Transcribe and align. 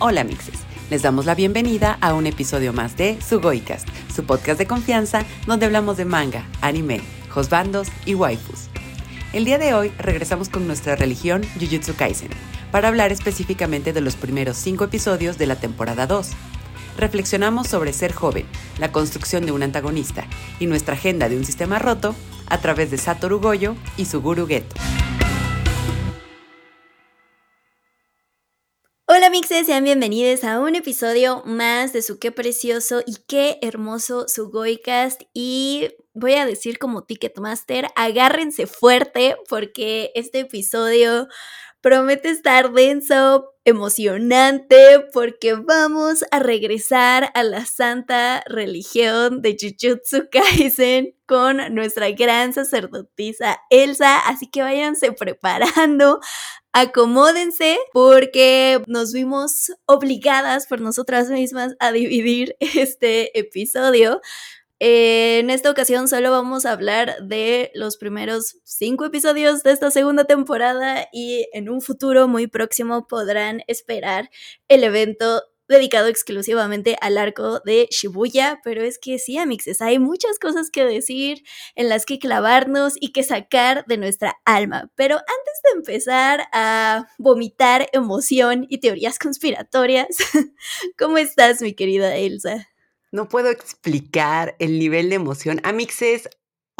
Hola 0.00 0.22
mixes, 0.22 0.60
les 0.90 1.02
damos 1.02 1.26
la 1.26 1.34
bienvenida 1.34 1.98
a 2.00 2.14
un 2.14 2.28
episodio 2.28 2.72
más 2.72 2.96
de 2.96 3.20
Sugoicast, 3.20 3.88
su 4.14 4.22
podcast 4.22 4.56
de 4.56 4.66
confianza 4.68 5.24
donde 5.44 5.66
hablamos 5.66 5.96
de 5.96 6.04
manga, 6.04 6.46
anime, 6.60 7.00
josbandos 7.30 7.88
y 8.06 8.14
waifus. 8.14 8.68
El 9.32 9.44
día 9.44 9.58
de 9.58 9.74
hoy 9.74 9.92
regresamos 9.98 10.50
con 10.50 10.68
nuestra 10.68 10.94
religión 10.94 11.42
Jujutsu 11.58 11.96
Kaisen 11.96 12.30
para 12.70 12.86
hablar 12.86 13.10
específicamente 13.10 13.92
de 13.92 14.00
los 14.00 14.14
primeros 14.14 14.56
cinco 14.56 14.84
episodios 14.84 15.36
de 15.36 15.46
la 15.48 15.56
temporada 15.56 16.06
2. 16.06 16.30
Reflexionamos 16.96 17.66
sobre 17.66 17.92
ser 17.92 18.12
joven, 18.12 18.46
la 18.78 18.92
construcción 18.92 19.46
de 19.46 19.52
un 19.52 19.64
antagonista 19.64 20.28
y 20.60 20.66
nuestra 20.66 20.94
agenda 20.94 21.28
de 21.28 21.36
un 21.36 21.44
sistema 21.44 21.80
roto 21.80 22.14
a 22.46 22.58
través 22.58 22.92
de 22.92 22.98
Satoru 22.98 23.40
Goyo 23.40 23.74
y 23.96 24.04
Suguru 24.04 24.46
Geto. 24.46 24.76
Sean 29.46 29.84
bienvenidos 29.84 30.42
a 30.42 30.58
un 30.60 30.74
episodio 30.74 31.42
más 31.46 31.92
de 31.92 32.02
su 32.02 32.18
qué 32.18 32.32
precioso 32.32 33.02
y 33.06 33.16
qué 33.26 33.58
hermoso 33.62 34.26
Goicast. 34.50 35.22
Y 35.32 35.90
voy 36.12 36.34
a 36.34 36.44
decir 36.44 36.78
como 36.78 37.04
Ticketmaster, 37.04 37.86
agárrense 37.94 38.66
fuerte 38.66 39.36
porque 39.48 40.10
este 40.14 40.40
episodio 40.40 41.28
promete 41.80 42.30
estar 42.30 42.72
denso, 42.72 43.54
emocionante, 43.64 45.06
porque 45.12 45.54
vamos 45.54 46.24
a 46.30 46.40
regresar 46.40 47.30
a 47.34 47.42
la 47.44 47.64
santa 47.64 48.42
religión 48.46 49.40
de 49.40 49.56
Jujutsu 49.58 50.28
Kaisen 50.30 51.14
con 51.26 51.74
nuestra 51.74 52.10
gran 52.10 52.52
sacerdotisa 52.52 53.60
Elsa, 53.70 54.18
así 54.20 54.50
que 54.50 54.62
váyanse 54.62 55.12
preparando 55.12 56.20
acomódense 56.72 57.78
porque 57.92 58.82
nos 58.86 59.12
vimos 59.12 59.72
obligadas 59.86 60.66
por 60.66 60.80
nosotras 60.80 61.30
mismas 61.30 61.74
a 61.80 61.92
dividir 61.92 62.56
este 62.60 63.38
episodio. 63.38 64.20
en 64.80 65.50
esta 65.50 65.70
ocasión 65.70 66.06
solo 66.08 66.30
vamos 66.30 66.64
a 66.64 66.72
hablar 66.72 67.16
de 67.22 67.72
los 67.74 67.96
primeros 67.96 68.58
cinco 68.64 69.06
episodios 69.06 69.62
de 69.64 69.72
esta 69.72 69.90
segunda 69.90 70.24
temporada 70.24 71.08
y 71.12 71.48
en 71.52 71.68
un 71.68 71.80
futuro 71.80 72.28
muy 72.28 72.46
próximo 72.46 73.06
podrán 73.08 73.62
esperar 73.66 74.30
el 74.68 74.84
evento 74.84 75.42
dedicado 75.68 76.08
exclusivamente 76.08 76.96
al 77.00 77.18
arco 77.18 77.60
de 77.60 77.88
Shibuya, 77.90 78.60
pero 78.64 78.82
es 78.82 78.98
que 78.98 79.18
sí, 79.18 79.38
amixes, 79.38 79.80
hay 79.80 79.98
muchas 79.98 80.38
cosas 80.38 80.70
que 80.70 80.84
decir, 80.84 81.44
en 81.74 81.88
las 81.88 82.06
que 82.06 82.18
clavarnos 82.18 82.94
y 83.00 83.12
que 83.12 83.22
sacar 83.22 83.84
de 83.86 83.98
nuestra 83.98 84.36
alma. 84.44 84.90
Pero 84.96 85.16
antes 85.16 85.62
de 85.64 85.78
empezar 85.78 86.48
a 86.52 87.08
vomitar 87.18 87.88
emoción 87.92 88.66
y 88.68 88.78
teorías 88.78 89.18
conspiratorias, 89.18 90.08
¿cómo 90.98 91.18
estás, 91.18 91.60
mi 91.60 91.74
querida 91.74 92.16
Elsa? 92.16 92.68
No 93.12 93.28
puedo 93.28 93.50
explicar 93.50 94.56
el 94.58 94.78
nivel 94.78 95.08
de 95.10 95.16
emoción. 95.16 95.60
Amixes, 95.64 96.28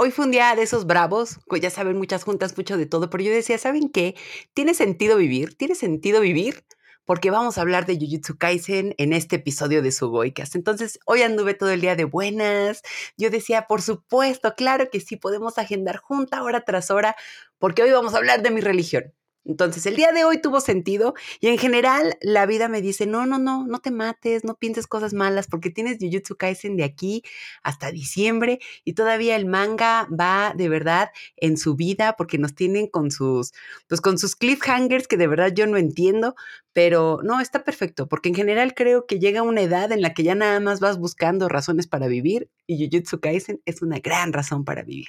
Hoy 0.01 0.13
fue 0.13 0.27
un 0.27 0.31
día 0.31 0.55
de 0.55 0.63
esos 0.63 0.87
bravos, 0.87 1.41
ya 1.61 1.71
saben, 1.71 1.97
muchas 1.97 2.23
juntas, 2.23 2.57
mucho 2.57 2.77
de 2.77 2.87
todo, 2.87 3.11
pero 3.11 3.25
yo 3.25 3.33
decía, 3.33 3.59
¿saben 3.59 3.89
qué? 3.89 4.15
¿Tiene 4.55 4.73
sentido 4.75 5.17
vivir? 5.17 5.57
¿Tiene 5.57 5.75
sentido 5.75 6.21
vivir? 6.21 6.63
Porque 7.09 7.31
vamos 7.31 7.57
a 7.57 7.63
hablar 7.63 7.87
de 7.87 7.97
Jujutsu 7.99 8.37
Kaisen 8.37 8.95
en 8.99 9.15
este 9.15 9.37
episodio 9.37 9.81
de 9.81 9.93
Sugoicast. 9.93 10.55
Entonces, 10.55 11.01
hoy 11.07 11.23
anduve 11.23 11.55
todo 11.55 11.71
el 11.71 11.81
día 11.81 11.97
de 11.97 12.05
buenas. 12.05 12.83
Yo 13.17 13.31
decía, 13.31 13.67
por 13.67 13.81
supuesto, 13.81 14.55
claro 14.55 14.91
que 14.91 15.01
sí, 15.01 15.17
podemos 15.17 15.57
agendar 15.57 15.97
junta 15.97 16.43
hora 16.43 16.67
tras 16.67 16.91
hora, 16.91 17.17
porque 17.59 17.83
hoy 17.83 17.93
vamos 17.93 18.13
a 18.13 18.19
hablar 18.19 18.43
de 18.43 18.51
mi 18.51 18.61
religión. 18.61 19.15
Entonces, 19.49 19.87
el 19.87 19.97
día 19.97 20.13
de 20.13 20.25
hoy 20.25 20.43
tuvo 20.43 20.61
sentido 20.61 21.15
y 21.41 21.49
en 21.49 21.57
general 21.57 22.19
la 22.21 22.45
vida 22.45 22.69
me 22.69 22.83
dice, 22.83 23.07
no, 23.07 23.25
no, 23.25 23.39
no, 23.39 23.67
no 23.67 23.79
te 23.81 23.91
mates, 23.91 24.45
no 24.45 24.57
pienses 24.57 24.87
cosas 24.87 25.15
malas 25.15 25.47
porque 25.47 25.71
tienes 25.71 25.97
Jujutsu 25.99 26.37
Kaisen 26.37 26.77
de 26.77 26.85
aquí 26.85 27.23
hasta 27.63 27.91
diciembre 27.91 28.61
y 28.85 28.93
todavía 28.93 29.37
el 29.37 29.47
manga 29.47 30.07
va 30.09 30.53
de 30.55 30.69
verdad 30.69 31.11
en 31.39 31.57
su 31.57 31.77
vida 31.77 32.15
porque 32.19 32.37
nos 32.37 32.55
tienen 32.55 32.89
con 32.89 33.11
sus, 33.11 33.53
pues 33.89 34.03
con 34.03 34.19
sus 34.19 34.37
cliffhangers 34.37 35.09
que 35.09 35.17
de 35.17 35.27
verdad 35.27 35.51
yo 35.55 35.67
no 35.67 35.79
entiendo, 35.79 36.35
pero 36.75 37.21
no, 37.25 37.41
está 37.41 37.65
perfecto 37.65 38.07
porque 38.07 38.29
en 38.29 38.35
general 38.35 38.75
creo 38.75 39.07
que 39.07 39.19
llega 39.19 39.41
una 39.41 39.63
edad 39.63 39.93
en 39.93 40.03
la 40.03 40.13
que 40.13 40.25
ya 40.25 40.35
nada 40.35 40.61
más 40.61 40.79
vas 40.81 40.99
buscando 40.99 41.49
razones 41.49 41.87
para 41.87 42.07
vivir 42.07 42.51
y 42.67 42.87
Jujutsu 42.87 43.19
Kaisen 43.21 43.63
es 43.65 43.81
una 43.81 43.99
gran 43.99 44.35
razón 44.35 44.67
para 44.67 44.83
vivir. 44.83 45.09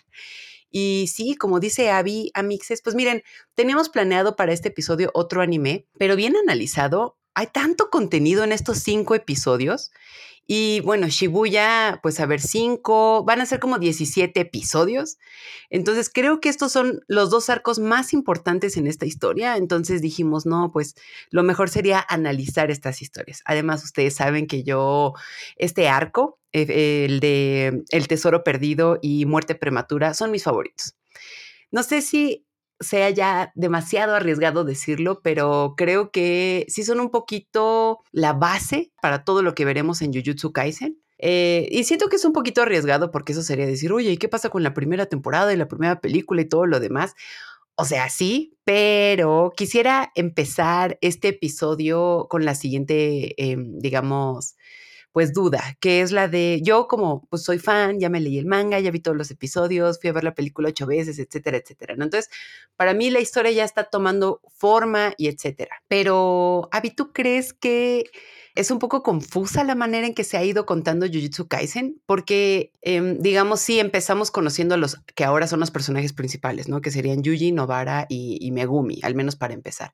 Y 0.70 1.10
sí, 1.14 1.36
como 1.36 1.60
dice 1.60 1.90
Abby, 1.90 2.32
Amixes, 2.34 2.82
pues 2.82 2.96
miren, 2.96 3.24
teníamos 3.56 3.90
planeado 3.90 4.36
para 4.36 4.54
este 4.54 4.70
episodio 4.70 5.12
otro 5.14 5.42
anime, 5.42 5.88
pero 5.98 6.16
bien 6.16 6.36
analizado, 6.36 7.18
hay 7.34 7.48
tanto 7.48 7.90
contenido 7.90 8.44
en 8.44 8.52
estos 8.52 8.80
cinco 8.80 9.16
episodios 9.16 9.92
y 10.52 10.80
bueno, 10.80 11.08
Shibuya, 11.08 12.00
pues 12.02 12.20
a 12.20 12.26
ver, 12.26 12.42
cinco, 12.42 13.24
van 13.24 13.40
a 13.40 13.46
ser 13.46 13.60
como 13.60 13.78
17 13.78 14.40
episodios. 14.40 15.20
Entonces 15.70 16.10
creo 16.12 16.42
que 16.42 16.50
estos 16.50 16.72
son 16.72 17.04
los 17.08 17.30
dos 17.30 17.52
arcos 17.52 17.78
más 17.78 18.14
importantes 18.14 18.76
en 18.76 18.88
esta 18.88 19.06
historia. 19.06 19.58
Entonces 19.58 20.02
dijimos, 20.02 20.48
no, 20.48 20.72
pues 20.72 20.96
lo 21.30 21.44
mejor 21.44 21.70
sería 21.70 22.04
analizar 22.10 22.72
estas 22.72 23.04
historias. 23.04 23.44
Además, 23.46 23.84
ustedes 23.84 24.16
saben 24.16 24.48
que 24.48 24.64
yo, 24.64 25.14
este 25.56 25.88
arco, 25.88 26.40
eh, 26.52 27.06
el 27.06 27.20
de 27.20 27.84
El 27.92 28.08
Tesoro 28.08 28.44
Perdido 28.44 28.98
y 29.04 29.28
Muerte 29.28 29.54
Prematura, 29.54 30.16
son 30.16 30.32
mis 30.32 30.46
favoritos. 30.46 30.96
No 31.70 31.84
sé 31.84 32.02
si 32.02 32.48
sea 32.80 33.10
ya 33.10 33.52
demasiado 33.56 34.16
arriesgado 34.16 34.64
decirlo, 34.64 35.22
pero 35.22 35.74
creo 35.78 36.12
que 36.12 36.66
sí 36.70 36.84
son 36.84 37.00
un 37.00 37.10
poquito 37.10 38.00
la 38.12 38.34
base 38.34 38.92
para 39.02 39.24
todo 39.24 39.42
lo 39.42 39.54
que 39.56 39.66
veremos 39.66 40.02
en 40.02 40.14
Jujutsu 40.14 40.54
Kaisen. 40.54 40.98
Eh, 41.18 41.68
y 41.72 41.84
siento 41.84 42.08
que 42.08 42.16
es 42.16 42.24
un 42.24 42.32
poquito 42.32 42.62
arriesgado 42.62 43.12
porque 43.12 43.34
eso 43.34 43.44
sería 43.44 43.66
decir, 43.66 43.92
oye, 43.92 44.12
¿y 44.12 44.18
qué 44.18 44.30
pasa 44.30 44.50
con 44.50 44.64
la 44.64 44.74
primera 44.74 45.06
temporada 45.08 45.54
y 45.54 45.58
la 45.58 45.68
primera 45.68 46.00
película 46.00 46.42
y 46.42 46.46
todo 46.48 46.66
lo 46.66 46.80
demás? 46.80 47.16
O 47.76 47.86
sea, 47.86 48.10
sí, 48.10 48.58
pero 48.66 49.54
quisiera 49.56 50.12
empezar 50.16 50.98
este 51.02 51.30
episodio 51.30 52.28
con 52.30 52.46
la 52.46 52.56
siguiente, 52.56 53.36
em, 53.42 53.80
digamos, 53.80 54.56
pues 55.12 55.34
duda, 55.34 55.78
que 55.80 56.02
es 56.02 56.12
la 56.12 56.28
de 56.28 56.62
yo 56.64 56.88
como 56.88 57.26
pues 57.30 57.44
soy 57.44 57.60
fan, 57.60 58.00
ya 58.00 58.10
me 58.10 58.20
leí 58.20 58.38
el 58.38 58.46
manga, 58.46 58.80
ya 58.80 58.92
vi 58.92 59.00
todos 59.00 59.18
los 59.18 59.32
episodios, 59.32 60.00
fui 60.00 60.10
a 60.10 60.14
ver 60.14 60.24
la 60.24 60.36
película 60.36 60.70
ocho 60.70 60.86
veces, 60.88 61.20
etcétera, 61.20 61.58
etcétera. 61.58 61.94
Entonces, 61.94 62.30
para 62.76 62.94
mí 62.94 63.10
la 63.10 63.20
historia 63.20 63.52
ya 63.52 63.64
está 63.66 63.86
tomando 63.86 64.42
forma 64.50 65.14
y 65.18 65.28
etcétera. 65.28 65.84
Pero, 65.88 66.70
Avi, 66.72 66.92
¿tú 66.92 67.12
crees 67.14 67.54
que 67.54 68.06
es 68.56 68.72
un 68.72 68.80
poco 68.80 69.04
confusa 69.04 69.64
la 69.64 69.76
manera 69.76 70.08
en 70.08 70.14
que 70.14 70.24
se 70.24 70.38
ha 70.38 70.44
ido 70.44 70.66
contando 70.66 71.06
Jujutsu 71.06 71.48
Kaisen, 71.48 72.02
porque, 72.06 72.72
em, 72.82 73.18
digamos, 73.20 73.60
sí 73.60 73.80
empezamos 73.80 74.32
conociendo 74.32 74.76
a 74.76 74.78
los 74.78 74.98
que 75.16 75.24
ahora 75.24 75.48
son 75.48 75.60
los 75.60 75.72
personajes 75.72 76.14
principales, 76.14 76.68
¿no? 76.68 76.82
Que 76.82 76.92
serían 76.92 77.24
Yuji, 77.24 77.52
Nobara 77.52 78.06
y, 78.10 78.52
Megumi, 78.52 79.00
al 79.04 79.16
menos 79.16 79.36
para 79.36 79.54
empezar. 79.54 79.94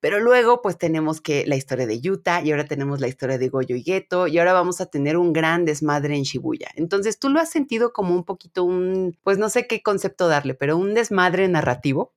Pero 0.00 0.20
luego, 0.20 0.60
pues 0.60 0.76
tenemos 0.76 1.20
que 1.20 1.46
la 1.46 1.56
historia 1.56 1.86
de 1.86 2.00
Yuta 2.00 2.42
y 2.42 2.50
ahora 2.50 2.66
tenemos 2.66 3.00
la 3.00 3.08
historia 3.08 3.38
de 3.38 3.48
Goyo 3.48 3.76
y 3.76 3.82
Geto 3.82 4.26
y 4.26 4.38
ahora 4.38 4.52
vamos 4.52 4.80
a 4.80 4.86
tener 4.86 5.16
un 5.16 5.32
gran 5.32 5.64
desmadre 5.64 6.16
en 6.16 6.24
Shibuya. 6.24 6.68
Entonces, 6.74 7.18
¿tú 7.18 7.28
lo 7.30 7.40
has 7.40 7.50
sentido 7.50 7.92
como 7.92 8.14
un 8.14 8.24
poquito 8.24 8.64
un, 8.64 9.16
pues 9.22 9.38
no 9.38 9.48
sé 9.48 9.66
qué 9.66 9.82
concepto 9.82 10.28
darle, 10.28 10.54
pero 10.54 10.76
un 10.76 10.94
desmadre 10.94 11.48
narrativo? 11.48 12.12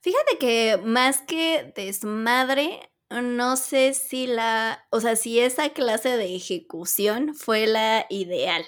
Fíjate 0.00 0.38
que 0.38 0.80
más 0.82 1.20
que 1.20 1.72
desmadre, 1.76 2.89
no 3.10 3.56
sé 3.56 3.94
si 3.94 4.26
la, 4.26 4.86
o 4.90 5.00
sea, 5.00 5.16
si 5.16 5.40
esa 5.40 5.70
clase 5.70 6.16
de 6.16 6.36
ejecución 6.36 7.34
fue 7.34 7.66
la 7.66 8.06
ideal. 8.08 8.64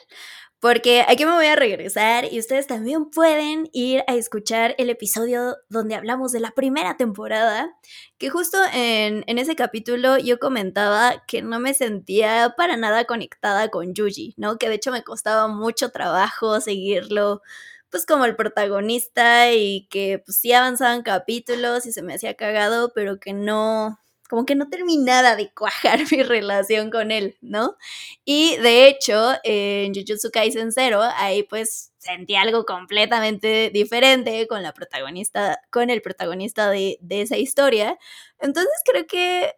Porque 0.62 1.04
aquí 1.08 1.24
me 1.24 1.32
voy 1.32 1.46
a 1.46 1.56
regresar 1.56 2.32
y 2.32 2.38
ustedes 2.38 2.68
también 2.68 3.10
pueden 3.10 3.68
ir 3.72 4.04
a 4.06 4.14
escuchar 4.14 4.76
el 4.78 4.90
episodio 4.90 5.56
donde 5.68 5.96
hablamos 5.96 6.30
de 6.30 6.38
la 6.38 6.52
primera 6.52 6.96
temporada, 6.96 7.76
que 8.16 8.30
justo 8.30 8.58
en, 8.72 9.24
ese 9.26 9.56
capítulo 9.56 10.18
yo 10.18 10.38
comentaba 10.38 11.24
que 11.26 11.42
no 11.42 11.58
me 11.58 11.74
sentía 11.74 12.54
para 12.56 12.76
nada 12.76 13.06
conectada 13.06 13.70
con 13.70 13.92
Yuji, 13.92 14.34
¿no? 14.36 14.56
Que 14.56 14.68
de 14.68 14.76
hecho 14.76 14.92
me 14.92 15.02
costaba 15.02 15.48
mucho 15.48 15.90
trabajo 15.90 16.60
seguirlo 16.60 17.42
pues 17.90 18.06
como 18.06 18.24
el 18.24 18.36
protagonista 18.36 19.52
y 19.52 19.88
que 19.90 20.22
pues 20.24 20.38
sí 20.38 20.52
avanzaban 20.52 21.02
capítulos 21.02 21.86
y 21.86 21.92
se 21.92 22.02
me 22.02 22.14
hacía 22.14 22.34
cagado, 22.34 22.92
pero 22.94 23.18
que 23.18 23.32
no, 23.34 24.01
como 24.32 24.46
que 24.46 24.54
no 24.54 24.70
terminaba 24.70 25.36
de 25.36 25.52
cuajar 25.52 26.00
mi 26.10 26.22
relación 26.22 26.90
con 26.90 27.10
él, 27.10 27.36
¿no? 27.42 27.76
Y 28.24 28.56
de 28.56 28.88
hecho, 28.88 29.34
en 29.44 29.92
Jujutsu 29.92 30.30
Kaisen 30.32 30.72
Zero, 30.72 31.02
ahí 31.02 31.42
pues 31.42 31.92
sentí 31.98 32.34
algo 32.34 32.64
completamente 32.64 33.68
diferente 33.74 34.46
con 34.48 34.62
la 34.62 34.72
protagonista, 34.72 35.60
con 35.70 35.90
el 35.90 36.00
protagonista 36.00 36.70
de, 36.70 36.96
de 37.02 37.20
esa 37.20 37.36
historia. 37.36 37.98
Entonces 38.38 38.72
creo 38.90 39.06
que, 39.06 39.52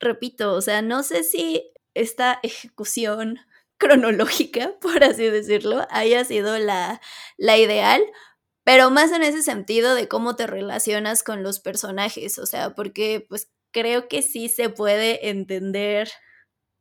repito, 0.00 0.54
o 0.54 0.60
sea, 0.60 0.82
no 0.82 1.04
sé 1.04 1.22
si 1.24 1.70
esta 1.94 2.40
ejecución 2.42 3.38
cronológica, 3.78 4.74
por 4.80 5.04
así 5.04 5.24
decirlo, 5.24 5.86
haya 5.90 6.24
sido 6.24 6.58
la, 6.58 7.00
la 7.36 7.58
ideal, 7.58 8.02
pero 8.64 8.90
más 8.90 9.12
en 9.12 9.22
ese 9.22 9.42
sentido 9.42 9.94
de 9.94 10.08
cómo 10.08 10.36
te 10.36 10.46
relacionas 10.46 11.22
con 11.22 11.42
los 11.42 11.60
personajes, 11.60 12.38
o 12.38 12.46
sea, 12.46 12.74
porque 12.74 13.24
pues 13.28 13.48
creo 13.72 14.08
que 14.08 14.22
sí 14.22 14.48
se 14.48 14.70
puede 14.70 15.28
entender, 15.30 16.10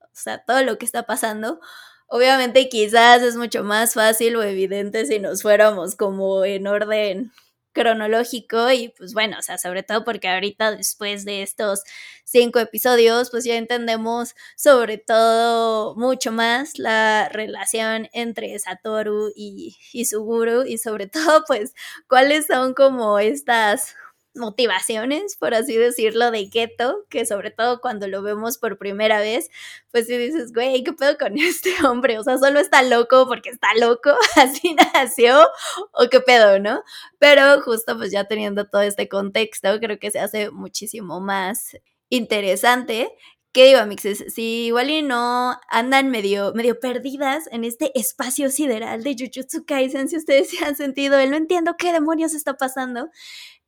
o 0.01 0.07
sea, 0.13 0.44
todo 0.45 0.63
lo 0.63 0.78
que 0.78 0.86
está 0.86 1.04
pasando. 1.04 1.60
Obviamente 2.07 2.69
quizás 2.69 3.22
es 3.22 3.36
mucho 3.38 3.63
más 3.63 3.94
fácil 3.95 4.36
o 4.38 4.44
evidente 4.44 5.06
si 5.06 5.19
nos 5.19 5.42
fuéramos 5.42 5.95
como 5.95 6.45
en 6.45 6.68
orden 6.68 7.31
cronológico 7.78 8.72
y 8.72 8.89
pues 8.98 9.13
bueno, 9.13 9.38
o 9.39 9.42
sea, 9.42 9.57
sobre 9.57 9.84
todo 9.84 10.04
porque 10.04 10.28
ahorita 10.28 10.75
después 10.75 11.25
de 11.25 11.44
estos 11.44 11.84
cinco 12.25 12.60
episodios, 12.60 13.30
pues 13.30 13.45
ya 13.45 13.56
entendemos 13.56 14.36
sobre 14.56 14.98
todo 14.98 15.95
mucho 15.95 16.31
más 16.31 16.80
la 16.80 17.30
relación 17.30 18.10
entre 18.13 18.57
Satoru 18.60 19.31
y, 19.36 19.78
y 19.94 20.06
Suguru 20.06 20.63
y 20.66 20.78
sobre 20.80 21.07
todo 21.07 21.44
pues 21.48 21.74
cuáles 22.07 22.48
son 22.48 22.74
como 22.74 23.19
estas 23.19 23.95
motivaciones, 24.38 25.36
por 25.38 25.54
así 25.54 25.75
decirlo, 25.75 26.31
de 26.31 26.50
Keto, 26.50 27.06
que 27.10 27.25
sobre 27.25 27.51
todo 27.51 27.81
cuando 27.81 28.07
lo 28.07 28.22
vemos 28.22 28.57
por 28.57 28.78
primera 28.78 29.19
vez, 29.19 29.50
pues 29.92 30.07
si 30.07 30.18
dices, 30.18 30.54
güey, 30.54 30.84
¿qué 30.84 30.94
pedo 30.94 31.18
con 31.18 31.38
este 31.38 31.74
hombre? 31.86 32.19
O 32.19 32.24
sea, 32.24 32.38
solo 32.38 32.60
está 32.60 32.84
loco 32.84 33.28
porque 33.28 33.50
está 33.50 33.69
loco, 33.80 34.12
así 34.36 34.75
nació, 34.94 35.48
o 35.94 36.10
qué 36.10 36.22
pedo, 36.22 36.60
¿no? 36.60 36.81
Pero 37.19 37.62
justo 37.62 37.98
pues 37.98 38.12
ya 38.12 38.25
teniendo 38.25 38.66
todo 38.66 38.81
este 38.81 39.10
contexto, 39.10 39.80
creo 39.80 40.00
que 40.00 40.12
se 40.12 40.19
hace 40.19 40.51
muchísimo 40.51 41.19
más 41.19 41.78
interesante 42.10 43.12
¿Qué 43.57 43.66
digo, 43.66 43.80
amixes? 43.80 44.24
Si 44.36 44.68
igual 44.68 44.92
y 44.92 45.01
no 45.01 45.60
andan 45.69 46.12
medio, 46.12 46.54
medio 46.54 46.80
perdidas 46.80 47.48
en 47.51 47.63
este 47.63 47.92
espacio 48.00 48.51
sideral 48.51 49.04
de 49.04 49.16
Jujutsu 49.18 49.66
Kaisen, 49.66 50.10
si 50.10 50.18
ustedes 50.18 50.51
se 50.51 50.63
han 50.63 50.75
sentido, 50.75 51.18
él 51.18 51.31
no 51.31 51.38
entiendo 51.38 51.75
qué 51.75 51.92
demonios 51.92 52.36
está 52.36 52.54
pasando. 52.54 53.10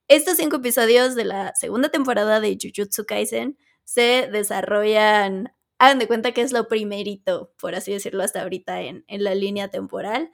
Estos 0.10 0.38
cinco 0.38 0.56
episodios 0.56 1.14
de 1.14 1.24
la 1.24 1.54
segunda 1.54 1.90
temporada 1.90 2.40
de 2.40 2.58
Jujutsu 2.60 3.06
Kaisen 3.06 3.60
se 3.84 4.28
desarrollan, 4.32 5.54
hagan 5.78 6.00
de 6.00 6.08
cuenta 6.08 6.32
que 6.32 6.42
es 6.42 6.52
lo 6.52 6.68
primerito, 6.68 7.54
por 7.62 7.76
así 7.76 7.94
decirlo, 7.94 8.24
hasta 8.24 8.42
ahorita 8.42 8.82
en, 8.82 9.06
en 9.08 9.24
la 9.24 9.36
línea 9.36 9.68
temporal. 9.70 10.32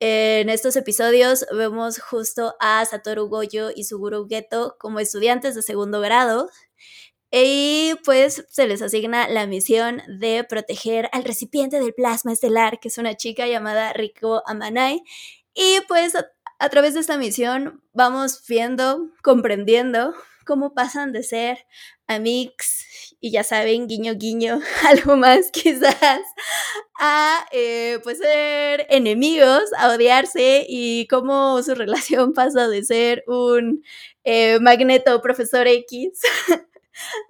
En 0.00 0.48
estos 0.48 0.74
episodios 0.76 1.44
vemos 1.52 2.00
justo 2.00 2.54
a 2.60 2.82
Satoru 2.86 3.28
Goyo 3.28 3.68
y 3.76 3.84
Suguru 3.84 4.26
Geto 4.26 4.76
como 4.80 5.00
estudiantes 5.00 5.54
de 5.54 5.60
segundo 5.60 6.00
grado 6.00 6.48
y 7.30 7.96
pues 8.06 8.46
se 8.48 8.66
les 8.66 8.80
asigna 8.80 9.28
la 9.28 9.46
misión 9.46 10.00
de 10.08 10.44
proteger 10.44 11.10
al 11.12 11.24
recipiente 11.24 11.78
del 11.78 11.92
plasma 11.92 12.32
estelar, 12.32 12.80
que 12.80 12.88
es 12.88 12.96
una 12.96 13.18
chica 13.18 13.46
llamada 13.46 13.92
Riko 13.92 14.42
Amanai. 14.46 15.02
Y 15.52 15.80
pues 15.88 16.14
a 16.60 16.68
través 16.68 16.94
de 16.94 17.00
esta 17.00 17.16
misión 17.16 17.82
vamos 17.94 18.44
viendo, 18.46 19.08
comprendiendo 19.22 20.14
cómo 20.44 20.74
pasan 20.74 21.10
de 21.12 21.22
ser 21.22 21.66
amigos 22.06 22.84
y 23.18 23.30
ya 23.32 23.44
saben, 23.44 23.86
guiño, 23.86 24.14
guiño, 24.14 24.60
algo 24.88 25.16
más 25.16 25.50
quizás, 25.50 26.20
a 26.98 27.46
eh, 27.52 27.98
pues 28.02 28.18
ser 28.18 28.86
enemigos, 28.90 29.62
a 29.78 29.88
odiarse 29.88 30.66
y 30.68 31.06
cómo 31.08 31.62
su 31.62 31.74
relación 31.74 32.32
pasa 32.34 32.68
de 32.68 32.84
ser 32.84 33.24
un 33.26 33.82
eh, 34.24 34.58
magneto 34.60 35.20
profesor 35.22 35.66
X. 35.66 36.20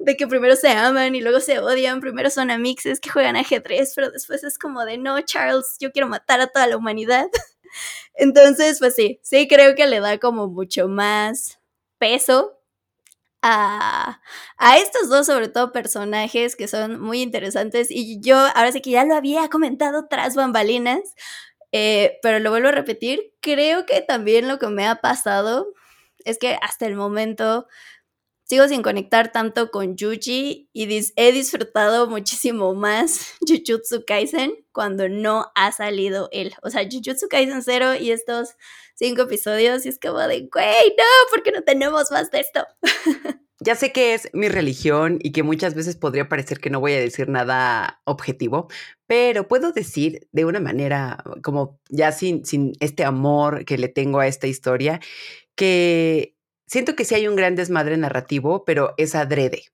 de 0.01 0.17
que 0.17 0.27
primero 0.27 0.57
se 0.57 0.71
aman 0.71 1.15
y 1.15 1.21
luego 1.21 1.39
se 1.39 1.61
odian, 1.61 2.01
primero 2.01 2.29
son 2.31 2.51
amixes 2.51 2.99
que 2.99 3.11
juegan 3.11 3.37
ajedrez, 3.37 3.93
pero 3.95 4.11
después 4.11 4.43
es 4.43 4.59
como 4.59 4.85
de 4.85 4.99
no, 4.99 5.21
Charles, 5.21 5.77
yo 5.79 5.93
quiero 5.93 6.09
matar 6.09 6.41
a 6.41 6.49
toda 6.49 6.67
la 6.67 6.77
humanidad. 6.77 7.29
Entonces, 8.15 8.79
pues 8.79 8.95
sí, 8.95 9.21
sí 9.23 9.49
creo 9.49 9.75
que 9.75 9.87
le 9.87 10.01
da 10.01 10.19
como 10.19 10.49
mucho 10.49 10.89
más 10.89 11.61
peso 11.99 12.59
a, 13.43 14.21
a, 14.59 14.79
estos 14.79 15.09
dos, 15.09 15.27
sobre 15.27 15.49
todo 15.49 15.73
personajes 15.73 16.57
que 16.57 16.69
son 16.69 17.01
muy 17.01 17.23
interesantes. 17.23 17.89
Y 17.91 18.21
yo 18.21 18.37
ahora 18.37 18.73
sí 18.73 18.81
que 18.83 18.91
ya 18.91 19.05
lo 19.05 19.15
había 19.15 19.49
comentado 19.49 20.07
tras 20.09 20.35
bambalinas, 20.37 21.01
eh, 21.73 22.19
pero 22.23 22.39
lo 22.41 22.51
vuelvo 22.51 22.69
a 22.69 22.73
repetir. 22.73 23.33
Creo 23.41 23.87
que 23.87 24.01
también 24.03 24.49
lo 24.49 24.59
que 24.59 24.69
me 24.69 24.87
ha 24.87 24.97
pasado 24.97 25.73
es 26.25 26.39
que 26.39 26.59
hasta 26.63 26.87
el 26.87 26.97
momento 26.97 27.67
sigo 28.51 28.67
sin 28.67 28.83
conectar 28.83 29.31
tanto 29.31 29.71
con 29.71 29.95
Yuji 29.97 30.69
y 30.73 31.13
he 31.15 31.33
disfrutado 31.33 32.09
muchísimo 32.09 32.75
más 32.75 33.35
Jujutsu 33.47 34.05
Kaisen 34.05 34.53
cuando 34.73 35.09
no 35.09 35.53
ha 35.55 35.71
salido 35.71 36.29
él. 36.33 36.53
O 36.65 36.69
sea, 36.69 36.83
Jujutsu 36.83 37.29
Kaisen 37.29 37.63
0 37.63 37.95
y 38.01 38.11
estos 38.11 38.57
cinco 38.97 39.23
episodios 39.23 39.87
y 39.87 39.91
es 39.91 40.01
como 40.01 40.19
de, 40.19 40.49
güey, 40.53 40.89
no, 40.99 41.05
porque 41.31 41.53
no 41.53 41.63
tenemos 41.63 42.11
más 42.11 42.33
de 42.33 42.41
esto. 42.41 42.67
Ya 43.63 43.75
sé 43.75 43.93
que 43.93 44.15
es 44.15 44.31
mi 44.33 44.49
religión 44.49 45.19
y 45.23 45.33
que 45.33 45.43
muchas 45.43 45.75
veces 45.75 45.95
podría 45.95 46.31
parecer 46.31 46.61
que 46.61 46.71
no 46.71 46.81
voy 46.81 46.95
a 46.95 46.99
decir 46.99 47.29
nada 47.29 48.01
objetivo, 48.07 48.69
pero 49.07 49.49
puedo 49.49 49.73
decir 49.73 50.27
de 50.33 50.47
una 50.47 50.61
manera 50.61 51.23
como 51.43 51.79
ya 51.91 52.11
sin, 52.11 52.47
sin 52.47 52.73
este 52.81 53.05
amor 53.05 53.67
que 53.67 53.77
le 53.77 53.89
tengo 53.89 54.19
a 54.19 54.27
esta 54.27 54.47
historia, 54.47 54.99
que 55.57 56.39
siento 56.71 56.95
que 56.95 57.05
sí 57.05 57.17
hay 57.17 57.27
un 57.27 57.35
gran 57.35 57.57
desmadre 57.57 57.97
narrativo, 57.97 58.65
pero 58.65 58.95
es 58.97 59.17
adrede. 59.17 59.65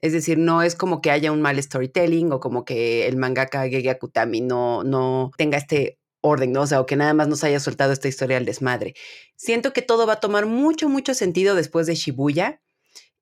Es 0.00 0.12
decir, 0.12 0.38
no 0.38 0.62
es 0.62 0.76
como 0.76 1.00
que 1.00 1.10
haya 1.10 1.32
un 1.32 1.42
mal 1.42 1.60
storytelling 1.60 2.30
o 2.32 2.38
como 2.38 2.64
que 2.64 3.08
el 3.08 3.16
mangaka 3.16 3.68
Gege 3.68 3.90
Akutami 3.90 4.40
no, 4.40 4.84
no 4.84 5.32
tenga 5.36 5.58
este 5.58 5.98
orden, 6.20 6.52
¿no? 6.52 6.62
O 6.62 6.66
sea, 6.66 6.80
o 6.80 6.86
que 6.86 6.96
nada 6.96 7.12
más 7.12 7.26
nos 7.26 7.42
haya 7.42 7.58
soltado 7.58 7.92
esta 7.92 8.06
historia 8.06 8.36
al 8.36 8.44
desmadre. 8.44 8.94
Siento 9.34 9.72
que 9.72 9.82
todo 9.82 10.06
va 10.06 10.14
a 10.14 10.20
tomar 10.20 10.46
mucho, 10.46 10.88
mucho 10.88 11.12
sentido 11.14 11.54
después 11.54 11.86
de 11.86 11.96
Shibuya 11.96 12.60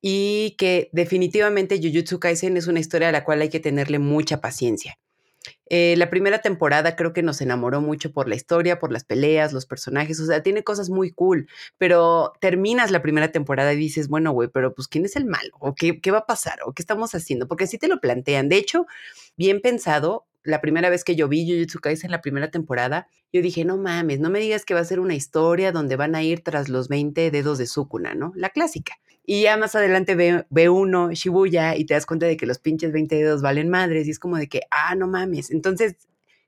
y 0.03 0.55
que 0.59 0.91
definitivamente 0.93 1.81
Jujutsu 1.83 2.21
Kaisen 2.21 2.57
es 2.57 2.67
una 2.67 2.81
historia 2.81 3.09
a 3.09 3.13
la 3.13 3.25
cual 3.25 3.41
hay 3.41 3.49
que 3.49 3.61
tenerle 3.61 3.99
mucha 3.99 4.41
paciencia. 4.41 4.99
Eh, 5.69 5.95
la 5.97 6.11
primera 6.11 6.41
temporada 6.41 6.97
creo 6.97 7.13
que 7.13 7.23
nos 7.23 7.41
enamoró 7.41 7.81
mucho 7.81 8.13
por 8.13 8.29
la 8.29 8.35
historia, 8.35 8.79
por 8.79 8.93
las 8.93 9.05
peleas, 9.05 9.53
los 9.53 9.67
personajes, 9.67 10.21
o 10.21 10.27
sea, 10.27 10.43
tiene 10.43 10.65
cosas 10.65 10.91
muy 10.91 11.11
cool, 11.11 11.49
pero 11.79 12.33
terminas 12.41 12.91
la 12.91 13.03
primera 13.03 13.33
temporada 13.33 13.73
y 13.73 13.77
dices, 13.77 14.09
bueno, 14.09 14.33
güey, 14.33 14.49
pero 14.49 14.75
pues 14.75 14.89
¿quién 14.89 15.05
es 15.05 15.17
el 15.17 15.25
malo? 15.25 15.57
¿O 15.61 15.75
qué, 15.75 16.01
qué 16.01 16.11
va 16.11 16.19
a 16.19 16.27
pasar? 16.27 16.59
¿O 16.67 16.73
qué 16.73 16.83
estamos 16.83 17.15
haciendo? 17.15 17.49
Porque 17.49 17.65
así 17.65 17.79
te 17.79 17.89
lo 17.89 18.01
plantean. 18.01 18.49
De 18.49 18.57
hecho, 18.57 18.87
bien 19.37 19.61
pensado, 19.61 20.27
la 20.45 20.61
primera 20.61 20.91
vez 20.91 21.05
que 21.05 21.17
yo 21.17 21.29
vi 21.29 21.49
Jujutsu 21.49 21.79
Kaisen 21.81 22.09
en 22.09 22.13
la 22.13 22.21
primera 22.21 22.51
temporada, 22.51 23.09
yo 23.33 23.43
dije, 23.43 23.65
no 23.65 23.79
mames, 23.79 24.21
no 24.21 24.31
me 24.31 24.41
digas 24.41 24.65
que 24.65 24.75
va 24.75 24.81
a 24.81 24.85
ser 24.85 25.01
una 25.01 25.15
historia 25.15 25.73
donde 25.73 25.97
van 25.97 26.15
a 26.15 26.23
ir 26.23 26.43
tras 26.43 26.69
los 26.69 26.89
20 26.89 27.31
dedos 27.31 27.59
de 27.59 27.67
Sukuna, 27.67 28.15
¿no? 28.15 28.33
La 28.35 28.51
clásica. 28.51 28.99
Y 29.25 29.43
ya 29.43 29.57
más 29.57 29.75
adelante 29.75 30.15
ve, 30.15 30.69
uno 30.69 31.13
Shibuya 31.13 31.77
y 31.77 31.85
te 31.85 31.95
das 31.95 32.07
cuenta 32.07 32.27
de 32.27 32.37
que 32.37 32.47
los 32.47 32.59
pinches 32.59 32.93
20 32.93 33.15
dedos 33.15 33.43
valen 33.43 33.69
madres 33.69 34.07
y 34.09 34.11
es 34.11 34.19
como 34.19 34.37
de 34.37 34.49
que, 34.49 34.63
ah, 34.71 34.95
no 34.97 35.07
mames. 35.07 35.51
Entonces, 35.51 35.97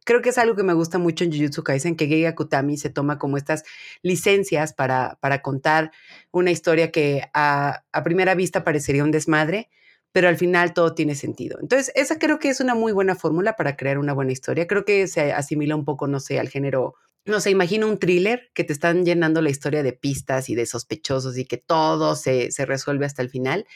creo 0.04 0.22
que 0.22 0.30
es 0.30 0.38
algo 0.38 0.56
que 0.56 0.64
me 0.64 0.74
gusta 0.74 0.98
mucho 0.98 1.24
en 1.24 1.32
Jujutsu 1.32 1.62
Kaisen, 1.62 1.96
que 1.96 2.06
Geiga 2.06 2.34
Kutami 2.34 2.76
se 2.76 2.90
toma 2.90 3.18
como 3.18 3.36
estas 3.36 3.64
licencias 4.02 4.72
para, 4.72 5.18
para 5.20 5.40
contar 5.40 5.92
una 6.32 6.50
historia 6.50 6.90
que 6.90 7.22
a, 7.32 7.84
a 7.92 8.02
primera 8.02 8.34
vista 8.34 8.64
parecería 8.64 9.04
un 9.04 9.12
desmadre, 9.12 9.70
pero 10.12 10.28
al 10.28 10.36
final 10.36 10.74
todo 10.74 10.94
tiene 10.94 11.14
sentido. 11.14 11.58
Entonces, 11.60 11.92
esa 11.94 12.18
creo 12.18 12.38
que 12.38 12.48
es 12.48 12.60
una 12.60 12.74
muy 12.74 12.92
buena 12.92 13.14
fórmula 13.14 13.56
para 13.56 13.76
crear 13.76 13.98
una 13.98 14.12
buena 14.12 14.32
historia. 14.32 14.66
Creo 14.66 14.84
que 14.84 15.06
se 15.08 15.32
asimila 15.32 15.76
un 15.76 15.84
poco, 15.84 16.06
no 16.06 16.20
sé, 16.20 16.38
al 16.38 16.48
género 16.48 16.94
no 17.26 17.40
sé, 17.40 17.50
imagino 17.50 17.88
un 17.88 17.98
thriller 17.98 18.50
que 18.54 18.64
te 18.64 18.72
están 18.72 19.04
llenando 19.04 19.40
la 19.42 19.50
historia 19.50 19.82
de 19.82 19.92
pistas 19.92 20.48
y 20.50 20.54
de 20.54 20.66
sospechosos 20.66 21.38
y 21.38 21.46
que 21.46 21.56
todo 21.56 22.16
se, 22.16 22.50
se, 22.50 22.66
resuelve 22.66 23.06
hasta 23.06 23.22
el 23.22 23.30
final. 23.30 23.66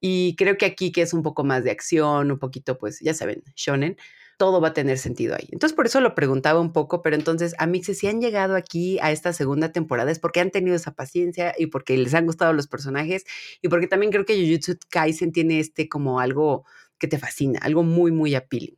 Y 0.00 0.36
creo 0.36 0.58
que 0.58 0.66
aquí, 0.66 0.92
que 0.92 1.02
es 1.02 1.14
un 1.14 1.22
poco 1.22 1.44
más 1.44 1.64
de 1.64 1.70
acción, 1.70 2.30
un 2.32 2.38
poquito, 2.38 2.78
pues, 2.78 3.00
ya 3.00 3.14
saben, 3.14 3.42
shonen, 3.56 3.96
todo 4.36 4.60
va 4.60 4.68
a 4.68 4.74
tener 4.74 4.98
sentido 4.98 5.36
ahí. 5.36 5.48
Entonces, 5.52 5.74
por 5.76 5.86
eso 5.86 6.00
lo 6.00 6.14
preguntaba 6.14 6.60
un 6.60 6.72
poco, 6.72 7.02
pero 7.02 7.16
entonces, 7.16 7.54
a 7.58 7.66
mí, 7.66 7.82
si 7.84 8.06
han 8.08 8.20
llegado 8.20 8.56
aquí 8.56 8.98
a 9.00 9.12
esta 9.12 9.32
segunda 9.32 9.72
temporada 9.72 10.10
es 10.10 10.18
porque 10.18 10.40
han 10.40 10.50
tenido 10.50 10.74
esa 10.76 10.94
paciencia 10.94 11.54
y 11.56 11.66
porque 11.66 11.96
les 11.96 12.14
han 12.14 12.26
gustado 12.26 12.52
los 12.52 12.66
personajes 12.66 13.24
y 13.62 13.68
porque 13.68 13.86
también 13.86 14.10
creo 14.10 14.24
que 14.24 14.34
Jujutsu 14.34 14.78
Kaisen 14.90 15.32
tiene 15.32 15.60
este 15.60 15.88
como 15.88 16.20
algo 16.20 16.64
que 16.98 17.08
te 17.08 17.18
fascina, 17.18 17.60
algo 17.62 17.84
muy, 17.84 18.10
muy 18.10 18.34
appealing. 18.34 18.76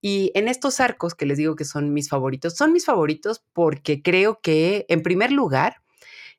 Y 0.00 0.32
en 0.34 0.48
estos 0.48 0.80
arcos 0.80 1.14
que 1.14 1.26
les 1.26 1.38
digo 1.38 1.56
que 1.56 1.64
son 1.64 1.92
mis 1.92 2.08
favoritos, 2.08 2.56
son 2.56 2.72
mis 2.72 2.86
favoritos 2.86 3.44
porque 3.52 4.02
creo 4.02 4.40
que, 4.42 4.86
en 4.88 5.02
primer 5.02 5.30
lugar, 5.30 5.76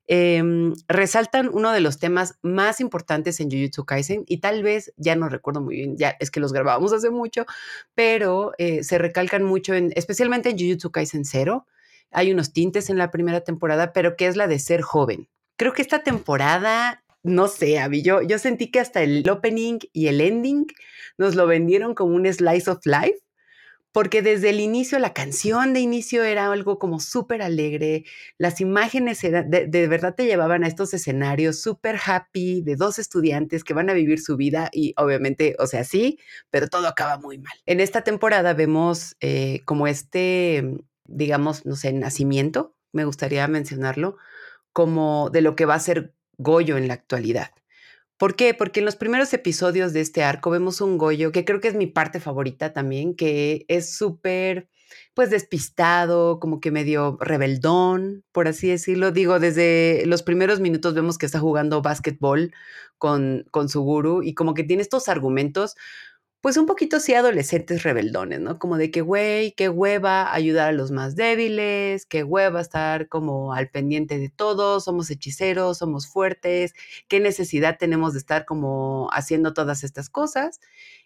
em, 0.08 0.74
resaltan 0.88 1.50
uno 1.54 1.72
de 1.72 1.80
los 1.80 2.00
temas 2.00 2.40
más 2.42 2.82
importantes 2.82 3.40
en 3.40 3.52
Jujutsu 3.52 3.86
Kaisen 3.86 4.24
y 4.28 4.40
tal 4.40 4.64
vez 4.64 4.94
ya 4.98 5.16
no 5.16 5.30
recuerdo 5.30 5.62
muy 5.62 5.76
bien, 5.76 5.96
ya 5.98 6.18
es 6.20 6.32
que 6.32 6.40
los 6.40 6.54
grabamos 6.54 6.92
hace 6.92 7.12
mucho, 7.12 7.46
pero 7.94 8.54
eh, 8.58 8.84
se 8.84 8.98
recalcan 8.98 9.44
mucho, 9.44 9.74
en, 9.76 9.92
especialmente 9.96 10.50
en 10.50 10.58
Jujutsu 10.58 10.92
Kaisen 10.92 11.24
0. 11.26 11.68
Hay 12.12 12.32
unos 12.32 12.52
tintes 12.52 12.90
en 12.90 12.98
la 12.98 13.12
primera 13.12 13.42
temporada, 13.42 13.94
pero 13.94 14.18
que 14.18 14.28
es 14.28 14.36
la 14.36 14.48
de 14.48 14.60
ser 14.60 14.82
joven. 14.82 15.30
Creo 15.56 15.74
que 15.74 15.82
esta 15.84 16.04
temporada 16.04 17.04
no 17.24 17.48
sé, 17.48 17.80
Abby, 17.80 18.02
yo, 18.02 18.24
yo 18.24 18.40
sentí 18.40 18.72
que 18.72 18.80
hasta 18.80 19.04
el 19.04 19.30
opening 19.30 19.78
y 19.94 20.08
el 20.08 20.22
ending 20.22 20.66
nos 21.20 21.36
lo 21.36 21.46
vendieron 21.46 21.94
como 21.94 22.16
un 22.16 22.26
slice 22.32 22.70
of 22.72 22.80
life 22.86 23.20
porque 23.92 24.22
desde 24.22 24.50
el 24.50 24.60
inicio, 24.60 25.00
la 25.00 25.14
canción 25.14 25.74
de 25.74 25.82
inicio 25.82 26.24
era 26.24 26.52
algo 26.52 26.80
como 26.80 27.00
súper 27.00 27.42
alegre, 27.42 28.06
las 28.38 28.62
imágenes 28.62 29.22
de, 29.22 29.68
de, 29.68 29.88
verdad 29.88 30.16
te 30.16 30.26
llevaban 30.26 30.64
a 30.64 30.68
estos 30.68 30.94
escenarios 30.94 31.62
súper 31.62 31.98
happy 32.06 32.62
de 32.62 32.76
dos 32.76 33.00
estudiantes 33.00 33.64
que 33.64 33.74
van 33.74 33.90
a 33.90 33.94
vivir 33.94 34.22
su 34.22 34.38
vida 34.38 34.70
y 34.72 34.94
obviamente, 34.98 35.56
o 35.60 35.68
sea, 35.68 35.84
sí, 35.84 36.20
pero 36.50 36.68
todo 36.68 36.88
acaba 36.88 37.18
muy 37.18 37.38
mal. 37.38 37.54
En 37.66 37.80
esta 37.80 38.04
temporada 38.04 38.54
vemos 38.54 39.16
eh, 39.20 39.62
como 39.66 39.88
este, 39.88 40.78
digamos, 41.06 41.66
no 41.66 41.76
sé, 41.76 41.92
nacimiento, 41.92 42.76
me 42.94 43.06
gustaría 43.06 43.48
mencionarlo, 43.48 44.18
como 44.74 45.30
de 45.32 45.42
lo 45.42 45.56
que 45.56 45.66
va 45.66 45.76
a 45.76 45.80
ser 45.80 46.14
Goyo 46.38 46.78
en 46.78 46.88
la 46.88 46.96
actualidad. 46.96 47.52
¿Por 48.22 48.36
qué? 48.36 48.54
Porque 48.54 48.82
en 48.82 48.86
los 48.86 48.98
primeros 48.98 49.34
episodios 49.34 49.94
de 49.94 50.02
este 50.02 50.22
arco 50.22 50.52
vemos 50.52 50.80
un 50.80 51.00
Goyo, 51.00 51.32
que 51.32 51.44
creo 51.44 51.60
que 51.60 51.70
es 51.70 51.74
mi 51.74 51.88
parte 51.88 52.20
favorita 52.20 52.72
también, 52.72 53.16
que 53.16 53.66
es 53.68 53.96
súper, 53.96 54.70
pues 55.16 55.32
despistado, 55.32 56.40
como 56.40 56.60
que 56.60 56.70
medio 56.70 57.18
rebeldón, 57.20 58.24
por 58.32 58.48
así 58.48 58.68
decirlo. 58.68 59.10
Digo, 59.10 59.40
desde 59.40 60.04
los 60.06 60.22
primeros 60.22 60.60
minutos 60.60 60.94
vemos 60.94 61.18
que 61.18 61.26
está 61.26 61.40
jugando 61.40 61.82
básquetbol 61.82 62.54
con, 63.00 63.44
con 63.50 63.70
su 63.70 63.82
guru 63.82 64.22
y 64.22 64.36
como 64.36 64.54
que 64.54 64.66
tiene 64.66 64.84
estos 64.84 65.10
argumentos 65.10 65.76
pues 66.42 66.58
un 66.58 66.66
poquito 66.66 67.00
sí 67.00 67.14
adolescentes 67.14 67.84
rebeldones, 67.84 68.40
¿no? 68.40 68.58
Como 68.60 68.78
de 68.78 68.90
que, 68.92 69.02
güey, 69.02 69.52
qué 69.54 69.70
hueva 69.70 70.34
ayudar 70.34 70.70
a 70.70 70.72
los 70.72 70.92
más 70.92 71.16
débiles, 71.16 72.06
qué 72.08 72.24
hueva 72.24 72.62
estar 72.62 73.08
como 73.08 73.54
al 73.54 73.70
pendiente 73.70 74.18
de 74.20 74.30
todos, 74.30 74.86
somos 74.86 75.10
hechiceros, 75.12 75.78
somos 75.78 76.08
fuertes, 76.08 76.74
qué 77.08 77.20
necesidad 77.20 77.78
tenemos 77.80 78.14
de 78.14 78.20
estar 78.20 78.46
como 78.46 79.10
haciendo 79.14 79.54
todas 79.54 79.84
estas 79.84 80.10
cosas. 80.10 80.60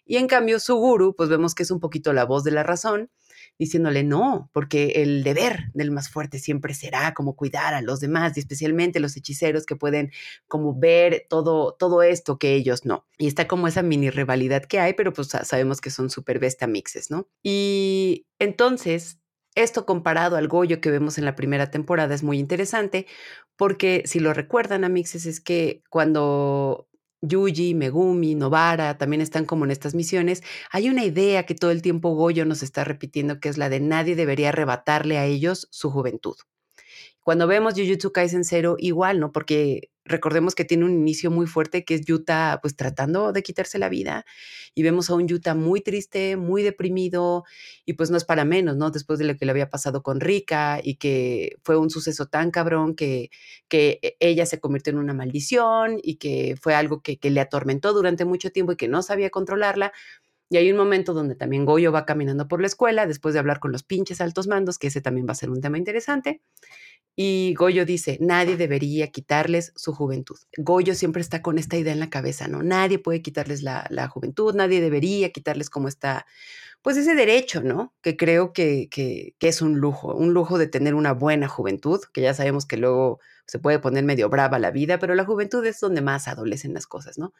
Y 0.06 0.16
en 0.16 0.26
cambio, 0.26 0.58
su 0.58 0.76
guru, 0.76 1.14
pues 1.14 1.28
vemos 1.28 1.54
que 1.54 1.64
es 1.64 1.70
un 1.70 1.80
poquito 1.80 2.12
la 2.14 2.24
voz 2.24 2.42
de 2.44 2.52
la 2.52 2.62
razón 2.62 3.10
diciéndole 3.58 4.04
no, 4.04 4.50
porque 4.52 4.92
el 4.96 5.22
deber 5.22 5.70
del 5.74 5.90
más 5.90 6.08
fuerte 6.08 6.38
siempre 6.38 6.74
será 6.74 7.14
como 7.14 7.36
cuidar 7.36 7.74
a 7.74 7.82
los 7.82 8.00
demás 8.00 8.36
y 8.36 8.40
especialmente 8.40 9.00
los 9.00 9.16
hechiceros 9.16 9.66
que 9.66 9.76
pueden 9.76 10.12
como 10.48 10.78
ver 10.78 11.26
todo, 11.28 11.74
todo 11.78 12.02
esto 12.02 12.38
que 12.38 12.54
ellos 12.54 12.84
no. 12.84 13.06
Y 13.18 13.26
está 13.26 13.46
como 13.46 13.68
esa 13.68 13.82
mini 13.82 14.10
rivalidad 14.10 14.64
que 14.64 14.80
hay, 14.80 14.94
pero 14.94 15.12
pues 15.12 15.28
sabemos 15.28 15.80
que 15.80 15.90
son 15.90 16.10
súper 16.10 16.38
besta 16.38 16.66
mixes, 16.66 17.10
¿no? 17.10 17.28
Y 17.42 18.26
entonces 18.38 19.20
esto 19.56 19.86
comparado 19.86 20.36
al 20.36 20.48
Goyo 20.48 20.80
que 20.80 20.90
vemos 20.90 21.16
en 21.18 21.24
la 21.24 21.34
primera 21.34 21.70
temporada 21.70 22.14
es 22.14 22.22
muy 22.22 22.38
interesante 22.38 23.06
porque 23.56 24.02
si 24.04 24.20
lo 24.20 24.34
recuerdan 24.34 24.84
a 24.84 24.88
Mixes 24.88 25.26
es 25.26 25.40
que 25.40 25.82
cuando 25.88 26.88
Yuji, 27.22 27.74
Megumi, 27.74 28.34
Novara 28.34 28.98
también 28.98 29.20
están 29.22 29.44
como 29.46 29.64
en 29.64 29.70
estas 29.70 29.94
misiones, 29.94 30.42
hay 30.70 30.88
una 30.88 31.04
idea 31.04 31.46
que 31.46 31.54
todo 31.54 31.70
el 31.70 31.82
tiempo 31.82 32.14
Goyo 32.14 32.44
nos 32.44 32.62
está 32.62 32.84
repitiendo, 32.84 33.40
que 33.40 33.48
es 33.48 33.58
la 33.58 33.68
de 33.68 33.80
nadie 33.80 34.16
debería 34.16 34.50
arrebatarle 34.50 35.18
a 35.18 35.24
ellos 35.24 35.68
su 35.70 35.90
juventud. 35.90 36.36
Cuando 37.20 37.46
vemos 37.46 37.74
Jujutsu 37.74 38.12
Kaisen 38.12 38.44
Zero, 38.44 38.76
igual, 38.78 39.18
¿no? 39.18 39.32
Porque 39.32 39.90
recordemos 40.06 40.54
que 40.54 40.64
tiene 40.64 40.84
un 40.84 40.92
inicio 40.92 41.30
muy 41.30 41.46
fuerte 41.46 41.84
que 41.84 41.94
es 41.94 42.04
Yuta 42.06 42.58
pues 42.62 42.76
tratando 42.76 43.32
de 43.32 43.42
quitarse 43.42 43.78
la 43.78 43.88
vida 43.88 44.24
y 44.74 44.82
vemos 44.82 45.10
a 45.10 45.14
un 45.14 45.26
Yuta 45.28 45.54
muy 45.54 45.80
triste, 45.80 46.36
muy 46.36 46.62
deprimido 46.62 47.44
y 47.84 47.94
pues 47.94 48.10
no 48.10 48.16
es 48.16 48.24
para 48.24 48.44
menos, 48.44 48.76
¿no? 48.76 48.90
Después 48.90 49.18
de 49.18 49.24
lo 49.24 49.36
que 49.36 49.44
le 49.44 49.50
había 49.50 49.68
pasado 49.70 50.02
con 50.02 50.20
Rika 50.20 50.80
y 50.82 50.96
que 50.96 51.56
fue 51.64 51.76
un 51.76 51.90
suceso 51.90 52.26
tan 52.26 52.50
cabrón 52.50 52.94
que, 52.94 53.30
que 53.68 53.98
e, 54.02 54.16
ella 54.20 54.46
se 54.46 54.60
convirtió 54.60 54.92
en 54.92 54.98
una 54.98 55.14
maldición 55.14 55.98
y 56.02 56.16
que 56.16 56.56
fue 56.60 56.74
algo 56.74 57.02
que, 57.02 57.18
que 57.18 57.30
le 57.30 57.40
atormentó 57.40 57.92
durante 57.92 58.24
mucho 58.24 58.50
tiempo 58.50 58.72
y 58.72 58.76
que 58.76 58.88
no 58.88 59.02
sabía 59.02 59.30
controlarla. 59.30 59.92
Y 60.48 60.58
hay 60.58 60.70
un 60.70 60.76
momento 60.76 61.12
donde 61.12 61.34
también 61.34 61.64
Goyo 61.64 61.90
va 61.90 62.06
caminando 62.06 62.46
por 62.46 62.60
la 62.60 62.68
escuela 62.68 63.06
después 63.06 63.34
de 63.34 63.40
hablar 63.40 63.58
con 63.58 63.72
los 63.72 63.82
pinches 63.82 64.20
altos 64.20 64.46
mandos, 64.46 64.78
que 64.78 64.86
ese 64.88 65.00
también 65.00 65.26
va 65.26 65.32
a 65.32 65.34
ser 65.34 65.50
un 65.50 65.60
tema 65.60 65.78
interesante. 65.78 66.40
Y 67.18 67.54
Goyo 67.54 67.86
dice, 67.86 68.18
nadie 68.20 68.58
debería 68.58 69.10
quitarles 69.10 69.72
su 69.74 69.94
juventud. 69.94 70.36
Goyo 70.58 70.94
siempre 70.94 71.22
está 71.22 71.40
con 71.40 71.56
esta 71.58 71.78
idea 71.78 71.94
en 71.94 71.98
la 71.98 72.10
cabeza, 72.10 72.46
¿no? 72.46 72.62
Nadie 72.62 72.98
puede 72.98 73.22
quitarles 73.22 73.62
la, 73.62 74.08
juventud, 74.12 74.54
nadie 74.54 74.82
debería 74.82 75.30
quitarles 75.30 75.70
como 75.70 75.88
está, 75.88 76.26
pues 76.82 76.98
ese 76.98 77.14
derecho, 77.14 77.62
¿no? 77.62 77.94
Que 78.02 78.18
creo 78.18 78.52
que, 78.52 78.88
que, 78.90 79.34
que, 79.38 79.48
es 79.48 79.62
un 79.62 79.78
lujo, 79.78 80.14
un 80.14 80.34
lujo 80.34 80.58
de 80.58 80.66
tener 80.66 80.94
una 80.94 81.12
buena 81.12 81.48
juventud, 81.48 82.00
que 82.12 82.20
ya 82.20 82.34
sabemos 82.34 82.66
que 82.66 82.76
luego 82.76 83.18
se 83.46 83.58
puede 83.58 83.78
poner 83.78 84.04
medio 84.04 84.28
brava 84.28 84.58
la 84.58 84.70
vida, 84.70 84.98
pero 84.98 85.14
la 85.14 85.24
juventud 85.24 85.64
es 85.64 85.80
donde 85.80 86.02
más 86.02 86.28
adolecen 86.28 86.74
las 86.74 86.86
cosas, 86.86 87.16
¿no? 87.16 87.32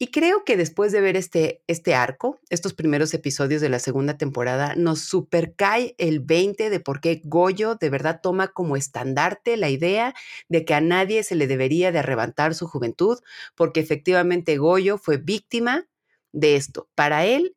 Y 0.00 0.12
creo 0.12 0.44
que 0.44 0.56
después 0.56 0.92
de 0.92 1.00
ver 1.00 1.16
este, 1.16 1.62
este 1.66 1.96
arco, 1.96 2.38
estos 2.50 2.72
primeros 2.72 3.12
episodios 3.14 3.60
de 3.60 3.68
la 3.68 3.80
segunda 3.80 4.16
temporada, 4.16 4.76
nos 4.76 5.00
supercae 5.00 5.96
el 5.98 6.20
20 6.20 6.70
de 6.70 6.78
por 6.78 7.00
qué 7.00 7.20
Goyo 7.24 7.74
de 7.74 7.90
verdad 7.90 8.20
toma 8.22 8.48
como 8.48 8.76
estandarte 8.76 9.56
la 9.56 9.70
idea 9.70 10.14
de 10.48 10.64
que 10.64 10.74
a 10.74 10.80
nadie 10.80 11.24
se 11.24 11.34
le 11.34 11.48
debería 11.48 11.90
de 11.90 11.98
arrebatar 11.98 12.54
su 12.54 12.68
juventud, 12.68 13.18
porque 13.56 13.80
efectivamente 13.80 14.56
Goyo 14.56 14.98
fue 14.98 15.16
víctima 15.16 15.88
de 16.32 16.54
esto, 16.54 16.88
para 16.94 17.24
él 17.26 17.56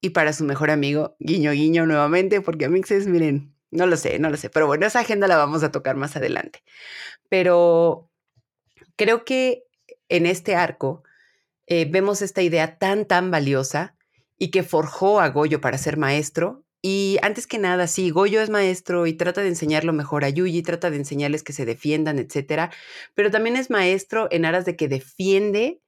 y 0.00 0.10
para 0.10 0.32
su 0.32 0.44
mejor 0.44 0.70
amigo, 0.70 1.16
guiño 1.18 1.52
guiño 1.52 1.84
nuevamente, 1.84 2.40
porque 2.40 2.64
a 2.64 2.70
Mixes, 2.70 3.06
miren, 3.06 3.54
no 3.70 3.86
lo 3.86 3.96
sé, 3.98 4.18
no 4.18 4.30
lo 4.30 4.38
sé, 4.38 4.48
pero 4.48 4.66
bueno, 4.66 4.86
esa 4.86 5.00
agenda 5.00 5.28
la 5.28 5.36
vamos 5.36 5.62
a 5.62 5.72
tocar 5.72 5.96
más 5.96 6.16
adelante. 6.16 6.62
Pero 7.28 8.10
creo 8.96 9.24
que 9.24 9.64
en 10.08 10.26
este 10.26 10.54
arco, 10.56 11.02
eh, 11.66 11.86
vemos 11.90 12.22
esta 12.22 12.42
idea 12.42 12.78
tan, 12.78 13.06
tan 13.06 13.30
valiosa 13.30 13.96
y 14.38 14.50
que 14.50 14.62
forjó 14.62 15.20
a 15.20 15.28
Goyo 15.28 15.60
para 15.60 15.78
ser 15.78 15.96
maestro. 15.96 16.64
Y 16.82 17.16
antes 17.22 17.46
que 17.46 17.58
nada, 17.58 17.86
sí, 17.86 18.10
Goyo 18.10 18.42
es 18.42 18.50
maestro 18.50 19.06
y 19.06 19.14
trata 19.14 19.40
de 19.40 19.48
enseñarlo 19.48 19.92
mejor 19.94 20.24
a 20.24 20.28
Yuji, 20.28 20.62
trata 20.62 20.90
de 20.90 20.98
enseñarles 20.98 21.42
que 21.42 21.54
se 21.54 21.64
defiendan, 21.64 22.18
etcétera, 22.18 22.70
pero 23.14 23.30
también 23.30 23.56
es 23.56 23.70
maestro 23.70 24.28
en 24.30 24.44
aras 24.44 24.66
de 24.66 24.76
que 24.76 24.88
defiende 24.88 25.80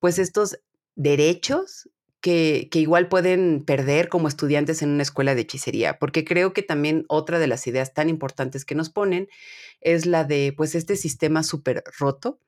pues 0.00 0.18
estos 0.18 0.58
derechos 0.96 1.88
que, 2.20 2.68
que, 2.72 2.80
igual 2.80 3.08
pueden 3.08 3.64
perder 3.64 4.08
como 4.08 4.26
estudiantes 4.26 4.82
en 4.82 4.90
una 4.90 5.02
escuela 5.02 5.34
de 5.36 5.42
hechicería, 5.42 5.98
porque 5.98 6.24
creo 6.24 6.52
que 6.52 6.62
también 6.62 7.04
otra 7.08 7.38
de 7.38 7.46
las 7.46 7.66
ideas 7.68 7.94
tan 7.94 8.08
importantes 8.08 8.64
que 8.64 8.74
nos 8.74 8.90
ponen 8.90 9.28
es 9.80 10.06
la 10.06 10.24
de 10.24 10.52
pues 10.56 10.74
este 10.74 10.96
sistema 10.96 11.44
súper 11.44 11.84
roto 11.98 12.40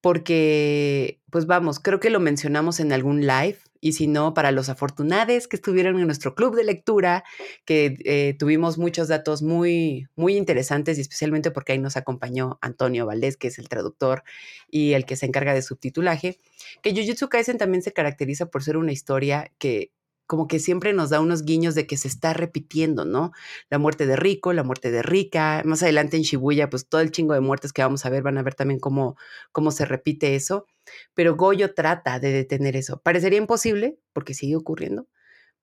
porque, 0.00 1.20
pues 1.30 1.46
vamos, 1.46 1.80
creo 1.80 2.00
que 2.00 2.10
lo 2.10 2.20
mencionamos 2.20 2.80
en 2.80 2.92
algún 2.92 3.26
live 3.26 3.58
y 3.80 3.92
si 3.92 4.06
no, 4.06 4.34
para 4.34 4.50
los 4.50 4.68
afortunados 4.68 5.48
que 5.48 5.56
estuvieron 5.56 5.98
en 5.98 6.06
nuestro 6.06 6.34
club 6.34 6.56
de 6.56 6.64
lectura, 6.64 7.24
que 7.64 7.96
eh, 8.04 8.34
tuvimos 8.38 8.78
muchos 8.78 9.08
datos 9.08 9.42
muy, 9.42 10.08
muy 10.16 10.36
interesantes 10.36 10.98
y 10.98 11.02
especialmente 11.02 11.50
porque 11.50 11.72
ahí 11.72 11.78
nos 11.78 11.96
acompañó 11.96 12.58
Antonio 12.62 13.06
Valdés, 13.06 13.36
que 13.36 13.48
es 13.48 13.58
el 13.58 13.68
traductor 13.68 14.24
y 14.70 14.94
el 14.94 15.04
que 15.04 15.16
se 15.16 15.26
encarga 15.26 15.54
de 15.54 15.62
subtitulaje, 15.62 16.40
que 16.82 16.90
Jujutsu 16.90 17.28
Kaisen 17.28 17.58
también 17.58 17.82
se 17.82 17.92
caracteriza 17.92 18.46
por 18.46 18.62
ser 18.64 18.76
una 18.76 18.92
historia 18.92 19.52
que 19.58 19.92
como 20.26 20.48
que 20.48 20.58
siempre 20.58 20.92
nos 20.92 21.10
da 21.10 21.20
unos 21.20 21.44
guiños 21.44 21.74
de 21.74 21.86
que 21.86 21.96
se 21.96 22.08
está 22.08 22.32
repitiendo, 22.32 23.04
¿no? 23.04 23.32
La 23.70 23.78
muerte 23.78 24.06
de 24.06 24.16
Rico, 24.16 24.52
la 24.52 24.62
muerte 24.62 24.90
de 24.90 25.02
Rica, 25.02 25.62
más 25.64 25.82
adelante 25.82 26.16
en 26.16 26.22
Shibuya, 26.22 26.68
pues 26.70 26.88
todo 26.88 27.00
el 27.00 27.10
chingo 27.10 27.34
de 27.34 27.40
muertes 27.40 27.72
que 27.72 27.82
vamos 27.82 28.04
a 28.04 28.10
ver, 28.10 28.22
van 28.22 28.38
a 28.38 28.42
ver 28.42 28.54
también 28.54 28.80
cómo, 28.80 29.16
cómo 29.52 29.70
se 29.70 29.84
repite 29.84 30.34
eso, 30.34 30.66
pero 31.14 31.36
Goyo 31.36 31.74
trata 31.74 32.18
de 32.18 32.32
detener 32.32 32.76
eso. 32.76 33.00
Parecería 33.02 33.38
imposible, 33.38 33.98
porque 34.12 34.34
sigue 34.34 34.56
ocurriendo, 34.56 35.08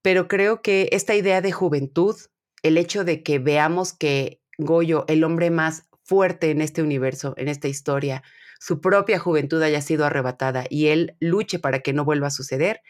pero 0.01 0.27
creo 0.27 0.61
que 0.61 0.89
esta 0.91 1.15
idea 1.15 1.41
de 1.41 1.51
juventud, 1.51 2.15
el 2.61 2.77
hecho 2.77 3.03
de 3.03 3.23
que 3.23 3.39
veamos 3.39 3.93
que 3.93 4.41
Goyo, 4.57 5.05
el 5.07 5.23
hombre 5.23 5.49
más 5.51 5.87
fuerte 6.03 6.51
en 6.51 6.61
este 6.61 6.81
universo, 6.81 7.33
en 7.37 7.47
esta 7.47 7.67
historia, 7.67 8.23
su 8.59 8.79
propia 8.79 9.19
juventud 9.19 9.61
haya 9.61 9.81
sido 9.81 10.05
arrebatada 10.05 10.65
y 10.69 10.87
él 10.87 11.17
luche 11.19 11.59
para 11.59 11.79
que 11.79 11.91
no 11.91 12.05
vuelva 12.05 12.27
a 12.27 12.31
suceder, 12.31 12.81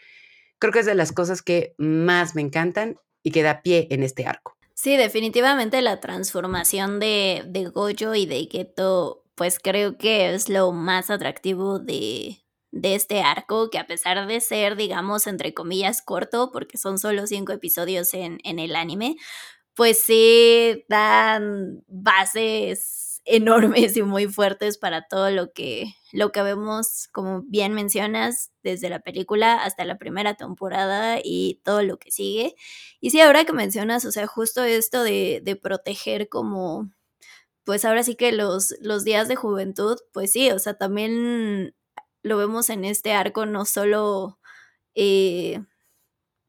creo 0.58 0.72
que 0.72 0.80
es 0.80 0.86
de 0.86 0.94
las 0.94 1.12
cosas 1.12 1.42
que 1.42 1.74
más 1.78 2.34
me 2.34 2.42
encantan 2.42 2.96
y 3.22 3.30
que 3.30 3.42
da 3.42 3.62
pie 3.62 3.88
en 3.90 4.02
este 4.02 4.26
arco. 4.26 4.56
Sí, 4.74 4.96
definitivamente 4.96 5.80
la 5.82 6.00
transformación 6.00 6.98
de, 6.98 7.44
de 7.46 7.66
Gojo 7.66 8.14
y 8.14 8.26
de 8.26 8.48
Geto, 8.50 9.24
pues 9.34 9.58
creo 9.58 9.96
que 9.96 10.34
es 10.34 10.48
lo 10.48 10.72
más 10.72 11.10
atractivo 11.10 11.78
de, 11.78 12.44
de 12.72 12.94
este 12.96 13.22
arco, 13.22 13.70
que 13.70 13.78
a 13.78 13.86
pesar 13.86 14.26
de 14.26 14.40
ser, 14.40 14.76
digamos, 14.76 15.26
entre 15.26 15.54
comillas, 15.54 16.02
corto, 16.02 16.50
porque 16.52 16.76
son 16.76 16.98
solo 16.98 17.26
cinco 17.26 17.52
episodios 17.52 18.12
en, 18.14 18.38
en 18.42 18.58
el 18.58 18.74
anime, 18.74 19.16
pues 19.74 20.00
sí 20.00 20.84
dan 20.88 21.84
bases 21.86 23.03
enormes 23.26 23.96
y 23.96 24.02
muy 24.02 24.26
fuertes 24.26 24.78
para 24.78 25.06
todo 25.08 25.30
lo 25.30 25.52
que, 25.52 25.86
lo 26.12 26.32
que 26.32 26.42
vemos, 26.42 27.08
como 27.12 27.42
bien 27.46 27.74
mencionas, 27.74 28.50
desde 28.62 28.90
la 28.90 29.00
película 29.00 29.54
hasta 29.64 29.84
la 29.84 29.98
primera 29.98 30.34
temporada 30.34 31.18
y 31.22 31.60
todo 31.64 31.82
lo 31.82 31.98
que 31.98 32.10
sigue. 32.10 32.54
Y 33.00 33.10
sí, 33.10 33.20
ahora 33.20 33.44
que 33.44 33.52
mencionas, 33.52 34.04
o 34.04 34.12
sea, 34.12 34.26
justo 34.26 34.64
esto 34.64 35.02
de, 35.02 35.40
de 35.44 35.56
proteger 35.56 36.28
como, 36.28 36.90
pues 37.64 37.84
ahora 37.84 38.02
sí 38.04 38.16
que 38.16 38.32
los, 38.32 38.74
los 38.80 39.04
días 39.04 39.28
de 39.28 39.36
juventud, 39.36 39.98
pues 40.12 40.32
sí, 40.32 40.50
o 40.50 40.58
sea, 40.58 40.74
también 40.74 41.74
lo 42.22 42.38
vemos 42.38 42.70
en 42.70 42.84
este 42.84 43.12
arco, 43.12 43.46
no 43.46 43.64
solo... 43.64 44.38
Eh, 44.94 45.60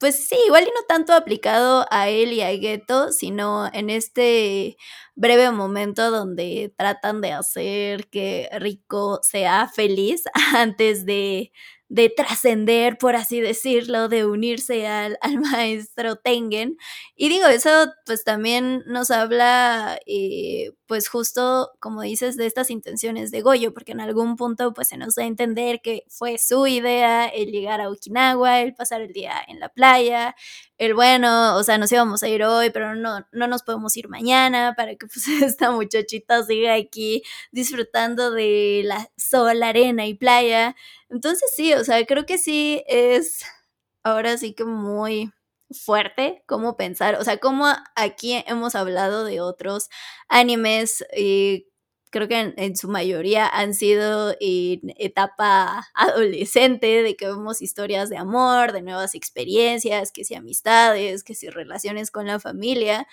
pues 0.05 0.27
sí, 0.29 0.35
igual 0.45 0.65
y 0.65 0.67
no 0.67 0.83
tanto 0.87 1.13
aplicado 1.13 1.87
a 1.89 2.09
él 2.09 2.31
y 2.31 2.41
a 2.41 2.49
Geto, 2.49 3.11
sino 3.11 3.67
en 3.73 3.89
este 3.89 4.77
breve 5.15 5.49
momento 5.49 6.11
donde 6.11 6.71
tratan 6.77 7.21
de 7.21 7.31
hacer 7.31 8.07
que 8.09 8.47
Rico 8.59 9.19
sea 9.23 9.67
feliz 9.67 10.21
antes 10.55 11.07
de 11.07 11.51
de 11.87 12.09
trascender, 12.09 12.97
por 12.97 13.15
así 13.15 13.41
decirlo, 13.41 14.09
de 14.09 14.25
unirse 14.25 14.87
al, 14.87 15.17
al, 15.21 15.39
maestro 15.39 16.15
Tengen. 16.15 16.77
Y 17.15 17.29
digo, 17.29 17.47
eso 17.47 17.69
pues 18.05 18.23
también 18.23 18.83
nos 18.87 19.11
habla, 19.11 19.99
eh, 20.07 20.71
pues 20.87 21.07
justo 21.07 21.71
como 21.79 22.01
dices, 22.01 22.37
de 22.37 22.47
estas 22.47 22.69
intenciones 22.69 23.31
de 23.31 23.41
Goyo, 23.41 23.73
porque 23.73 23.91
en 23.91 24.01
algún 24.01 24.35
punto 24.35 24.73
pues 24.73 24.87
se 24.89 24.97
nos 24.97 25.15
da 25.15 25.23
a 25.23 25.27
entender 25.27 25.81
que 25.81 26.03
fue 26.09 26.37
su 26.37 26.67
idea 26.67 27.27
el 27.27 27.51
llegar 27.51 27.81
a 27.81 27.89
Okinawa, 27.89 28.61
el 28.61 28.73
pasar 28.73 29.01
el 29.01 29.13
día 29.13 29.33
en 29.47 29.59
la 29.59 29.69
playa, 29.69 30.35
el 30.77 30.93
bueno, 30.93 31.55
o 31.55 31.63
sea, 31.63 31.77
nos 31.77 31.91
íbamos 31.91 32.21
a 32.23 32.27
ir 32.27 32.43
hoy, 32.43 32.69
pero 32.69 32.95
no, 32.95 33.25
no 33.31 33.47
nos 33.47 33.63
podemos 33.63 33.95
ir 33.95 34.09
mañana 34.09 34.73
para 34.75 34.95
que 34.95 35.07
pues 35.07 35.27
esta 35.41 35.71
muchachita 35.71 36.43
siga 36.43 36.73
aquí 36.73 37.23
disfrutando 37.51 38.31
de 38.31 38.81
la 38.85 39.09
sol, 39.17 39.63
arena 39.63 40.05
y 40.05 40.15
playa. 40.15 40.75
Entonces 41.09 41.51
sí, 41.55 41.73
o 41.73 41.83
sea, 41.83 42.05
creo 42.05 42.25
que 42.25 42.37
sí 42.37 42.83
es 42.87 43.43
ahora 44.03 44.37
sí 44.37 44.53
que 44.53 44.65
muy 44.65 45.31
fuerte 45.71 46.43
cómo 46.47 46.77
pensar, 46.77 47.15
o 47.15 47.23
sea, 47.23 47.37
como 47.39 47.67
aquí 47.95 48.43
hemos 48.47 48.75
hablado 48.75 49.25
de 49.25 49.41
otros 49.41 49.89
animes 50.29 51.05
y 51.17 51.67
creo 52.15 52.29
que 52.29 52.53
en, 52.55 52.75
su 52.77 52.87
mayoría 52.87 53.45
han 53.45 53.73
sido 53.73 54.35
en 54.39 54.93
etapa 54.97 55.85
adolescente, 55.93 57.03
de 57.03 57.15
que 57.17 57.27
vemos 57.27 57.61
historias 57.61 58.09
de 58.09 58.17
amor, 58.17 58.71
de 58.71 58.81
nuevas 58.81 59.15
experiencias, 59.15 60.11
que 60.13 60.23
si 60.23 60.33
amistades, 60.35 61.23
que 61.25 61.35
si 61.35 61.49
relaciones 61.49 62.11
con 62.11 62.27
la 62.27 62.39
familia. 62.39 63.05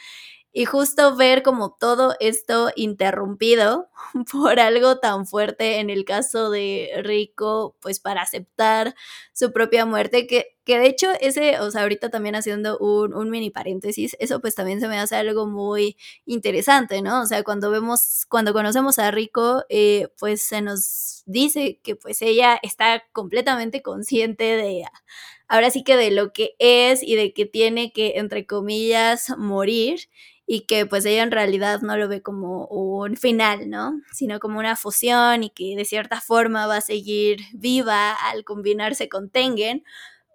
Y 0.55 0.67
justo 0.67 1.17
ver 1.17 1.43
como 1.43 1.73
todo 1.81 2.15
esto 2.21 2.71
interrumpido 2.77 3.89
por 4.33 4.61
algo 4.61 4.99
tan 4.99 5.27
fuerte 5.27 5.81
en 5.81 5.89
el 5.89 6.05
caso 6.05 6.51
de 6.51 6.91
Rico, 7.03 7.75
pues 7.81 8.01
para 8.01 8.21
aceptar 8.21 8.95
su 9.33 9.51
propia 9.53 9.87
muerte, 9.87 10.27
que, 10.27 10.59
que 10.65 10.79
de 10.79 10.87
hecho 10.89 11.09
ese, 11.21 11.59
o 11.61 11.71
sea, 11.71 11.83
ahorita 11.83 12.11
también 12.11 12.35
haciendo 12.35 12.77
un, 12.79 13.15
un, 13.15 13.31
mini 13.31 13.51
paréntesis, 13.51 14.15
eso 14.21 14.41
pues 14.41 14.55
también 14.55 14.81
se 14.81 14.89
me 14.89 14.99
hace 14.99 15.17
algo 15.17 15.47
muy 15.47 15.97
interesante, 16.27 17.01
¿no? 17.01 17.23
O 17.23 17.27
sea, 17.27 17.43
cuando 17.45 17.71
vemos, 17.71 18.27
cuando 18.29 18.53
conocemos 18.53 18.99
a 18.99 19.11
Rico, 19.11 19.65
eh, 19.71 20.09
pues 20.19 20.43
se 20.43 20.61
nos 20.61 21.23
dice 21.25 21.81
que 21.83 21.97
pues 21.97 22.21
ella 22.21 22.59
está 22.63 23.05
completamente 23.13 23.81
consciente 23.81 24.45
de 24.45 24.85
ahora 25.49 25.71
sí 25.71 25.85
que 25.85 25.97
de 25.97 26.11
lo 26.11 26.33
que 26.33 26.57
es 26.59 27.03
y 27.03 27.15
de 27.15 27.33
que 27.33 27.47
tiene 27.47 27.93
que, 27.93 28.15
entre 28.17 28.47
comillas, 28.47 29.31
morir 29.37 30.09
y 30.55 30.67
que 30.67 30.85
pues 30.85 31.07
ella 31.07 31.23
en 31.23 31.31
realidad 31.31 31.81
no 31.81 31.97
lo 31.97 32.09
ve 32.09 32.21
como 32.21 32.67
un 32.67 33.17
final, 33.17 33.71
¿no? 33.71 34.03
Sino 34.13 34.39
como 34.39 34.59
una 34.59 34.77
fusión 34.77 35.45
y 35.45 35.49
que 35.49 35.75
de 35.79 35.87
cierta 35.87 36.21
forma 36.21 36.67
va 36.67 36.77
a 36.77 36.81
seguir 36.83 37.41
viva 37.55 38.13
al 38.13 38.45
combinarse 38.45 39.09
con 39.09 39.31
Tengen. 39.31 39.83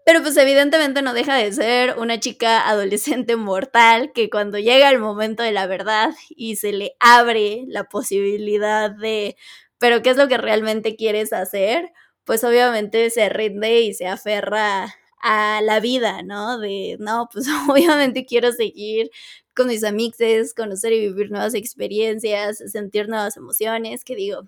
Pero 0.04 0.24
pues 0.24 0.36
evidentemente 0.38 1.04
no 1.04 1.14
deja 1.14 1.36
de 1.36 1.54
ser 1.54 2.00
una 2.00 2.20
chica 2.20 2.68
adolescente 2.68 3.36
mortal 3.36 4.12
que 4.12 4.32
cuando 4.32 4.58
llega 4.58 4.90
el 4.90 4.98
momento 4.98 5.44
de 5.44 5.52
la 5.52 5.68
verdad 5.68 6.16
y 6.30 6.56
se 6.56 6.72
le 6.72 6.96
abre 7.00 7.66
la 7.68 7.84
posibilidad 7.84 8.90
de, 8.90 9.36
pero 9.78 10.02
¿qué 10.02 10.10
es 10.10 10.18
lo 10.18 10.28
que 10.28 10.40
realmente 10.40 10.96
quieres 10.96 11.32
hacer? 11.32 11.92
Pues 12.24 12.44
obviamente 12.44 13.12
se 13.12 13.30
rinde 13.30 13.82
y 13.82 13.94
se 13.94 14.08
aferra 14.08 14.96
a 15.22 15.62
la 15.62 15.80
vida, 15.80 16.24
¿no? 16.24 16.58
De, 16.58 16.98
no, 17.00 17.30
pues 17.32 17.46
obviamente 17.70 18.26
quiero 18.26 18.52
seguir 18.52 19.12
con 19.58 19.68
mis 19.68 19.84
amixes, 19.84 20.54
conocer 20.54 20.94
y 20.94 21.00
vivir 21.02 21.32
nuevas 21.32 21.56
experiencias, 21.56 22.60
sentir 22.72 23.10
nuevas 23.10 23.36
emociones, 23.38 24.04
que 24.04 24.16
digo, 24.16 24.44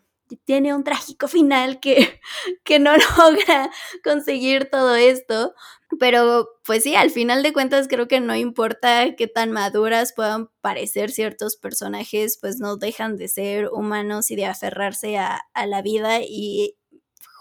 tiene 0.45 0.75
un 0.75 0.83
trágico 0.83 1.27
final 1.27 1.79
que, 1.79 2.21
que 2.63 2.79
no 2.79 2.93
logra 3.17 3.71
conseguir 4.03 4.69
todo 4.69 4.95
esto. 4.95 5.53
Pero 5.99 6.47
pues 6.65 6.83
sí, 6.83 6.93
al 6.95 7.09
final 7.09 7.41
de 7.41 7.51
cuentas 7.51 7.87
creo 7.87 8.07
que 8.07 8.19
no 8.19 8.35
importa 8.35 9.15
qué 9.15 9.27
tan 9.27 9.51
maduras 9.51 10.13
puedan 10.15 10.49
parecer 10.61 11.09
ciertos 11.09 11.57
personajes, 11.57 12.37
pues 12.39 12.59
no 12.59 12.77
dejan 12.77 13.17
de 13.17 13.27
ser 13.27 13.69
humanos 13.69 14.29
y 14.29 14.35
de 14.35 14.45
aferrarse 14.45 15.17
a, 15.17 15.41
a 15.55 15.65
la 15.65 15.81
vida 15.81 16.19
y 16.21 16.75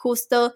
justo 0.02 0.54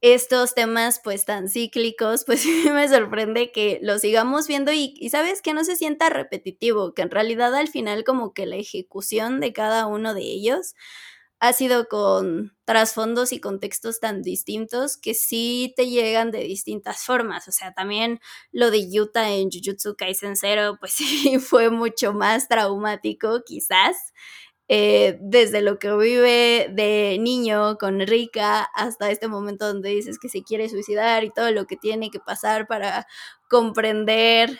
estos 0.00 0.54
temas 0.54 1.00
pues 1.02 1.24
tan 1.24 1.48
cíclicos, 1.48 2.24
pues 2.24 2.44
me 2.72 2.88
sorprende 2.88 3.52
que 3.52 3.78
lo 3.82 3.98
sigamos 3.98 4.46
viendo 4.46 4.72
y, 4.72 4.94
sabes 5.10 5.42
que 5.42 5.54
no 5.54 5.64
se 5.64 5.76
sienta 5.76 6.10
repetitivo, 6.10 6.94
que 6.94 7.02
en 7.02 7.10
realidad 7.10 7.54
al 7.54 7.68
final 7.68 8.04
como 8.04 8.32
que 8.32 8.46
la 8.46 8.56
ejecución 8.56 9.40
de 9.40 9.52
cada 9.52 9.86
uno 9.86 10.14
de 10.14 10.22
ellos 10.22 10.74
ha 11.38 11.52
sido 11.52 11.86
con 11.88 12.56
trasfondos 12.64 13.32
y 13.32 13.40
contextos 13.40 14.00
tan 14.00 14.22
distintos 14.22 14.96
que 14.96 15.14
sí 15.14 15.74
te 15.76 15.88
llegan 15.88 16.30
de 16.30 16.38
distintas 16.40 17.04
formas. 17.04 17.46
O 17.48 17.52
sea, 17.52 17.74
también 17.74 18.20
lo 18.52 18.70
de 18.70 18.90
Yuta 18.90 19.30
en 19.30 19.50
Jujutsu 19.50 19.96
Kaisen 19.96 20.36
Zero, 20.36 20.78
pues 20.80 20.92
sí 20.94 21.38
fue 21.38 21.70
mucho 21.70 22.12
más 22.12 22.48
traumático 22.48 23.42
quizás. 23.44 23.96
Eh, 24.68 25.16
desde 25.20 25.62
lo 25.62 25.78
que 25.78 25.94
vive 25.96 26.68
de 26.72 27.18
niño 27.20 27.78
con 27.78 28.00
Rika 28.00 28.62
hasta 28.74 29.10
este 29.12 29.28
momento 29.28 29.66
donde 29.68 29.90
dices 29.90 30.18
que 30.18 30.28
se 30.28 30.42
quiere 30.42 30.68
suicidar 30.68 31.22
y 31.22 31.30
todo 31.30 31.52
lo 31.52 31.66
que 31.68 31.76
tiene 31.76 32.10
que 32.10 32.18
pasar 32.18 32.66
para 32.66 33.06
comprender 33.48 34.58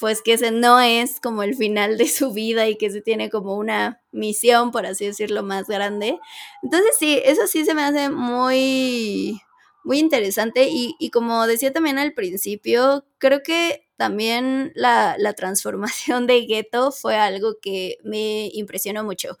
pues 0.00 0.22
que 0.22 0.32
ese 0.34 0.50
no 0.50 0.80
es 0.80 1.20
como 1.20 1.42
el 1.44 1.54
final 1.54 1.96
de 1.98 2.08
su 2.08 2.32
vida 2.32 2.66
y 2.68 2.76
que 2.76 2.90
se 2.90 3.00
tiene 3.00 3.30
como 3.30 3.56
una 3.56 4.00
misión, 4.12 4.72
por 4.72 4.86
así 4.86 5.06
decirlo, 5.06 5.42
más 5.44 5.68
grande. 5.68 6.18
Entonces 6.62 6.90
sí, 6.98 7.20
eso 7.24 7.46
sí 7.46 7.64
se 7.64 7.74
me 7.74 7.82
hace 7.84 8.10
muy, 8.10 9.40
muy 9.84 9.98
interesante 10.00 10.66
y, 10.68 10.96
y 10.98 11.10
como 11.10 11.46
decía 11.46 11.72
también 11.72 11.98
al 11.98 12.12
principio, 12.12 13.06
creo 13.18 13.42
que 13.44 13.83
también 13.96 14.72
la, 14.74 15.16
transformación 15.36 16.26
de 16.26 16.46
Geto 16.46 16.92
fue 16.92 17.16
algo 17.16 17.58
que 17.60 17.98
me 18.02 18.50
impresionó 18.52 19.04
mucho. 19.04 19.38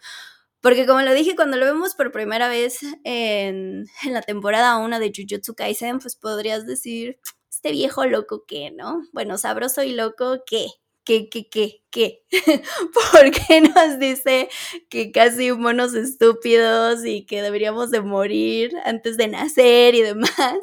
Porque 0.60 0.86
como 0.86 1.02
lo 1.02 1.12
dije, 1.12 1.36
cuando 1.36 1.56
lo 1.56 1.66
vemos 1.66 1.94
por 1.94 2.12
primera 2.12 2.48
vez 2.48 2.80
en, 3.04 3.86
la 4.10 4.22
temporada 4.22 4.78
1 4.78 4.98
de 4.98 5.12
Jujutsu 5.14 5.54
Kaisen, 5.54 5.98
pues 5.98 6.16
podrías 6.16 6.66
decir, 6.66 7.18
este 7.50 7.70
viejo 7.72 8.06
loco 8.06 8.44
qué, 8.46 8.70
¿no? 8.70 9.02
Bueno, 9.12 9.38
sabroso 9.38 9.82
y 9.82 9.92
loco 9.92 10.42
qué, 10.46 10.68
qué, 11.04 11.28
qué, 11.28 11.48
qué, 11.48 11.82
qué. 11.90 12.24
¿Por 13.12 13.30
qué 13.30 13.60
nos 13.60 13.98
dice 13.98 14.48
que 14.88 15.12
casi 15.12 15.52
monos 15.52 15.94
estúpidos 15.94 17.04
y 17.04 17.26
que 17.26 17.42
deberíamos 17.42 17.90
de 17.90 18.00
morir 18.00 18.72
antes 18.84 19.16
de 19.16 19.28
nacer 19.28 19.94
y 19.94 20.02
demás? 20.02 20.58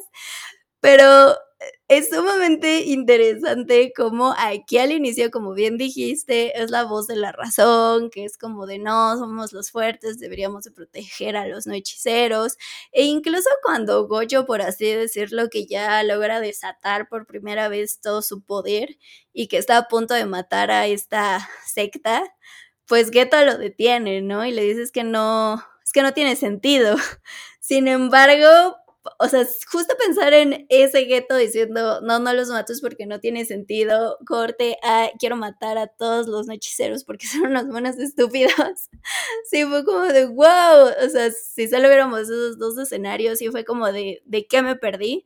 Pero 0.79 1.35
es 1.87 2.09
sumamente 2.09 2.83
interesante 2.83 3.91
como 3.95 4.33
aquí 4.37 4.77
al 4.77 4.91
inicio, 4.91 5.29
como 5.31 5.53
bien 5.53 5.77
dijiste, 5.77 6.61
es 6.61 6.71
la 6.71 6.83
voz 6.85 7.07
de 7.07 7.15
la 7.17 7.31
razón, 7.31 8.09
que 8.09 8.25
es 8.25 8.37
como 8.37 8.65
de 8.65 8.79
no, 8.79 9.17
somos 9.17 9.53
los 9.53 9.71
fuertes, 9.71 10.19
deberíamos 10.19 10.63
de 10.63 10.71
proteger 10.71 11.35
a 11.35 11.47
los 11.47 11.67
no 11.67 11.73
hechiceros. 11.73 12.57
E 12.91 13.03
incluso 13.03 13.49
cuando 13.63 14.07
Goyo, 14.07 14.45
por 14.45 14.61
así 14.61 14.85
decirlo, 14.85 15.49
que 15.49 15.65
ya 15.65 16.01
logra 16.03 16.39
desatar 16.39 17.09
por 17.09 17.25
primera 17.27 17.67
vez 17.67 17.99
todo 18.01 18.21
su 18.21 18.41
poder 18.43 18.97
y 19.33 19.47
que 19.47 19.57
está 19.57 19.77
a 19.77 19.87
punto 19.87 20.13
de 20.13 20.25
matar 20.25 20.71
a 20.71 20.87
esta 20.87 21.49
secta, 21.65 22.23
pues 22.87 23.11
Geto 23.11 23.43
lo 23.45 23.57
detiene, 23.57 24.21
¿no? 24.21 24.45
Y 24.45 24.51
le 24.51 24.63
dices 24.63 24.91
que 24.91 25.03
no, 25.03 25.63
es 25.83 25.91
que 25.93 26.01
no 26.03 26.13
tiene 26.13 26.35
sentido. 26.35 26.95
Sin 27.59 27.87
embargo, 27.87 28.77
o 29.21 29.27
sea, 29.29 29.45
justo 29.71 29.95
pensar 29.97 30.33
en 30.33 30.65
ese 30.69 31.01
gueto 31.01 31.35
diciendo, 31.35 32.01
no, 32.01 32.17
no 32.17 32.33
los 32.33 32.49
matos 32.49 32.81
porque 32.81 33.05
no 33.05 33.19
tiene 33.19 33.45
sentido, 33.45 34.17
corte 34.25 34.77
a, 34.83 35.11
quiero 35.19 35.35
matar 35.35 35.77
a 35.77 35.87
todos 35.87 36.27
los 36.27 36.49
hechiceros 36.49 37.03
porque 37.03 37.27
son 37.27 37.43
unos 37.47 37.67
monos 37.67 37.97
estúpidos. 37.99 38.53
sí, 39.49 39.63
fue 39.65 39.85
como 39.85 40.01
de, 40.01 40.25
wow, 40.25 40.89
o 41.05 41.09
sea, 41.09 41.31
si 41.31 41.67
solo 41.67 41.87
viéramos 41.87 42.21
esos 42.21 42.57
dos 42.57 42.77
escenarios, 42.79 43.37
sí 43.37 43.49
fue 43.49 43.63
como 43.63 43.91
de, 43.91 44.23
¿de 44.25 44.47
qué 44.47 44.63
me 44.63 44.75
perdí? 44.75 45.25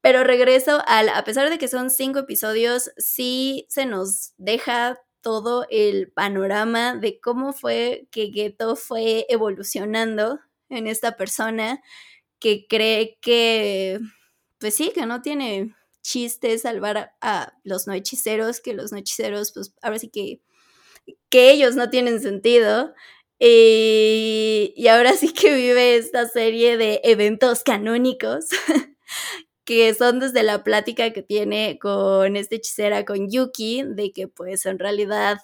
Pero 0.00 0.22
regreso 0.22 0.82
al, 0.86 1.08
a 1.08 1.24
pesar 1.24 1.50
de 1.50 1.58
que 1.58 1.66
son 1.66 1.90
cinco 1.90 2.20
episodios, 2.20 2.92
sí 2.98 3.66
se 3.68 3.86
nos 3.86 4.34
deja 4.36 5.00
todo 5.22 5.66
el 5.70 6.12
panorama 6.12 6.94
de 6.94 7.18
cómo 7.18 7.52
fue 7.52 8.06
que 8.12 8.30
Geto 8.32 8.76
fue 8.76 9.26
evolucionando 9.28 10.38
en 10.68 10.86
esta 10.86 11.16
persona 11.16 11.82
que 12.44 12.66
cree 12.68 13.16
que, 13.22 13.98
pues 14.58 14.74
sí, 14.74 14.92
que 14.94 15.06
no 15.06 15.22
tiene 15.22 15.74
chiste 16.02 16.58
salvar 16.58 17.14
a, 17.22 17.54
los 17.64 17.86
no 17.86 17.94
hechiceros, 17.94 18.60
que 18.60 18.74
los 18.74 18.92
no 18.92 18.98
hechiceros, 18.98 19.52
pues 19.52 19.72
ahora 19.80 19.98
sí 19.98 20.10
que, 20.10 20.42
que 21.30 21.50
ellos 21.52 21.74
no 21.74 21.88
tienen 21.88 22.20
sentido. 22.20 22.92
Y, 23.38 24.74
ahora 24.90 25.14
sí 25.14 25.32
que 25.32 25.54
vive 25.54 25.96
esta 25.96 26.28
serie 26.28 26.76
de 26.76 27.00
eventos 27.04 27.62
canónicos 27.62 28.48
que 29.64 29.94
son 29.94 30.20
desde 30.20 30.42
la 30.42 30.64
plática 30.64 31.14
que 31.14 31.22
tiene 31.22 31.78
con 31.80 32.36
esta 32.36 32.56
hechicera, 32.56 33.06
con 33.06 33.30
Yuki, 33.30 33.84
de 33.84 34.12
que 34.12 34.28
pues 34.28 34.66
en 34.66 34.78
realidad 34.78 35.38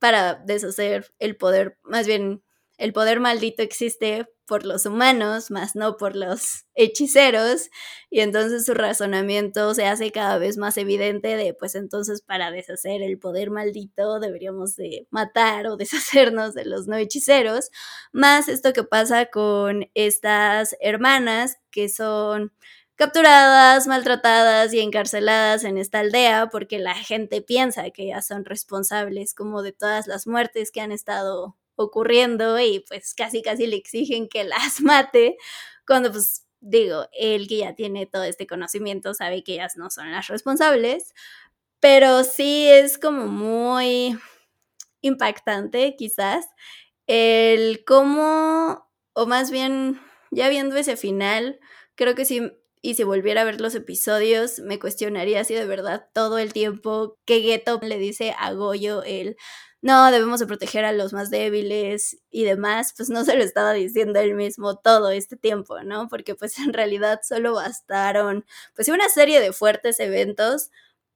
para 0.00 0.34
deshacer 0.34 1.14
el 1.20 1.36
poder, 1.36 1.78
más 1.84 2.08
bien 2.08 2.42
el 2.78 2.92
poder 2.92 3.20
maldito 3.20 3.62
existe 3.62 4.26
por 4.46 4.66
los 4.66 4.84
humanos, 4.86 5.50
más 5.50 5.74
no 5.74 5.96
por 5.96 6.16
los 6.16 6.64
hechiceros, 6.74 7.70
y 8.10 8.20
entonces 8.20 8.66
su 8.66 8.74
razonamiento 8.74 9.74
se 9.74 9.86
hace 9.86 10.10
cada 10.12 10.38
vez 10.38 10.58
más 10.58 10.76
evidente 10.76 11.36
de, 11.36 11.54
pues 11.54 11.74
entonces 11.74 12.20
para 12.22 12.50
deshacer 12.50 13.02
el 13.02 13.18
poder 13.18 13.50
maldito 13.50 14.20
deberíamos 14.20 14.76
de 14.76 15.06
matar 15.10 15.66
o 15.66 15.76
deshacernos 15.78 16.54
de 16.54 16.66
los 16.66 16.86
no 16.86 16.96
hechiceros, 16.96 17.70
más 18.12 18.48
esto 18.48 18.72
que 18.72 18.84
pasa 18.84 19.26
con 19.26 19.88
estas 19.94 20.76
hermanas 20.80 21.58
que 21.70 21.88
son 21.88 22.52
capturadas, 22.96 23.86
maltratadas 23.86 24.72
y 24.72 24.80
encarceladas 24.80 25.64
en 25.64 25.78
esta 25.78 26.00
aldea 26.00 26.48
porque 26.50 26.78
la 26.78 26.94
gente 26.94 27.42
piensa 27.42 27.90
que 27.90 28.04
ellas 28.04 28.26
son 28.26 28.44
responsables 28.44 29.34
como 29.34 29.62
de 29.62 29.72
todas 29.72 30.06
las 30.06 30.26
muertes 30.26 30.70
que 30.70 30.80
han 30.80 30.92
estado 30.92 31.56
ocurriendo 31.76 32.58
y 32.60 32.80
pues 32.88 33.14
casi 33.14 33.42
casi 33.42 33.66
le 33.66 33.76
exigen 33.76 34.28
que 34.28 34.44
las 34.44 34.80
mate 34.80 35.36
cuando 35.86 36.10
pues 36.12 36.44
digo, 36.60 37.06
él 37.12 37.46
que 37.48 37.58
ya 37.58 37.74
tiene 37.74 38.06
todo 38.06 38.24
este 38.24 38.46
conocimiento 38.46 39.12
sabe 39.14 39.44
que 39.44 39.54
ellas 39.54 39.76
no 39.76 39.90
son 39.90 40.10
las 40.10 40.28
responsables, 40.28 41.12
pero 41.80 42.24
sí 42.24 42.66
es 42.68 42.98
como 42.98 43.26
muy 43.26 44.18
impactante 45.02 45.96
quizás 45.96 46.46
el 47.06 47.84
cómo, 47.86 48.88
o 49.12 49.26
más 49.26 49.50
bien 49.50 50.00
ya 50.30 50.48
viendo 50.48 50.76
ese 50.76 50.96
final, 50.96 51.60
creo 51.96 52.14
que 52.14 52.24
sí 52.24 52.52
y 52.82 52.94
si 52.96 53.02
volviera 53.04 53.40
a 53.40 53.44
ver 53.44 53.62
los 53.62 53.74
episodios, 53.74 54.58
me 54.60 54.78
cuestionaría 54.78 55.42
si 55.44 55.54
de 55.54 55.64
verdad 55.64 56.06
todo 56.12 56.36
el 56.38 56.52
tiempo 56.52 57.18
que 57.24 57.40
Geto 57.40 57.80
le 57.82 57.98
dice 57.98 58.34
a 58.38 58.52
Goyo 58.52 59.02
el 59.02 59.36
no, 59.84 60.10
debemos 60.10 60.40
de 60.40 60.46
proteger 60.46 60.86
a 60.86 60.92
los 60.92 61.12
más 61.12 61.28
débiles 61.28 62.16
y 62.30 62.44
demás, 62.44 62.94
pues 62.96 63.10
no 63.10 63.22
se 63.22 63.36
lo 63.36 63.44
estaba 63.44 63.74
diciendo 63.74 64.18
él 64.18 64.32
mismo 64.34 64.78
todo 64.78 65.10
este 65.10 65.36
tiempo, 65.36 65.82
¿no? 65.82 66.08
Porque 66.08 66.34
pues 66.34 66.58
en 66.58 66.72
realidad 66.72 67.20
solo 67.22 67.52
bastaron 67.52 68.46
pues 68.74 68.88
una 68.88 69.10
serie 69.10 69.42
de 69.42 69.52
fuertes 69.52 70.00
eventos 70.00 70.70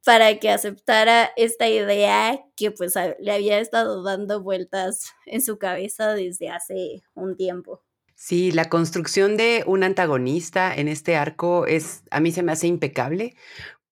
para 0.04 0.38
que 0.38 0.50
aceptara 0.50 1.30
esta 1.36 1.66
idea 1.66 2.44
que 2.56 2.70
pues 2.70 2.92
le 3.18 3.32
había 3.32 3.58
estado 3.58 4.02
dando 4.02 4.42
vueltas 4.42 5.14
en 5.24 5.40
su 5.40 5.56
cabeza 5.56 6.12
desde 6.12 6.50
hace 6.50 7.02
un 7.14 7.38
tiempo. 7.38 7.82
Sí, 8.16 8.52
la 8.52 8.68
construcción 8.68 9.38
de 9.38 9.64
un 9.66 9.82
antagonista 9.82 10.74
en 10.74 10.88
este 10.88 11.16
arco 11.16 11.66
es, 11.66 12.02
a 12.10 12.20
mí 12.20 12.32
se 12.32 12.42
me 12.42 12.52
hace 12.52 12.66
impecable, 12.66 13.34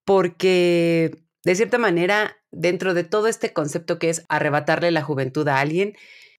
porque 0.05 1.26
de 1.47 1.55
cierta 1.55 1.79
manera, 1.79 2.39
dentro 2.51 2.93
de 2.93 3.05
todo 3.05 3.29
este 3.29 3.53
concepto 3.53 4.01
que 4.01 4.11
es 4.11 4.25
arrebatarle 4.29 4.91
la 4.91 5.03
juventud 5.03 5.47
a 5.47 5.61
alguien, 5.61 5.95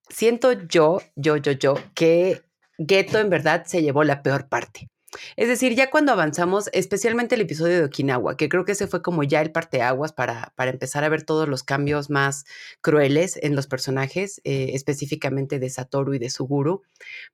siento 0.10 0.52
yo, 0.52 1.00
yo, 1.16 1.38
yo, 1.38 1.54
yo, 1.54 1.76
que 1.96 2.42
Geto 2.78 3.18
en 3.18 3.30
verdad 3.30 3.64
se 3.66 3.82
llevó 3.82 4.04
la 4.04 4.22
peor 4.22 4.50
parte. 4.50 4.90
Es 5.38 5.48
decir, 5.48 5.76
ya 5.76 5.90
cuando 5.90 6.12
avanzamos, 6.12 6.70
especialmente 6.74 7.36
el 7.36 7.42
episodio 7.42 7.78
de 7.78 7.86
Okinawa, 7.86 8.36
que 8.36 8.50
creo 8.50 8.66
que 8.66 8.74
ese 8.74 8.88
fue 8.88 9.02
como 9.02 9.24
ya 9.24 9.40
el 9.40 9.54
parteaguas 9.54 10.12
para, 10.12 10.52
para 10.58 10.72
empezar 10.72 11.06
a 11.06 11.10
ver 11.10 11.24
todos 11.24 11.48
los 11.48 11.64
cambios 11.64 12.10
más 12.10 12.44
crueles 12.82 13.40
en 13.42 13.56
los 13.56 13.66
personajes, 13.66 14.42
eh, 14.44 14.72
específicamente 14.74 15.58
de 15.58 15.70
Satoru 15.70 16.16
y 16.16 16.20
de 16.20 16.30
Suguru. 16.30 16.84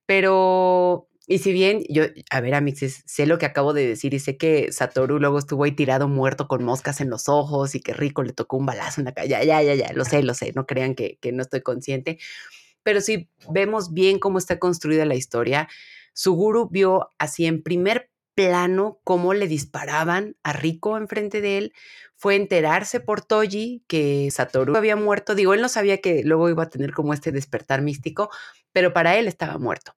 Pero 0.06 1.10
y 1.28 1.40
si 1.40 1.54
bien 1.54 1.84
yo, 1.90 2.04
a 2.30 2.42
ver, 2.42 2.54
Amixes, 2.54 3.04
sé 3.06 3.26
lo 3.26 3.38
que 3.38 3.46
acabo 3.46 3.74
de 3.74 3.88
decir 3.88 4.14
y 4.14 4.20
sé 4.20 4.36
que 4.38 4.72
Satoru 4.74 5.20
luego 5.20 5.40
estuvo 5.40 5.64
ahí 5.64 5.72
tirado 5.72 6.10
muerto 6.10 6.48
con 6.50 6.64
moscas 6.64 7.00
en 7.00 7.10
los 7.10 7.30
ojos 7.30 7.76
y 7.76 7.82
que 7.82 7.94
Rico 7.94 8.24
le 8.24 8.34
tocó 8.34 8.58
un 8.58 8.66
balazo 8.66 9.00
en 9.02 9.06
la 9.06 9.14
calle. 9.14 9.30
Ya, 9.30 9.44
ya, 9.44 9.64
ya, 9.64 9.74
ya, 9.76 9.94
lo 9.94 10.04
sé, 10.04 10.22
lo 10.24 10.34
sé, 10.34 10.52
no 10.54 10.66
crean 10.66 10.96
que, 10.96 11.18
que 11.22 11.32
no 11.32 11.42
estoy 11.42 11.62
consciente. 11.62 12.20
Pero 12.84 13.02
si 13.02 13.30
vemos 13.50 13.94
bien 13.94 14.20
cómo 14.20 14.38
está 14.38 14.60
construida 14.60 15.06
la 15.06 15.16
historia, 15.16 15.70
Suguru 16.14 16.70
vio 16.70 17.10
así 17.18 17.46
en 17.46 17.64
primer 17.64 18.10
plano 18.36 19.00
cómo 19.04 19.34
le 19.34 19.48
disparaban 19.48 20.36
a 20.44 20.54
Rico 20.54 20.98
enfrente 20.98 21.42
de 21.42 21.58
él. 21.58 21.74
Fue 22.16 22.36
enterarse 22.36 23.00
por 23.00 23.22
Toji 23.22 23.84
que 23.88 24.30
Satoru 24.32 24.76
había 24.76 24.96
muerto. 24.96 25.36
Digo, 25.36 25.54
él 25.54 25.62
no 25.62 25.70
sabía 25.70 26.00
que 26.00 26.24
luego 26.24 26.50
iba 26.50 26.64
a 26.64 26.70
tener 26.70 26.94
como 26.94 27.14
este 27.14 27.32
despertar 27.32 27.82
místico, 27.82 28.30
pero 28.72 28.94
para 28.94 29.18
él 29.18 29.28
estaba 29.28 29.58
muerto. 29.58 29.94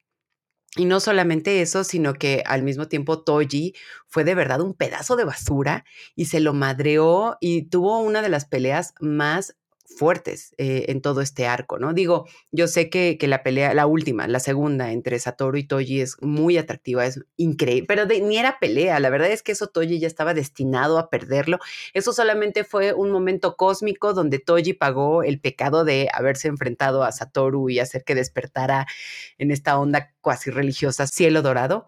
Y 0.77 0.85
no 0.85 0.99
solamente 0.99 1.61
eso, 1.61 1.83
sino 1.83 2.13
que 2.13 2.43
al 2.45 2.61
mismo 2.61 2.87
tiempo 2.87 3.23
Toji 3.23 3.73
fue 4.05 4.23
de 4.23 4.35
verdad 4.35 4.61
un 4.61 4.75
pedazo 4.75 5.15
de 5.15 5.25
basura 5.25 5.85
y 6.15 6.25
se 6.25 6.39
lo 6.39 6.53
madreó 6.53 7.37
y 7.41 7.63
tuvo 7.63 7.99
una 7.99 8.21
de 8.21 8.29
las 8.29 8.45
peleas 8.45 8.93
más 8.99 9.57
fuertes 9.87 10.53
eh, 10.57 10.85
en 10.89 11.01
todo 11.01 11.21
este 11.21 11.47
arco, 11.47 11.79
¿no? 11.79 11.93
Digo, 11.93 12.27
yo 12.51 12.67
sé 12.67 12.89
que, 12.89 13.17
que, 13.17 13.27
la 13.27 13.41
pelea, 13.41 13.73
la 13.73 13.87
última, 13.87 14.27
la 14.27 14.39
segunda 14.39 14.91
entre 14.91 15.17
Satoru 15.17 15.57
y 15.57 15.63
Toji 15.63 16.01
es 16.01 16.17
muy 16.21 16.57
atractiva, 16.57 17.05
es 17.05 17.21
increíble, 17.37 17.85
pero 17.87 18.05
ni 18.05 18.37
era 18.37 18.59
pelea, 18.59 18.99
la 18.99 19.09
verdad 19.09 19.31
es 19.31 19.43
que 19.43 19.53
eso 19.53 19.67
Toji 19.67 19.99
ya 19.99 20.07
estaba 20.07 20.33
destinado 20.33 20.99
a 20.99 21.09
perderlo, 21.09 21.59
eso 21.93 22.11
solamente 22.11 22.63
fue 22.63 22.93
un 22.93 23.11
momento 23.11 23.55
cósmico 23.55 24.13
donde 24.13 24.39
Toji 24.39 24.73
pagó 24.73 25.23
el 25.23 25.39
pecado 25.39 25.85
de 25.85 26.09
haberse 26.13 26.49
enfrentado 26.49 27.03
a 27.03 27.11
Satoru 27.11 27.69
y 27.69 27.79
hacer 27.79 28.03
que 28.03 28.15
despertara 28.15 28.87
en 29.37 29.51
esta 29.51 29.79
onda 29.79 30.13
cuasi 30.21 30.51
religiosa 30.51 31.07
cielo 31.07 31.41
dorado, 31.41 31.87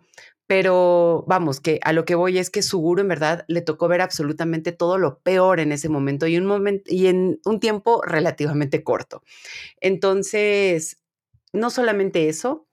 pero 0.49 1.25
vamos, 1.27 1.59
que 1.59 1.79
a 1.83 1.93
lo 1.93 2.05
que 2.05 2.15
voy 2.15 2.39
es 2.39 2.49
que 2.49 2.63
Suguru 2.63 3.01
en 3.01 3.07
verdad 3.07 3.45
le 3.47 3.62
tocó 3.62 3.88
ver 3.88 4.01
absolutamente 4.01 4.71
todo 4.71 4.97
lo 4.97 5.19
peor 5.19 5.59
en 5.59 5.71
ese 5.71 5.89
momento 5.89 6.25
y, 6.25 6.39
un 6.39 6.47
momento, 6.47 6.91
y 6.91 7.05
en 7.05 7.39
un 7.45 7.59
tiempo 7.59 8.01
relativamente 8.03 8.83
corto. 8.83 9.21
Entonces, 9.79 11.03
no 11.53 11.69
solamente 11.69 12.29
eso, 12.29 12.65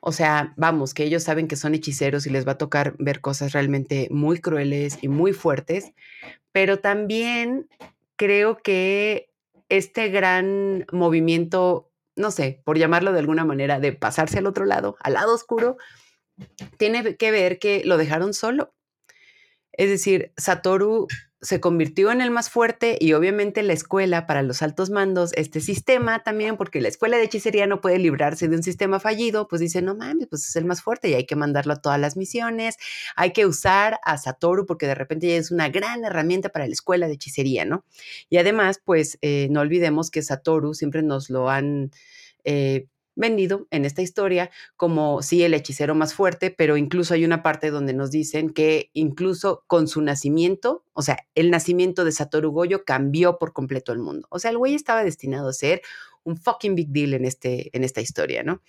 o 0.00 0.10
sea, 0.10 0.54
vamos, 0.56 0.92
que 0.92 1.04
ellos 1.04 1.22
saben 1.22 1.46
que 1.46 1.54
son 1.54 1.76
hechiceros 1.76 2.26
y 2.26 2.30
les 2.30 2.48
va 2.48 2.52
a 2.52 2.58
tocar 2.58 2.96
ver 2.98 3.20
cosas 3.20 3.52
realmente 3.52 4.08
muy 4.10 4.40
crueles 4.40 4.98
y 5.00 5.06
muy 5.06 5.32
fuertes, 5.32 5.92
pero 6.50 6.80
también 6.80 7.68
creo 8.16 8.56
que 8.56 9.30
este 9.68 10.08
gran 10.08 10.84
movimiento, 10.90 11.92
no 12.16 12.32
sé, 12.32 12.60
por 12.64 12.76
llamarlo 12.76 13.12
de 13.12 13.20
alguna 13.20 13.44
manera, 13.44 13.78
de 13.78 13.92
pasarse 13.92 14.38
al 14.38 14.48
otro 14.48 14.64
lado, 14.64 14.96
al 14.98 15.12
lado 15.12 15.32
oscuro, 15.32 15.76
tiene 16.78 17.16
que 17.16 17.30
ver 17.30 17.58
que 17.58 17.82
lo 17.84 17.96
dejaron 17.96 18.34
solo. 18.34 18.74
Es 19.72 19.88
decir, 19.88 20.32
Satoru 20.36 21.08
se 21.44 21.60
convirtió 21.60 22.10
en 22.10 22.22
el 22.22 22.30
más 22.30 22.48
fuerte 22.48 22.96
y 22.98 23.12
obviamente 23.12 23.62
la 23.62 23.74
escuela 23.74 24.26
para 24.26 24.42
los 24.42 24.62
altos 24.62 24.88
mandos, 24.88 25.32
este 25.34 25.60
sistema 25.60 26.22
también, 26.22 26.56
porque 26.56 26.80
la 26.80 26.88
escuela 26.88 27.18
de 27.18 27.24
hechicería 27.24 27.66
no 27.66 27.82
puede 27.82 27.98
librarse 27.98 28.48
de 28.48 28.56
un 28.56 28.62
sistema 28.62 28.98
fallido, 28.98 29.46
pues 29.46 29.60
dice, 29.60 29.82
no 29.82 29.94
mames, 29.94 30.26
pues 30.28 30.48
es 30.48 30.56
el 30.56 30.64
más 30.64 30.80
fuerte 30.80 31.10
y 31.10 31.14
hay 31.14 31.26
que 31.26 31.36
mandarlo 31.36 31.74
a 31.74 31.82
todas 31.82 32.00
las 32.00 32.16
misiones, 32.16 32.76
hay 33.14 33.32
que 33.32 33.44
usar 33.44 34.00
a 34.04 34.16
Satoru 34.16 34.64
porque 34.64 34.86
de 34.86 34.94
repente 34.94 35.28
ya 35.28 35.36
es 35.36 35.50
una 35.50 35.68
gran 35.68 36.04
herramienta 36.04 36.48
para 36.48 36.66
la 36.66 36.72
escuela 36.72 37.08
de 37.08 37.14
hechicería, 37.14 37.66
¿no? 37.66 37.84
Y 38.30 38.38
además, 38.38 38.80
pues 38.82 39.18
eh, 39.20 39.48
no 39.50 39.60
olvidemos 39.60 40.10
que 40.10 40.22
Satoru 40.22 40.72
siempre 40.72 41.02
nos 41.02 41.28
lo 41.28 41.50
han... 41.50 41.90
Eh, 42.44 42.86
vendido 43.16 43.66
en 43.70 43.84
esta 43.84 44.02
historia 44.02 44.50
como 44.76 45.22
sí 45.22 45.42
el 45.42 45.54
hechicero 45.54 45.94
más 45.94 46.14
fuerte, 46.14 46.50
pero 46.50 46.76
incluso 46.76 47.14
hay 47.14 47.24
una 47.24 47.42
parte 47.42 47.70
donde 47.70 47.94
nos 47.94 48.10
dicen 48.10 48.50
que 48.50 48.90
incluso 48.92 49.64
con 49.66 49.88
su 49.88 50.00
nacimiento, 50.02 50.84
o 50.92 51.02
sea, 51.02 51.18
el 51.34 51.50
nacimiento 51.50 52.04
de 52.04 52.12
Satoru 52.12 52.50
Goyo 52.50 52.84
cambió 52.84 53.38
por 53.38 53.52
completo 53.52 53.92
el 53.92 53.98
mundo. 53.98 54.26
O 54.30 54.38
sea, 54.38 54.50
el 54.50 54.58
güey 54.58 54.74
estaba 54.74 55.04
destinado 55.04 55.48
a 55.48 55.52
ser 55.52 55.82
un 56.24 56.36
fucking 56.36 56.74
big 56.74 56.88
deal 56.88 57.14
en, 57.14 57.24
este, 57.24 57.70
en 57.76 57.84
esta 57.84 58.00
historia, 58.00 58.42
¿no? 58.42 58.62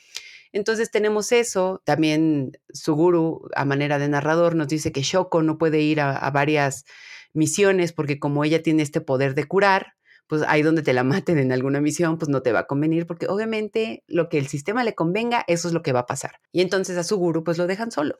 Entonces 0.51 0.89
tenemos 0.89 1.31
eso, 1.31 1.81
también 1.83 2.57
Suguru 2.71 3.49
a 3.55 3.65
manera 3.65 3.99
de 3.99 4.07
narrador 4.07 4.55
nos 4.55 4.69
dice 4.69 4.91
que 4.91 5.01
Shoko 5.01 5.41
no 5.41 5.57
puede 5.57 5.81
ir 5.81 5.99
a 5.99 6.29
varias 6.31 6.85
misiones 7.33 7.91
porque 7.91 8.19
como 8.19 8.43
ella 8.43 8.63
tiene 8.63 8.81
este 8.81 9.01
poder 9.01 9.35
de 9.35 9.43
curar, 9.43 9.94
pues 10.27 10.43
ahí 10.47 10.61
donde 10.61 10.81
te 10.81 10.93
la 10.93 11.03
maten 11.03 11.37
en 11.37 11.51
alguna 11.51 11.81
misión, 11.81 12.17
pues 12.17 12.29
no 12.29 12.41
te 12.41 12.51
va 12.51 12.59
a 12.59 12.67
convenir 12.67 13.05
porque 13.07 13.27
obviamente 13.27 14.03
lo 14.07 14.29
que 14.29 14.37
el 14.37 14.47
sistema 14.47 14.83
le 14.83 14.95
convenga, 14.95 15.43
eso 15.47 15.67
es 15.67 15.73
lo 15.73 15.81
que 15.81 15.93
va 15.93 16.01
a 16.01 16.05
pasar. 16.05 16.39
Y 16.51 16.61
entonces 16.61 16.97
a 16.97 17.03
su 17.03 17.17
guru 17.17 17.43
pues 17.43 17.57
lo 17.57 17.67
dejan 17.67 17.91
solo. 17.91 18.19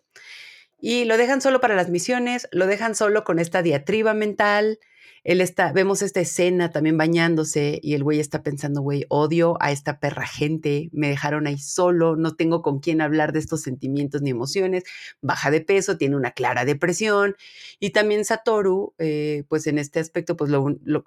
Y 0.80 1.06
lo 1.06 1.18
dejan 1.18 1.42
solo 1.42 1.62
para 1.62 1.76
las 1.76 1.90
misiones, 1.90 2.48
lo 2.52 2.68
dejan 2.68 2.96
solo 2.96 3.24
con 3.24 3.40
esta 3.40 3.62
diatriba 3.62 4.14
mental, 4.14 4.80
él 5.26 5.42
está, 5.42 5.74
vemos 5.74 6.04
esta 6.04 6.20
escena 6.20 6.70
también 6.70 7.00
bañándose 7.00 7.80
y 7.82 7.96
el 7.96 8.04
güey 8.04 8.20
está 8.20 8.44
pensando, 8.44 8.82
güey, 8.82 9.06
odio 9.10 9.58
a 9.60 9.72
esta 9.72 10.00
perra 10.00 10.28
gente, 10.28 10.90
me 10.94 11.10
dejaron 11.10 11.48
ahí 11.48 11.58
solo, 11.58 12.16
no 12.16 12.36
tengo 12.36 12.62
con 12.62 12.80
quién 12.80 13.02
hablar 13.02 13.34
de 13.34 13.40
estos 13.40 13.64
sentimientos 13.64 14.22
ni 14.22 14.30
emociones, 14.30 14.84
baja 15.22 15.50
de 15.50 15.62
peso, 15.62 15.98
tiene 15.98 16.16
una 16.16 16.30
clara 16.30 16.64
depresión 16.64 17.36
y 17.80 17.90
también 17.90 18.24
Satoru, 18.24 18.94
eh, 19.00 19.46
pues 19.50 19.66
en 19.66 19.80
este 19.80 20.00
aspecto, 20.00 20.38
pues 20.38 20.52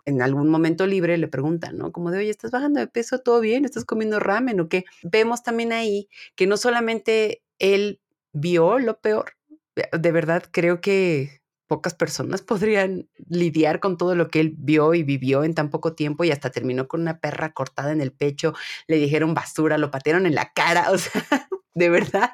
en 0.05 0.21
algún 0.21 0.49
momento 0.49 0.85
libre 0.89 1.17
le 1.17 1.29
preguntan, 1.29 1.79
¿no? 1.79 1.93
Como 1.93 2.11
de, 2.11 2.19
oye, 2.19 2.31
¿estás 2.31 2.51
bajando 2.51 2.81
de 2.81 2.89
peso? 2.89 3.21
¿Todo 3.21 3.41
bien? 3.41 3.65
¿Estás 3.65 3.85
comiendo 3.85 4.19
ramen 4.19 4.59
o 4.59 4.69
qué? 4.69 4.85
Vemos 5.05 5.45
también 5.45 5.73
ahí 5.73 6.09
que 6.35 6.49
no 6.49 6.57
solamente 6.57 7.45
él 7.61 8.01
vio 8.33 8.81
lo 8.81 9.01
peor, 9.01 9.35
de 9.93 10.13
verdad 10.13 10.43
creo 10.51 10.81
que 10.81 11.38
pocas 11.69 11.95
personas 11.95 12.43
podrían 12.43 13.09
lidiar 13.29 13.79
con 13.79 13.97
todo 13.97 14.17
lo 14.17 14.29
que 14.29 14.41
él 14.41 14.55
vio 14.57 14.95
y 14.95 15.05
vivió 15.05 15.45
en 15.45 15.55
tan 15.55 15.71
poco 15.71 15.93
tiempo 15.93 16.25
y 16.25 16.33
hasta 16.33 16.51
terminó 16.51 16.89
con 16.89 17.03
una 17.03 17.21
perra 17.21 17.53
cortada 17.53 17.93
en 17.93 18.01
el 18.01 18.11
pecho, 18.11 18.55
le 18.89 18.97
dijeron 18.97 19.35
basura, 19.35 19.79
lo 19.79 19.93
patearon 19.93 20.27
en 20.27 20.35
la 20.35 20.53
cara, 20.53 20.91
o 20.91 20.99
sea, 20.99 21.23
de 21.75 21.91
verdad. 21.91 22.33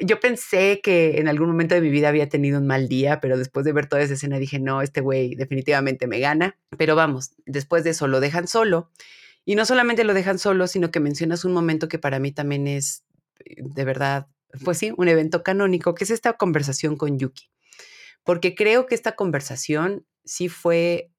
Yo 0.00 0.20
pensé 0.20 0.80
que 0.82 1.18
en 1.18 1.28
algún 1.28 1.48
momento 1.48 1.74
de 1.74 1.80
mi 1.80 1.90
vida 1.90 2.08
había 2.08 2.28
tenido 2.28 2.58
un 2.58 2.66
mal 2.66 2.88
día, 2.88 3.20
pero 3.20 3.36
después 3.36 3.64
de 3.66 3.72
ver 3.72 3.86
toda 3.86 4.02
esa 4.02 4.14
escena 4.14 4.38
dije, 4.38 4.58
no, 4.58 4.80
este 4.80 5.00
güey 5.00 5.34
definitivamente 5.34 6.06
me 6.06 6.18
gana. 6.18 6.56
Pero 6.78 6.96
vamos, 6.96 7.32
después 7.44 7.84
de 7.84 7.90
eso 7.90 8.06
lo 8.06 8.20
dejan 8.20 8.48
solo. 8.48 8.90
Y 9.44 9.54
no 9.54 9.66
solamente 9.66 10.02
lo 10.04 10.14
dejan 10.14 10.38
solo, 10.38 10.66
sino 10.66 10.90
que 10.90 10.98
mencionas 10.98 11.44
un 11.44 11.52
momento 11.52 11.88
que 11.88 11.98
para 11.98 12.18
mí 12.18 12.32
también 12.32 12.66
es 12.66 13.04
de 13.44 13.84
verdad, 13.84 14.28
pues 14.64 14.78
sí, 14.78 14.92
un 14.96 15.08
evento 15.08 15.42
canónico, 15.42 15.94
que 15.94 16.04
es 16.04 16.10
esta 16.10 16.32
conversación 16.32 16.96
con 16.96 17.18
Yuki 17.18 17.50
porque 18.26 18.56
creo 18.56 18.86
que 18.86 18.96
esta 18.96 19.14
conversación 19.14 20.04
sí 20.24 20.48
fue 20.48 21.12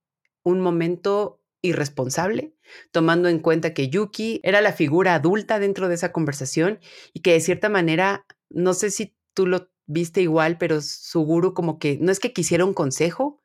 un 0.44 0.60
momento 0.60 1.42
irresponsable, 1.62 2.54
tomando 2.92 3.30
en 3.30 3.40
cuenta 3.40 3.74
que 3.74 3.90
Yuki 3.90 4.42
era 4.44 4.62
la 4.62 4.74
figura 4.74 5.16
adulta 5.16 5.58
dentro 5.58 5.88
de 5.88 5.96
esa 5.96 6.12
conversación 6.12 6.80
y 7.14 7.22
que 7.22 7.32
de 7.32 7.40
cierta 7.40 7.70
manera, 7.70 8.26
no 8.50 8.74
sé 8.74 8.92
si 8.92 9.16
tú 9.34 9.48
lo 9.48 9.72
viste 9.86 10.22
igual, 10.22 10.58
pero 10.58 10.82
Suguru 10.82 11.54
como 11.54 11.80
que 11.80 11.98
no 12.00 12.12
es 12.12 12.20
que 12.20 12.34
quisiera 12.34 12.66
un 12.66 12.74
consejo, 12.74 13.42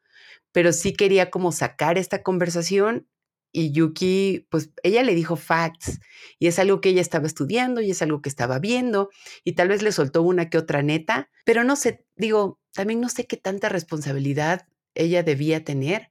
pero 0.51 0.73
sí 0.73 0.93
quería 0.93 1.31
como 1.31 1.53
sacar 1.53 1.99
esta 1.99 2.25
conversación 2.25 3.09
y 3.53 3.71
Yuki, 3.73 4.47
pues 4.51 4.71
ella 4.83 5.03
le 5.03 5.15
dijo 5.15 5.37
facts 5.37 6.01
y 6.39 6.47
es 6.47 6.59
algo 6.59 6.81
que 6.81 6.89
ella 6.89 7.03
estaba 7.03 7.27
estudiando 7.27 7.81
y 7.81 7.91
es 7.91 8.03
algo 8.03 8.23
que 8.23 8.29
estaba 8.29 8.59
viendo 8.59 9.11
y 9.45 9.53
tal 9.53 9.69
vez 9.69 9.83
le 9.83 9.93
soltó 9.93 10.23
una 10.23 10.49
que 10.49 10.59
otra 10.59 10.83
neta, 10.83 11.31
pero 11.45 11.63
no 11.63 11.77
sé, 11.77 12.05
digo, 12.17 12.59
también 12.73 13.01
no 13.01 13.09
sé 13.09 13.27
qué 13.27 13.37
tanta 13.37 13.69
responsabilidad 13.69 14.67
ella 14.95 15.23
debía 15.23 15.65
tener, 15.65 16.11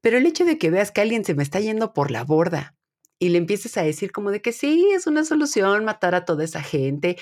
pero 0.00 0.18
el 0.18 0.26
hecho 0.26 0.44
de 0.44 0.58
que 0.58 0.70
veas 0.70 0.90
que 0.90 1.00
alguien 1.00 1.24
se 1.24 1.34
me 1.34 1.42
está 1.42 1.60
yendo 1.60 1.94
por 1.94 2.10
la 2.10 2.24
borda 2.24 2.76
y 3.20 3.28
le 3.28 3.38
empieces 3.38 3.76
a 3.76 3.82
decir 3.82 4.12
como 4.12 4.30
de 4.30 4.42
que 4.42 4.52
sí, 4.52 4.88
es 4.94 5.06
una 5.06 5.24
solución 5.24 5.84
matar 5.84 6.14
a 6.14 6.24
toda 6.24 6.42
esa 6.42 6.62
gente. 6.62 7.16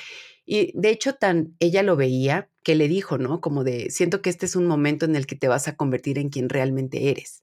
Y 0.46 0.72
de 0.78 0.90
hecho, 0.90 1.14
tan 1.14 1.56
ella 1.58 1.82
lo 1.82 1.96
veía 1.96 2.48
que 2.62 2.76
le 2.76 2.88
dijo, 2.88 3.18
¿no? 3.18 3.40
Como 3.40 3.64
de, 3.64 3.90
siento 3.90 4.22
que 4.22 4.30
este 4.30 4.46
es 4.46 4.56
un 4.56 4.66
momento 4.66 5.04
en 5.06 5.16
el 5.16 5.26
que 5.26 5.36
te 5.36 5.48
vas 5.48 5.66
a 5.68 5.76
convertir 5.76 6.18
en 6.18 6.30
quien 6.30 6.48
realmente 6.48 7.10
eres. 7.10 7.42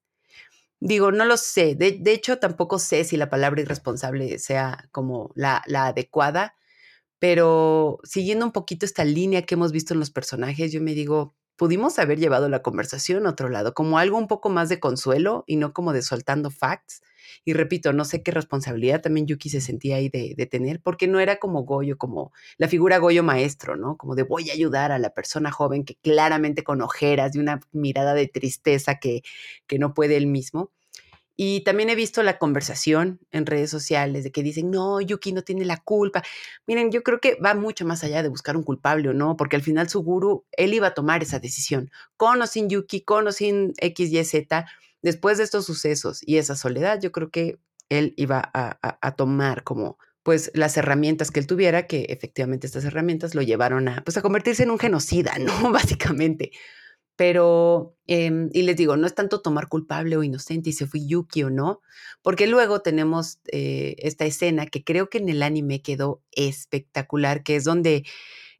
Digo, 0.85 1.11
no 1.11 1.25
lo 1.25 1.35
sé. 1.35 1.73
De, 1.73 1.99
hecho, 2.11 2.37
tampoco 2.37 2.77
sé 2.77 3.03
si 3.05 3.17
la 3.17 3.27
palabra 3.27 3.59
irresponsable 3.59 4.37
sea 4.37 4.87
como 4.91 5.31
la, 5.33 5.63
la 5.65 5.87
adecuada, 5.87 6.53
pero 7.17 7.97
siguiendo 8.03 8.45
un 8.45 8.51
poquito 8.51 8.85
esta 8.85 9.03
línea 9.03 9.41
que 9.41 9.55
hemos 9.55 9.71
visto 9.71 9.95
en 9.95 9.99
los 9.99 10.11
personajes, 10.11 10.71
yo 10.71 10.81
me 10.81 10.93
digo, 10.93 11.35
pudimos 11.55 11.97
haber 11.97 12.19
llevado 12.19 12.49
la 12.49 12.61
conversación 12.61 13.25
a 13.25 13.31
otro 13.31 13.49
lado, 13.49 13.73
como 13.73 13.97
algo 13.97 14.19
un 14.19 14.27
poco 14.27 14.49
más 14.49 14.69
de 14.69 14.79
consuelo 14.79 15.43
y 15.47 15.55
no 15.55 15.73
como 15.73 15.91
de 15.91 16.03
soltando 16.03 16.51
facts. 16.51 17.01
Y 17.43 17.53
repito, 17.53 17.93
no 17.93 18.05
sé 18.05 18.23
qué 18.23 18.31
responsabilidad 18.31 19.01
también 19.01 19.27
Yuki 19.27 19.49
se 19.49 19.61
sentía 19.61 19.97
ahí 19.97 20.09
de, 20.09 20.33
de, 20.35 20.45
tener, 20.45 20.81
porque 20.81 21.07
no 21.07 21.19
era 21.19 21.37
como 21.37 21.63
Goyo, 21.63 21.97
como 21.97 22.31
la 22.57 22.67
figura 22.67 22.97
Goyo 22.97 23.23
maestro, 23.23 23.75
¿no? 23.75 23.97
Como 23.97 24.15
de 24.15 24.23
voy 24.23 24.49
a 24.49 24.53
ayudar 24.53 24.91
a 24.91 24.99
la 24.99 25.11
persona 25.13 25.51
joven 25.51 25.85
que 25.85 25.95
claramente 25.95 26.63
con 26.63 26.81
ojeras 26.81 27.35
y 27.35 27.39
una 27.39 27.59
mirada 27.71 28.13
de 28.13 28.27
tristeza 28.27 28.99
que, 28.99 29.23
que 29.67 29.79
no 29.79 29.93
puede 29.93 30.17
él 30.17 30.27
mismo. 30.27 30.71
Y 31.37 31.61
también 31.61 31.89
he 31.89 31.95
visto 31.95 32.23
la 32.23 32.37
conversación 32.37 33.19
en 33.31 33.45
redes 33.45 33.69
sociales 33.69 34.23
de 34.23 34.31
que 34.31 34.41
dicen, 34.41 34.71
no, 34.71 35.01
Yuki 35.01 35.33
no 35.33 35.43
tiene 35.43 35.65
la 35.65 35.77
culpa. 35.77 36.23
Miren, 36.65 36.91
yo 36.91 37.03
creo 37.03 37.19
que 37.19 37.35
va 37.35 37.53
mucho 37.53 37.85
más 37.85 38.03
allá 38.05 38.23
de 38.23 38.29
buscar 38.29 38.55
un 38.55 38.63
culpable 38.63 39.09
o 39.09 39.13
no, 39.13 39.35
porque 39.35 39.57
al 39.57 39.61
final 39.61 39.89
su 39.89 40.01
guru, 40.01 40.45
él 40.53 40.73
iba 40.73 40.87
a 40.87 40.93
tomar 40.93 41.23
esa 41.23 41.39
decisión, 41.39 41.91
con 42.15 42.41
o 42.41 42.47
sin 42.47 42.69
Yuki, 42.69 43.01
con 43.01 43.27
o 43.27 43.31
sin 43.33 43.73
X, 43.77 44.11
Y, 44.11 44.23
Z. 44.23 44.65
Después 45.05 45.37
de 45.37 45.43
estos 45.43 45.67
sucesos 45.67 46.21
y 46.25 46.37
esa 46.37 46.55
soledad, 46.55 46.99
yo 46.99 47.11
creo 47.11 47.29
que 47.29 47.59
él 47.89 48.15
iba 48.17 48.49
a, 48.55 49.15
tomar 49.15 49.63
como 49.63 49.99
pues 50.23 50.49
las 50.55 50.77
herramientas 50.77 51.29
que 51.29 51.39
él 51.39 51.45
tuviera, 51.45 51.85
que 51.85 52.07
efectivamente 52.09 52.65
estas 52.65 52.85
herramientas 52.85 53.35
lo 53.35 53.43
llevaron 53.43 53.87
a, 53.87 54.03
pues 54.03 54.17
a 54.17 54.23
convertirse 54.23 54.63
en 54.63 54.71
un 54.71 54.79
genocida, 54.79 55.37
¿no? 55.39 55.71
Básicamente. 55.71 56.53
Pero, 57.15 57.95
em, 58.07 58.49
y 58.51 58.63
les 58.63 58.77
digo, 58.77 58.97
no 58.97 59.05
es 59.05 59.13
tanto 59.13 59.43
tomar 59.43 59.67
culpable 59.67 60.17
o 60.17 60.23
inocente 60.23 60.71
y 60.71 60.73
se 60.73 60.87
fue 60.87 61.05
Yuki 61.05 61.43
o 61.43 61.51
no, 61.51 61.81
porque 62.23 62.47
luego 62.47 62.81
tenemos 62.81 63.37
eh, 63.51 63.97
esta 63.99 64.25
escena 64.25 64.65
que 64.65 64.83
creo 64.83 65.11
que 65.11 65.19
en 65.19 65.29
el 65.29 65.43
anime 65.43 65.83
quedó 65.83 66.23
espectacular, 66.31 67.43
que 67.43 67.57
es 67.57 67.63
donde 67.63 68.05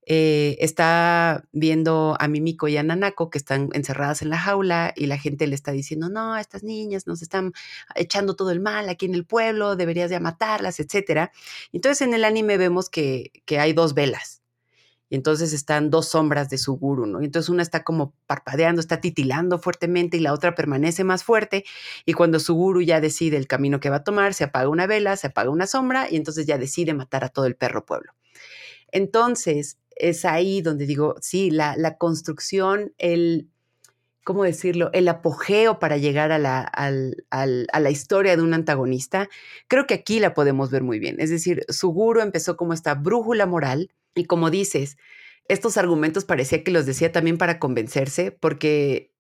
eh, 0.06 0.58
está 0.60 1.44
viendo 1.52 2.16
a 2.20 2.28
Mimiko 2.28 2.68
y 2.68 2.78
a 2.78 2.84
Nanako 2.84 3.30
que 3.30 3.38
están 3.38 3.70
encerradas 3.74 4.22
en 4.22 4.30
la 4.30 4.38
jaula 4.38 4.94
y 4.96 5.08
la 5.08 5.18
gente 5.18 5.48
le 5.48 5.56
está 5.56 5.72
diciendo, 5.72 6.10
no, 6.10 6.38
estas 6.38 6.64
niñas 6.64 7.08
nos 7.08 7.22
están 7.22 7.54
echando 7.96 8.36
todo 8.36 8.52
el 8.52 8.60
mal 8.60 8.90
aquí 8.90 9.06
en 9.06 9.16
el 9.16 9.26
pueblo, 9.26 9.76
deberías 9.76 10.10
de 10.10 10.20
matarlas, 10.20 10.80
etc. 10.80 11.32
Entonces 11.74 12.02
en 12.08 12.14
el 12.14 12.24
anime 12.24 12.58
vemos 12.58 12.90
que, 12.90 13.32
que 13.46 13.60
hay 13.60 13.74
dos 13.74 13.94
velas 13.94 14.42
y 15.10 15.16
entonces 15.16 15.54
están 15.54 15.90
dos 15.92 16.10
sombras 16.10 16.50
de 16.50 16.58
su 16.58 16.78
guru, 16.78 17.06
¿no? 17.06 17.22
Entonces 17.22 17.50
una 17.50 17.62
está 17.62 17.84
como 17.84 18.16
parpadeando, 18.26 18.82
está 18.82 19.02
titilando 19.02 19.60
fuertemente 19.60 20.18
y 20.18 20.20
la 20.20 20.34
otra 20.34 20.56
permanece 20.56 21.04
más 21.04 21.24
fuerte. 21.24 21.64
Y 22.06 22.14
cuando 22.14 22.40
su 22.40 22.56
guru 22.56 22.82
ya 22.82 23.00
decide 23.02 23.38
el 23.38 23.48
camino 23.48 23.80
que 23.80 23.90
va 23.92 23.98
a 23.98 24.04
tomar, 24.04 24.34
se 24.34 24.46
apaga 24.46 24.70
una 24.70 24.88
vela, 24.88 25.16
se 25.16 25.28
apaga 25.28 25.52
una 25.52 25.68
sombra 25.68 26.08
y 26.10 26.16
entonces 26.16 26.48
ya 26.48 26.58
decide 26.58 26.94
matar 26.96 27.24
a 27.24 27.30
todo 27.30 27.46
el 27.46 27.56
perro 27.56 27.86
pueblo. 27.86 28.14
Entonces 28.92 29.78
es 29.96 30.26
ahí 30.26 30.62
donde 30.62 30.86
digo, 30.86 31.16
sí, 31.22 31.52
la, 31.52 31.76
la 31.78 31.98
construcción, 31.98 32.94
el, 32.98 33.50
¿cómo 34.24 34.44
decirlo? 34.44 34.90
El 34.94 35.08
apogeo 35.08 35.80
para 35.80 35.98
llegar 35.98 36.32
a 36.32 36.40
la, 36.40 36.62
a 36.62 37.80
la 37.80 37.90
historia 37.90 38.36
de 38.36 38.44
un 38.44 38.54
antagonista, 38.54 39.30
creo 39.68 39.88
que 39.88 39.94
aquí 39.94 40.20
la 40.20 40.34
podemos 40.34 40.72
ver 40.72 40.84
muy 40.84 41.00
bien. 41.00 41.18
Es 41.20 41.30
decir, 41.30 41.66
su 41.70 41.90
guru 41.90 42.22
empezó 42.22 42.58
como 42.58 42.74
esta 42.74 42.96
brújula 42.96 43.46
moral 43.46 43.92
y 44.16 44.26
como 44.26 44.50
dices, 44.50 44.98
estos 45.48 45.78
argumentos 45.78 46.26
parecía 46.26 46.64
que 46.64 46.72
los 46.72 46.86
decía 46.86 47.12
también 47.12 47.38
para 47.38 47.60
convencerse, 47.60 48.32
porque 48.32 49.14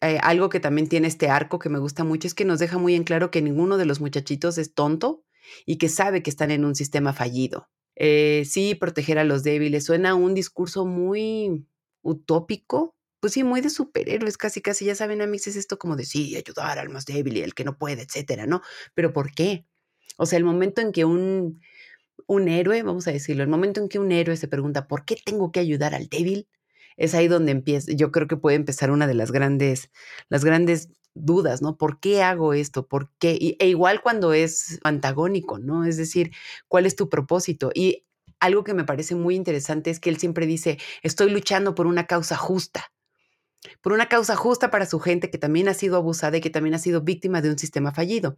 eh, 0.00 0.18
algo 0.22 0.48
que 0.48 0.60
también 0.60 0.88
tiene 0.88 1.08
este 1.08 1.28
arco 1.28 1.58
que 1.58 1.68
me 1.68 1.78
gusta 1.78 2.04
mucho 2.04 2.26
es 2.28 2.34
que 2.34 2.44
nos 2.44 2.58
deja 2.58 2.78
muy 2.78 2.94
en 2.94 3.04
claro 3.04 3.30
que 3.30 3.42
ninguno 3.42 3.78
de 3.78 3.86
los 3.86 4.00
muchachitos 4.00 4.58
es 4.58 4.74
tonto 4.74 5.24
y 5.64 5.78
que 5.78 5.88
sabe 5.88 6.22
que 6.22 6.30
están 6.30 6.50
en 6.50 6.64
un 6.64 6.74
sistema 6.74 7.12
fallido. 7.12 7.68
Eh, 7.96 8.44
sí, 8.46 8.74
proteger 8.74 9.18
a 9.18 9.24
los 9.24 9.42
débiles 9.42 9.84
suena 9.86 10.14
un 10.14 10.34
discurso 10.34 10.86
muy 10.86 11.66
utópico, 12.02 12.94
pues 13.20 13.32
sí, 13.34 13.42
muy 13.44 13.60
de 13.62 13.70
superhéroes, 13.70 14.36
casi, 14.38 14.60
casi, 14.62 14.84
ya 14.86 14.94
saben, 14.94 15.22
a 15.22 15.26
mí 15.26 15.38
es 15.38 15.46
esto 15.48 15.78
como 15.78 15.96
de 15.96 16.04
sí, 16.04 16.36
ayudar 16.36 16.78
al 16.78 16.90
más 16.90 17.06
débil 17.06 17.36
y 17.38 17.42
al 17.42 17.54
que 17.54 17.64
no 17.64 17.78
puede, 17.78 18.02
etcétera, 18.02 18.46
¿no? 18.46 18.62
Pero 18.94 19.12
¿por 19.12 19.32
qué? 19.34 19.66
O 20.18 20.26
sea, 20.26 20.38
el 20.38 20.44
momento 20.44 20.80
en 20.82 20.92
que 20.92 21.04
un 21.04 21.60
un 22.26 22.48
héroe, 22.48 22.82
vamos 22.82 23.06
a 23.08 23.12
decirlo, 23.12 23.42
el 23.42 23.48
momento 23.48 23.80
en 23.80 23.88
que 23.88 23.98
un 23.98 24.12
héroe 24.12 24.36
se 24.36 24.48
pregunta, 24.48 24.88
¿por 24.88 25.04
qué 25.04 25.16
tengo 25.24 25.52
que 25.52 25.60
ayudar 25.60 25.94
al 25.94 26.08
débil? 26.08 26.48
Es 26.96 27.14
ahí 27.14 27.28
donde 27.28 27.52
empieza, 27.52 27.92
yo 27.92 28.10
creo 28.12 28.26
que 28.28 28.36
puede 28.36 28.56
empezar 28.56 28.90
una 28.90 29.06
de 29.06 29.14
las 29.14 29.32
grandes, 29.32 29.90
las 30.28 30.44
grandes 30.44 30.88
dudas, 31.16 31.62
¿no? 31.62 31.76
¿Por 31.76 32.00
qué 32.00 32.22
hago 32.22 32.52
esto? 32.54 32.86
¿Por 32.86 33.10
qué? 33.18 33.56
e 33.58 33.68
igual 33.68 34.02
cuando 34.02 34.32
es 34.32 34.78
antagónico, 34.84 35.58
¿no? 35.58 35.84
Es 35.84 35.96
decir, 35.96 36.32
¿cuál 36.68 36.86
es 36.86 36.96
tu 36.96 37.08
propósito? 37.08 37.70
Y 37.74 38.04
algo 38.40 38.64
que 38.64 38.74
me 38.74 38.84
parece 38.84 39.14
muy 39.14 39.34
interesante 39.34 39.90
es 39.90 40.00
que 40.00 40.10
él 40.10 40.18
siempre 40.18 40.46
dice, 40.46 40.78
estoy 41.02 41.30
luchando 41.30 41.74
por 41.74 41.86
una 41.86 42.06
causa 42.06 42.36
justa 42.36 42.92
por 43.80 43.92
una 43.92 44.08
causa 44.08 44.36
justa 44.36 44.70
para 44.70 44.86
su 44.86 45.00
gente 45.00 45.30
que 45.30 45.38
también 45.38 45.68
ha 45.68 45.74
sido 45.74 45.96
abusada 45.96 46.36
y 46.36 46.40
que 46.40 46.50
también 46.50 46.74
ha 46.74 46.78
sido 46.78 47.02
víctima 47.02 47.42
de 47.42 47.50
un 47.50 47.58
sistema 47.58 47.92
fallido. 47.92 48.36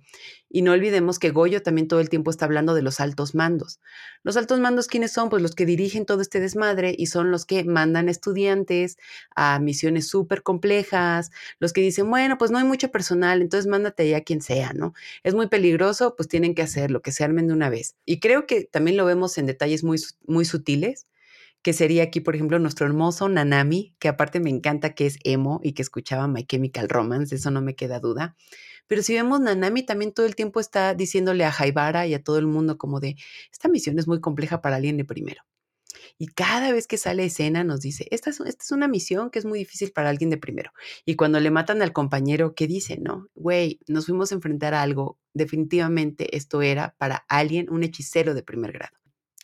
Y 0.48 0.62
no 0.62 0.72
olvidemos 0.72 1.18
que 1.18 1.30
Goyo 1.30 1.62
también 1.62 1.88
todo 1.88 2.00
el 2.00 2.08
tiempo 2.08 2.30
está 2.30 2.44
hablando 2.44 2.74
de 2.74 2.82
los 2.82 3.00
altos 3.00 3.34
mandos. 3.34 3.80
Los 4.22 4.36
altos 4.36 4.60
mandos, 4.60 4.86
¿quiénes 4.86 5.12
son? 5.12 5.28
Pues 5.28 5.42
los 5.42 5.54
que 5.54 5.66
dirigen 5.66 6.06
todo 6.06 6.20
este 6.20 6.40
desmadre 6.40 6.94
y 6.96 7.06
son 7.06 7.30
los 7.30 7.44
que 7.44 7.64
mandan 7.64 8.08
estudiantes 8.08 8.96
a 9.34 9.58
misiones 9.58 10.08
súper 10.08 10.42
complejas, 10.42 11.30
los 11.60 11.72
que 11.72 11.80
dicen, 11.80 12.10
bueno, 12.10 12.38
pues 12.38 12.50
no 12.50 12.58
hay 12.58 12.64
mucho 12.64 12.90
personal, 12.90 13.42
entonces 13.42 13.66
mándate 13.68 14.08
ya 14.08 14.18
a 14.18 14.22
quien 14.22 14.40
sea, 14.40 14.72
¿no? 14.72 14.94
Es 15.22 15.34
muy 15.34 15.48
peligroso, 15.48 16.14
pues 16.16 16.28
tienen 16.28 16.54
que 16.54 16.62
hacerlo, 16.62 17.02
que 17.02 17.12
se 17.12 17.24
armen 17.24 17.48
de 17.48 17.54
una 17.54 17.70
vez. 17.70 17.96
Y 18.04 18.20
creo 18.20 18.46
que 18.46 18.64
también 18.64 18.96
lo 18.96 19.04
vemos 19.04 19.38
en 19.38 19.46
detalles 19.46 19.84
muy, 19.84 20.00
muy 20.26 20.44
sutiles 20.44 21.06
que 21.62 21.72
sería 21.72 22.04
aquí, 22.04 22.20
por 22.20 22.34
ejemplo, 22.34 22.58
nuestro 22.58 22.86
hermoso 22.86 23.28
Nanami, 23.28 23.94
que 23.98 24.08
aparte 24.08 24.40
me 24.40 24.50
encanta 24.50 24.94
que 24.94 25.06
es 25.06 25.18
emo 25.24 25.60
y 25.62 25.72
que 25.72 25.82
escuchaba 25.82 26.28
My 26.28 26.44
Chemical 26.44 26.88
Romance, 26.88 27.34
eso 27.34 27.50
no 27.50 27.60
me 27.60 27.74
queda 27.74 28.00
duda. 28.00 28.36
Pero 28.86 29.02
si 29.02 29.14
vemos 29.14 29.40
Nanami 29.40 29.82
también 29.84 30.12
todo 30.12 30.26
el 30.26 30.34
tiempo 30.34 30.60
está 30.60 30.94
diciéndole 30.94 31.44
a 31.44 31.52
Jaibara 31.52 32.06
y 32.06 32.14
a 32.14 32.22
todo 32.22 32.38
el 32.38 32.46
mundo 32.46 32.78
como 32.78 33.00
de, 33.00 33.16
esta 33.52 33.68
misión 33.68 33.98
es 33.98 34.08
muy 34.08 34.20
compleja 34.20 34.62
para 34.62 34.76
alguien 34.76 34.96
de 34.96 35.04
primero. 35.04 35.42
Y 36.16 36.28
cada 36.28 36.72
vez 36.72 36.86
que 36.86 36.96
sale 36.96 37.24
escena 37.24 37.64
nos 37.64 37.80
dice, 37.80 38.08
esta 38.10 38.30
es, 38.30 38.40
esta 38.40 38.64
es 38.64 38.72
una 38.72 38.88
misión 38.88 39.30
que 39.30 39.38
es 39.38 39.44
muy 39.44 39.58
difícil 39.58 39.92
para 39.92 40.08
alguien 40.08 40.30
de 40.30 40.36
primero. 40.36 40.72
Y 41.04 41.16
cuando 41.16 41.38
le 41.40 41.50
matan 41.50 41.82
al 41.82 41.92
compañero, 41.92 42.54
¿qué 42.54 42.66
dice? 42.66 42.98
No, 42.98 43.28
güey, 43.34 43.80
nos 43.86 44.06
fuimos 44.06 44.32
a 44.32 44.36
enfrentar 44.36 44.74
a 44.74 44.82
algo, 44.82 45.18
definitivamente 45.34 46.36
esto 46.36 46.62
era 46.62 46.94
para 46.98 47.24
alguien, 47.28 47.70
un 47.70 47.84
hechicero 47.84 48.34
de 48.34 48.42
primer 48.42 48.72
grado. 48.72 48.96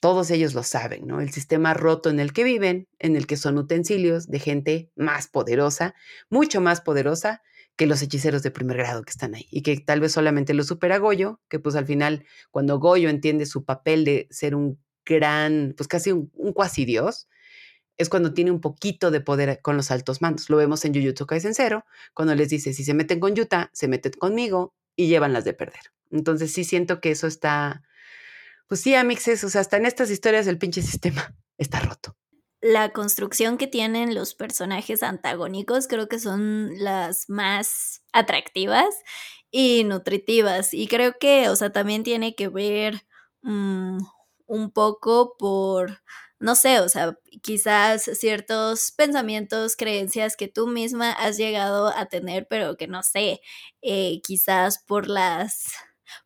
Todos 0.04 0.30
ellos 0.30 0.52
lo 0.52 0.62
saben, 0.62 1.06
¿no? 1.06 1.22
El 1.22 1.32
sistema 1.32 1.72
roto 1.72 2.10
en 2.10 2.20
el 2.20 2.34
que 2.34 2.44
viven, 2.44 2.88
en 2.98 3.16
el 3.16 3.26
que 3.26 3.38
son 3.38 3.56
utensilios 3.56 4.26
de 4.26 4.38
gente 4.38 4.92
más 4.96 5.28
poderosa, 5.28 5.94
mucho 6.28 6.60
más 6.60 6.82
poderosa 6.82 7.40
que 7.74 7.86
los 7.86 8.02
hechiceros 8.02 8.42
de 8.42 8.50
primer 8.50 8.76
grado 8.76 9.02
que 9.02 9.12
están 9.12 9.34
ahí 9.34 9.46
y 9.50 9.62
que 9.62 9.80
tal 9.80 10.00
vez 10.00 10.12
solamente 10.12 10.52
lo 10.52 10.62
supera 10.62 10.98
Goyo, 10.98 11.40
que 11.48 11.58
pues 11.58 11.74
al 11.74 11.86
final 11.86 12.26
cuando 12.50 12.78
Goyo 12.78 13.08
entiende 13.08 13.46
su 13.46 13.64
papel 13.64 14.04
de 14.04 14.28
ser 14.28 14.54
un 14.54 14.78
gran, 15.06 15.72
pues 15.74 15.88
casi 15.88 16.12
un, 16.12 16.30
cuasi 16.52 16.84
dios, 16.84 17.26
es 17.96 18.10
cuando 18.10 18.34
tiene 18.34 18.50
un 18.50 18.60
poquito 18.60 19.10
de 19.10 19.22
poder 19.22 19.62
con 19.62 19.78
los 19.78 19.90
altos 19.90 20.20
mandos. 20.20 20.50
Lo 20.50 20.58
vemos 20.58 20.84
en 20.84 20.92
Jujutsu 20.92 21.24
Kaisen 21.24 21.54
Zero, 21.54 21.86
cuando 22.12 22.34
les 22.34 22.50
dice, 22.50 22.74
si 22.74 22.84
se 22.84 22.92
meten 22.92 23.20
con 23.20 23.34
Yuta, 23.34 23.70
se 23.72 23.88
meten 23.88 24.12
conmigo 24.12 24.74
y 24.96 25.06
llevan 25.06 25.32
las 25.32 25.46
de 25.46 25.54
perder. 25.54 25.94
Entonces 26.10 26.52
sí 26.52 26.64
siento 26.64 27.00
que 27.00 27.10
eso 27.10 27.26
está, 27.26 27.84
pues 28.66 28.81
sí, 28.81 28.94
Amixes, 28.94 29.44
o 29.44 29.50
sea, 29.50 29.61
hasta 29.61 29.77
en 29.77 29.87
estas 29.87 30.11
historias 30.11 30.46
el 30.46 30.59
pinche 30.59 30.83
sistema 30.83 31.35
está 31.59 31.81
roto 31.81 32.16
la 32.61 32.94
construcción 32.94 33.59
que 33.59 33.66
tienen 33.66 34.14
los 34.14 34.35
personajes 34.35 35.03
antagónicos 35.03 35.87
creo 35.87 36.09
que 36.09 36.18
son 36.18 36.70
las 36.79 37.29
más 37.29 38.03
atractivas 38.11 38.87
y 39.55 39.85
nutritivas. 39.85 40.74
Y 40.74 40.88
creo 40.88 41.16
que, 41.20 41.48
o 41.48 41.55
sea, 41.55 41.70
también 41.70 42.03
tiene 42.03 42.35
que 42.35 42.48
ver 42.48 43.07
mm, 43.42 43.98
un 44.46 44.70
poco 44.72 45.37
por, 45.38 46.03
no 46.40 46.57
sé, 46.57 46.81
o 46.81 46.88
sea, 46.88 47.16
quizás 47.40 48.03
ciertos 48.18 48.90
pensamientos, 48.92 49.77
creencias 49.77 50.37
que 50.37 50.48
tú 50.48 50.66
misma 50.66 51.12
has 51.12 51.37
llegado 51.37 51.88
a 51.96 52.07
tener, 52.07 52.48
pero 52.48 52.77
que 52.77 52.88
no 52.88 53.05
sé, 53.05 53.40
eh, 53.81 54.20
quizás 54.24 54.83
por 54.87 55.07
las 55.09 55.74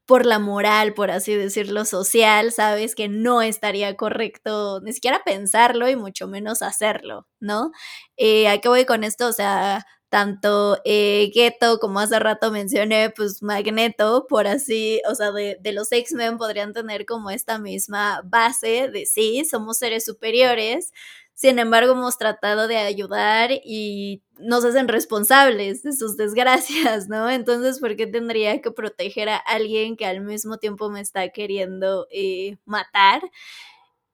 por 0.06 0.26
la 0.26 0.38
moral, 0.38 0.94
por 0.94 1.10
así 1.10 1.34
decirlo, 1.34 1.84
social, 1.84 2.52
sabes 2.52 2.94
que 2.94 3.08
no 3.08 3.42
estaría 3.42 3.96
correcto 3.96 4.80
ni 4.82 4.92
siquiera 4.92 5.22
pensarlo 5.24 5.88
y 5.88 5.96
mucho 5.96 6.26
menos 6.28 6.62
hacerlo, 6.62 7.26
¿no? 7.40 7.70
Eh, 8.16 8.48
¿A 8.48 8.58
qué 8.60 8.68
voy 8.68 8.84
con 8.84 9.04
esto? 9.04 9.26
O 9.28 9.32
sea, 9.32 9.86
tanto 10.08 10.78
eh, 10.84 11.30
Ghetto 11.34 11.78
como 11.80 12.00
hace 12.00 12.18
rato 12.18 12.50
mencioné, 12.50 13.10
pues 13.10 13.42
Magneto, 13.42 14.26
por 14.28 14.46
así, 14.46 15.00
o 15.10 15.14
sea, 15.14 15.32
de, 15.32 15.58
de 15.60 15.72
los 15.72 15.92
X-Men 15.92 16.38
podrían 16.38 16.72
tener 16.72 17.04
como 17.06 17.30
esta 17.30 17.58
misma 17.58 18.22
base 18.24 18.88
de 18.90 19.04
sí, 19.06 19.44
somos 19.44 19.78
seres 19.78 20.04
superiores, 20.06 20.92
sin 21.40 21.60
embargo, 21.60 21.92
hemos 21.92 22.18
tratado 22.18 22.66
de 22.66 22.78
ayudar 22.78 23.50
y 23.64 24.24
nos 24.40 24.64
hacen 24.64 24.88
responsables 24.88 25.84
de 25.84 25.92
sus 25.92 26.16
desgracias, 26.16 27.08
¿no? 27.08 27.30
Entonces, 27.30 27.78
¿por 27.78 27.94
qué 27.94 28.08
tendría 28.08 28.60
que 28.60 28.72
proteger 28.72 29.28
a 29.28 29.36
alguien 29.36 29.96
que 29.96 30.04
al 30.04 30.20
mismo 30.20 30.58
tiempo 30.58 30.90
me 30.90 31.00
está 31.00 31.28
queriendo 31.28 32.08
eh, 32.10 32.56
matar? 32.64 33.22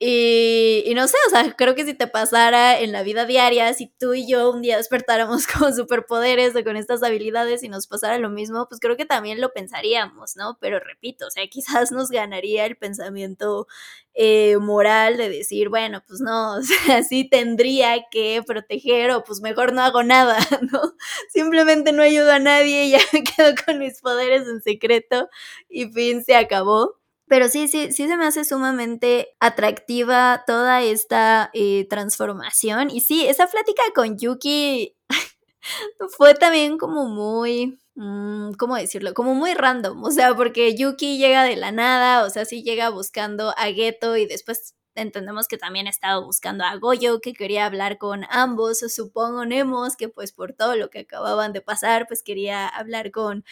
Y, 0.00 0.92
no 0.96 1.06
sé, 1.06 1.16
o 1.28 1.30
sea, 1.30 1.54
creo 1.56 1.74
que 1.76 1.84
si 1.84 1.94
te 1.94 2.08
pasara 2.08 2.78
en 2.80 2.90
la 2.92 3.02
vida 3.04 3.26
diaria, 3.26 3.72
si 3.74 3.86
tú 3.86 4.12
y 4.12 4.28
yo 4.28 4.50
un 4.50 4.60
día 4.60 4.76
despertáramos 5.06 5.46
con 5.46 5.74
superpoderes 5.74 6.54
o 6.56 6.64
con 6.64 6.76
estas 6.76 7.02
habilidades 7.02 7.62
y 7.62 7.68
nos 7.68 7.86
pasara 7.86 8.18
lo 8.18 8.28
mismo, 8.28 8.66
pues 8.68 8.80
creo 8.80 8.96
que 8.96 9.06
también 9.06 9.40
lo 9.40 9.52
pensaríamos, 9.52 10.36
¿no? 10.36 10.58
Pero 10.60 10.80
repito, 10.80 11.26
o 11.26 11.30
sea, 11.30 11.46
quizás 11.50 11.92
nos 11.92 12.10
ganaría 12.10 12.66
el 12.66 12.76
pensamiento 12.76 13.66
eh, 14.14 14.56
moral 14.58 15.16
de 15.16 15.28
decir, 15.28 15.68
bueno, 15.68 16.02
pues 16.06 16.20
no, 16.20 16.54
o 16.58 16.62
sea, 16.62 17.02
sí 17.02 17.28
tendría 17.28 18.04
que 18.10 18.42
proteger 18.46 19.10
o 19.12 19.24
pues 19.24 19.40
mejor 19.40 19.72
no 19.72 19.82
hago 19.82 20.02
nada, 20.02 20.38
¿no? 20.72 20.94
Simplemente 21.30 21.92
no 21.92 22.02
ayudo 22.02 22.32
a 22.32 22.38
nadie 22.40 22.86
y 22.86 22.90
ya 22.92 23.00
me 23.12 23.22
quedo 23.24 23.54
con 23.64 23.78
mis 23.78 24.00
poderes 24.00 24.46
en 24.48 24.60
secreto 24.62 25.28
y 25.68 25.86
fin, 25.92 26.24
se 26.24 26.34
acabó. 26.36 26.96
Pero 27.26 27.48
sí, 27.48 27.68
sí, 27.68 27.92
sí 27.92 28.06
se 28.06 28.16
me 28.16 28.26
hace 28.26 28.44
sumamente 28.44 29.34
atractiva 29.40 30.44
toda 30.46 30.82
esta 30.82 31.50
eh, 31.54 31.86
transformación. 31.88 32.90
Y 32.90 33.00
sí, 33.00 33.26
esa 33.26 33.46
plática 33.46 33.82
con 33.94 34.18
Yuki 34.18 34.94
fue 36.16 36.34
también 36.34 36.78
como 36.78 37.06
muy, 37.08 37.78
mm, 37.94 38.52
¿cómo 38.58 38.76
decirlo? 38.76 39.14
Como 39.14 39.34
muy 39.34 39.54
random. 39.54 40.02
O 40.04 40.10
sea, 40.10 40.34
porque 40.34 40.76
Yuki 40.76 41.18
llega 41.18 41.44
de 41.44 41.56
la 41.56 41.72
nada, 41.72 42.24
o 42.24 42.30
sea, 42.30 42.44
sí 42.44 42.62
llega 42.62 42.90
buscando 42.90 43.50
a 43.56 43.64
Geto 43.72 44.16
y 44.16 44.26
después 44.26 44.74
entendemos 44.94 45.48
que 45.48 45.58
también 45.58 45.86
estaba 45.86 46.20
buscando 46.20 46.64
a 46.64 46.76
Goyo, 46.76 47.20
que 47.20 47.32
quería 47.32 47.66
hablar 47.66 47.98
con 47.98 48.24
ambos, 48.30 48.78
suponemos 48.78 49.96
que 49.96 50.08
pues 50.08 50.32
por 50.32 50.52
todo 50.52 50.76
lo 50.76 50.90
que 50.90 51.00
acababan 51.00 51.52
de 51.52 51.60
pasar, 51.60 52.06
pues 52.06 52.22
quería 52.22 52.68
hablar 52.68 53.10
con 53.10 53.44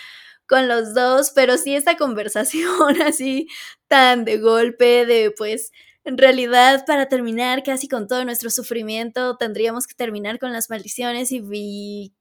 con 0.52 0.68
los 0.68 0.92
dos, 0.92 1.32
pero 1.34 1.56
sí 1.56 1.74
esta 1.74 1.96
conversación 1.96 3.00
así 3.00 3.48
tan 3.88 4.26
de 4.26 4.36
golpe, 4.36 5.06
de 5.06 5.30
pues 5.30 5.72
en 6.04 6.18
realidad 6.18 6.84
para 6.86 7.08
terminar 7.08 7.62
casi 7.62 7.88
con 7.88 8.06
todo 8.06 8.22
nuestro 8.26 8.50
sufrimiento 8.50 9.38
tendríamos 9.38 9.86
que 9.86 9.94
terminar 9.94 10.38
con 10.38 10.52
las 10.52 10.68
maldiciones 10.68 11.32
y, 11.32 12.12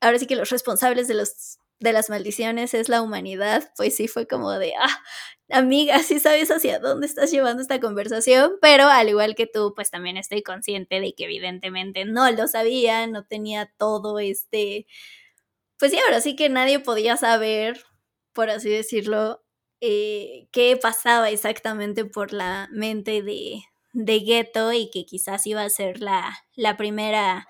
ahora 0.00 0.18
sí 0.18 0.26
que 0.26 0.34
los 0.34 0.50
responsables 0.50 1.06
de 1.06 1.14
los 1.14 1.58
de 1.78 1.92
las 1.92 2.10
maldiciones 2.10 2.74
es 2.74 2.88
la 2.88 3.02
humanidad, 3.02 3.70
pues 3.76 3.94
sí 3.94 4.08
fue 4.08 4.26
como 4.26 4.50
de, 4.52 4.72
ah, 4.80 4.98
amiga, 5.50 5.98
sí 6.00 6.18
sabes 6.18 6.50
hacia 6.50 6.80
dónde 6.80 7.06
estás 7.06 7.30
llevando 7.30 7.62
esta 7.62 7.78
conversación, 7.80 8.54
pero 8.62 8.88
al 8.88 9.10
igual 9.10 9.34
que 9.36 9.46
tú, 9.46 9.74
pues 9.76 9.90
también 9.90 10.16
estoy 10.16 10.42
consciente 10.42 11.00
de 11.00 11.14
que 11.14 11.24
evidentemente 11.24 12.06
no 12.06 12.30
lo 12.32 12.48
sabía, 12.48 13.06
no 13.06 13.26
tenía 13.26 13.70
todo 13.78 14.18
este 14.18 14.86
pues 15.78 15.92
sí, 15.92 15.98
ahora 15.98 16.20
sí 16.20 16.36
que 16.36 16.48
nadie 16.48 16.80
podía 16.80 17.16
saber, 17.16 17.84
por 18.32 18.50
así 18.50 18.70
decirlo, 18.70 19.44
eh, 19.80 20.48
qué 20.52 20.78
pasaba 20.80 21.30
exactamente 21.30 22.04
por 22.04 22.32
la 22.32 22.68
mente 22.72 23.22
de, 23.22 23.62
de 23.92 24.20
Ghetto 24.20 24.72
y 24.72 24.90
que 24.90 25.04
quizás 25.06 25.46
iba 25.46 25.62
a 25.62 25.70
ser 25.70 26.00
la, 26.00 26.38
la 26.54 26.76
primera 26.76 27.46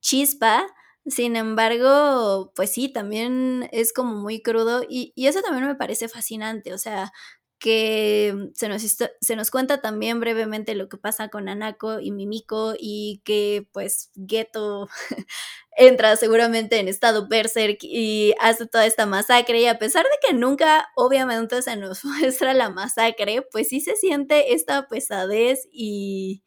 chispa. 0.00 0.66
Sin 1.06 1.36
embargo, 1.36 2.52
pues 2.54 2.72
sí, 2.72 2.92
también 2.92 3.68
es 3.72 3.92
como 3.92 4.14
muy 4.16 4.42
crudo 4.42 4.82
y, 4.88 5.12
y, 5.16 5.26
eso 5.26 5.40
también 5.42 5.66
me 5.66 5.74
parece 5.74 6.08
fascinante, 6.08 6.74
o 6.74 6.78
sea, 6.78 7.12
que 7.58 8.50
se 8.54 8.68
nos, 8.68 8.82
se 8.82 9.36
nos 9.36 9.50
cuenta 9.50 9.80
también 9.80 10.20
brevemente 10.20 10.74
lo 10.74 10.88
que 10.88 10.96
pasa 10.96 11.28
con 11.28 11.48
Anako 11.48 12.00
y 12.00 12.12
Mimiko 12.12 12.74
y 12.78 13.20
que 13.24 13.68
pues 13.72 14.10
Geto 14.28 14.88
entra 15.76 16.16
seguramente 16.16 16.78
en 16.78 16.88
estado 16.88 17.28
berserk 17.28 17.78
y 17.82 18.34
hace 18.40 18.66
toda 18.66 18.86
esta 18.86 19.06
masacre 19.06 19.60
y 19.60 19.66
a 19.66 19.78
pesar 19.78 20.04
de 20.04 20.28
que 20.28 20.34
nunca 20.34 20.88
obviamente 20.96 21.62
se 21.62 21.76
nos 21.76 22.04
muestra 22.04 22.54
la 22.54 22.70
masacre, 22.70 23.42
pues 23.52 23.68
sí 23.68 23.80
se 23.80 23.96
siente 23.96 24.54
esta 24.54 24.88
pesadez 24.88 25.68
y, 25.72 26.42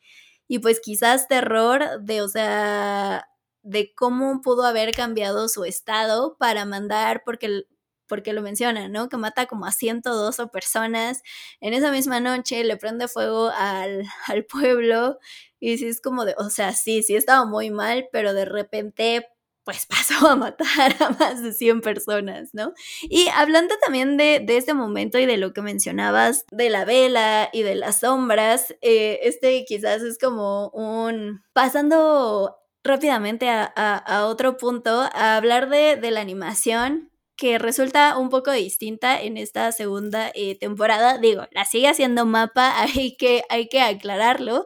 y 0.48 0.60
pues 0.60 0.80
quizás 0.82 1.28
terror 1.28 2.02
de, 2.02 2.22
o 2.22 2.28
sea, 2.30 3.28
de 3.64 3.94
cómo 3.96 4.42
pudo 4.42 4.64
haber 4.66 4.94
cambiado 4.94 5.48
su 5.50 5.66
estado 5.66 6.36
para 6.38 6.66
mandar, 6.66 7.24
porque 7.26 7.64
porque 8.12 8.34
lo 8.34 8.42
menciona, 8.42 8.90
¿no? 8.90 9.08
Que 9.08 9.16
mata 9.16 9.46
como 9.46 9.66
a 9.66 9.72
112 9.72 10.48
personas. 10.48 11.22
En 11.62 11.74
esa 11.74 11.94
misma 11.94 12.20
noche 12.20 12.62
le 12.66 12.76
prende 12.76 13.08
fuego 13.08 13.50
al, 13.58 14.04
al 14.28 14.44
pueblo 14.44 15.18
y 15.62 15.78
sí 15.78 15.88
es 15.88 16.02
como 16.02 16.26
de, 16.26 16.36
o 16.38 16.50
sea, 16.50 16.74
sí, 16.74 17.04
sí 17.04 17.16
estaba 17.16 17.46
muy 17.46 17.72
mal, 17.72 18.10
pero 18.12 18.34
de 18.34 18.44
repente 18.44 19.28
pues 19.64 19.86
pasó 19.90 20.28
a 20.28 20.36
matar 20.36 20.94
a 21.00 21.12
más 21.12 21.42
de 21.42 21.54
100 21.54 21.80
personas, 21.80 22.50
¿no? 22.52 22.74
Y 23.04 23.30
hablando 23.30 23.76
también 23.82 24.18
de, 24.18 24.42
de 24.46 24.58
este 24.58 24.74
momento 24.74 25.18
y 25.18 25.26
de 25.26 25.38
lo 25.38 25.54
que 25.54 25.62
mencionabas 25.62 26.44
de 26.52 26.70
la 26.70 26.84
vela 26.84 27.50
y 27.54 27.62
de 27.64 27.76
las 27.76 28.02
sombras, 28.02 28.76
eh, 28.82 29.20
este 29.24 29.64
quizás 29.64 30.02
es 30.02 30.18
como 30.18 30.68
un... 30.72 31.46
pasando 31.54 32.58
rápidamente 32.84 33.48
a, 33.48 33.64
a, 33.64 34.26
otro 34.26 34.58
punto, 34.58 35.08
a 35.14 35.38
hablar 35.38 35.70
de, 35.70 35.96
de 35.96 36.12
la 36.12 36.20
animación 36.20 37.11
que 37.42 37.58
resulta 37.58 38.20
un 38.20 38.30
poco 38.30 38.52
distinta 38.52 39.20
en 39.20 39.36
esta 39.36 39.72
segunda 39.72 40.32
eh, 40.36 40.60
temporada. 40.60 41.18
Digo, 41.18 41.48
la 41.50 41.66
sigue 41.66 41.88
haciendo 41.88 42.28
mapa, 42.28 42.72
hay 42.84 43.18
que, 43.18 43.44
hay 43.50 43.68
que 43.68 43.82
aclararlo. 43.82 44.64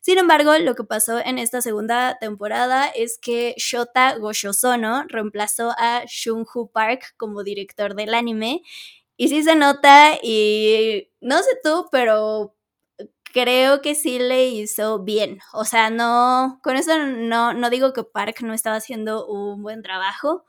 Sin 0.00 0.16
embargo, 0.16 0.56
lo 0.56 0.74
que 0.74 0.84
pasó 0.84 1.18
en 1.18 1.38
esta 1.38 1.60
segunda 1.60 2.16
temporada 2.18 2.86
es 2.86 3.18
que 3.20 3.54
Shota 3.58 4.16
Goshosono 4.16 5.04
reemplazó 5.06 5.74
a 5.76 6.04
Shunhu 6.06 6.70
Park 6.72 7.14
como 7.18 7.44
director 7.44 7.94
del 7.94 8.14
anime. 8.14 8.62
Y 9.18 9.28
sí 9.28 9.42
se 9.42 9.54
nota, 9.54 10.18
y 10.22 11.10
no 11.20 11.38
sé 11.42 11.50
tú, 11.62 11.88
pero 11.92 12.56
creo 13.34 13.82
que 13.82 13.94
sí 13.94 14.18
le 14.18 14.46
hizo 14.46 15.00
bien. 15.00 15.40
O 15.52 15.66
sea, 15.66 15.90
no, 15.90 16.58
con 16.62 16.76
eso 16.76 16.96
no, 16.98 17.52
no 17.52 17.68
digo 17.68 17.92
que 17.92 18.02
Park 18.02 18.40
no 18.40 18.54
estaba 18.54 18.76
haciendo 18.76 19.26
un 19.26 19.62
buen 19.62 19.82
trabajo, 19.82 20.46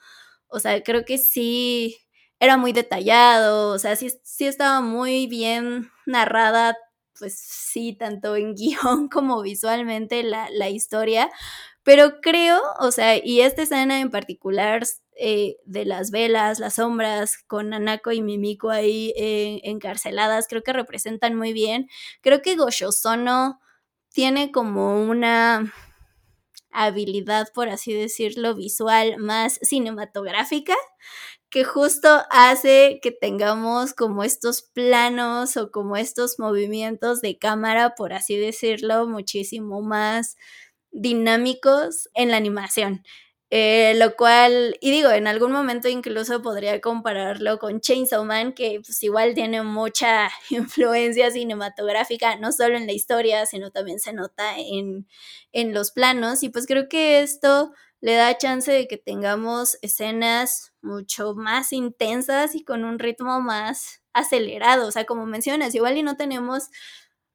o 0.55 0.59
sea, 0.59 0.81
creo 0.83 1.05
que 1.05 1.17
sí 1.17 1.97
era 2.39 2.57
muy 2.57 2.73
detallado, 2.73 3.71
o 3.73 3.79
sea, 3.79 3.95
sí, 3.95 4.09
sí 4.23 4.45
estaba 4.47 4.81
muy 4.81 5.27
bien 5.27 5.91
narrada, 6.05 6.77
pues 7.19 7.37
sí, 7.39 7.93
tanto 7.93 8.35
en 8.35 8.55
guion 8.55 9.09
como 9.09 9.41
visualmente 9.41 10.23
la, 10.23 10.49
la 10.51 10.69
historia, 10.69 11.29
pero 11.83 12.19
creo, 12.21 12.61
o 12.79 12.91
sea, 12.91 13.17
y 13.23 13.41
esta 13.41 13.61
escena 13.63 13.99
en 13.99 14.09
particular 14.11 14.83
eh, 15.17 15.57
de 15.65 15.85
las 15.85 16.11
velas, 16.11 16.59
las 16.59 16.75
sombras, 16.75 17.37
con 17.47 17.73
Anako 17.73 18.11
y 18.11 18.21
Mimiko 18.21 18.69
ahí 18.71 19.13
eh, 19.17 19.61
encarceladas, 19.63 20.47
creo 20.49 20.63
que 20.63 20.73
representan 20.73 21.35
muy 21.35 21.53
bien. 21.53 21.87
Creo 22.21 22.41
que 22.41 22.55
Goshosono 22.55 23.59
tiene 24.09 24.51
como 24.51 25.01
una 25.03 25.73
habilidad, 26.75 27.47
por 27.53 27.69
así 27.69 27.93
decirlo, 27.93 28.55
visual 28.55 29.17
más 29.17 29.59
cinematográfica, 29.61 30.75
que 31.49 31.63
justo 31.63 32.09
hace 32.31 32.99
que 33.01 33.11
tengamos 33.11 33.93
como 33.93 34.23
estos 34.23 34.63
planos 34.63 35.57
o 35.57 35.71
como 35.71 35.97
estos 35.97 36.39
movimientos 36.39 37.21
de 37.21 37.37
cámara, 37.37 37.95
por 37.95 38.13
así 38.13 38.37
decirlo, 38.37 39.07
muchísimo 39.07 39.81
más 39.81 40.35
dinámicos 40.91 42.09
en 42.15 42.31
la 42.31 42.37
animación. 42.37 43.03
Eh, 43.51 43.93
lo 43.97 44.15
cual, 44.15 44.75
y 44.81 44.89
digo, 44.91 45.11
en 45.11 45.27
algún 45.27 45.51
momento 45.51 45.87
incluso 45.87 46.41
podría 46.41 46.81
compararlo 46.81 47.59
con 47.59 47.79
Chainsaw 47.79 48.25
Man, 48.25 48.53
que 48.53 48.81
pues 48.83 49.01
igual 49.03 49.33
tiene 49.35 49.61
mucha 49.61 50.29
influencia 50.49 51.29
cinematográfica, 51.31 52.37
no 52.37 52.51
solo 52.51 52.75
en 52.77 52.87
la 52.87 52.93
historia, 52.93 53.45
sino 53.45 53.71
también 53.71 53.99
se 53.99 54.13
nota 54.13 54.57
en, 54.57 55.07
en 55.53 55.73
los 55.73 55.91
planos. 55.91 56.41
Y 56.43 56.49
pues 56.49 56.65
creo 56.65 56.89
que 56.89 57.19
esto 57.21 57.71
le 58.01 58.15
da 58.15 58.37
chance 58.37 58.71
de 58.71 58.87
que 58.87 58.97
tengamos 58.97 59.77
escenas 59.81 60.73
mucho 60.81 61.33
más 61.35 61.71
intensas 61.71 62.55
y 62.55 62.63
con 62.63 62.83
un 62.83 62.99
ritmo 62.99 63.41
más 63.41 64.01
acelerado. 64.13 64.87
O 64.87 64.91
sea, 64.91 65.05
como 65.05 65.25
mencionas, 65.25 65.75
igual 65.75 65.97
y 65.97 66.03
no 66.03 66.17
tenemos 66.17 66.69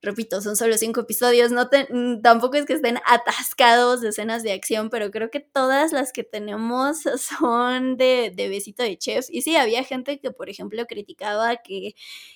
repito, 0.03 0.41
son 0.41 0.57
solo 0.57 0.77
cinco 0.79 1.01
episodios, 1.03 1.53
no 1.53 1.69
mm, 1.91 2.23
tampoco 2.23 2.57
es 2.57 2.67
que 2.67 2.73
estén 2.75 2.99
atascados 3.07 4.01
de 4.01 4.09
escenas 4.11 4.43
de 4.43 4.53
acción, 4.53 4.91
pero 4.91 5.11
creo 5.11 5.31
que 5.31 5.41
todas 5.41 5.93
las 5.93 6.13
que 6.13 6.25
tenemos 6.25 6.99
son 7.19 7.97
de, 7.97 8.33
de 8.35 8.49
besito 8.49 8.83
de 8.83 8.97
chef. 8.99 9.27
Y 9.31 9.43
sí, 9.43 9.57
había 9.57 9.85
gente 9.85 10.19
que, 10.21 10.31
por 10.31 10.49
ejemplo, 10.51 10.87
criticaba 10.87 11.57
que 11.57 11.95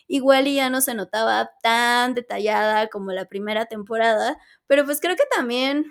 igual 0.09 0.47
ya 0.47 0.71
no 0.71 0.81
se 0.81 0.95
notaba 0.95 1.51
tan 1.62 2.15
detallada 2.15 2.89
como 2.89 3.12
la 3.12 3.27
primera 3.27 3.67
temporada, 3.67 4.37
pero 4.67 4.85
pues 4.85 5.01
creo 5.01 5.17
que 5.17 5.25
también 5.35 5.87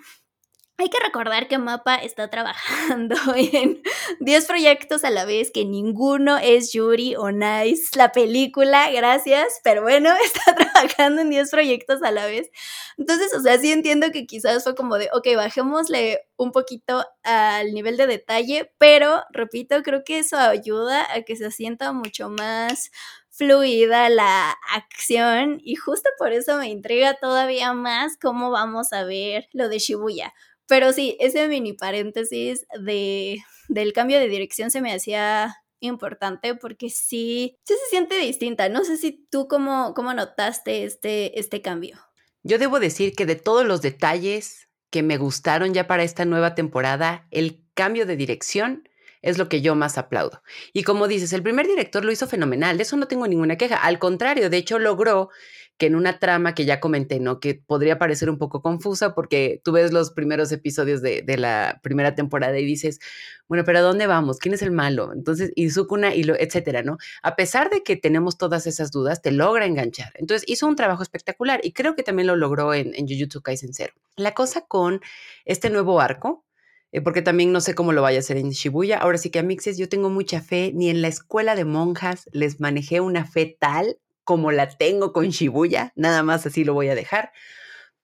hay 0.76 0.90
que 0.90 0.98
recordar 0.98 1.46
que 1.46 1.58
Mapa 1.58 1.94
está 1.94 2.28
trabajando 2.30 3.14
en 3.36 3.80
10 4.20 4.46
proyectos 4.46 5.04
a 5.04 5.10
la 5.10 5.24
vez, 5.24 5.52
que 5.52 5.64
ninguno 5.64 6.36
es 6.36 6.72
Yuri 6.72 7.14
o 7.14 7.30
Nice, 7.30 7.96
la 7.96 8.10
película, 8.10 8.90
gracias, 8.90 9.60
pero 9.62 9.82
bueno, 9.82 10.10
está 10.24 10.54
trabajando 10.54 11.22
en 11.22 11.30
10 11.30 11.50
proyectos 11.50 12.02
a 12.02 12.10
la 12.10 12.26
vez. 12.26 12.50
Entonces, 12.98 13.32
o 13.34 13.40
sea, 13.40 13.58
sí 13.58 13.70
entiendo 13.70 14.10
que 14.10 14.26
quizás 14.26 14.64
fue 14.64 14.74
como 14.74 14.96
de, 14.96 15.08
ok, 15.12 15.28
bajémosle 15.36 16.26
un 16.36 16.50
poquito 16.50 17.04
al 17.22 17.72
nivel 17.72 17.96
de 17.96 18.08
detalle, 18.08 18.72
pero 18.78 19.22
repito, 19.30 19.80
creo 19.84 20.02
que 20.04 20.18
eso 20.18 20.36
ayuda 20.36 21.06
a 21.14 21.22
que 21.22 21.36
se 21.36 21.52
sienta 21.52 21.92
mucho 21.92 22.28
más 22.30 22.90
fluida 23.30 24.08
la 24.10 24.56
acción 24.72 25.60
y 25.64 25.74
justo 25.74 26.08
por 26.18 26.32
eso 26.32 26.56
me 26.56 26.68
intriga 26.68 27.14
todavía 27.14 27.72
más 27.72 28.16
cómo 28.16 28.52
vamos 28.52 28.92
a 28.92 29.02
ver 29.02 29.48
lo 29.52 29.68
de 29.68 29.80
Shibuya 29.80 30.32
pero 30.66 30.92
sí, 30.92 31.16
ese 31.20 31.48
mini 31.48 31.72
paréntesis 31.72 32.66
de, 32.80 33.38
del 33.68 33.92
cambio 33.92 34.18
de 34.18 34.28
dirección 34.28 34.70
se 34.70 34.80
me 34.80 34.92
hacía 34.92 35.54
importante 35.80 36.54
porque 36.54 36.90
sí, 36.90 37.58
sí 37.64 37.74
se 37.74 37.90
siente 37.90 38.18
distinta. 38.18 38.68
No 38.68 38.84
sé 38.84 38.96
si 38.96 39.26
tú 39.30 39.48
cómo, 39.48 39.92
cómo 39.94 40.14
notaste 40.14 40.84
este, 40.84 41.38
este 41.38 41.62
cambio. 41.62 41.98
Yo 42.42 42.58
debo 42.58 42.80
decir 42.80 43.14
que 43.14 43.26
de 43.26 43.36
todos 43.36 43.66
los 43.66 43.82
detalles 43.82 44.68
que 44.90 45.02
me 45.02 45.16
gustaron 45.16 45.74
ya 45.74 45.86
para 45.86 46.04
esta 46.04 46.24
nueva 46.24 46.54
temporada, 46.54 47.26
el 47.30 47.64
cambio 47.74 48.06
de 48.06 48.16
dirección 48.16 48.88
es 49.22 49.38
lo 49.38 49.48
que 49.48 49.62
yo 49.62 49.74
más 49.74 49.96
aplaudo. 49.96 50.42
Y 50.72 50.82
como 50.82 51.08
dices, 51.08 51.32
el 51.32 51.42
primer 51.42 51.66
director 51.66 52.04
lo 52.04 52.12
hizo 52.12 52.28
fenomenal, 52.28 52.76
de 52.76 52.82
eso 52.82 52.96
no 52.96 53.08
tengo 53.08 53.26
ninguna 53.26 53.56
queja. 53.56 53.76
Al 53.76 53.98
contrario, 53.98 54.50
de 54.50 54.58
hecho 54.58 54.78
logró 54.78 55.30
que 55.76 55.86
en 55.86 55.96
una 55.96 56.18
trama 56.20 56.54
que 56.54 56.64
ya 56.64 56.78
comenté, 56.78 57.18
¿no? 57.18 57.40
Que 57.40 57.54
podría 57.54 57.98
parecer 57.98 58.30
un 58.30 58.38
poco 58.38 58.62
confusa 58.62 59.14
porque 59.14 59.60
tú 59.64 59.72
ves 59.72 59.92
los 59.92 60.12
primeros 60.12 60.52
episodios 60.52 61.02
de, 61.02 61.24
la 61.36 61.80
primera 61.82 62.14
temporada 62.14 62.58
y 62.58 62.64
dices, 62.64 63.00
bueno, 63.48 63.64
pero 63.64 63.78
¿a 63.78 63.82
dónde 63.82 64.06
vamos? 64.06 64.38
¿Quién 64.38 64.54
es 64.54 64.62
el 64.62 64.70
malo? 64.70 65.12
Entonces, 65.12 65.52
y 65.56 65.70
Sukuna 65.70 66.14
y 66.14 66.22
lo, 66.22 66.36
etcétera, 66.36 66.82
¿no? 66.82 66.98
A 67.22 67.34
pesar 67.34 67.70
de 67.70 67.82
que 67.82 67.96
tenemos 67.96 68.38
todas 68.38 68.66
esas 68.66 68.92
dudas, 68.92 69.20
te 69.20 69.32
logra 69.32 69.66
enganchar. 69.66 70.12
Entonces, 70.14 70.48
hizo 70.48 70.66
un 70.68 70.76
trabajo 70.76 71.02
espectacular 71.02 71.60
y 71.64 71.72
creo 71.72 71.96
que 71.96 72.04
también 72.04 72.28
lo 72.28 72.36
logró 72.36 72.72
en, 72.72 72.94
en 72.94 73.08
Jujutsu 73.08 73.42
Kaisen 73.42 73.74
Zero. 73.74 73.94
La 74.16 74.32
cosa 74.32 74.66
con 74.66 75.00
este 75.44 75.70
nuevo 75.70 76.00
arco, 76.00 76.44
eh, 76.92 77.00
porque 77.00 77.22
también 77.22 77.50
no 77.50 77.60
sé 77.60 77.74
cómo 77.74 77.92
lo 77.92 78.02
vaya 78.02 78.18
a 78.18 78.20
hacer 78.20 78.36
en 78.36 78.50
Shibuya. 78.50 78.98
Ahora 78.98 79.18
sí 79.18 79.30
que 79.30 79.40
a 79.40 79.42
Mixes 79.42 79.76
yo 79.76 79.88
tengo 79.88 80.10
mucha 80.10 80.40
fe, 80.40 80.70
ni 80.72 80.88
en 80.88 81.02
la 81.02 81.08
escuela 81.08 81.56
de 81.56 81.64
monjas 81.64 82.28
les 82.32 82.60
manejé 82.60 83.00
una 83.00 83.26
fe 83.26 83.56
tal 83.58 83.98
como 84.24 84.52
la 84.52 84.68
tengo 84.68 85.12
con 85.12 85.28
Shibuya, 85.28 85.92
nada 85.96 86.22
más 86.22 86.46
así 86.46 86.64
lo 86.64 86.74
voy 86.74 86.88
a 86.88 86.94
dejar. 86.94 87.32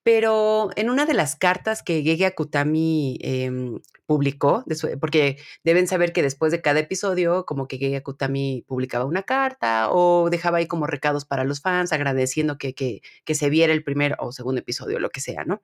Pero 0.02 0.70
en 0.76 0.88
una 0.88 1.04
de 1.04 1.12
las 1.12 1.36
cartas 1.36 1.82
que 1.82 2.02
Gege 2.02 2.24
Akutami 2.24 3.18
em, 3.20 3.80
publicó, 4.06 4.64
porque 4.98 5.36
deben 5.62 5.86
saber 5.86 6.14
que 6.14 6.22
después 6.22 6.52
de 6.52 6.62
cada 6.62 6.80
episodio, 6.80 7.44
como 7.44 7.68
que 7.68 7.76
Gege 7.76 7.96
Akutami 7.96 8.64
publicaba 8.66 9.04
una 9.04 9.22
carta 9.24 9.90
o 9.90 10.30
dejaba 10.30 10.58
ahí 10.58 10.66
como 10.66 10.86
recados 10.86 11.26
para 11.26 11.44
los 11.44 11.60
fans, 11.60 11.92
agradeciendo 11.92 12.56
que, 12.56 12.74
que, 12.74 13.02
que 13.26 13.34
se 13.34 13.50
viera 13.50 13.74
el 13.74 13.84
primer 13.84 14.16
o 14.20 14.32
segundo 14.32 14.62
episodio, 14.62 14.98
lo 15.00 15.10
que 15.10 15.20
sea, 15.20 15.44
¿no? 15.44 15.62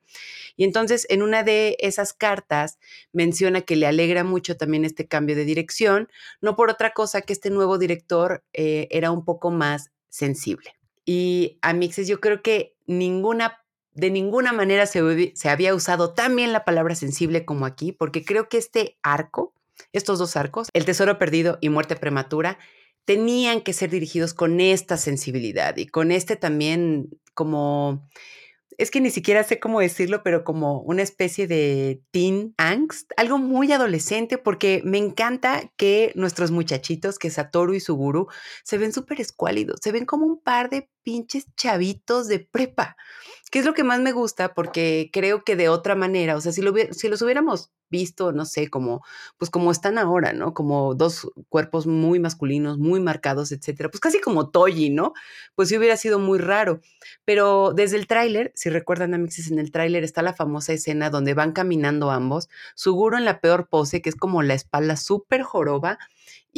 Y 0.55 0.65
entonces 0.65 1.07
en 1.09 1.23
una 1.23 1.43
de 1.43 1.75
esas 1.79 2.13
cartas 2.13 2.77
menciona 3.11 3.61
que 3.61 3.75
le 3.75 3.87
alegra 3.87 4.23
mucho 4.23 4.55
también 4.55 4.85
este 4.85 5.07
cambio 5.07 5.35
de 5.35 5.45
dirección, 5.45 6.09
no 6.41 6.55
por 6.55 6.69
otra 6.69 6.91
cosa 6.93 7.21
que 7.21 7.33
este 7.33 7.49
nuevo 7.49 7.79
director 7.79 8.43
eh, 8.53 8.87
era 8.91 9.09
un 9.09 9.25
poco 9.25 9.49
más 9.49 9.89
sensible. 10.09 10.75
Y 11.05 11.57
a 11.61 11.73
Mixes 11.73 12.07
yo 12.07 12.19
creo 12.19 12.41
que 12.41 12.75
ninguna, 12.85 13.63
de 13.93 14.11
ninguna 14.11 14.53
manera 14.53 14.85
se, 14.85 15.33
se 15.35 15.49
había 15.49 15.73
usado 15.73 16.13
tan 16.13 16.35
bien 16.35 16.53
la 16.53 16.65
palabra 16.65 16.95
sensible 16.95 17.45
como 17.45 17.65
aquí, 17.65 17.91
porque 17.91 18.25
creo 18.25 18.49
que 18.49 18.57
este 18.57 18.97
arco, 19.03 19.53
estos 19.93 20.19
dos 20.19 20.35
arcos, 20.35 20.69
El 20.73 20.85
Tesoro 20.85 21.17
Perdido 21.17 21.57
y 21.61 21.69
Muerte 21.69 21.95
Prematura, 21.95 22.57
tenían 23.05 23.61
que 23.61 23.71
ser 23.71 23.89
dirigidos 23.89 24.33
con 24.33 24.59
esta 24.59 24.97
sensibilidad 24.97 25.77
y 25.77 25.87
con 25.87 26.11
este 26.11 26.35
también 26.35 27.09
como 27.33 28.05
es 28.77 28.91
que 28.91 29.01
ni 29.01 29.09
siquiera 29.09 29.43
sé 29.43 29.59
cómo 29.59 29.79
decirlo, 29.79 30.21
pero 30.23 30.43
como 30.43 30.81
una 30.81 31.01
especie 31.01 31.47
de 31.47 32.01
teen 32.11 32.53
angst, 32.57 33.11
algo 33.17 33.37
muy 33.39 33.71
adolescente, 33.71 34.37
porque 34.37 34.81
me 34.85 34.97
encanta 34.97 35.71
que 35.77 36.11
nuestros 36.15 36.51
muchachitos, 36.51 37.19
que 37.19 37.29
Satoru 37.29 37.73
y 37.73 37.79
Suguru, 37.79 38.27
se 38.63 38.77
ven 38.77 38.93
súper 38.93 39.19
escuálidos, 39.21 39.79
se 39.81 39.91
ven 39.91 40.05
como 40.05 40.25
un 40.25 40.41
par 40.41 40.69
de 40.69 40.89
pinches 41.07 41.47
chavitos 41.55 42.27
de 42.27 42.39
prepa, 42.39 42.97
que 43.49 43.59
es 43.59 43.65
lo 43.65 43.73
que 43.73 43.85
más 43.85 44.01
me 44.01 44.11
gusta, 44.11 44.53
porque 44.53 45.09
creo 45.13 45.45
que 45.45 45.55
de 45.55 45.69
otra 45.69 45.95
manera, 45.95 46.35
o 46.35 46.41
sea, 46.41 46.51
si, 46.51 46.61
lo, 46.61 46.73
si 46.91 47.07
los 47.07 47.21
hubiéramos 47.21 47.71
visto, 47.89 48.33
no 48.33 48.43
sé, 48.43 48.69
como, 48.69 49.05
pues 49.37 49.49
como 49.49 49.71
están 49.71 49.97
ahora, 49.97 50.33
¿no? 50.33 50.53
Como 50.53 50.95
dos 50.95 51.31
cuerpos 51.47 51.87
muy 51.87 52.19
masculinos, 52.19 52.77
muy 52.77 52.99
marcados, 52.99 53.53
etcétera, 53.53 53.87
pues 53.87 54.01
casi 54.01 54.19
como 54.19 54.49
Toji, 54.49 54.89
¿no? 54.89 55.13
Pues 55.55 55.69
sí 55.69 55.77
hubiera 55.77 55.95
sido 55.95 56.19
muy 56.19 56.39
raro. 56.39 56.81
Pero 57.23 57.71
desde 57.73 57.95
el 57.95 58.05
tráiler, 58.05 58.51
si 58.53 58.69
recuerdan 58.69 59.13
a 59.13 59.17
Mixes, 59.17 59.49
en 59.49 59.59
el 59.59 59.71
tráiler 59.71 60.03
está 60.03 60.21
la 60.21 60.33
famosa 60.33 60.73
escena 60.73 61.09
donde 61.09 61.33
van 61.33 61.53
caminando 61.53 62.11
ambos, 62.11 62.49
Suguru 62.75 63.15
en 63.15 63.23
la 63.23 63.39
peor 63.39 63.69
pose, 63.69 64.01
que 64.01 64.09
es 64.09 64.17
como 64.17 64.43
la 64.43 64.55
espalda 64.55 64.97
súper 64.97 65.43
joroba, 65.43 65.99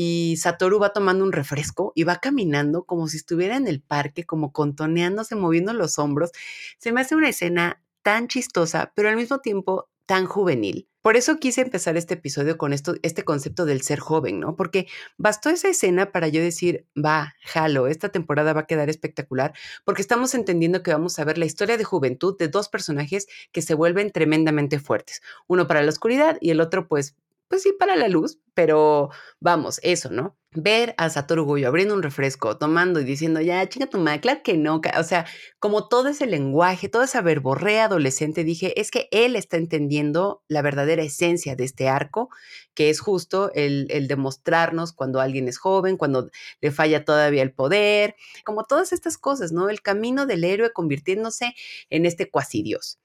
y 0.01 0.37
Satoru 0.37 0.79
va 0.79 0.93
tomando 0.93 1.25
un 1.25 1.33
refresco 1.33 1.91
y 1.93 2.05
va 2.05 2.21
caminando 2.21 2.85
como 2.85 3.09
si 3.09 3.17
estuviera 3.17 3.57
en 3.57 3.67
el 3.67 3.81
parque, 3.81 4.23
como 4.23 4.53
contoneándose, 4.53 5.35
moviendo 5.35 5.73
los 5.73 5.99
hombros. 5.99 6.31
Se 6.77 6.93
me 6.93 7.01
hace 7.01 7.15
una 7.15 7.27
escena 7.27 7.81
tan 8.01 8.29
chistosa, 8.29 8.93
pero 8.95 9.09
al 9.09 9.17
mismo 9.17 9.39
tiempo 9.39 9.89
tan 10.05 10.25
juvenil. 10.25 10.87
Por 11.01 11.17
eso 11.17 11.37
quise 11.37 11.59
empezar 11.59 11.97
este 11.97 12.13
episodio 12.13 12.57
con 12.57 12.71
esto, 12.71 12.95
este 13.01 13.25
concepto 13.25 13.65
del 13.65 13.81
ser 13.81 13.99
joven, 13.99 14.39
¿no? 14.39 14.55
Porque 14.55 14.87
bastó 15.17 15.49
esa 15.49 15.67
escena 15.67 16.13
para 16.13 16.29
yo 16.29 16.41
decir, 16.41 16.85
va, 16.95 17.35
jalo, 17.43 17.87
esta 17.87 18.07
temporada 18.07 18.53
va 18.53 18.61
a 18.61 18.67
quedar 18.67 18.89
espectacular, 18.89 19.51
porque 19.83 20.01
estamos 20.01 20.33
entendiendo 20.33 20.81
que 20.81 20.93
vamos 20.93 21.19
a 21.19 21.25
ver 21.25 21.37
la 21.37 21.45
historia 21.45 21.75
de 21.75 21.83
juventud 21.83 22.37
de 22.37 22.47
dos 22.47 22.69
personajes 22.69 23.27
que 23.51 23.61
se 23.61 23.73
vuelven 23.73 24.11
tremendamente 24.11 24.79
fuertes. 24.79 25.21
Uno 25.47 25.67
para 25.67 25.83
la 25.83 25.89
oscuridad 25.89 26.37
y 26.39 26.51
el 26.51 26.61
otro, 26.61 26.87
pues, 26.87 27.17
pues 27.49 27.63
sí, 27.63 27.73
para 27.77 27.95
la 27.95 28.07
luz, 28.07 28.39
pero 28.53 29.09
vamos, 29.39 29.79
eso, 29.83 30.09
¿no? 30.11 30.37
Ver 30.51 30.93
a 30.97 31.09
Satoru 31.09 31.45
Goyo 31.45 31.67
abriendo 31.67 31.95
un 31.95 32.03
refresco, 32.03 32.57
tomando 32.57 32.99
y 32.99 33.03
diciendo, 33.03 33.41
ya, 33.41 33.67
chinga 33.67 33.87
tu 33.87 33.97
madre, 33.97 34.21
claro 34.21 34.41
que 34.43 34.55
no. 34.57 34.81
O 34.97 35.03
sea, 35.03 35.25
como 35.59 35.87
todo 35.87 36.09
ese 36.09 36.27
lenguaje, 36.27 36.89
toda 36.89 37.05
esa 37.05 37.21
verborrea 37.21 37.85
adolescente, 37.85 38.43
dije, 38.43 38.79
es 38.79 38.91
que 38.91 39.07
él 39.11 39.35
está 39.35 39.57
entendiendo 39.57 40.43
la 40.47 40.61
verdadera 40.61 41.01
esencia 41.03 41.55
de 41.55 41.63
este 41.65 41.89
arco, 41.89 42.29
que 42.75 42.89
es 42.91 42.99
justo 42.99 43.51
el, 43.55 43.87
el 43.89 44.07
demostrarnos 44.07 44.93
cuando 44.93 45.19
alguien 45.19 45.47
es 45.47 45.57
joven, 45.57 45.97
cuando 45.97 46.29
le 46.61 46.71
falla 46.71 47.03
todavía 47.05 47.41
el 47.41 47.53
poder, 47.53 48.15
como 48.45 48.63
todas 48.65 48.93
estas 48.93 49.17
cosas, 49.17 49.51
¿no? 49.51 49.69
El 49.69 49.81
camino 49.81 50.25
del 50.27 50.43
héroe 50.43 50.71
convirtiéndose 50.71 51.55
en 51.89 52.05
este 52.05 52.29
cuasi 52.29 52.61
Dios. 52.63 52.99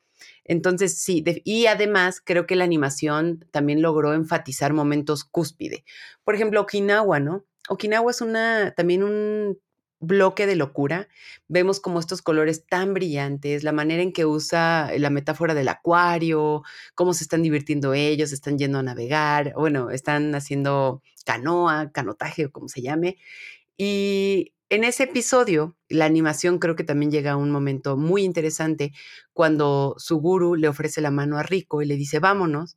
Entonces, 0.45 0.99
sí, 0.99 1.25
y 1.45 1.67
además 1.67 2.21
creo 2.25 2.47
que 2.47 2.57
la 2.57 2.65
animación 2.65 3.47
también 3.51 3.83
logró 3.83 4.15
enfatizar 4.15 4.73
momentos 4.75 5.25
cúspide. 5.25 5.85
Por 6.25 6.35
ejemplo, 6.35 6.61
Okinawa, 6.63 7.21
¿no? 7.21 7.45
Okinawa 7.69 8.11
es 8.11 8.21
una, 8.21 8.73
también 8.77 9.03
un 9.03 9.59
bloque 10.01 10.47
de 10.47 10.57
locura. 10.57 11.09
Vemos 11.49 11.81
como 11.81 11.99
estos 12.01 12.23
colores 12.23 12.67
tan 12.67 12.95
brillantes, 12.95 13.65
la 13.65 13.73
manera 13.73 14.03
en 14.03 14.13
que 14.13 14.27
usa 14.27 14.91
la 14.99 15.11
metáfora 15.11 15.55
del 15.55 15.69
acuario, 15.69 16.63
cómo 16.95 17.15
se 17.15 17.25
están 17.25 17.43
divirtiendo 17.43 17.95
ellos, 17.95 18.33
están 18.33 18.59
yendo 18.59 18.79
a 18.79 18.83
navegar, 18.83 19.55
bueno, 19.57 19.91
están 19.91 20.35
haciendo 20.35 21.03
canoa, 21.25 21.91
canotaje 21.93 22.47
o 22.47 22.53
como 22.53 22.69
se 22.69 22.83
llame. 22.83 23.17
Y 23.79 24.54
en 24.71 24.85
ese 24.85 25.05
episodio, 25.05 25.77
la 25.89 26.05
animación 26.07 26.59
creo 26.59 26.77
que 26.77 26.85
también 26.85 27.11
llega 27.11 27.33
a 27.33 27.37
un 27.37 27.51
momento 27.51 27.97
muy 27.97 28.23
interesante 28.25 28.93
cuando 29.33 29.95
su 29.99 30.19
guru 30.19 30.55
le 30.57 30.69
ofrece 30.69 31.01
la 31.01 31.11
mano 31.11 31.39
a 31.39 31.43
Rico 31.43 31.83
y 31.83 31.87
le 31.87 31.97
dice, 31.97 32.19
vámonos. 32.19 32.77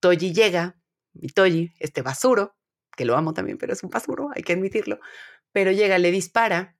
Toji 0.00 0.32
llega, 0.32 0.78
y 1.14 1.28
Toji, 1.28 1.72
este 1.80 2.02
basuro, 2.02 2.56
que 2.96 3.04
lo 3.04 3.16
amo 3.16 3.34
también, 3.34 3.58
pero 3.58 3.72
es 3.72 3.82
un 3.82 3.90
basuro, 3.90 4.30
hay 4.34 4.42
que 4.42 4.52
admitirlo, 4.54 5.00
pero 5.52 5.72
llega, 5.72 5.98
le 5.98 6.10
dispara 6.10 6.76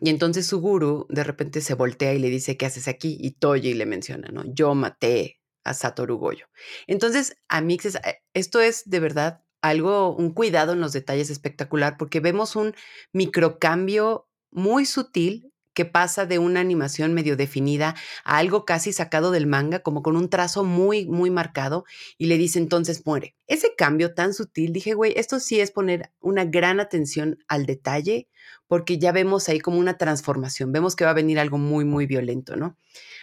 y 0.00 0.10
entonces 0.10 0.46
su 0.46 0.60
guru 0.60 1.06
de 1.08 1.24
repente 1.24 1.60
se 1.60 1.74
voltea 1.74 2.12
y 2.14 2.18
le 2.18 2.28
dice, 2.28 2.56
¿qué 2.56 2.66
haces 2.66 2.88
aquí? 2.88 3.16
Y 3.20 3.32
Toji 3.32 3.74
le 3.74 3.86
menciona, 3.86 4.28
¿no? 4.28 4.42
Yo 4.46 4.74
maté 4.74 5.40
a 5.64 5.74
Satoru 5.74 6.18
Goyo. 6.18 6.46
Entonces, 6.86 7.36
a 7.48 7.60
Mixes, 7.60 7.98
esto 8.34 8.60
es 8.60 8.88
de 8.88 9.00
verdad 9.00 9.42
algo, 9.68 10.14
un 10.14 10.32
cuidado 10.32 10.72
en 10.72 10.80
los 10.80 10.92
detalles 10.92 11.30
espectacular, 11.30 11.96
porque 11.96 12.20
vemos 12.20 12.56
un 12.56 12.74
microcambio 13.12 14.28
muy 14.50 14.86
sutil 14.86 15.52
que 15.76 15.84
pasa 15.84 16.24
de 16.24 16.38
una 16.38 16.60
animación 16.60 17.12
medio 17.12 17.36
definida 17.36 17.94
a 18.24 18.38
algo 18.38 18.64
casi 18.64 18.94
sacado 18.94 19.30
del 19.30 19.46
manga, 19.46 19.80
como 19.80 20.02
con 20.02 20.16
un 20.16 20.30
trazo 20.30 20.64
muy, 20.64 21.04
muy 21.04 21.30
marcado, 21.30 21.84
y 22.16 22.26
le 22.26 22.38
dice 22.38 22.58
entonces 22.58 23.04
muere. 23.04 23.36
Ese 23.46 23.74
cambio 23.76 24.12
tan 24.12 24.34
sutil, 24.34 24.72
dije, 24.72 24.94
güey, 24.94 25.12
esto 25.16 25.38
sí 25.38 25.60
es 25.60 25.70
poner 25.70 26.10
una 26.20 26.44
gran 26.44 26.80
atención 26.80 27.38
al 27.46 27.64
detalle, 27.64 28.28
porque 28.66 28.98
ya 28.98 29.12
vemos 29.12 29.48
ahí 29.48 29.60
como 29.60 29.78
una 29.78 29.96
transformación, 29.96 30.72
vemos 30.72 30.96
que 30.96 31.04
va 31.04 31.10
a 31.10 31.14
venir 31.14 31.38
algo 31.38 31.56
muy, 31.56 31.84
muy 31.84 32.06
violento, 32.06 32.56
¿no? 32.56 32.76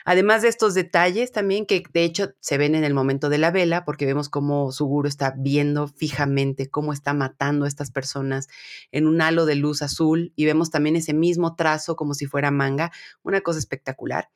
Además 0.05 0.41
de 0.41 0.49
estos 0.49 0.74
detalles 0.74 1.32
también 1.32 1.65
que 1.65 1.84
de 1.93 2.03
hecho 2.03 2.34
se 2.39 2.57
ven 2.57 2.76
en 2.76 2.84
el 2.84 2.93
momento 2.93 3.30
de 3.30 3.38
la 3.38 3.51
vela, 3.51 3.86
porque 3.86 4.05
vemos 4.05 4.30
cómo 4.30 4.71
Suguro 4.71 5.07
está 5.07 5.34
viendo 5.38 5.88
fijamente 5.88 6.69
cómo 6.69 6.93
está 6.93 7.13
matando 7.13 7.65
a 7.65 7.67
estas 7.67 7.91
personas 7.91 8.47
en 8.91 9.07
un 9.07 9.21
halo 9.21 9.45
de 9.45 9.55
luz 9.55 9.82
azul 9.82 10.34
y 10.36 10.45
vemos 10.45 10.69
también 10.69 10.95
ese 10.95 11.13
mismo 11.13 11.55
trazo 11.55 11.95
como 11.95 12.13
si 12.13 12.26
fuera 12.26 12.51
manga, 12.51 12.91
una 13.24 13.41
cosa 13.41 13.59
espectacular. 13.59 14.30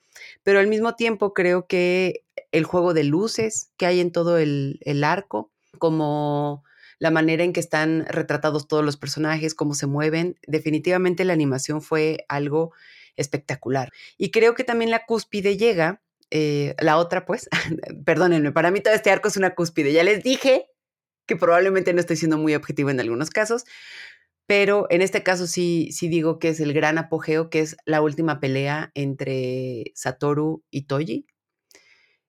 Pero 0.43 0.59
al 0.59 0.67
mismo 0.67 0.95
tiempo 0.95 1.33
creo 1.33 1.67
que 1.67 2.23
el 2.51 2.63
juego 2.63 2.93
de 2.93 3.03
luces 3.03 3.71
que 3.77 3.85
hay 3.85 3.99
en 3.99 4.11
todo 4.11 4.37
el, 4.37 4.79
el 4.81 5.03
arco, 5.03 5.51
como 5.77 6.63
la 6.99 7.11
manera 7.11 7.43
en 7.43 7.53
que 7.53 7.59
están 7.59 8.05
retratados 8.07 8.67
todos 8.67 8.83
los 8.83 8.97
personajes, 8.97 9.53
cómo 9.53 9.75
se 9.75 9.87
mueven, 9.87 10.37
definitivamente 10.47 11.25
la 11.25 11.33
animación 11.33 11.81
fue 11.81 12.25
algo 12.27 12.73
espectacular. 13.15 13.91
Y 14.17 14.31
creo 14.31 14.55
que 14.55 14.63
también 14.63 14.91
la 14.91 15.05
cúspide 15.05 15.57
llega, 15.57 16.01
eh, 16.31 16.75
la 16.79 16.97
otra 16.97 17.25
pues, 17.25 17.49
perdónenme, 18.05 18.51
para 18.51 18.71
mí 18.71 18.81
todo 18.81 18.93
este 18.93 19.11
arco 19.11 19.27
es 19.27 19.37
una 19.37 19.55
cúspide. 19.55 19.93
Ya 19.93 20.03
les 20.03 20.23
dije 20.23 20.67
que 21.25 21.35
probablemente 21.35 21.93
no 21.93 21.99
estoy 21.99 22.15
siendo 22.15 22.37
muy 22.37 22.55
objetivo 22.55 22.89
en 22.89 22.99
algunos 22.99 23.29
casos, 23.29 23.65
pero 24.47 24.87
en 24.89 25.01
este 25.01 25.23
caso 25.23 25.45
sí, 25.45 25.89
sí 25.91 26.07
digo 26.07 26.39
que 26.39 26.49
es 26.49 26.59
el 26.61 26.73
gran 26.73 26.97
apogeo, 26.97 27.49
que 27.49 27.59
es 27.59 27.75
la 27.85 28.01
última 28.01 28.39
pelea 28.39 28.91
entre 28.95 29.91
Satoru 29.93 30.63
y 30.71 30.83
Toji. 30.83 31.27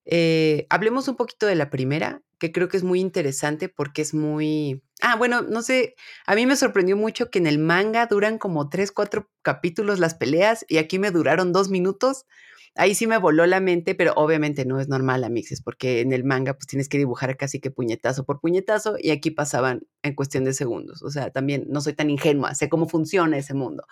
Eh, 0.04 0.66
hablemos 0.68 1.06
un 1.06 1.16
poquito 1.16 1.46
de 1.46 1.54
la 1.54 1.70
primera, 1.70 2.22
que 2.38 2.52
creo 2.52 2.68
que 2.68 2.76
es 2.76 2.84
muy 2.84 3.00
interesante 3.00 3.68
porque 3.68 4.02
es 4.02 4.14
muy... 4.14 4.82
Ah, 5.00 5.16
bueno, 5.16 5.42
no 5.42 5.62
sé, 5.62 5.94
a 6.26 6.34
mí 6.34 6.46
me 6.46 6.56
sorprendió 6.56 6.96
mucho 6.96 7.30
que 7.30 7.38
en 7.38 7.46
el 7.46 7.58
manga 7.58 8.06
duran 8.06 8.38
como 8.38 8.68
tres, 8.68 8.92
cuatro 8.92 9.30
capítulos 9.42 9.98
las 9.98 10.14
peleas 10.14 10.64
y 10.68 10.78
aquí 10.78 10.98
me 10.98 11.10
duraron 11.10 11.52
dos 11.52 11.68
minutos. 11.68 12.26
Ahí 12.74 12.94
sí 12.94 13.06
me 13.06 13.18
voló 13.18 13.46
la 13.46 13.60
mente, 13.60 13.94
pero 13.94 14.12
obviamente 14.14 14.64
no 14.64 14.80
es 14.80 14.88
normal, 14.88 15.24
amixes, 15.24 15.62
porque 15.62 16.00
en 16.00 16.12
el 16.12 16.24
manga 16.24 16.54
pues 16.54 16.66
tienes 16.66 16.88
que 16.88 16.98
dibujar 16.98 17.36
casi 17.36 17.60
que 17.60 17.70
puñetazo 17.70 18.24
por 18.24 18.40
puñetazo 18.40 18.96
y 18.98 19.10
aquí 19.10 19.30
pasaban 19.30 19.82
en 20.02 20.14
cuestión 20.14 20.44
de 20.44 20.52
segundos. 20.52 21.02
O 21.02 21.10
sea, 21.10 21.30
también 21.30 21.64
no 21.68 21.80
soy 21.80 21.94
tan 21.94 22.10
ingenua, 22.10 22.54
sé 22.54 22.68
cómo 22.68 22.88
funciona 22.88 23.36
ese 23.36 23.54
mundo. 23.54 23.84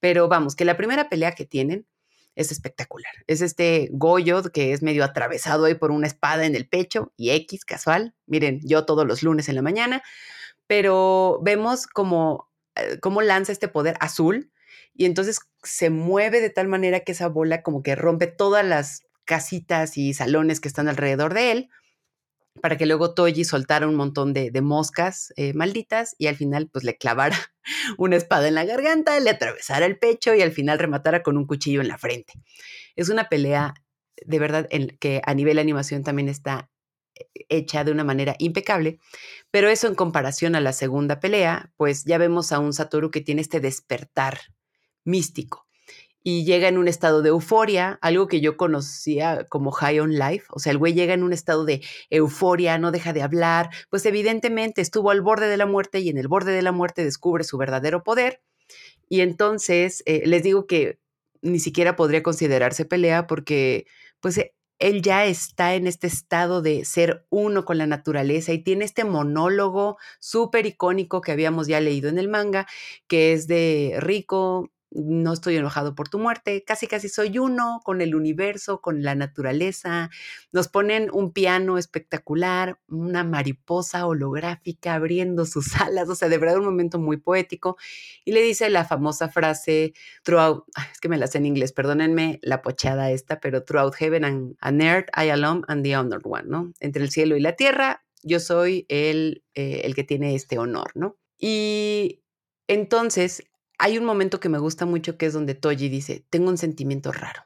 Pero 0.00 0.28
vamos, 0.28 0.56
que 0.56 0.64
la 0.64 0.76
primera 0.76 1.08
pelea 1.08 1.32
que 1.32 1.44
tienen 1.44 1.86
es 2.34 2.52
espectacular. 2.52 3.12
Es 3.26 3.40
este 3.40 3.88
Goyo 3.92 4.42
que 4.42 4.72
es 4.72 4.82
medio 4.82 5.04
atravesado 5.04 5.64
ahí 5.64 5.74
por 5.74 5.90
una 5.90 6.06
espada 6.06 6.46
en 6.46 6.54
el 6.54 6.68
pecho 6.68 7.12
y 7.16 7.30
X 7.30 7.64
casual. 7.64 8.14
Miren, 8.26 8.60
yo 8.62 8.84
todos 8.84 9.06
los 9.06 9.22
lunes 9.22 9.48
en 9.48 9.54
la 9.54 9.62
mañana, 9.62 10.02
pero 10.66 11.40
vemos 11.42 11.86
como 11.86 12.50
eh, 12.76 12.98
cómo 13.00 13.22
lanza 13.22 13.52
este 13.52 13.68
poder 13.68 13.96
azul 14.00 14.50
y 14.94 15.06
entonces 15.06 15.40
se 15.62 15.90
mueve 15.90 16.40
de 16.40 16.50
tal 16.50 16.68
manera 16.68 17.00
que 17.00 17.12
esa 17.12 17.28
bola 17.28 17.62
como 17.62 17.82
que 17.82 17.94
rompe 17.94 18.26
todas 18.26 18.64
las 18.64 19.02
casitas 19.24 19.96
y 19.96 20.14
salones 20.14 20.60
que 20.60 20.68
están 20.68 20.88
alrededor 20.88 21.34
de 21.34 21.52
él 21.52 21.70
para 22.60 22.76
que 22.76 22.86
luego 22.86 23.14
Toji 23.14 23.44
soltara 23.44 23.88
un 23.88 23.94
montón 23.94 24.32
de, 24.32 24.50
moscas 24.62 25.32
eh, 25.36 25.52
malditas 25.54 26.14
y 26.18 26.28
al 26.28 26.36
final 26.36 26.68
pues 26.72 26.84
le 26.84 26.96
clavara 26.96 27.36
una 27.98 28.16
espada 28.16 28.48
en 28.48 28.54
la 28.54 28.64
garganta, 28.64 29.18
le 29.20 29.30
atravesara 29.30 29.86
el 29.86 29.98
pecho 29.98 30.34
y 30.34 30.42
al 30.42 30.52
final 30.52 30.78
rematara 30.78 31.22
con 31.22 31.36
un 31.36 31.46
cuchillo 31.46 31.80
en 31.80 31.88
la 31.88 31.98
frente. 31.98 32.34
Es 32.96 33.08
una 33.08 33.28
pelea 33.28 33.74
de 34.24 34.38
verdad 34.38 34.68
en 34.70 34.96
que 34.98 35.20
a 35.24 35.34
nivel 35.34 35.58
animación 35.58 36.04
también 36.04 36.28
está 36.28 36.70
eh, 37.14 37.26
hecha 37.48 37.84
de 37.84 37.92
una 37.92 38.04
manera 38.04 38.36
impecable, 38.38 38.98
pero 39.50 39.68
eso 39.68 39.88
en 39.88 39.94
comparación 39.94 40.54
a 40.54 40.60
la 40.60 40.72
segunda 40.72 41.20
pelea, 41.20 41.72
pues 41.76 42.04
ya 42.04 42.18
vemos 42.18 42.52
a 42.52 42.60
un 42.60 42.72
Satoru 42.72 43.10
que 43.10 43.20
tiene 43.20 43.40
este 43.42 43.60
despertar 43.60 44.38
místico 45.04 45.63
y 46.26 46.44
llega 46.44 46.68
en 46.68 46.78
un 46.78 46.88
estado 46.88 47.20
de 47.20 47.28
euforia, 47.28 47.98
algo 48.00 48.26
que 48.28 48.40
yo 48.40 48.56
conocía 48.56 49.44
como 49.50 49.70
high 49.70 50.00
on 50.00 50.18
life, 50.18 50.46
o 50.50 50.58
sea, 50.58 50.72
el 50.72 50.78
güey 50.78 50.94
llega 50.94 51.12
en 51.12 51.22
un 51.22 51.34
estado 51.34 51.66
de 51.66 51.82
euforia, 52.08 52.78
no 52.78 52.90
deja 52.90 53.12
de 53.12 53.22
hablar, 53.22 53.68
pues 53.90 54.06
evidentemente 54.06 54.80
estuvo 54.80 55.10
al 55.10 55.20
borde 55.20 55.48
de 55.48 55.58
la 55.58 55.66
muerte 55.66 56.00
y 56.00 56.08
en 56.08 56.16
el 56.16 56.26
borde 56.26 56.52
de 56.52 56.62
la 56.62 56.72
muerte 56.72 57.04
descubre 57.04 57.44
su 57.44 57.58
verdadero 57.58 58.02
poder. 58.02 58.40
Y 59.08 59.20
entonces 59.20 60.02
eh, 60.06 60.22
les 60.24 60.42
digo 60.42 60.66
que 60.66 60.98
ni 61.42 61.60
siquiera 61.60 61.94
podría 61.94 62.22
considerarse 62.22 62.86
pelea 62.86 63.26
porque 63.26 63.86
pues 64.20 64.38
e, 64.38 64.54
él 64.78 65.02
ya 65.02 65.26
está 65.26 65.74
en 65.74 65.86
este 65.86 66.06
estado 66.06 66.62
de 66.62 66.84
ser 66.86 67.26
uno 67.30 67.64
con 67.64 67.78
la 67.78 67.86
naturaleza 67.86 68.52
y 68.52 68.62
tiene 68.62 68.84
este 68.86 69.04
monólogo 69.04 69.98
súper 70.20 70.66
icónico 70.66 71.20
que 71.20 71.32
habíamos 71.32 71.66
ya 71.68 71.80
leído 71.80 72.08
en 72.08 72.18
el 72.18 72.28
manga, 72.28 72.66
que 73.06 73.34
es 73.34 73.46
de 73.46 73.96
Rico, 74.00 74.70
no 74.94 75.32
estoy 75.32 75.56
enojado 75.56 75.94
por 75.94 76.08
tu 76.08 76.18
muerte, 76.18 76.64
casi 76.64 76.86
casi 76.86 77.08
soy 77.08 77.38
uno 77.38 77.80
con 77.84 78.00
el 78.00 78.14
universo, 78.14 78.80
con 78.80 79.02
la 79.02 79.14
naturaleza. 79.14 80.10
Nos 80.52 80.68
ponen 80.68 81.10
un 81.12 81.32
piano 81.32 81.78
espectacular, 81.78 82.78
una 82.88 83.24
mariposa 83.24 84.06
holográfica 84.06 84.94
abriendo 84.94 85.46
sus 85.46 85.74
alas, 85.80 86.08
o 86.08 86.14
sea, 86.14 86.28
de 86.28 86.38
verdad 86.38 86.58
un 86.58 86.64
momento 86.64 86.98
muy 86.98 87.16
poético. 87.16 87.76
Y 88.24 88.32
le 88.32 88.42
dice 88.42 88.70
la 88.70 88.84
famosa 88.84 89.28
frase, 89.28 89.94
throughout, 90.22 90.64
es 90.92 91.00
que 91.00 91.08
me 91.08 91.18
la 91.18 91.26
sé 91.26 91.38
en 91.38 91.46
inglés, 91.46 91.72
perdónenme 91.72 92.38
la 92.42 92.62
pochada 92.62 93.10
esta, 93.10 93.40
pero 93.40 93.64
throughout 93.64 93.94
heaven 93.94 94.24
and, 94.24 94.82
earth 94.82 95.08
I 95.16 95.30
alone 95.30 95.62
and 95.68 95.84
the 95.84 95.96
honored 95.96 96.22
one, 96.24 96.44
¿no? 96.46 96.72
Entre 96.80 97.02
el 97.02 97.10
cielo 97.10 97.36
y 97.36 97.40
la 97.40 97.56
tierra, 97.56 98.04
yo 98.22 98.40
soy 98.40 98.86
el, 98.88 99.44
eh, 99.54 99.82
el 99.84 99.94
que 99.94 100.04
tiene 100.04 100.34
este 100.34 100.58
honor, 100.58 100.92
¿no? 100.94 101.18
Y 101.38 102.22
entonces 102.68 103.42
hay 103.78 103.98
un 103.98 104.04
momento 104.04 104.40
que 104.40 104.48
me 104.48 104.58
gusta 104.58 104.86
mucho 104.86 105.16
que 105.16 105.26
es 105.26 105.32
donde 105.32 105.54
Toji 105.54 105.88
dice, 105.88 106.24
tengo 106.30 106.48
un 106.48 106.58
sentimiento 106.58 107.12
raro. 107.12 107.44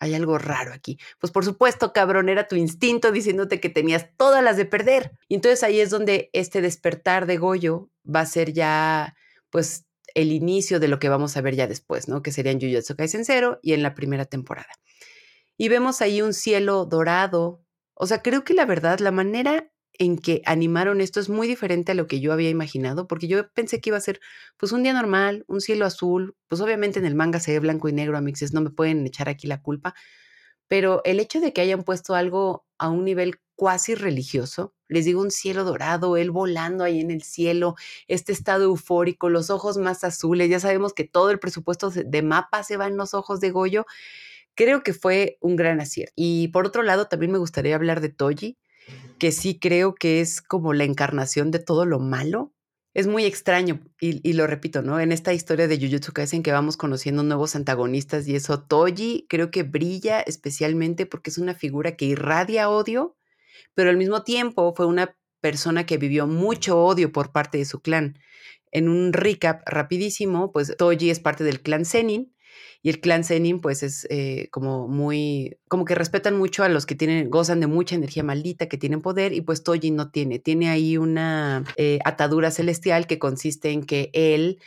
Hay 0.00 0.14
algo 0.14 0.38
raro 0.38 0.74
aquí. 0.74 0.98
Pues 1.18 1.32
por 1.32 1.44
supuesto, 1.44 1.92
cabrón, 1.92 2.28
era 2.28 2.46
tu 2.48 2.56
instinto 2.56 3.12
diciéndote 3.12 3.60
que 3.60 3.70
tenías 3.70 4.08
todas 4.16 4.42
las 4.42 4.56
de 4.56 4.66
perder. 4.66 5.12
Y 5.28 5.36
entonces 5.36 5.62
ahí 5.62 5.80
es 5.80 5.90
donde 5.90 6.30
este 6.32 6.60
despertar 6.60 7.26
de 7.26 7.38
Goyo 7.38 7.90
va 8.04 8.20
a 8.20 8.26
ser 8.26 8.52
ya, 8.52 9.14
pues, 9.50 9.86
el 10.14 10.32
inicio 10.32 10.80
de 10.80 10.88
lo 10.88 10.98
que 10.98 11.08
vamos 11.08 11.36
a 11.36 11.40
ver 11.40 11.54
ya 11.54 11.66
después, 11.66 12.08
¿no? 12.08 12.22
Que 12.22 12.32
sería 12.32 12.52
en 12.52 12.60
Jujutsu 12.60 12.96
Kaisen 12.96 13.24
0 13.24 13.58
y 13.62 13.72
en 13.72 13.82
la 13.82 13.94
primera 13.94 14.26
temporada. 14.26 14.68
Y 15.56 15.68
vemos 15.68 16.02
ahí 16.02 16.22
un 16.22 16.34
cielo 16.34 16.84
dorado. 16.84 17.64
O 17.94 18.06
sea, 18.06 18.22
creo 18.22 18.44
que 18.44 18.54
la 18.54 18.66
verdad, 18.66 18.98
la 18.98 19.10
manera 19.10 19.72
en 19.98 20.18
que 20.18 20.42
animaron 20.46 21.00
esto 21.00 21.20
es 21.20 21.28
muy 21.28 21.46
diferente 21.48 21.92
a 21.92 21.94
lo 21.94 22.06
que 22.06 22.20
yo 22.20 22.32
había 22.32 22.50
imaginado, 22.50 23.06
porque 23.06 23.28
yo 23.28 23.48
pensé 23.52 23.80
que 23.80 23.90
iba 23.90 23.96
a 23.96 24.00
ser 24.00 24.20
pues 24.56 24.72
un 24.72 24.82
día 24.82 24.92
normal, 24.92 25.44
un 25.48 25.60
cielo 25.60 25.86
azul, 25.86 26.36
pues 26.48 26.60
obviamente 26.60 26.98
en 26.98 27.06
el 27.06 27.14
manga 27.14 27.40
se 27.40 27.52
ve 27.52 27.60
blanco 27.60 27.88
y 27.88 27.92
negro 27.92 28.16
a 28.16 28.20
mixes, 28.20 28.52
no 28.52 28.60
me 28.60 28.70
pueden 28.70 29.06
echar 29.06 29.28
aquí 29.28 29.46
la 29.46 29.62
culpa, 29.62 29.94
pero 30.68 31.02
el 31.04 31.20
hecho 31.20 31.40
de 31.40 31.52
que 31.52 31.60
hayan 31.60 31.84
puesto 31.84 32.14
algo 32.14 32.66
a 32.78 32.88
un 32.88 33.04
nivel 33.04 33.36
cuasi 33.56 33.94
religioso, 33.94 34.74
les 34.88 35.04
digo 35.04 35.20
un 35.20 35.30
cielo 35.30 35.64
dorado, 35.64 36.16
él 36.16 36.30
volando 36.30 36.84
ahí 36.84 37.00
en 37.00 37.10
el 37.10 37.22
cielo, 37.22 37.76
este 38.08 38.32
estado 38.32 38.64
eufórico, 38.64 39.28
los 39.28 39.50
ojos 39.50 39.78
más 39.78 40.04
azules, 40.04 40.50
ya 40.50 40.60
sabemos 40.60 40.92
que 40.92 41.04
todo 41.04 41.30
el 41.30 41.38
presupuesto 41.38 41.90
de 41.90 42.22
mapa 42.22 42.64
se 42.64 42.76
va 42.76 42.86
en 42.88 42.96
los 42.96 43.14
ojos 43.14 43.40
de 43.40 43.50
Goyo, 43.50 43.86
creo 44.54 44.82
que 44.82 44.94
fue 44.94 45.38
un 45.40 45.56
gran 45.56 45.80
acierto. 45.80 46.12
Y 46.16 46.48
por 46.48 46.66
otro 46.66 46.82
lado, 46.82 47.06
también 47.06 47.32
me 47.32 47.38
gustaría 47.38 47.74
hablar 47.76 48.00
de 48.00 48.08
Toji, 48.08 48.58
que 49.18 49.32
sí 49.32 49.58
creo 49.58 49.94
que 49.94 50.20
es 50.20 50.42
como 50.42 50.72
la 50.72 50.84
encarnación 50.84 51.50
de 51.50 51.58
todo 51.58 51.86
lo 51.86 51.98
malo. 51.98 52.52
Es 52.94 53.08
muy 53.08 53.24
extraño, 53.24 53.80
y, 54.00 54.32
lo 54.34 54.46
repito, 54.46 54.82
¿no? 54.82 55.00
En 55.00 55.10
esta 55.10 55.32
historia 55.32 55.66
de 55.66 55.78
Jujutsu 55.78 56.12
Kaisen 56.12 56.44
que 56.44 56.52
vamos 56.52 56.76
conociendo 56.76 57.24
nuevos 57.24 57.56
antagonistas 57.56 58.28
y 58.28 58.36
eso, 58.36 58.62
Toji 58.62 59.26
creo 59.28 59.50
que 59.50 59.64
brilla 59.64 60.20
especialmente 60.20 61.04
porque 61.04 61.30
es 61.30 61.38
una 61.38 61.54
figura 61.54 61.96
que 61.96 62.04
irradia 62.04 62.70
odio, 62.70 63.16
pero 63.74 63.90
al 63.90 63.96
mismo 63.96 64.22
tiempo 64.22 64.72
fue 64.76 64.86
una 64.86 65.16
persona 65.40 65.86
que 65.86 65.98
vivió 65.98 66.26
mucho 66.26 66.78
odio 66.78 67.10
por 67.10 67.32
parte 67.32 67.58
de 67.58 67.64
su 67.64 67.80
clan. 67.80 68.18
En 68.70 68.88
un 68.88 69.12
recap 69.12 69.62
rapidísimo, 69.66 70.52
pues 70.52 70.76
Toji 70.76 71.10
es 71.10 71.20
parte 71.20 71.44
del 71.44 71.62
clan 71.62 71.84
Zenin, 71.84 72.33
y 72.84 72.90
el 72.90 73.00
clan 73.00 73.24
Zenin, 73.24 73.62
pues 73.62 73.82
es 73.82 74.06
eh, 74.10 74.48
como 74.50 74.86
muy, 74.88 75.56
como 75.68 75.86
que 75.86 75.94
respetan 75.94 76.36
mucho 76.36 76.64
a 76.64 76.68
los 76.68 76.84
que 76.84 76.94
tienen, 76.94 77.30
gozan 77.30 77.60
de 77.60 77.66
mucha 77.66 77.94
energía 77.94 78.22
maldita, 78.22 78.68
que 78.68 78.76
tienen 78.76 79.00
poder, 79.00 79.32
y 79.32 79.40
pues 79.40 79.62
Toji 79.62 79.90
no 79.90 80.10
tiene. 80.10 80.38
Tiene 80.38 80.68
ahí 80.68 80.98
una 80.98 81.64
eh, 81.78 81.98
atadura 82.04 82.50
celestial 82.50 83.06
que 83.06 83.18
consiste 83.18 83.70
en 83.70 83.86
que 83.86 84.10
él 84.12 84.60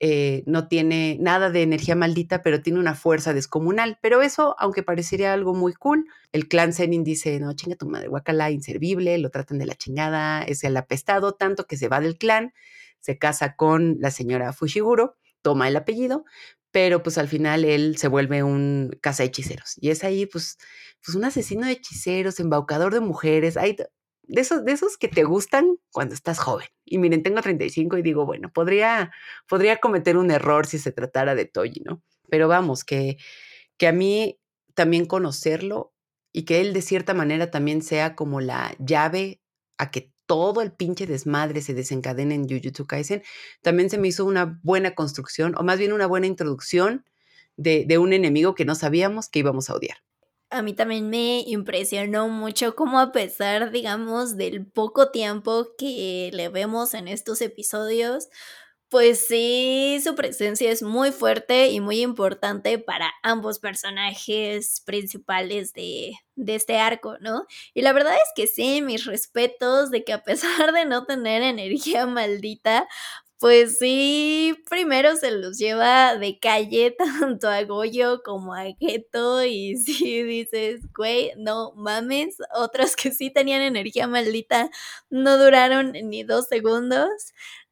eh, 0.00 0.42
no 0.44 0.68
tiene 0.68 1.16
nada 1.18 1.48
de 1.48 1.62
energía 1.62 1.96
maldita, 1.96 2.42
pero 2.42 2.60
tiene 2.60 2.78
una 2.78 2.94
fuerza 2.94 3.32
descomunal. 3.32 3.98
Pero 4.02 4.20
eso, 4.20 4.54
aunque 4.58 4.82
parecería 4.82 5.32
algo 5.32 5.54
muy 5.54 5.72
cool, 5.72 6.04
el 6.32 6.48
clan 6.48 6.74
Zenin 6.74 7.04
dice, 7.04 7.40
no, 7.40 7.54
chinga 7.54 7.76
tu 7.76 7.88
madre, 7.88 8.08
guacala, 8.08 8.50
inservible, 8.50 9.16
lo 9.16 9.30
tratan 9.30 9.56
de 9.56 9.64
la 9.64 9.76
chingada, 9.76 10.42
es 10.42 10.62
el 10.62 10.76
apestado, 10.76 11.32
tanto 11.32 11.66
que 11.66 11.78
se 11.78 11.88
va 11.88 12.00
del 12.00 12.18
clan, 12.18 12.52
se 13.00 13.16
casa 13.16 13.56
con 13.56 13.96
la 13.98 14.10
señora 14.10 14.52
Fushiguro, 14.52 15.16
toma 15.40 15.68
el 15.68 15.76
apellido, 15.76 16.26
pero 16.72 17.02
pues 17.02 17.18
al 17.18 17.28
final 17.28 17.64
él 17.64 17.96
se 17.98 18.08
vuelve 18.08 18.42
un 18.42 18.90
caza 19.00 19.24
hechiceros 19.24 19.74
y 19.76 19.90
es 19.90 20.02
ahí 20.04 20.26
pues, 20.26 20.58
pues 21.04 21.14
un 21.14 21.24
asesino 21.24 21.66
de 21.66 21.72
hechiceros, 21.72 22.40
embaucador 22.40 22.92
de 22.94 23.00
mujeres, 23.00 23.56
hay 23.56 23.76
de 23.76 24.40
esos, 24.40 24.64
de 24.64 24.72
esos 24.72 24.96
que 24.96 25.08
te 25.08 25.24
gustan 25.24 25.76
cuando 25.92 26.14
estás 26.14 26.38
joven. 26.38 26.68
Y 26.84 26.98
miren, 26.98 27.22
tengo 27.22 27.42
35 27.42 27.98
y 27.98 28.02
digo, 28.02 28.24
bueno, 28.24 28.50
podría, 28.52 29.12
podría 29.48 29.78
cometer 29.78 30.16
un 30.16 30.30
error 30.30 30.66
si 30.66 30.78
se 30.78 30.92
tratara 30.92 31.34
de 31.34 31.44
Toji, 31.44 31.82
¿no? 31.84 32.02
Pero 32.30 32.48
vamos, 32.48 32.84
que, 32.84 33.18
que 33.76 33.86
a 33.88 33.92
mí 33.92 34.38
también 34.74 35.06
conocerlo 35.06 35.92
y 36.32 36.44
que 36.44 36.60
él 36.60 36.72
de 36.72 36.82
cierta 36.82 37.14
manera 37.14 37.50
también 37.50 37.82
sea 37.82 38.14
como 38.14 38.40
la 38.40 38.74
llave 38.78 39.42
a 39.76 39.90
que 39.90 40.12
todo 40.32 40.62
el 40.62 40.72
pinche 40.72 41.06
desmadre 41.06 41.60
se 41.60 41.74
desencadena 41.74 42.32
en 42.34 42.48
Jujutsu 42.48 42.86
Kaisen, 42.86 43.22
también 43.60 43.90
se 43.90 43.98
me 43.98 44.08
hizo 44.08 44.24
una 44.24 44.58
buena 44.62 44.94
construcción, 44.94 45.54
o 45.58 45.62
más 45.62 45.78
bien 45.78 45.92
una 45.92 46.06
buena 46.06 46.26
introducción 46.26 47.04
de, 47.58 47.84
de 47.86 47.98
un 47.98 48.14
enemigo 48.14 48.54
que 48.54 48.64
no 48.64 48.74
sabíamos 48.74 49.28
que 49.28 49.40
íbamos 49.40 49.68
a 49.68 49.74
odiar. 49.74 49.98
A 50.48 50.62
mí 50.62 50.72
también 50.72 51.10
me 51.10 51.44
impresionó 51.46 52.30
mucho 52.30 52.74
cómo 52.74 52.98
a 52.98 53.12
pesar, 53.12 53.72
digamos, 53.72 54.38
del 54.38 54.64
poco 54.64 55.10
tiempo 55.10 55.68
que 55.76 56.30
le 56.32 56.48
vemos 56.48 56.94
en 56.94 57.08
estos 57.08 57.42
episodios, 57.42 58.30
pues 58.92 59.26
sí, 59.26 59.98
su 60.04 60.14
presencia 60.14 60.70
es 60.70 60.82
muy 60.82 61.12
fuerte 61.12 61.68
y 61.68 61.80
muy 61.80 62.02
importante 62.02 62.78
para 62.78 63.10
ambos 63.22 63.58
personajes 63.58 64.82
principales 64.84 65.72
de, 65.72 66.12
este 66.36 66.78
arco, 66.78 67.16
¿no? 67.20 67.46
Y 67.72 67.80
la 67.80 67.94
verdad 67.94 68.12
es 68.12 68.30
que 68.36 68.46
sí, 68.46 68.82
mis 68.82 69.06
respetos 69.06 69.90
de 69.90 70.04
que 70.04 70.12
a 70.12 70.22
pesar 70.22 70.74
de 70.74 70.84
no 70.84 71.06
tener 71.06 71.40
energía 71.42 72.04
maldita, 72.04 72.86
pues 73.42 73.78
sí, 73.78 74.54
primero 74.70 75.16
se 75.16 75.32
los 75.32 75.58
lleva 75.58 76.16
de 76.16 76.38
calle 76.38 76.92
tanto 77.36 77.48
a 77.48 77.64
Goyo 77.64 78.22
como 78.22 78.54
a 78.54 78.66
Geto 78.78 79.44
y 79.44 79.76
sí 79.84 80.22
dices, 80.22 80.80
güey, 80.96 81.32
no 81.36 81.72
mames, 81.74 82.36
otros 82.54 82.94
que 82.94 83.10
sí 83.10 83.30
tenían 83.32 83.60
energía 83.62 84.06
maldita 84.06 84.70
no 85.10 85.38
duraron 85.38 85.90
ni 85.90 86.22
dos 86.22 86.46
segundos 86.46 87.08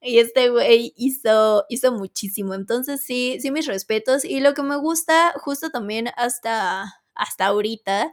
y 0.00 0.18
este 0.18 0.48
güey 0.48 0.92
hizo, 0.96 1.66
hizo 1.68 1.92
muchísimo, 1.92 2.54
entonces 2.54 3.02
sí, 3.04 3.38
sí 3.40 3.52
mis 3.52 3.66
respetos. 3.68 4.24
Y 4.24 4.40
lo 4.40 4.54
que 4.54 4.62
me 4.64 4.76
gusta 4.76 5.32
justo 5.36 5.70
también 5.70 6.08
hasta, 6.16 7.00
hasta 7.14 7.46
ahorita 7.46 8.10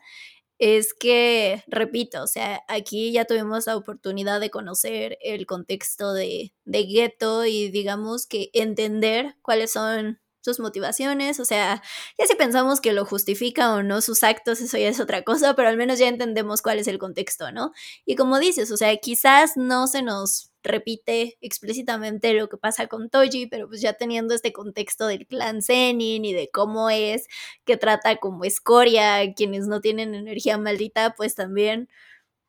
es 0.60 0.94
que, 0.94 1.64
repito, 1.68 2.24
o 2.24 2.28
sea, 2.28 2.62
aquí 2.68 3.12
ya 3.12 3.26
tuvimos 3.26 3.68
la 3.68 3.78
oportunidad 3.78 4.40
de 4.40 4.50
conocer 4.50 5.18
el 5.22 5.46
contexto 5.46 6.14
de, 6.14 6.54
de 6.66 6.84
Gueto 6.84 7.46
y 7.46 7.70
digamos 7.70 8.26
que 8.28 8.50
entender 8.54 9.36
cuáles 9.42 9.72
son 9.72 10.20
sus 10.42 10.60
motivaciones, 10.60 11.40
o 11.42 11.46
sea, 11.46 11.84
ya 12.18 12.26
si 12.26 12.36
pensamos 12.36 12.80
que 12.80 12.94
lo 12.94 13.06
justifica 13.06 13.74
o 13.74 13.84
no 13.84 14.02
sus 14.02 14.24
actos, 14.24 14.62
eso 14.62 14.78
ya 14.78 14.88
es 14.88 15.00
otra 15.02 15.24
cosa, 15.24 15.56
pero 15.56 15.68
al 15.68 15.76
menos 15.78 16.00
ya 16.00 16.08
entendemos 16.08 16.62
cuál 16.62 16.80
es 16.80 16.88
el 16.88 16.98
contexto, 17.00 17.52
¿no? 17.52 17.74
Y 18.06 18.16
como 18.16 18.40
dices, 18.40 18.72
o 18.72 18.78
sea, 18.78 18.96
quizás 18.98 19.58
no 19.58 19.88
se 19.88 20.02
nos 20.04 20.52
repite 20.64 21.38
explícitamente 21.42 22.34
lo 22.34 22.50
que 22.50 22.58
pasa 22.58 22.88
con 22.88 23.10
Toji, 23.10 23.48
pero 23.48 23.68
pues 23.68 23.82
ya 23.82 23.94
teniendo 23.94 24.34
este 24.34 24.54
contexto 24.54 25.08
del 25.08 25.28
clan 25.28 25.62
Zenin 25.62 26.26
y 26.26 26.34
de 26.34 26.50
cómo 26.52 26.90
es 26.90 27.28
que 27.66 27.78
trata 27.78 28.18
como 28.18 28.44
escoria 28.46 29.18
a 29.18 29.34
quienes 29.34 29.68
no 29.68 29.82
tienen 29.82 30.16
energía 30.16 30.58
maldita, 30.58 31.16
pues 31.16 31.36
también 31.36 31.90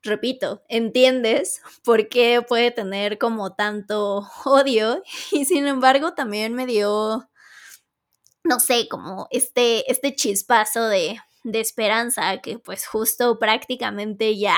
repito, 0.03 0.63
entiendes 0.69 1.63
por 1.85 2.09
qué 2.09 2.43
puede 2.47 2.71
tener 2.71 3.19
como 3.19 3.55
tanto 3.55 4.29
odio 4.45 5.03
y 5.33 5.45
sin 5.45 5.67
embargo 5.67 6.15
también 6.15 6.55
me 6.55 6.67
dio 6.67 7.29
no 8.45 8.61
sé, 8.61 8.89
como 8.89 9.29
este 9.31 9.91
este 9.91 10.15
chispazo 10.15 10.89
de 10.89 11.19
de 11.45 11.61
esperanza 11.61 12.39
que 12.43 12.59
pues 12.59 12.87
justo 12.87 13.39
prácticamente 13.39 14.37
ya, 14.39 14.57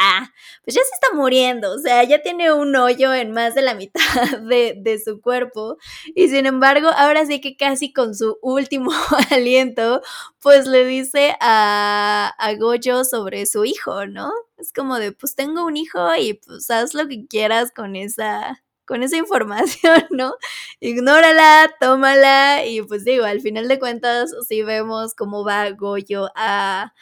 pues 0.64 0.74
ya 0.74 0.83
se 0.83 0.91
está 0.95 1.14
muriendo, 1.14 1.72
o 1.72 1.78
sea, 1.78 2.03
ya 2.05 2.22
tiene 2.22 2.53
un 2.53 2.74
hoyo 2.76 3.12
en 3.14 3.33
más 3.33 3.55
de 3.55 3.62
la 3.62 3.74
mitad 3.74 4.01
de, 4.49 4.74
de 4.78 4.99
su 4.99 5.20
cuerpo 5.20 5.76
y 6.14 6.28
sin 6.28 6.47
embargo 6.47 6.89
ahora 6.97 7.26
sí 7.26 7.41
que 7.41 7.57
casi 7.57 7.93
con 7.93 8.14
su 8.14 8.39
último 8.43 8.91
aliento 9.31 10.03
pues 10.41 10.66
le 10.66 10.85
dice 10.87 11.37
a, 11.41 12.33
a 12.39 12.55
Goyo 12.55 13.05
sobre 13.05 13.47
su 13.47 13.64
hijo, 13.64 14.07
¿no? 14.07 14.33
Es 14.59 14.72
como 14.72 14.99
de 14.99 15.12
pues 15.12 15.35
tengo 15.35 15.64
un 15.64 15.76
hijo 15.76 16.14
y 16.16 16.35
pues 16.35 16.70
haz 16.70 16.95
lo 16.95 17.09
que 17.09 17.26
quieras 17.26 17.72
con 17.72 17.97
esa 17.97 18.62
con 18.91 19.05
esa 19.05 19.16
información, 19.16 20.05
¿no? 20.11 20.34
Ignórala, 20.80 21.72
tómala 21.78 22.66
y 22.66 22.82
pues 22.82 23.05
digo, 23.05 23.24
al 23.24 23.41
final 23.41 23.68
de 23.68 23.78
cuentas 23.78 24.34
sí 24.49 24.62
vemos 24.64 25.14
cómo 25.14 25.45
va 25.45 25.70
Goyo 25.70 26.28
a, 26.34 26.93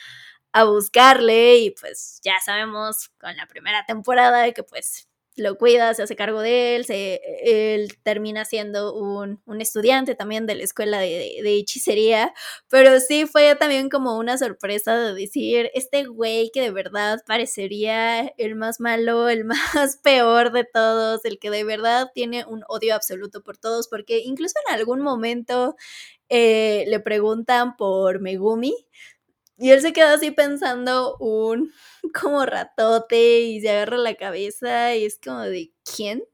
a 0.52 0.64
buscarle 0.64 1.56
y 1.56 1.70
pues 1.70 2.20
ya 2.22 2.34
sabemos 2.44 3.08
con 3.18 3.34
la 3.38 3.46
primera 3.46 3.86
temporada 3.86 4.52
que 4.52 4.62
pues 4.62 5.07
lo 5.38 5.56
cuida, 5.56 5.94
se 5.94 6.02
hace 6.02 6.16
cargo 6.16 6.40
de 6.40 6.76
él, 6.76 6.84
se, 6.84 7.20
él 7.42 7.96
termina 8.02 8.44
siendo 8.44 8.94
un, 8.94 9.40
estudiante 9.60 10.14
también 10.14 10.46
de 10.46 10.54
la 10.54 10.64
escuela 10.64 10.98
de, 10.98 11.40
de, 11.42 11.54
hechicería, 11.56 12.32
pero 12.68 13.00
sí 13.00 13.26
fue 13.26 13.54
también 13.54 13.88
como 13.88 14.18
una 14.18 14.38
sorpresa 14.38 14.96
de 14.96 15.14
decir, 15.14 15.70
este 15.74 16.04
güey 16.04 16.50
que 16.52 16.60
de 16.60 16.70
verdad 16.70 17.20
parecería 17.26 18.28
el 18.36 18.54
más 18.54 18.80
malo, 18.80 19.28
el 19.28 19.44
más 19.44 19.98
peor 20.02 20.52
de 20.52 20.64
todos, 20.64 21.24
el 21.24 21.38
que 21.38 21.50
de 21.50 21.64
verdad 21.64 22.10
tiene 22.14 22.44
un 22.44 22.62
odio 22.68 22.94
absoluto 22.94 23.42
por 23.42 23.58
todos, 23.58 23.88
porque 23.88 24.18
incluso 24.18 24.54
en 24.68 24.74
algún 24.74 25.00
momento 25.00 25.76
eh, 26.28 26.84
le 26.88 27.00
preguntan 27.00 27.76
por 27.76 28.20
Megumi, 28.20 28.74
y 29.58 29.70
él 29.70 29.80
se 29.80 29.92
queda 29.92 30.14
así 30.14 30.30
pensando 30.30 31.16
un 31.18 31.72
como 32.20 32.46
ratote 32.46 33.40
y 33.40 33.60
se 33.60 33.70
agarra 33.70 33.98
la 33.98 34.14
cabeza 34.14 34.94
y 34.94 35.04
es 35.04 35.18
como 35.22 35.40
de 35.40 35.72
¿quién? 35.84 36.24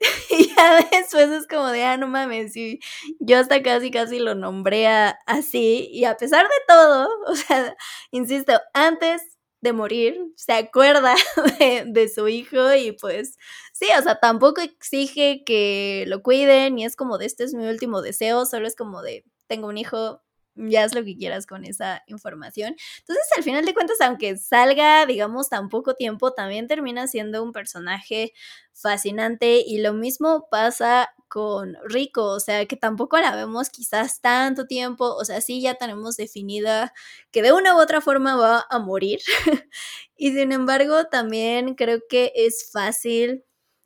y 0.30 0.54
ya 0.54 0.86
después 0.92 1.30
es 1.30 1.46
como 1.46 1.68
de, 1.68 1.84
ah, 1.84 1.96
no 1.96 2.06
mames, 2.06 2.56
y 2.56 2.80
yo 3.20 3.38
hasta 3.38 3.62
casi 3.62 3.90
casi 3.90 4.18
lo 4.18 4.34
nombré 4.34 4.86
así 5.26 5.88
y 5.90 6.04
a 6.04 6.16
pesar 6.16 6.44
de 6.44 6.54
todo, 6.68 7.08
o 7.26 7.34
sea, 7.34 7.76
insisto, 8.10 8.60
antes 8.72 9.22
de 9.60 9.72
morir, 9.72 10.18
se 10.36 10.52
acuerda 10.52 11.14
de, 11.58 11.84
de, 11.86 12.08
su 12.08 12.28
hijo 12.28 12.74
y 12.74 12.92
pues 12.92 13.38
sí, 13.72 13.86
o 13.98 14.02
sea, 14.02 14.20
tampoco 14.20 14.60
exige 14.60 15.42
que 15.44 16.04
lo 16.06 16.22
cuiden 16.22 16.78
y 16.78 16.84
es 16.84 16.96
como 16.96 17.16
de 17.16 17.26
este 17.26 17.44
es 17.44 17.54
mi 17.54 17.66
último 17.66 18.02
deseo, 18.02 18.44
solo 18.44 18.66
es 18.66 18.76
como 18.76 19.02
de 19.02 19.24
tengo 19.46 19.68
un 19.68 19.78
hijo, 19.78 20.22
ya 20.56 20.84
haz 20.84 20.94
lo 20.94 21.04
que 21.04 21.16
quieras 21.16 21.46
con 21.46 21.64
esa 21.64 22.02
información. 22.06 22.76
Entonces, 23.00 23.24
al 23.36 23.42
final 23.42 23.64
de 23.64 23.74
cuentas, 23.74 24.00
aunque 24.00 24.36
salga, 24.36 25.06
digamos, 25.06 25.48
tan 25.48 25.68
poco 25.68 25.94
tiempo, 25.94 26.32
también 26.32 26.66
termina 26.68 27.06
siendo 27.08 27.42
un 27.42 27.52
personaje 27.52 28.32
fascinante 28.72 29.62
y 29.66 29.78
lo 29.80 29.92
mismo 29.94 30.48
pasa 30.50 31.10
con 31.28 31.76
Rico, 31.84 32.24
o 32.26 32.40
sea, 32.40 32.66
que 32.66 32.76
tampoco 32.76 33.18
la 33.18 33.34
vemos 33.34 33.70
quizás 33.70 34.20
tanto 34.20 34.66
tiempo, 34.66 35.14
o 35.14 35.24
sea, 35.24 35.40
sí 35.40 35.60
ya 35.60 35.74
tenemos 35.74 36.16
definida 36.16 36.92
que 37.32 37.42
de 37.42 37.52
una 37.52 37.74
u 37.74 37.80
otra 37.80 38.00
forma 38.00 38.36
va 38.36 38.64
a 38.70 38.78
morir 38.78 39.20
y 40.16 40.32
sin 40.32 40.52
embargo 40.52 41.06
también 41.06 41.74
creo 41.74 42.00
que 42.08 42.32
es 42.36 42.70
fácil 42.72 43.44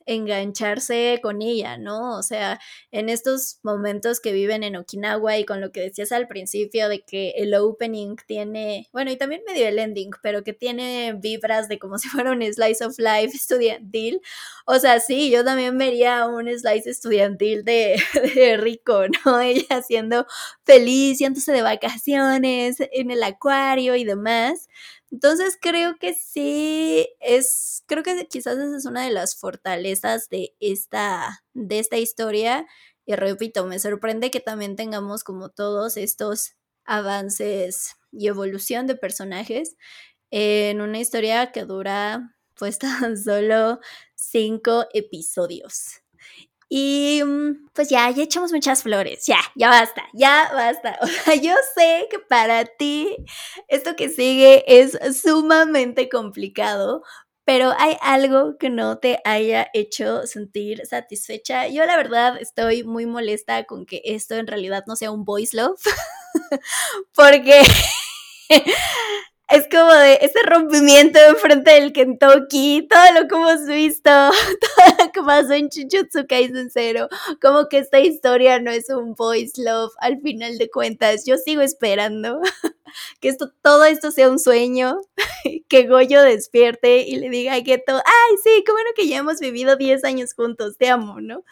engancharse 0.09 1.21
con 1.23 1.43
ella, 1.43 1.77
¿no? 1.77 2.19
O 2.19 2.23
sea, 2.23 2.59
en 2.91 3.11
estos 3.11 3.59
momentos 3.63 4.21
que 4.21 4.33
viven 4.33 4.63
en 4.65 4.77
Okinawa 4.77 5.37
y 5.39 5.45
con 5.45 5.61
lo 5.61 5.71
que 5.71 5.83
decías 5.83 6.13
al 6.13 6.27
principio 6.27 6.89
de 6.89 7.03
que 7.03 7.31
el 7.37 7.55
opening 7.55 8.17
tiene, 8.27 8.89
bueno, 8.93 9.11
y 9.11 9.17
también 9.19 9.43
medio 9.47 9.69
el 9.69 9.79
ending, 9.79 10.11
pero 10.23 10.43
que 10.43 10.55
tiene 10.55 11.13
vibras 11.13 11.69
de 11.69 11.79
como 11.79 11.99
si 11.99 12.09
fuera 12.09 12.33
un 12.33 12.43
slice 12.43 12.85
of 12.85 12.99
life 12.99 13.37
estudiantil. 13.37 14.21
O 14.67 14.79
sea, 14.79 14.99
sí, 15.01 15.31
yo 15.31 15.45
también 15.45 15.77
vería 15.77 16.27
un 16.27 16.49
slice 16.49 16.91
estudiantil 16.91 17.65
de, 17.65 17.97
rico, 18.59 19.03
¿no? 19.25 19.41
Ella 19.41 19.83
siendo 19.83 20.27
feliz, 20.65 21.19
yéndose 21.19 21.53
de 21.53 21.63
vacaciones 21.63 22.77
en 22.93 23.11
el 23.11 23.23
acuario 23.23 23.95
y 23.95 24.05
demás. 24.05 24.69
Entonces 25.11 25.59
creo 25.61 25.97
que 25.99 26.15
sí 26.15 27.09
es, 27.21 27.83
creo 27.87 28.03
que 28.03 28.27
quizás 28.29 28.59
esa 28.59 28.77
es 28.77 28.85
una 28.87 29.05
de 29.05 29.13
las 29.13 29.37
fortalezas 29.37 30.29
de 30.29 30.55
esta, 30.61 31.45
de 31.55 31.79
esta 31.79 31.97
historia. 31.99 32.67
Y 33.07 33.15
repito, 33.15 33.67
me 33.67 33.79
sorprende 33.79 34.31
que 34.31 34.41
también 34.41 34.77
tengamos 34.77 35.25
como 35.25 35.49
todos 35.51 35.97
estos 35.97 36.53
avances 36.85 37.97
y 38.13 38.29
evolución 38.29 38.87
de 38.87 38.97
personajes 38.97 39.77
en 40.31 40.81
una 40.81 40.99
historia 40.99 41.53
que 41.53 41.65
dura 41.65 42.37
pues 42.55 42.79
tan 42.79 43.17
solo 43.17 43.81
cinco 44.15 44.87
episodios. 44.93 46.03
Y 46.69 47.23
mm, 47.25 47.69
pues 47.73 47.89
ya, 47.89 48.11
ya 48.11 48.23
echamos 48.25 48.53
muchas 48.53 48.83
flores, 48.83 49.25
ya, 49.27 49.39
ya 49.55 49.69
basta, 49.71 50.03
ya 50.13 50.51
basta. 50.53 50.99
O 51.03 51.07
sea, 51.07 51.35
yo 51.35 51.55
sé 51.75 52.07
que 52.11 52.19
para 52.19 52.65
ti 52.67 53.17
esto 53.69 53.97
que 53.97 54.09
sigue 54.11 54.65
es 54.67 54.99
sumamente 55.23 56.09
complicado, 56.09 57.03
pero 57.45 57.73
hay 57.79 57.97
algo 58.03 58.59
que 58.59 58.69
no 58.69 58.99
te 58.99 59.21
haya 59.25 59.69
hecho 59.73 60.27
sentir 60.27 60.87
satisfecha. 60.87 61.69
Yo 61.69 61.87
la 61.87 61.97
verdad 61.97 62.37
estoy 62.41 62.85
muy 62.85 63.07
molesta 63.07 63.65
con 63.65 63.87
que 63.87 64.03
esto 64.05 64.35
en 64.35 64.47
realidad 64.47 64.85
no 64.87 64.97
sea 64.97 65.11
un 65.11 65.25
voice 65.25 65.57
love, 65.57 65.81
porque 67.15 67.63
es 69.49 69.67
como 69.71 69.93
de 69.95 70.19
ese 70.21 70.41
rompimiento 70.45 71.19
enfrente 71.19 71.71
del 71.71 71.93
Kentucky, 71.95 72.87
todo 72.89 73.03
lo 73.15 73.29
que 73.29 73.35
hemos 73.35 73.67
visto, 73.67 74.11
todo 74.11 74.95
lo 74.99 75.13
que 75.13 75.23
pasó 75.23 75.53
en 75.55 75.71
Chuchutsu 75.71 76.27
Kaisen 76.29 76.71
Zero, 76.71 77.09
como 77.41 77.69
que 77.69 77.79
esta 77.79 77.99
historia 77.99 78.61
no 78.61 78.71
es 78.71 78.91
un 78.91 79.15
boys 79.15 79.57
love 79.57 79.93
al 80.01 80.21
final 80.21 80.59
de 80.59 80.69
cuentas. 80.71 81.25
Yo 81.27 81.39
sigo 81.39 81.63
esperando 81.63 82.41
que 83.21 83.29
esto, 83.29 83.51
todo 83.63 83.85
esto 83.85 84.11
sea 84.11 84.29
un 84.29 84.39
sueño, 84.39 85.01
que 85.69 85.87
Goyo 85.87 86.21
despierte 86.21 86.99
y 87.01 87.17
le 87.17 87.31
diga 87.31 87.55
a 87.55 87.63
Geto, 87.63 87.97
ay, 87.97 88.37
sí, 88.45 88.63
qué 88.67 88.73
bueno 88.73 88.91
que 88.95 89.09
ya 89.09 89.19
hemos 89.19 89.41
vivido 89.41 89.77
10 89.77 90.05
años 90.05 90.35
juntos, 90.35 90.77
te 90.77 90.91
amo, 90.91 91.21
¿no? 91.21 91.43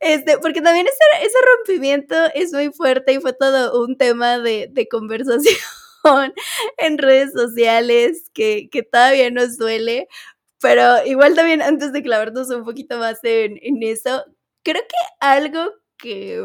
Este, 0.00 0.38
porque 0.38 0.62
también 0.62 0.86
ese, 0.86 1.26
ese 1.26 1.36
rompimiento 1.56 2.14
es 2.34 2.52
muy 2.52 2.72
fuerte 2.72 3.12
y 3.12 3.20
fue 3.20 3.32
todo 3.34 3.84
un 3.84 3.96
tema 3.96 4.38
de, 4.38 4.68
de 4.70 4.88
conversación 4.88 5.54
en 6.78 6.98
redes 6.98 7.32
sociales 7.32 8.30
que, 8.34 8.68
todavía 8.90 9.30
nos 9.30 9.56
duele, 9.56 10.08
pero 10.60 11.04
igual 11.06 11.34
también 11.34 11.62
antes 11.62 11.92
de 11.92 12.02
clavarnos 12.02 12.50
un 12.50 12.64
poquito 12.64 12.98
más 12.98 13.18
en, 13.22 13.58
eso, 13.82 14.24
creo 14.62 14.82
que 14.82 14.96
algo 15.20 15.70
que 15.96 16.42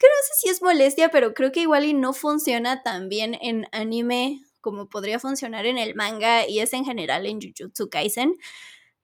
que 0.00 0.06
no 0.06 0.14
sé 0.22 0.40
si 0.40 0.48
es 0.48 0.62
molestia, 0.62 1.10
pero 1.10 1.34
creo 1.34 1.52
que 1.52 1.60
igual 1.60 1.84
y 1.84 1.92
no 1.92 2.14
funciona 2.14 2.82
tan 2.82 3.10
bien 3.10 3.36
en 3.42 3.66
anime 3.70 4.40
como 4.62 4.88
podría 4.88 5.18
funcionar 5.18 5.66
en 5.66 5.76
el 5.76 5.94
manga 5.94 6.48
y 6.48 6.60
es 6.60 6.72
en 6.72 6.86
general 6.86 7.26
en 7.26 7.38
Jujutsu 7.40 7.90
Kaisen. 7.90 8.34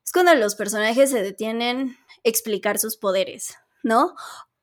Es 0.05 0.13
cuando 0.13 0.35
los 0.35 0.55
personajes 0.55 1.11
se 1.11 1.23
detienen 1.23 1.99
a 2.09 2.15
explicar 2.25 2.79
sus 2.79 2.97
poderes, 2.97 3.57
¿no? 3.83 4.15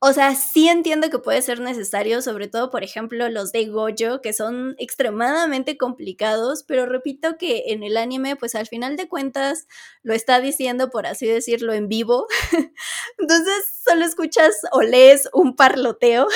O 0.06 0.12
sea, 0.12 0.36
sí 0.36 0.68
entiendo 0.68 1.10
que 1.10 1.18
puede 1.18 1.41
ser 1.41 1.62
necesario, 1.62 2.22
sobre 2.22 2.49
todo, 2.49 2.70
por 2.70 2.84
ejemplo, 2.84 3.30
los 3.30 3.54
de 3.54 3.68
Gojo, 3.68 4.20
que 4.22 4.34
son 4.34 4.76
extremadamente 4.78 5.78
complicados, 5.78 6.64
pero 6.64 6.86
repito 6.86 7.38
que 7.38 7.64
en 7.68 7.84
el 7.84 7.95
anime, 7.95 8.36
pues 8.36 8.54
al 8.56 8.68
final 8.68 8.97
de 8.97 9.08
cuentas, 9.08 9.66
lo 10.01 10.14
está 10.14 10.41
diciendo, 10.41 10.89
por 10.89 11.08
así 11.08 11.26
decirlo, 11.26 11.72
en 11.72 11.88
vivo. 11.88 12.28
Entonces, 13.18 13.82
solo 13.88 14.04
escuchas 14.04 14.54
o 14.74 14.82
lees 14.82 15.30
un 15.32 15.56
parloteo 15.56 16.28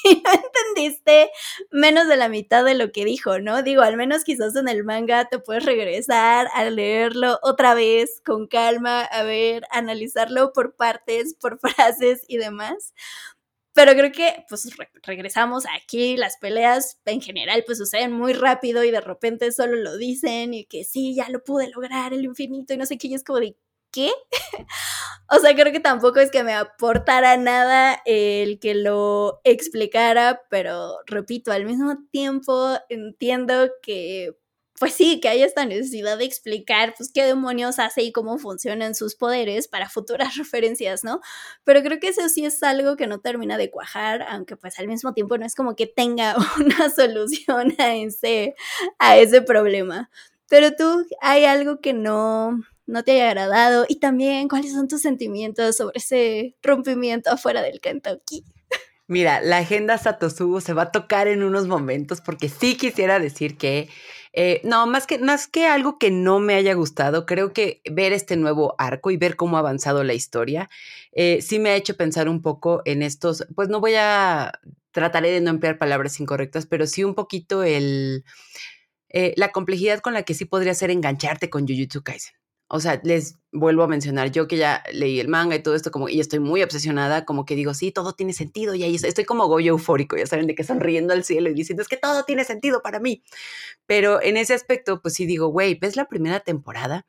y 0.04 0.22
no 0.24 0.30
entendiste 0.32 1.30
menos 1.70 2.08
de 2.08 2.16
la 2.16 2.28
mitad 2.28 2.64
de 2.64 2.74
lo 2.74 2.92
que 2.92 3.04
dijo, 3.04 3.38
¿no? 3.38 3.62
Digo, 3.62 3.82
al 3.82 3.96
menos 3.96 4.24
quizás 4.24 4.56
en 4.56 4.68
el 4.68 4.84
manga 4.84 5.26
te 5.28 5.38
puedes 5.38 5.64
regresar 5.64 6.48
a 6.54 6.64
leerlo 6.70 7.38
otra 7.42 7.74
vez 7.74 8.20
con 8.24 8.46
calma, 8.46 9.02
a 9.02 9.22
ver, 9.22 9.64
analizarlo 9.70 10.52
por 10.52 10.74
partes, 10.76 11.34
por 11.34 11.58
frases 11.60 12.24
y 12.28 12.38
demás. 12.38 12.94
Pero 13.74 13.92
creo 13.92 14.10
que 14.12 14.44
pues 14.48 14.68
regresamos 15.04 15.64
aquí, 15.76 16.16
las 16.16 16.36
peleas 16.38 16.98
en 17.06 17.20
general 17.20 17.62
pues 17.66 17.78
suceden 17.78 18.12
muy 18.12 18.32
rápido 18.32 18.82
y 18.84 18.90
de 18.90 19.00
repente 19.00 19.52
solo 19.52 19.76
lo 19.76 19.96
dicen 19.96 20.54
y 20.54 20.64
que 20.64 20.84
sí, 20.84 21.14
ya 21.14 21.28
lo 21.30 21.44
pude 21.44 21.70
lograr, 21.70 22.12
el 22.12 22.24
infinito 22.24 22.74
y 22.74 22.76
no 22.78 22.86
sé 22.86 22.98
qué, 22.98 23.06
y 23.08 23.14
es 23.14 23.22
como 23.24 23.38
de, 23.40 23.56
¿qué? 23.90 24.10
o 25.30 25.38
sea, 25.38 25.54
creo 25.54 25.72
que 25.72 25.80
tampoco 25.80 26.20
es 26.20 26.30
que 26.30 26.42
me 26.44 26.54
aportara 26.54 27.36
nada 27.36 28.00
el 28.04 28.58
que 28.60 28.74
lo 28.74 29.40
explicara, 29.44 30.42
pero 30.50 30.98
repito, 31.06 31.52
al 31.52 31.64
mismo 31.66 31.96
tiempo 32.10 32.78
entiendo 32.88 33.70
que, 33.82 34.36
pues 34.78 34.94
sí, 34.94 35.20
que 35.20 35.28
hay 35.28 35.42
esta 35.42 35.66
necesidad 35.66 36.18
de 36.18 36.24
explicar, 36.24 36.94
pues, 36.96 37.12
qué 37.12 37.24
demonios 37.24 37.78
hace 37.78 38.02
y 38.02 38.12
cómo 38.12 38.38
funcionan 38.38 38.94
sus 38.94 39.14
poderes 39.16 39.68
para 39.68 39.88
futuras 39.90 40.36
referencias, 40.38 41.04
¿no? 41.04 41.20
Pero 41.64 41.82
creo 41.82 42.00
que 42.00 42.08
eso 42.08 42.28
sí 42.28 42.44
es 42.46 42.62
algo 42.62 42.96
que 42.96 43.06
no 43.06 43.20
termina 43.20 43.58
de 43.58 43.70
cuajar, 43.70 44.22
aunque 44.22 44.56
pues 44.56 44.78
al 44.78 44.88
mismo 44.88 45.12
tiempo 45.14 45.38
no 45.38 45.46
es 45.46 45.54
como 45.54 45.76
que 45.76 45.86
tenga 45.86 46.36
una 46.64 46.90
solución 46.90 47.74
a 47.78 47.94
ese, 47.96 48.54
a 48.98 49.18
ese 49.18 49.42
problema. 49.42 50.10
Pero 50.48 50.72
tú, 50.74 51.06
hay 51.20 51.44
algo 51.44 51.80
que 51.80 51.92
no, 51.92 52.60
no 52.90 53.04
te 53.04 53.12
haya 53.12 53.28
agradado 53.28 53.86
y 53.88 53.96
también 53.96 54.48
cuáles 54.48 54.72
son 54.72 54.88
tus 54.88 55.02
sentimientos 55.02 55.76
sobre 55.76 55.98
ese 55.98 56.56
rompimiento 56.62 57.30
afuera 57.30 57.62
del 57.62 57.80
Kentucky. 57.80 58.44
Mira, 59.06 59.40
la 59.40 59.58
agenda 59.58 59.98
Satosugo 59.98 60.60
se 60.60 60.72
va 60.72 60.82
a 60.82 60.92
tocar 60.92 61.26
en 61.26 61.42
unos 61.42 61.66
momentos 61.66 62.20
porque 62.20 62.48
sí 62.48 62.76
quisiera 62.76 63.18
decir 63.18 63.56
que, 63.56 63.88
eh, 64.32 64.60
no, 64.62 64.86
más 64.86 65.08
que, 65.08 65.18
más 65.18 65.48
que 65.48 65.66
algo 65.66 65.98
que 65.98 66.12
no 66.12 66.38
me 66.38 66.54
haya 66.54 66.74
gustado, 66.74 67.26
creo 67.26 67.52
que 67.52 67.80
ver 67.90 68.12
este 68.12 68.36
nuevo 68.36 68.76
arco 68.78 69.10
y 69.10 69.16
ver 69.16 69.34
cómo 69.34 69.56
ha 69.56 69.60
avanzado 69.60 70.04
la 70.04 70.14
historia, 70.14 70.70
eh, 71.10 71.40
sí 71.42 71.58
me 71.58 71.70
ha 71.70 71.76
hecho 71.76 71.96
pensar 71.96 72.28
un 72.28 72.40
poco 72.40 72.82
en 72.84 73.02
estos, 73.02 73.44
pues 73.56 73.68
no 73.68 73.80
voy 73.80 73.94
a, 73.96 74.52
trataré 74.92 75.30
de 75.32 75.40
no 75.40 75.50
emplear 75.50 75.76
palabras 75.78 76.20
incorrectas, 76.20 76.66
pero 76.66 76.86
sí 76.86 77.02
un 77.02 77.16
poquito 77.16 77.64
el, 77.64 78.24
eh, 79.08 79.34
la 79.36 79.50
complejidad 79.50 79.98
con 79.98 80.14
la 80.14 80.22
que 80.22 80.34
sí 80.34 80.44
podría 80.44 80.74
ser 80.74 80.92
engancharte 80.92 81.50
con 81.50 81.66
Jujutsu 81.66 82.04
Kaisen 82.04 82.39
o 82.72 82.78
sea, 82.78 83.00
les 83.02 83.36
vuelvo 83.50 83.82
a 83.82 83.88
mencionar, 83.88 84.30
yo 84.30 84.46
que 84.46 84.56
ya 84.56 84.84
leí 84.92 85.18
el 85.18 85.26
manga 85.26 85.56
y 85.56 85.62
todo 85.62 85.74
esto, 85.74 85.90
como, 85.90 86.08
y 86.08 86.20
estoy 86.20 86.38
muy 86.38 86.62
obsesionada, 86.62 87.24
como 87.24 87.44
que 87.44 87.56
digo, 87.56 87.74
sí, 87.74 87.90
todo 87.90 88.12
tiene 88.12 88.32
sentido, 88.32 88.76
y 88.76 88.84
ahí 88.84 88.94
estoy 88.94 89.24
como 89.24 89.48
Goyo 89.48 89.72
eufórico, 89.72 90.16
ya 90.16 90.24
saben, 90.26 90.46
de 90.46 90.54
que 90.54 90.62
sonriendo 90.62 91.12
al 91.12 91.24
cielo 91.24 91.50
y 91.50 91.54
diciendo, 91.54 91.82
es 91.82 91.88
que 91.88 91.96
todo 91.96 92.22
tiene 92.22 92.44
sentido 92.44 92.80
para 92.80 93.00
mí. 93.00 93.24
Pero 93.86 94.22
en 94.22 94.36
ese 94.36 94.54
aspecto, 94.54 95.02
pues 95.02 95.14
sí 95.14 95.26
digo, 95.26 95.48
güey, 95.48 95.74
ves 95.74 95.96
la 95.96 96.06
primera 96.06 96.38
temporada 96.38 97.06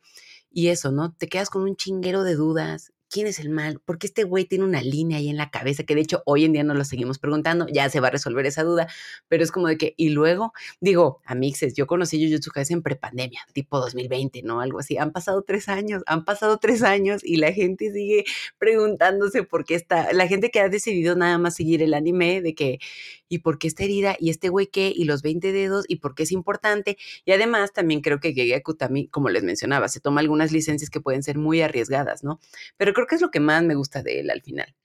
y 0.50 0.70
eso, 0.70 0.92
¿no? 0.92 1.14
Te 1.14 1.28
quedas 1.28 1.52
con 1.52 1.62
un 1.62 1.76
chinguero 1.76 2.24
de 2.24 2.34
dudas 2.34 2.92
¿quién 3.12 3.28
es 3.28 3.40
el 3.40 3.50
mal? 3.50 3.82
Porque 3.86 4.08
este 4.08 4.24
güey 4.24 4.46
tiene 4.46 4.64
una 4.64 4.82
línea 4.82 5.18
ahí 5.18 5.30
en 5.30 5.38
la 5.38 5.52
cabeza 5.52 5.84
que 5.84 5.96
de 5.96 6.02
hecho 6.02 6.24
hoy 6.26 6.46
en 6.46 6.54
día 6.54 6.64
nos 6.64 6.78
lo 6.78 6.86
seguimos 6.86 7.20
preguntando, 7.20 7.68
ya 7.72 7.90
se 7.90 8.00
va 8.00 8.08
a 8.08 8.12
resolver 8.12 8.46
esa 8.46 8.64
duda, 8.64 8.88
pero 9.28 9.44
es 9.44 9.52
como 9.52 9.68
de 9.68 9.78
que, 9.78 9.94
y 9.98 10.10
luego, 10.10 10.54
digo, 10.80 11.22
a 11.26 11.36
mixes, 11.36 11.76
yo 11.76 11.88
conocí 11.88 12.26
Jujutsu 12.26 12.52
Kaisen 12.52 12.78
en 12.78 12.84
prepandemia, 12.84 13.42
tipo 13.54 13.80
2020, 13.80 14.44
¿no? 14.44 14.62
Algo 14.62 14.80
así, 14.80 14.98
han 14.98 15.12
pasado 15.12 15.44
tres 15.44 15.68
años, 15.68 16.04
han 16.08 16.24
pasado 16.24 16.58
tres 16.58 16.84
años 16.84 17.22
y 17.24 17.36
la 17.36 17.52
gente 17.52 17.92
sigue 17.92 18.24
preguntándose 18.58 19.44
por 19.44 19.66
qué 19.66 19.76
está, 19.76 20.14
la 20.14 20.28
gente 20.28 20.50
que 20.50 20.62
ha 20.62 20.70
decidido 20.70 21.16
nada 21.16 21.38
más 21.38 21.56
seguir 21.56 21.84
el 21.84 21.94
anime, 21.94 22.42
de 22.42 22.56
que, 22.56 22.80
¿y 23.28 23.40
por 23.40 23.60
qué 23.60 23.68
está 23.68 23.84
herida? 23.84 24.16
¿Y 24.20 24.30
este 24.30 24.50
güey 24.50 24.68
qué? 24.68 24.92
¿Y 24.96 25.06
los 25.06 25.22
20 25.22 25.52
dedos? 25.52 25.86
¿Y 25.88 25.98
por 25.98 26.16
qué 26.16 26.24
es 26.24 26.32
importante? 26.32 26.98
Y 27.26 27.32
además 27.32 27.74
también 27.74 28.02
creo 28.02 28.20
que 28.20 28.34
Gege 28.34 28.56
Akutami, 28.56 29.08
como 29.08 29.30
les 29.30 29.44
mencionaba, 29.44 29.88
se 29.88 30.00
toma 30.00 30.22
algunas 30.22 30.52
licencias 30.52 30.90
que 30.90 31.02
pueden 31.02 31.24
ser 31.24 31.38
muy 31.38 31.62
arriesgadas, 31.62 32.24
¿no? 32.24 32.40
Pero 32.78 32.94
creo 32.94 33.01
que 33.08 33.16
es 33.16 33.22
lo 33.22 33.32
que 33.32 33.40
más 33.40 33.64
me 33.64 33.76
gusta 33.76 34.04
de 34.04 34.20
él 34.22 34.30
al 34.30 34.42
final. 34.42 34.76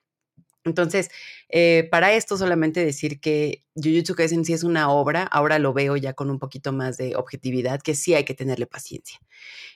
Entonces, 0.66 1.10
eh, 1.48 1.88
para 1.90 2.12
esto 2.12 2.36
solamente 2.36 2.84
decir 2.84 3.20
que 3.20 3.64
Jujutsu 3.76 4.14
Kaisen 4.14 4.44
sí 4.44 4.52
es 4.52 4.64
una 4.64 4.90
obra, 4.90 5.22
ahora 5.22 5.58
lo 5.58 5.72
veo 5.72 5.96
ya 5.96 6.12
con 6.14 6.28
un 6.28 6.38
poquito 6.38 6.72
más 6.72 6.96
de 6.96 7.14
objetividad, 7.14 7.80
que 7.80 7.94
sí 7.94 8.14
hay 8.14 8.24
que 8.24 8.34
tenerle 8.34 8.66
paciencia. 8.66 9.20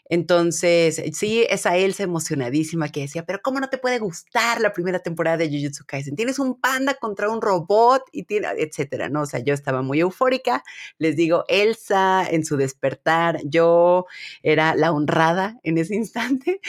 Entonces, 0.09 1.01
sí, 1.13 1.47
esa 1.49 1.77
Elsa 1.77 2.03
emocionadísima 2.03 2.89
que 2.89 3.03
decía, 3.03 3.25
pero 3.25 3.41
¿cómo 3.43 3.61
no 3.61 3.69
te 3.69 3.79
puede 3.79 4.01
gustar 4.01 4.61
la 4.61 4.73
primera 4.73 4.99
temporada 4.99 5.37
de 5.37 5.49
Jujutsu 5.49 5.85
Kaisen? 5.87 6.17
Tienes 6.17 6.41
un 6.41 6.61
panda 6.61 6.95
contra 6.95 7.31
un 7.31 7.41
robot 7.41 8.03
y 8.11 8.25
tiene, 8.25 8.49
etcétera, 8.59 9.09
¿no? 9.09 9.23
O 9.23 9.27
sea, 9.27 9.39
yo 9.41 9.55
estaba 9.55 9.83
muy 9.83 10.01
eufórica. 10.01 10.65
Les 10.99 11.15
digo, 11.15 11.45
Elsa 11.47 12.27
en 12.29 12.45
su 12.45 12.57
despertar, 12.57 13.39
yo 13.45 14.07
era 14.43 14.75
la 14.75 14.91
honrada 14.91 15.61
en 15.63 15.79
ese 15.79 15.95
instante 16.01 16.61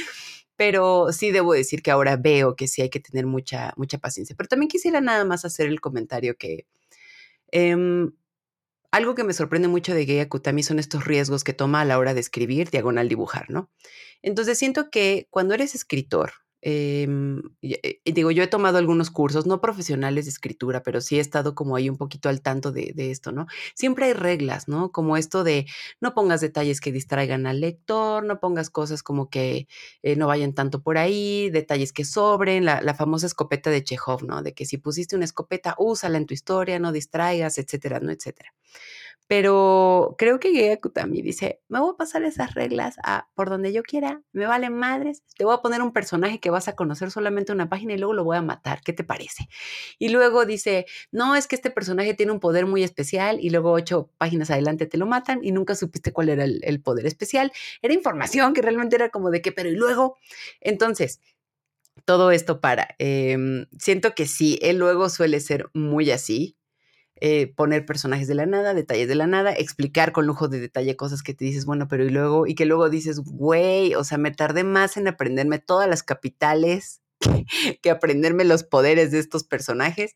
pero 0.62 1.12
sí 1.12 1.32
debo 1.32 1.54
decir 1.54 1.82
que 1.82 1.90
ahora 1.90 2.18
veo 2.18 2.56
que 2.56 2.68
sí 2.68 2.84
hay 2.84 2.92
que 2.92 3.00
tener 3.00 3.26
mucha, 3.26 3.74
mucha 3.78 3.98
paciencia. 3.98 4.36
Pero 4.38 4.48
también 4.48 4.70
quisiera 4.70 5.02
nada 5.02 5.26
más 5.26 5.44
hacer 5.44 5.66
el 5.66 5.82
comentario 5.82 6.38
que 6.38 6.68
em, 7.48 8.12
algo 8.92 9.16
que 9.16 9.24
me 9.24 9.34
sorprende 9.34 9.68
mucho 9.68 9.96
de 9.96 10.06
Geya 10.06 10.30
Kutami 10.30 10.62
son 10.62 10.78
estos 10.78 11.04
riesgos 11.04 11.44
que 11.44 11.54
toma 11.54 11.82
a 11.82 11.86
la 11.86 11.98
hora 11.98 12.14
de 12.14 12.20
escribir, 12.20 12.70
diagonal 12.70 13.10
dibujar, 13.10 13.50
¿no? 13.50 13.72
Entonces 14.22 14.60
siento 14.60 14.92
que 14.92 15.26
cuando 15.32 15.56
eres 15.56 15.74
escritor, 15.74 16.34
eh, 16.62 17.08
digo, 18.06 18.32
yo 18.32 18.44
he 18.44 18.48
tomado 18.48 18.78
algunos 18.78 19.10
cursos, 19.10 19.46
no 19.46 19.62
profesionales 19.62 20.26
de 20.26 20.32
escritura, 20.32 20.84
pero 20.84 21.02
sí 21.02 21.18
he 21.18 21.20
estado 21.20 21.56
como 21.56 21.76
ahí 21.76 21.90
un 21.90 21.98
poquito 21.98 22.30
al 22.30 22.42
tanto 22.42 22.72
de, 22.72 22.94
esto, 22.96 23.32
¿no? 23.32 23.48
Siempre 23.74 24.06
hay 24.06 24.14
reglas, 24.14 24.68
¿no? 24.68 24.92
Como 24.92 25.18
esto 25.18 25.44
de 25.44 25.66
no 26.00 26.14
pongas 26.14 26.42
detalles 26.42 26.82
que 26.82 26.92
distraigan 26.92 27.48
al 27.48 27.62
lector, 27.62 28.24
no 28.24 28.40
pongas 28.40 28.70
cosas 28.70 29.04
como 29.04 29.30
que 29.30 29.68
eh, 30.04 30.16
no 30.16 30.28
vayan 30.28 30.54
tanto 30.54 30.82
por 30.84 30.98
ahí, 30.98 31.50
detalles 31.50 31.94
que 31.94 32.06
sobren, 32.06 32.66
la, 32.66 32.82
la, 32.82 32.94
famosa 32.94 33.26
escopeta 33.26 33.70
de 33.70 33.84
Chekhov, 33.84 34.24
¿no? 34.24 34.44
De 34.44 34.54
que 34.54 34.66
si 34.66 34.78
pusiste 34.78 35.16
una 35.16 35.26
escopeta, 35.26 35.76
úsala 35.78 36.18
en 36.18 36.26
tu 36.26 36.34
historia, 36.34 36.80
no 36.80 36.92
distraigas, 36.92 37.58
etcétera, 37.58 38.00
¿no? 38.00 38.12
Etcétera. 38.12 38.54
Pero 39.28 40.16
creo 40.18 40.40
que 40.40 40.52
Gea 40.52 40.80
Kutami 40.80 41.22
dice, 41.22 41.62
me 41.70 41.80
voy 41.80 41.92
a 41.94 41.98
pasar 41.98 42.24
esas 42.24 42.54
reglas 42.54 42.96
a 43.04 43.30
por 43.34 43.50
donde 43.50 43.72
yo 43.72 43.82
quiera, 43.84 44.22
me 44.34 44.46
valen 44.46 44.74
madres, 44.74 45.24
te 45.38 45.46
voy 45.46 45.54
a 45.54 45.62
poner 45.62 45.82
un 45.82 45.94
personaje 45.94 46.40
que 46.40 46.50
vas 46.50 46.68
a 46.68 46.76
conocer 46.76 47.12
solamente 47.12 47.54
una 47.54 47.70
página 47.70 47.94
y 47.94 47.98
luego 47.98 48.14
lo 48.14 48.24
voy 48.26 48.38
a 48.38 48.42
matar, 48.42 48.82
¿qué 48.82 48.92
te 48.94 49.04
parece? 49.04 49.48
Y 50.00 50.10
luego 50.10 50.46
dice, 50.46 50.86
no, 51.12 51.36
es 51.36 51.48
que 51.48 51.56
este 51.56 51.72
personaje 51.72 52.14
tiene 52.14 52.32
un 52.34 52.40
poder 52.40 52.66
muy 52.66 52.84
especial 52.84 53.40
y 53.42 53.50
luego 53.50 53.72
ocho 53.72 54.10
páginas 54.18 54.52
adelante 54.52 54.86
te 54.86 54.98
lo 54.98 55.06
matan 55.06 55.40
y 55.44 55.52
nunca 55.52 55.76
supiste 55.76 56.12
cuál 56.12 56.30
era 56.30 56.44
el, 56.44 56.82
poder 56.82 57.06
especial. 57.06 57.52
Era 57.82 57.94
información 57.94 58.54
que 58.54 58.62
realmente 58.62 58.96
era 58.96 59.10
como 59.10 59.30
de 59.30 59.42
qué, 59.42 59.52
pero 59.52 59.70
y 59.70 59.76
luego, 59.76 60.18
entonces, 60.60 61.22
todo 62.06 62.32
esto 62.32 62.62
para. 62.62 62.96
Em, 63.00 63.68
siento 63.80 64.16
que 64.16 64.28
sí, 64.28 64.60
él 64.62 64.78
luego 64.78 65.10
suele 65.10 65.40
ser 65.40 65.70
muy 65.74 66.12
así. 66.12 66.58
Eh, 67.24 67.54
poner 67.56 67.86
personajes 67.86 68.28
de 68.28 68.34
la 68.34 68.48
nada, 68.48 68.74
detalles 68.74 69.08
de 69.08 69.14
la 69.14 69.28
nada, 69.28 69.54
explicar 69.54 70.12
con 70.12 70.26
lujo 70.26 70.48
de 70.48 70.60
detalle 70.60 70.96
cosas 70.96 71.22
que 71.22 71.36
te 71.36 71.46
dices, 71.46 71.66
bueno, 71.66 71.88
pero 71.88 72.04
y 72.04 72.10
luego, 72.10 72.48
y 72.48 72.56
que 72.56 72.66
luego 72.66 72.90
dices, 72.90 73.20
güey, 73.20 73.94
o 73.94 74.04
sea, 74.04 74.18
me 74.18 74.32
tardé 74.32 74.64
más 74.64 74.98
en 74.98 75.08
aprenderme 75.08 75.60
todas 75.60 75.88
las 75.88 76.02
capitales 76.02 77.02
que, 77.84 77.92
aprenderme 77.92 78.44
los 78.44 78.64
poderes 78.64 79.12
de 79.12 79.20
estos 79.20 79.44
personajes, 79.44 80.16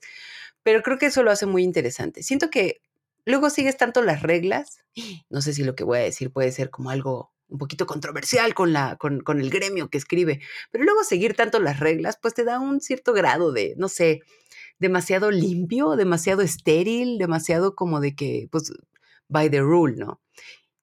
pero 0.64 0.82
creo 0.82 0.98
que 0.98 1.06
eso 1.06 1.22
lo 1.22 1.30
hace 1.30 1.46
muy 1.46 1.62
interesante. 1.62 2.24
Siento 2.24 2.50
que 2.50 2.82
luego 3.24 3.52
sigues 3.52 3.78
tanto 3.78 4.02
las 4.02 4.24
reglas, 4.24 4.80
no 5.30 5.44
sé 5.44 5.54
si 5.54 5.64
lo 5.64 5.76
que 5.76 5.84
voy 5.84 6.00
a 6.00 6.02
decir 6.02 6.32
puede 6.32 6.52
ser 6.52 6.72
como 6.72 6.90
algo 6.90 7.32
un 7.50 7.60
poquito 7.60 7.86
controversial 7.86 8.56
con, 8.56 8.74
la, 8.74 8.96
con, 8.96 9.20
con 9.20 9.40
el 9.40 9.52
gremio 9.52 9.92
que 9.92 10.00
escribe, 10.00 10.42
pero 10.72 10.84
luego 10.84 11.04
seguir 11.04 11.36
tanto 11.36 11.60
las 11.60 11.80
reglas, 11.80 12.18
pues 12.20 12.34
te 12.34 12.44
da 12.44 12.60
un 12.60 12.82
cierto 12.82 13.14
grado 13.14 13.52
de, 13.52 13.76
no 13.78 13.90
sé, 13.90 14.22
demasiado 14.80 15.32
limpio, 15.32 15.96
demasiado 15.96 16.42
estéril, 16.42 17.18
demasiado 17.18 17.76
como 17.76 18.00
de 18.00 18.16
que, 18.16 18.48
pues, 18.52 18.74
by 19.28 19.50
the 19.50 19.62
rule, 19.62 19.96
¿no? 19.98 20.22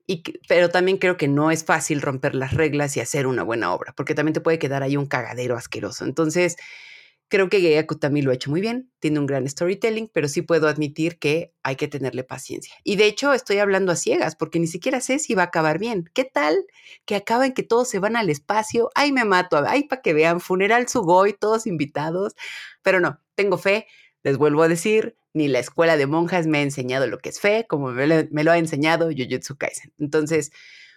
Y, 0.07 0.23
pero 0.49 0.69
también 0.71 0.99
creo 0.99 1.17
que 1.17 1.29
no 1.29 1.51
es 1.51 1.65
fácil 1.65 2.03
romper 2.03 2.35
las 2.35 2.55
reglas 2.55 2.97
y 2.97 3.01
hacer 3.01 3.27
una 3.27 3.43
buena 3.45 3.73
obra, 3.73 3.95
porque 3.97 4.15
también 4.15 4.35
te 4.35 4.41
puede 4.41 4.59
quedar 4.59 4.83
ahí 4.83 4.97
un 4.97 5.07
cagadero 5.07 5.57
asqueroso. 5.57 6.05
Entonces, 6.05 6.57
creo 7.33 7.49
que 7.49 7.63
Geya 7.63 7.87
Kutami 7.87 8.21
lo 8.21 8.31
ha 8.31 8.35
hecho 8.35 8.51
muy 8.51 8.61
bien, 8.61 8.93
tiene 8.99 9.19
un 9.19 9.25
gran 9.25 9.49
storytelling, 9.49 10.11
pero 10.13 10.29
sí 10.29 10.43
puedo 10.43 10.69
admitir 10.69 11.19
que 11.19 11.55
hay 11.63 11.77
que 11.77 11.89
tenerle 11.89 12.25
paciencia. 12.25 12.75
Y 12.85 12.97
de 12.97 13.07
hecho, 13.07 13.33
estoy 13.33 13.57
hablando 13.57 13.91
a 13.91 13.97
ciegas, 13.97 14.37
porque 14.37 14.59
ni 14.59 14.67
siquiera 14.67 15.01
sé 15.01 15.19
si 15.19 15.35
va 15.35 15.45
a 15.45 15.47
acabar 15.47 15.79
bien. 15.79 16.11
¿Qué 16.13 16.27
tal 16.27 16.67
que 17.07 17.17
acaba 17.17 17.47
en 17.47 17.55
que 17.55 17.63
todos 17.63 17.89
se 17.89 18.01
van 18.01 18.17
al 18.17 18.29
espacio? 18.29 18.91
Ay, 18.95 19.13
me 19.13 19.25
mato, 19.25 19.57
ay, 19.67 19.85
para 19.85 20.03
que 20.03 20.13
vean, 20.13 20.41
funeral 20.41 20.89
Sugoi, 20.89 21.33
todos 21.33 21.67
invitados. 21.67 22.35
Pero 22.83 23.01
no, 23.01 23.19
tengo 23.35 23.57
fe, 23.57 23.87
les 24.23 24.37
vuelvo 24.37 24.63
a 24.63 24.69
decir, 24.69 25.17
ni 25.33 25.49
la 25.49 25.61
escuela 25.61 25.97
de 25.97 26.07
monjas 26.07 26.47
me 26.47 26.59
ha 26.59 26.63
enseñado 26.63 27.07
lo 27.07 27.17
que 27.17 27.31
es 27.31 27.41
fe, 27.41 27.65
como 27.67 27.93
me 27.93 28.45
lo, 28.45 28.53
ha 28.53 28.59
enseñado 28.59 29.07
Jujutsu 29.07 29.57
Kaisen. 29.57 29.91
Entonces, 29.99 30.53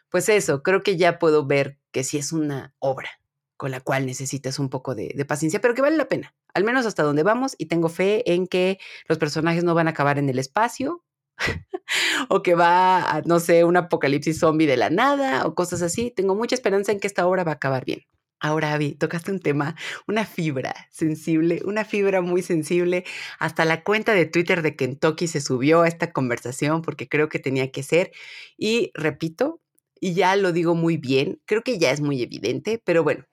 pues 0.09 0.27
eso, 0.27 0.63
creo 0.63 0.83
que 0.83 0.97
ya 0.97 1.17
puedo 1.17 1.45
ver 1.45 1.77
que 1.93 2.03
sí 2.03 2.17
es 2.17 2.33
una 2.33 2.73
obra 2.79 3.21
con 3.57 3.71
la 3.71 3.79
cual 3.81 4.05
necesitas 4.05 4.59
un 4.59 4.69
poco 4.69 4.95
de, 4.95 5.25
paciencia, 5.27 5.61
pero 5.61 5.73
que 5.73 5.81
vale 5.81 5.97
la 5.97 6.07
pena, 6.07 6.35
al 6.53 6.63
menos 6.63 6.85
hasta 6.85 7.03
donde 7.03 7.23
vamos, 7.23 7.55
y 7.57 7.67
tengo 7.67 7.89
fe 7.89 8.33
en 8.33 8.47
que 8.47 8.79
los 9.07 9.17
personajes 9.17 9.63
no 9.63 9.73
van 9.75 9.87
a 9.87 9.91
acabar 9.91 10.19
en 10.19 10.29
el 10.29 10.39
espacio, 10.39 11.03
o 12.29 12.41
que 12.41 12.55
va 12.55 13.11
a, 13.11 13.21
no 13.21 13.39
sé, 13.39 13.63
un 13.63 13.77
apocalipsis 13.77 14.39
zombie 14.39 14.67
de 14.67 14.77
la 14.77 14.89
nada, 14.89 15.45
o 15.45 15.55
cosas 15.55 15.81
así. 15.81 16.11
Tengo 16.11 16.35
mucha 16.35 16.55
esperanza 16.55 16.91
en 16.91 16.99
que 16.99 17.07
esta 17.07 17.27
obra 17.27 17.43
va 17.43 17.51
a 17.51 17.55
acabar 17.55 17.85
bien. 17.85 18.01
Ahora, 18.39 18.73
Avi, 18.73 18.93
tocaste 18.95 19.31
un 19.31 19.39
tema, 19.39 19.75
una 20.07 20.25
fibra 20.25 20.87
sensible, 20.91 21.61
una 21.65 21.85
fibra 21.85 22.21
muy 22.21 22.41
sensible. 22.41 23.05
Hasta 23.39 23.65
la 23.65 23.83
cuenta 23.83 24.13
de 24.13 24.25
Twitter 24.25 24.61
de 24.61 24.75
Kentucky 24.75 25.27
se 25.27 25.41
subió 25.41 25.81
a 25.81 25.87
esta 25.87 26.11
conversación 26.11 26.81
porque 26.81 27.07
creo 27.07 27.29
que 27.29 27.39
tenía 27.39 27.71
que 27.71 27.81
ser. 27.81 28.11
Y 28.57 28.91
repito, 28.93 29.61
y 29.99 30.13
ya 30.13 30.35
lo 30.35 30.51
digo 30.51 30.75
muy 30.75 30.97
bien, 30.97 31.41
creo 31.45 31.63
que 31.63 31.79
ya 31.79 31.91
es 31.91 32.01
muy 32.01 32.21
evidente, 32.21 32.81
pero 32.83 33.03
bueno, 33.03 33.25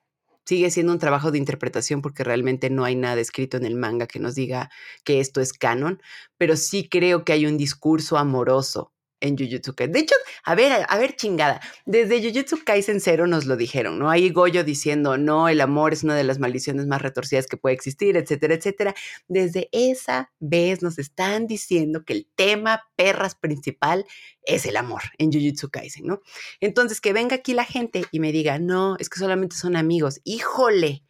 sigue 0.45 0.69
siendo 0.71 0.93
un 0.93 0.99
trabajo 0.99 1.31
de 1.31 1.37
interpretación 1.37 2.01
porque 2.01 2.23
realmente 2.23 2.69
no 2.69 2.83
hay 2.85 2.95
nada 2.95 3.21
escrito 3.21 3.57
en 3.57 3.65
el 3.65 3.75
manga 3.75 4.07
que 4.07 4.19
nos 4.19 4.35
diga 4.35 4.69
que 5.03 5.19
esto 5.19 5.41
es 5.41 5.53
canon, 5.53 6.01
pero 6.37 6.55
sí 6.57 6.87
creo 6.89 7.23
que 7.25 7.33
hay 7.33 7.45
un 7.45 7.57
discurso 7.57 8.17
amoroso 8.17 8.93
en 9.23 9.37
Jujutsu 9.37 9.73
Kaisen. 9.73 9.93
De 9.93 9.99
hecho, 9.99 10.15
a 10.43 10.53
ver, 10.53 10.85
a 10.87 10.97
ver, 10.97 11.15
chingada, 11.15 11.61
desde 11.85 12.21
Jujutsu 12.21 12.63
Kaisen 12.63 12.99
cero 12.99 13.25
nos 13.25 13.45
lo 13.45 13.55
dijeron, 13.55 13.97
¿no? 13.97 14.09
Ahí 14.09 14.29
Goyo 14.29 14.63
diciendo, 14.63 15.17
no, 15.17 15.47
el 15.47 15.61
amor 15.61 15.93
es 15.93 16.03
una 16.03 16.15
de 16.15 16.25
las 16.25 16.39
maldiciones 16.39 16.85
más 16.85 17.01
retorcidas 17.01 17.47
que 17.47 17.57
puede 17.57 17.73
existir, 17.73 18.17
etcétera, 18.17 18.53
etcétera. 18.53 18.93
Desde 19.27 19.69
esa 19.71 20.31
vez 20.39 20.81
nos 20.81 20.99
están 20.99 21.47
diciendo 21.47 22.03
que 22.05 22.13
el 22.13 22.27
tema 22.35 22.83
perras 22.95 23.35
principal 23.35 24.05
es 24.43 24.65
el 24.65 24.75
amor 24.75 25.03
en 25.17 25.31
Jujutsu 25.31 25.69
Kaisen, 25.69 26.05
¿no? 26.05 26.21
Entonces, 26.59 26.99
que 26.99 27.13
venga 27.13 27.37
aquí 27.37 27.53
la 27.53 27.65
gente 27.65 28.03
y 28.11 28.19
me 28.19 28.33
diga, 28.33 28.59
no, 28.59 28.97
es 28.99 29.09
que 29.09 29.19
solamente 29.19 29.55
son 29.55 29.77
amigos. 29.77 30.19
Híjole, 30.25 31.03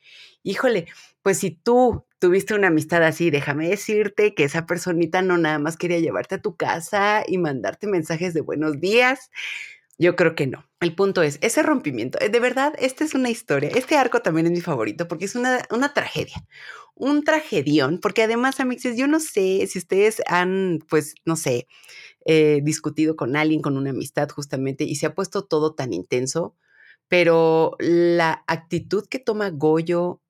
híjole, 0.43 0.87
pues 1.23 1.39
si 1.39 1.49
tú 1.49 2.05
tuviste 2.23 2.53
una 2.53 2.67
amistad 2.67 3.03
así, 3.03 3.31
déjame 3.31 3.67
decirte 3.67 4.33
que 4.33 4.45
esa 4.45 4.65
personita 4.65 5.21
no 5.21 5.37
nada 5.37 5.59
más 5.59 5.75
quería 5.75 5.99
llevarte 5.99 6.35
a 6.35 6.41
tu 6.41 6.55
casa 6.55 7.21
y 7.27 7.37
mandarte 7.37 7.85
mensajes 7.85 8.33
de 8.33 8.39
buenos 8.39 8.79
días. 8.79 9.29
Yo 9.97 10.15
creo 10.15 10.33
que 10.33 10.47
no. 10.47 10.65
El 10.79 10.95
punto 10.95 11.21
es, 11.21 11.37
ese 11.41 11.63
rompimiento, 11.63 12.17
eh, 12.21 12.29
de 12.29 12.39
verdad, 12.39 12.75
esta 12.79 13.03
es 13.03 13.13
una 13.13 13.29
historia. 13.29 13.71
Este 13.75 13.97
arco 13.97 14.21
también 14.21 14.45
es 14.45 14.53
mi 14.53 14.61
favorito 14.61 15.09
porque 15.09 15.25
es 15.25 15.35
una, 15.35 15.67
una 15.69 15.93
tragedia, 15.93 16.47
un 16.95 17.25
tragedión, 17.25 17.99
porque 18.01 18.23
además, 18.23 18.61
amixes, 18.61 18.95
yo 18.95 19.07
no 19.07 19.19
sé 19.19 19.67
si 19.67 19.77
ustedes 19.77 20.21
han, 20.25 20.79
pues, 20.89 21.15
no 21.25 21.35
sé, 21.35 21.67
eh, 22.25 22.61
discutido 22.63 23.17
con 23.17 23.35
alguien, 23.35 23.61
con 23.61 23.75
una 23.75 23.89
amistad 23.89 24.29
justamente, 24.29 24.85
y 24.85 24.95
se 24.95 25.07
ha 25.07 25.13
puesto 25.13 25.43
todo 25.43 25.75
tan 25.75 25.91
intenso, 25.91 26.55
pero 27.09 27.75
la 27.79 28.45
actitud 28.47 29.09
que 29.09 29.19
toma 29.19 29.49
Goyo 29.49 30.21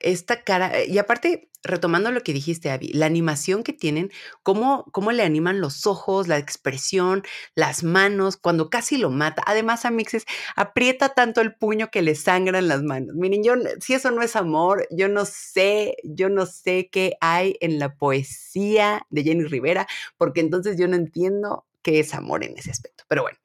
esta 0.00 0.42
cara, 0.42 0.84
y 0.84 0.98
aparte, 0.98 1.50
retomando 1.62 2.10
lo 2.10 2.22
que 2.22 2.32
dijiste, 2.32 2.70
Abby, 2.70 2.88
la 2.92 3.06
animación 3.06 3.62
que 3.62 3.72
tienen, 3.72 4.10
cómo, 4.42 4.84
cómo 4.92 5.12
le 5.12 5.22
animan 5.22 5.60
los 5.60 5.86
ojos, 5.86 6.28
la 6.28 6.38
expresión, 6.38 7.22
las 7.54 7.82
manos, 7.82 8.36
cuando 8.36 8.70
casi 8.70 8.96
lo 8.96 9.10
mata. 9.10 9.42
Además, 9.46 9.84
a 9.84 9.90
Mixes 9.90 10.24
aprieta 10.56 11.10
tanto 11.10 11.40
el 11.40 11.54
puño 11.54 11.90
que 11.90 12.02
le 12.02 12.14
sangran 12.14 12.68
las 12.68 12.82
manos. 12.82 13.14
Miren, 13.16 13.42
yo, 13.42 13.54
si 13.80 13.94
eso 13.94 14.10
no 14.10 14.22
es 14.22 14.36
amor, 14.36 14.86
yo 14.90 15.08
no 15.08 15.24
sé, 15.24 15.96
yo 16.04 16.28
no 16.28 16.46
sé 16.46 16.88
qué 16.90 17.16
hay 17.20 17.56
en 17.60 17.78
la 17.78 17.94
poesía 17.94 19.06
de 19.10 19.24
Jenny 19.24 19.44
Rivera, 19.44 19.86
porque 20.16 20.40
entonces 20.40 20.76
yo 20.78 20.86
no 20.88 20.96
entiendo 20.96 21.66
qué 21.82 22.00
es 22.00 22.14
amor 22.14 22.44
en 22.44 22.56
ese 22.56 22.70
aspecto. 22.70 23.04
Pero 23.08 23.22
bueno. 23.22 23.38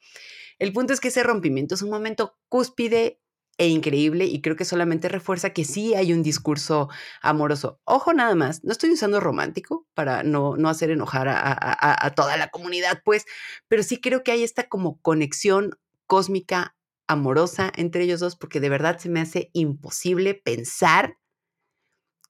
El 0.59 0.71
punto 0.71 0.93
es 0.93 1.01
que 1.01 1.07
ese 1.09 1.23
rompimiento 1.23 1.75
es 1.75 1.81
un 1.81 1.89
momento 1.89 2.37
cúspide 2.47 3.19
e 3.57 3.67
increíble 3.67 4.25
y 4.25 4.41
creo 4.41 4.55
que 4.55 4.65
solamente 4.65 5.09
refuerza 5.09 5.51
que 5.51 5.63
sí 5.63 5.93
hay 5.93 6.13
un 6.13 6.23
discurso 6.23 6.89
amoroso. 7.21 7.79
Ojo 7.85 8.13
nada 8.13 8.35
más, 8.35 8.63
no 8.63 8.71
estoy 8.71 8.91
usando 8.91 9.19
romántico 9.19 9.87
para 9.93 10.23
no, 10.23 10.57
no 10.57 10.69
hacer 10.69 10.89
enojar 10.91 11.27
a, 11.27 12.05
a 12.05 12.09
toda 12.15 12.35
la 12.37 12.49
comunidad, 12.49 13.01
pues, 13.05 13.25
pero 13.67 13.83
sí 13.83 14.01
creo 14.01 14.23
que 14.23 14.31
hay 14.31 14.43
esta 14.43 14.67
como 14.67 14.99
conexión 15.01 15.77
cósmica 16.07 16.75
amorosa 17.07 17.71
entre 17.75 18.03
ellos 18.03 18.19
dos 18.19 18.35
porque 18.35 18.59
de 18.59 18.69
verdad 18.69 18.97
se 18.97 19.09
me 19.09 19.19
hace 19.19 19.49
imposible 19.53 20.33
pensar 20.33 21.17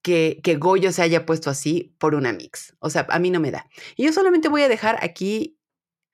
que, 0.01 0.41
que 0.43 0.55
Goyo 0.55 0.91
se 0.91 1.01
haya 1.01 1.25
puesto 1.25 1.49
así 1.49 1.95
por 1.97 2.13
una 2.13 2.33
mix. 2.33 2.75
O 2.79 2.89
sea, 2.89 3.07
a 3.09 3.19
mí 3.19 3.31
no 3.31 3.39
me 3.39 3.51
da. 3.51 3.69
Y 3.95 4.03
yo 4.03 4.13
solamente 4.13 4.49
voy 4.49 4.61
a 4.61 4.67
dejar 4.67 4.99
aquí 5.01 5.57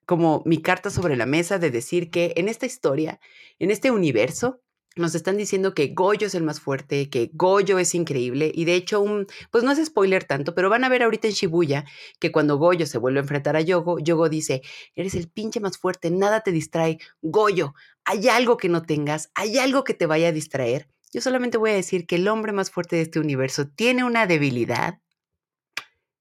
como 0.06 0.42
mi 0.46 0.62
carta 0.62 0.90
sobre 0.90 1.16
la 1.16 1.26
mesa 1.26 1.58
de 1.58 1.70
decir 1.70 2.10
que 2.10 2.32
en 2.36 2.48
esta 2.48 2.66
historia, 2.66 3.20
en 3.58 3.70
este 3.70 3.90
universo, 3.90 4.62
nos 4.96 5.14
están 5.14 5.36
diciendo 5.36 5.72
que 5.72 5.88
Goyo 5.88 6.26
es 6.26 6.34
el 6.34 6.42
más 6.42 6.60
fuerte, 6.60 7.08
que 7.08 7.30
Goyo 7.32 7.78
es 7.78 7.94
increíble 7.94 8.50
y 8.54 8.64
de 8.64 8.74
hecho 8.74 9.00
un, 9.00 9.26
pues 9.50 9.62
no 9.62 9.70
es 9.70 9.84
spoiler 9.84 10.24
tanto, 10.24 10.54
pero 10.54 10.68
van 10.68 10.84
a 10.84 10.88
ver 10.88 11.02
ahorita 11.02 11.28
en 11.28 11.34
Shibuya 11.34 11.84
que 12.18 12.32
cuando 12.32 12.58
Goyo 12.58 12.86
se 12.86 12.98
vuelve 12.98 13.20
a 13.20 13.22
enfrentar 13.22 13.56
a 13.56 13.60
Yogo, 13.60 13.98
Yogo 14.00 14.28
dice, 14.28 14.62
eres 14.94 15.14
el 15.14 15.28
pinche 15.28 15.60
más 15.60 15.78
fuerte, 15.78 16.10
nada 16.10 16.40
te 16.40 16.50
distrae, 16.50 16.98
Goyo, 17.22 17.74
hay 18.04 18.28
algo 18.28 18.56
que 18.56 18.68
no 18.68 18.82
tengas, 18.82 19.30
hay 19.34 19.58
algo 19.58 19.84
que 19.84 19.94
te 19.94 20.06
vaya 20.06 20.28
a 20.28 20.32
distraer. 20.32 20.88
Yo 21.12 21.20
solamente 21.20 21.58
voy 21.58 21.70
a 21.70 21.74
decir 21.74 22.06
que 22.06 22.16
el 22.16 22.28
hombre 22.28 22.52
más 22.52 22.70
fuerte 22.70 22.96
de 22.96 23.02
este 23.02 23.20
universo 23.20 23.68
tiene 23.68 24.04
una 24.04 24.26
debilidad 24.26 25.00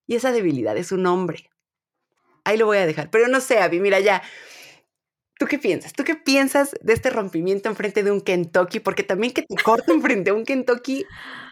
y 0.08 0.16
esa 0.16 0.32
debilidad 0.32 0.78
es 0.78 0.92
un 0.92 1.06
hombre. 1.06 1.50
Ahí 2.44 2.58
lo 2.58 2.66
voy 2.66 2.78
a 2.78 2.88
dejar, 2.88 3.10
pero 3.12 3.28
no 3.28 3.42
sé, 3.42 3.60
Abby, 3.60 3.80
mira 3.80 4.00
ya 4.00 4.24
¿Tú 5.40 5.46
qué 5.46 5.58
piensas? 5.58 5.94
¿Tú 5.94 6.04
qué 6.04 6.16
piensas 6.16 6.76
de 6.82 6.92
este 6.92 7.10
rompimiento 7.10 7.70
enfrente 7.70 8.04
de 8.04 8.12
un 8.12 8.20
Kentucky? 8.20 8.82
Porque 8.82 9.04
también 9.04 9.34
que 9.34 9.44
te 9.44 9.56
corten 9.64 10.02
frente 10.04 10.32
a 10.32 10.34
un 10.34 10.44
Kentucky. 10.44 11.06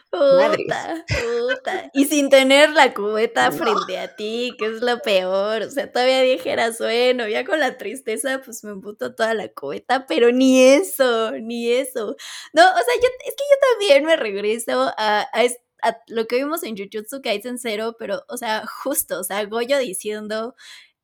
Puta, 0.09 1.05
puta. 1.07 1.89
Y 1.93 2.05
sin 2.05 2.29
tener 2.29 2.71
la 2.71 2.93
cubeta 2.93 3.49
frente 3.51 3.97
a 3.97 4.13
ti, 4.15 4.55
que 4.57 4.65
es 4.65 4.81
lo 4.81 4.99
peor. 4.99 5.61
O 5.63 5.71
sea, 5.71 5.89
todavía 5.89 6.21
dijeras, 6.21 6.79
bueno, 6.79 7.29
ya 7.29 7.45
con 7.45 7.61
la 7.61 7.77
tristeza, 7.77 8.41
pues 8.43 8.63
me 8.65 8.71
emputo 8.71 9.15
toda 9.15 9.33
la 9.33 9.47
cubeta, 9.49 10.05
pero 10.05 10.31
ni 10.33 10.61
eso, 10.63 11.31
ni 11.31 11.71
eso. 11.71 12.15
No, 12.53 12.63
o 12.63 12.75
sea, 12.75 12.95
yo, 13.01 13.07
es 13.25 13.35
que 13.35 13.43
yo 13.49 13.57
también 13.71 14.05
me 14.05 14.17
regreso 14.17 14.93
a, 14.97 15.21
a, 15.21 15.43
a 15.83 15.97
lo 16.07 16.27
que 16.27 16.37
vimos 16.37 16.63
en 16.63 16.75
Jujutsu 16.77 17.21
Kaisen 17.21 17.57
Zero, 17.57 17.95
pero, 17.97 18.23
o 18.27 18.37
sea, 18.37 18.65
justo, 18.83 19.19
o 19.19 19.23
sea, 19.23 19.45
Goyo 19.45 19.77
diciendo 19.77 20.55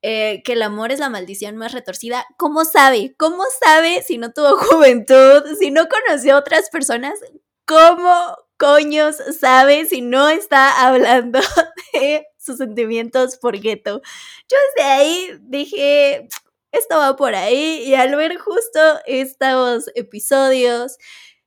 eh, 0.03 0.43
que 0.43 0.53
el 0.53 0.61
amor 0.61 0.91
es 0.91 0.99
la 0.99 1.09
maldición 1.09 1.55
más 1.55 1.71
retorcida. 1.71 2.25
¿Cómo 2.37 2.65
sabe? 2.65 3.15
¿Cómo 3.17 3.43
sabe 3.63 4.03
si 4.03 4.17
no 4.17 4.33
tuvo 4.33 4.57
juventud, 4.57 5.43
si 5.57 5.71
no 5.71 5.87
conoció 5.87 6.35
a 6.35 6.39
otras 6.39 6.69
personas? 6.69 7.19
¿Cómo 7.65 8.35
coños 8.57 9.15
sabe 9.39 9.85
si 9.85 10.01
no 10.01 10.27
está 10.29 10.85
hablando 10.85 11.39
de 11.93 12.27
sus 12.37 12.57
sentimientos 12.57 13.37
por 13.37 13.57
gueto? 13.59 14.01
Yo 14.49 14.57
desde 14.75 14.89
ahí 14.89 15.29
dije, 15.41 16.27
esto 16.73 16.97
va 16.97 17.15
por 17.15 17.33
ahí 17.33 17.83
y 17.85 17.95
al 17.95 18.13
ver 18.15 18.37
justo 18.37 18.79
estos 19.05 19.85
episodios, 19.95 20.97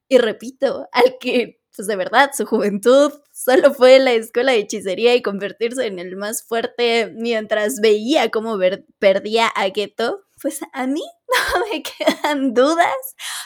y 0.09 0.19
repito, 0.19 0.89
al 0.93 1.19
que 1.21 1.61
pues 1.77 1.87
de 1.87 1.97
verdad, 1.97 2.31
su 2.35 2.47
juventud 2.47 3.13
solo 3.37 3.75
fue 3.75 3.99
la 3.99 4.13
escuela 4.13 4.53
de 4.53 4.61
hechicería 4.61 5.15
y 5.15 5.21
convertirse 5.21 5.87
en 5.87 5.99
el 5.99 6.17
más 6.17 6.43
fuerte 6.43 7.13
mientras 7.15 7.81
veía 7.83 8.31
cómo 8.31 8.59
perdía 8.99 9.49
a 9.49 9.65
Geto, 9.71 10.23
pues 10.41 10.61
a 10.73 10.87
mí 10.87 11.03
no 11.55 11.67
me 11.71 11.83
quedan 11.83 12.55
dudas. 12.55 12.97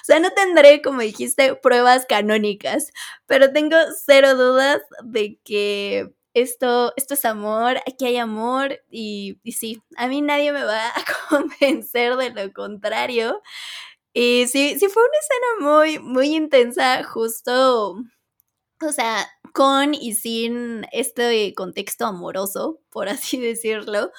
O 0.03 0.05
sea, 0.05 0.21
no 0.21 0.31
tendré, 0.31 0.81
como 0.81 1.01
dijiste, 1.01 1.57
pruebas 1.57 2.07
canónicas, 2.09 2.93
pero 3.27 3.53
tengo 3.53 3.77
cero 4.05 4.37
dudas 4.37 4.81
de 5.03 5.41
que 5.45 6.15
esto, 6.35 6.93
esto 6.97 7.15
es 7.15 7.25
amor, 7.25 7.79
aquí 7.79 8.07
hay 8.07 8.17
amor 8.19 8.81
y, 8.89 9.41
y 9.43 9.53
sí, 9.53 9.83
a 9.97 10.07
mí 10.07 10.23
nadie 10.23 10.53
me 10.53 10.63
va 10.63 10.87
a 10.87 11.05
convencer 11.29 12.15
de 12.15 12.31
lo 12.31 12.53
contrario. 12.53 13.43
Y 14.13 14.47
sí, 14.47 14.79
sí 14.79 14.89
fue 14.89 15.03
una 15.03 15.19
escena 15.19 15.71
muy, 15.71 15.99
muy 15.99 16.37
intensa, 16.37 17.03
justo 17.03 17.97
o 18.83 18.93
sea, 18.93 19.27
con 19.53 19.95
y 19.95 20.15
sin 20.15 20.87
este 20.93 21.55
contexto 21.55 22.07
amoroso, 22.07 22.81
por 22.91 23.09
así 23.09 23.39
decirlo, 23.41 24.11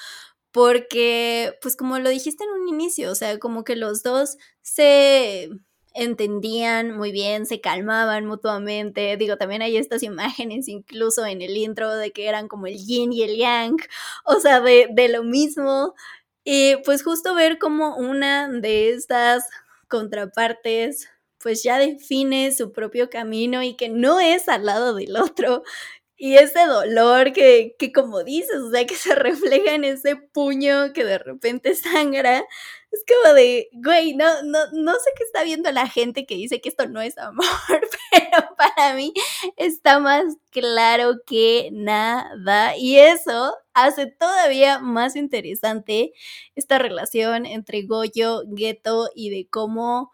porque, 0.52 1.58
pues 1.62 1.76
como 1.78 2.00
lo 2.00 2.10
dijiste 2.10 2.44
en 2.44 2.52
un 2.52 2.70
inicio, 2.70 3.12
o 3.12 3.16
sea, 3.16 3.40
como 3.40 3.64
que 3.64 3.76
los 3.76 4.04
dos 4.04 4.38
se 4.62 5.50
entendían 5.94 6.96
muy 6.98 7.12
bien, 7.12 7.46
se 7.46 7.62
calmaban 7.62 8.26
mutuamente. 8.26 9.16
Digo, 9.18 9.38
también 9.38 9.62
hay 9.62 9.78
estas 9.78 10.04
imágenes 10.04 10.68
incluso 10.68 11.26
en 11.26 11.42
el 11.42 11.56
intro 11.58 11.96
de 11.96 12.12
que 12.12 12.28
eran 12.28 12.48
como 12.48 12.68
el 12.68 12.78
yin 12.78 13.14
y 13.14 13.24
el 13.24 13.38
yang, 13.38 13.78
o 14.26 14.40
sea, 14.40 14.62
de, 14.62 14.88
de 14.92 15.10
lo 15.10 15.24
mismo. 15.24 15.94
Y 16.44 16.78
pues 16.86 17.04
justo 17.04 17.36
ver 17.36 17.60
como 17.60 17.96
una 17.98 18.50
de 18.50 18.90
estas 18.92 19.48
contrapartes 19.88 21.08
pues 21.42 21.64
ya 21.64 21.78
define 21.80 22.52
su 22.52 22.72
propio 22.72 23.10
camino 23.10 23.64
y 23.64 23.76
que 23.76 23.90
no 23.90 24.20
es 24.20 24.48
al 24.50 24.66
lado 24.66 24.96
del 24.96 25.16
otro. 25.18 25.64
Y 26.18 26.36
ese 26.38 26.66
dolor 26.68 27.34
que, 27.34 27.76
que 27.80 27.92
como 27.92 28.24
dices, 28.24 28.58
o 28.58 28.70
sea, 28.72 28.86
que 28.86 28.96
se 28.96 29.16
refleja 29.16 29.74
en 29.74 29.84
ese 29.86 30.16
puño 30.18 30.94
que 30.94 31.04
de 31.04 31.18
repente 31.18 31.76
sangra, 31.76 32.46
es 32.92 33.04
como 33.08 33.34
de, 33.34 33.70
güey, 33.74 34.16
no, 34.16 34.26
no, 34.44 34.60
no 34.74 34.94
sé 34.94 35.12
qué 35.18 35.24
está 35.24 35.44
viendo 35.44 35.72
la 35.72 35.88
gente 35.88 36.26
que 36.26 36.36
dice 36.36 36.60
que 36.62 36.70
esto 36.70 36.88
no 36.88 37.02
es 37.02 37.18
amor, 37.18 37.46
pero 38.12 38.50
para 38.58 38.94
mí 38.96 39.14
está 39.58 40.00
más 40.00 40.26
claro 40.52 41.14
que 41.26 41.70
nada. 41.72 42.76
Y 42.78 42.98
eso 42.98 43.56
hace 43.74 44.08
todavía 44.08 44.80
más 44.80 45.16
interesante 45.16 46.12
esta 46.56 46.80
relación 46.80 47.46
entre 47.46 47.84
Goyo, 47.84 48.44
Geto 48.56 49.10
y 49.16 49.30
de 49.30 49.48
cómo 49.50 50.12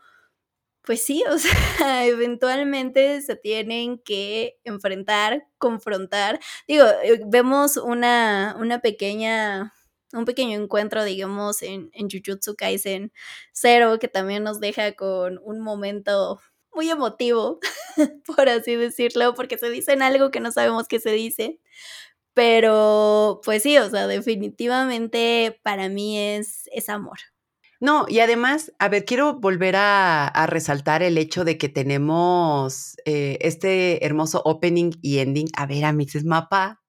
pues 0.87 1.03
sí, 1.05 1.21
o 1.29 1.37
sea, 1.83 2.05
eventualmente 2.05 3.21
se 3.21 3.35
tienen 3.35 3.99
que 3.99 4.57
enfrentar, 4.63 5.45
confrontar. 5.57 6.39
Digo, 6.67 6.85
eh, 7.03 7.21
vemos 7.27 7.75
una, 7.75 8.55
una 8.57 8.79
pequeña, 8.79 9.73
un 10.13 10.23
pequeño 10.23 10.57
encuentro, 10.57 11.03
digamos, 11.03 11.61
en, 11.61 11.89
en 11.93 12.09
Jujutsu 12.09 12.55
Kaisen 12.55 13.11
Zero, 13.53 13.99
que 13.99 14.07
también 14.07 14.43
nos 14.43 14.61
deja 14.61 14.93
con 14.93 15.39
un 15.43 15.59
momento 15.59 16.39
muy 16.73 16.89
emotivo, 16.89 17.59
por 18.37 18.47
así 18.47 18.75
decirlo, 18.77 19.33
porque 19.35 19.57
se 19.57 19.69
dicen 19.69 20.01
algo 20.01 20.31
que 20.31 20.39
no 20.39 20.53
sabemos 20.53 20.87
qué 20.87 21.01
se 21.01 21.11
dice. 21.11 21.59
Pero, 22.33 23.41
pues 23.43 23.63
sí, 23.63 23.77
o 23.77 23.89
sea, 23.89 24.07
definitivamente 24.07 25.59
para 25.63 25.89
mí 25.89 26.19
es, 26.19 26.69
es 26.71 26.87
amor. 26.89 27.17
No, 27.79 28.05
y 28.07 28.19
además, 28.19 28.71
a 28.79 28.89
ver, 28.89 29.05
quiero 29.05 29.39
volver 29.39 29.75
a, 29.77 30.47
resaltar 30.47 31.03
el 31.03 31.17
hecho 31.17 31.45
de 31.45 31.57
que 31.57 31.69
tenemos 31.69 32.97
eh, 33.05 33.37
este 33.41 34.05
hermoso 34.05 34.41
opening 34.45 34.91
y 35.01 35.19
ending. 35.19 35.47
A 35.55 35.65
ver, 35.67 35.83
es 36.15 36.23
mapa, 36.25 36.81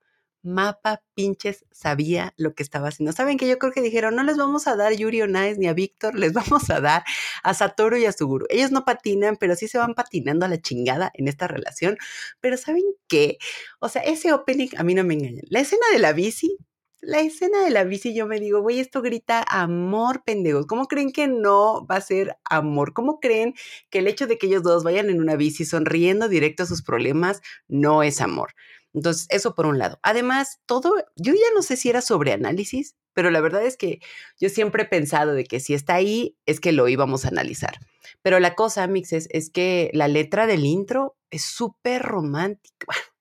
mapa 0.42 1.02
pinches 1.14 1.64
sabía 1.72 2.34
lo 2.36 2.54
que 2.54 2.62
estaba 2.62 2.88
haciendo. 2.88 3.12
Saben 3.12 3.38
que 3.38 3.48
yo 3.48 3.58
creo 3.58 3.72
que 3.72 3.82
dijeron, 3.82 4.16
no 4.16 4.22
les 4.22 4.36
vamos 4.36 4.66
a 4.66 4.76
dar 4.76 4.92
Yuri 4.94 5.22
on 5.22 5.32
ni 5.32 5.66
a 5.66 5.72
Víctor, 5.74 6.14
les 6.14 6.32
vamos 6.32 6.70
a 6.70 6.80
dar 6.80 7.04
a 7.42 7.54
Satoru 7.54 7.96
y 7.96 8.06
a 8.06 8.12
Suguru. 8.12 8.46
Ellos 8.48 8.70
no 8.72 8.84
patinan, 8.84 9.36
pero 9.36 9.56
sí 9.56 9.68
se 9.68 9.78
van 9.78 9.94
patinando 9.94 10.46
a 10.46 10.48
la 10.48 10.60
chingada 10.60 11.10
en 11.14 11.28
esta 11.28 11.48
relación. 11.48 11.98
Pero 12.40 12.56
¿saben 12.56 12.84
qué? 13.08 13.38
O 13.80 13.88
sea, 13.88 14.02
ese 14.02 14.32
opening 14.32 14.68
a 14.76 14.82
mí 14.84 14.94
no 14.94 15.04
me 15.04 15.14
engaña. 15.14 15.42
La 15.50 15.60
escena 15.60 15.86
de 15.92 15.98
la 15.98 16.12
bici, 16.12 16.56
la 17.00 17.20
escena 17.20 17.62
de 17.62 17.70
la 17.70 17.84
bici, 17.84 18.14
yo 18.14 18.26
me 18.26 18.40
digo, 18.40 18.60
güey, 18.60 18.80
esto 18.80 19.02
grita 19.02 19.44
amor, 19.48 20.22
pendejos. 20.24 20.66
¿Cómo 20.66 20.86
creen 20.86 21.12
que 21.12 21.28
no 21.28 21.86
va 21.86 21.96
a 21.96 22.00
ser 22.00 22.36
amor? 22.44 22.92
¿Cómo 22.92 23.20
creen 23.20 23.54
que 23.90 24.00
el 24.00 24.08
hecho 24.08 24.26
de 24.26 24.38
que 24.38 24.46
ellos 24.46 24.62
dos 24.62 24.84
vayan 24.84 25.10
en 25.10 25.20
una 25.20 25.36
bici 25.36 25.64
sonriendo 25.64 26.28
directo 26.28 26.64
a 26.64 26.66
sus 26.66 26.82
problemas 26.82 27.40
no 27.68 28.02
es 28.02 28.20
amor? 28.20 28.54
Entonces, 28.94 29.26
eso 29.30 29.54
por 29.54 29.66
un 29.66 29.78
lado. 29.78 29.98
Además, 30.02 30.60
todo, 30.66 30.94
yo 31.16 31.32
ya 31.34 31.54
no 31.54 31.62
sé 31.62 31.76
si 31.76 31.88
era 31.88 32.00
sobre 32.00 32.32
análisis, 32.32 32.96
pero 33.12 33.30
la 33.30 33.40
verdad 33.40 33.64
es 33.64 33.76
que 33.76 34.00
yo 34.40 34.48
siempre 34.48 34.84
he 34.84 34.86
pensado 34.86 35.34
de 35.34 35.44
que 35.44 35.60
si 35.60 35.74
está 35.74 35.94
ahí, 35.94 36.36
es 36.46 36.60
que 36.60 36.72
lo 36.72 36.88
íbamos 36.88 37.24
a 37.24 37.28
analizar. 37.28 37.78
Pero 38.22 38.40
la 38.40 38.54
cosa, 38.54 38.86
Mixes, 38.86 39.28
es 39.30 39.50
que 39.50 39.90
la 39.92 40.08
letra 40.08 40.46
del 40.46 40.64
intro 40.64 41.16
es 41.30 41.44
súper 41.44 42.02
romántica. 42.02 42.86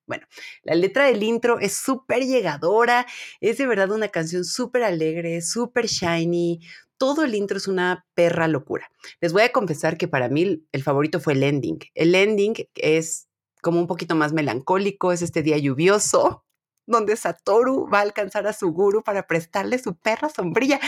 la 0.64 0.76
letra 0.76 1.05
del 1.05 1.24
intro 1.24 1.60
es 1.60 1.76
súper 1.76 2.26
llegadora, 2.26 3.05
es 3.41 3.58
de 3.58 3.68
verdad 3.68 3.91
una 3.91 4.10
canción 4.10 4.45
súper 4.45 4.84
alegre, 4.84 5.41
súper 5.41 5.88
shiny. 5.88 6.62
Todo 6.97 7.24
el 7.24 7.36
intro 7.36 7.58
es 7.58 7.68
una 7.68 8.05
perra 8.16 8.47
locura. 8.47 8.89
Les 9.22 9.34
voy 9.34 9.43
a 9.43 9.51
confesar 9.51 9.97
que 9.97 10.08
para 10.08 10.30
mí 10.30 10.64
el 10.72 10.84
favorito 10.84 11.20
fue 11.20 11.34
el 11.34 11.43
ending. 11.43 11.80
El 11.93 12.16
ending 12.16 12.55
es 12.76 13.28
como 13.62 13.80
un 13.80 13.88
poquito 13.88 14.16
más 14.16 14.34
melancólico, 14.34 15.12
es 15.12 15.22
este 15.22 15.43
día 15.43 15.58
lluvioso, 15.58 16.45
donde 16.86 17.16
Satoru 17.16 17.88
va 17.89 17.99
a 17.99 18.03
alcanzar 18.03 18.47
a 18.47 18.53
su 18.53 18.72
guru 18.72 19.03
para 19.03 19.28
prestarle 19.28 19.78
su 19.78 19.95
perra 19.97 20.30
sombrilla 20.30 20.80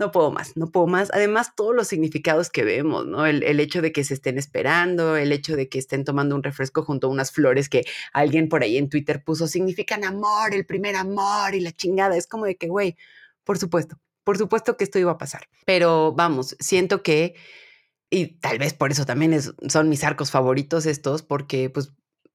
no 0.00 0.10
puedo 0.10 0.32
más, 0.32 0.56
no 0.56 0.72
puedo 0.72 0.86
más. 0.86 1.10
Además, 1.12 1.54
todos 1.54 1.76
los 1.76 1.86
significados 1.86 2.48
que 2.48 2.64
vemos, 2.64 3.06
¿no? 3.06 3.26
El, 3.26 3.60
hecho 3.60 3.82
de 3.82 3.92
que 3.92 4.02
se 4.02 4.14
estén 4.14 4.38
esperando, 4.38 5.16
el 5.16 5.30
hecho 5.30 5.56
de 5.56 5.68
que 5.68 5.78
estén 5.78 6.04
tomando 6.04 6.34
un 6.34 6.42
refresco 6.42 6.82
junto 6.82 7.06
a 7.06 7.10
unas 7.10 7.30
flores 7.30 7.68
que 7.68 7.84
alguien 8.14 8.48
por 8.48 8.62
ahí 8.62 8.78
en 8.78 8.88
Twitter 8.88 9.22
puso, 9.22 9.46
significan 9.46 10.02
amor, 10.04 10.54
el 10.54 10.64
primer 10.64 10.96
amor 10.96 11.54
y 11.54 11.60
la 11.60 11.72
chingada. 11.72 12.16
Es 12.16 12.26
como 12.26 12.46
de 12.46 12.56
que, 12.56 12.66
güey, 12.66 12.96
por 13.44 13.58
supuesto, 13.58 14.00
por 14.24 14.38
supuesto 14.38 14.78
que 14.78 14.84
esto 14.84 14.98
iba 14.98 15.12
a 15.12 15.18
pasar. 15.18 15.48
Pero 15.66 16.12
vamos, 16.12 16.56
siento 16.60 17.02
que, 17.02 17.34
y 18.08 18.38
tal 18.38 18.58
vez 18.58 18.72
por 18.72 18.90
eso 18.90 19.04
también 19.04 19.38
son 19.68 19.88
mis 19.90 20.02
arcos 20.02 20.30
favoritos 20.30 20.86
estos, 20.86 21.22
porque 21.22 21.68
pues 21.68 21.92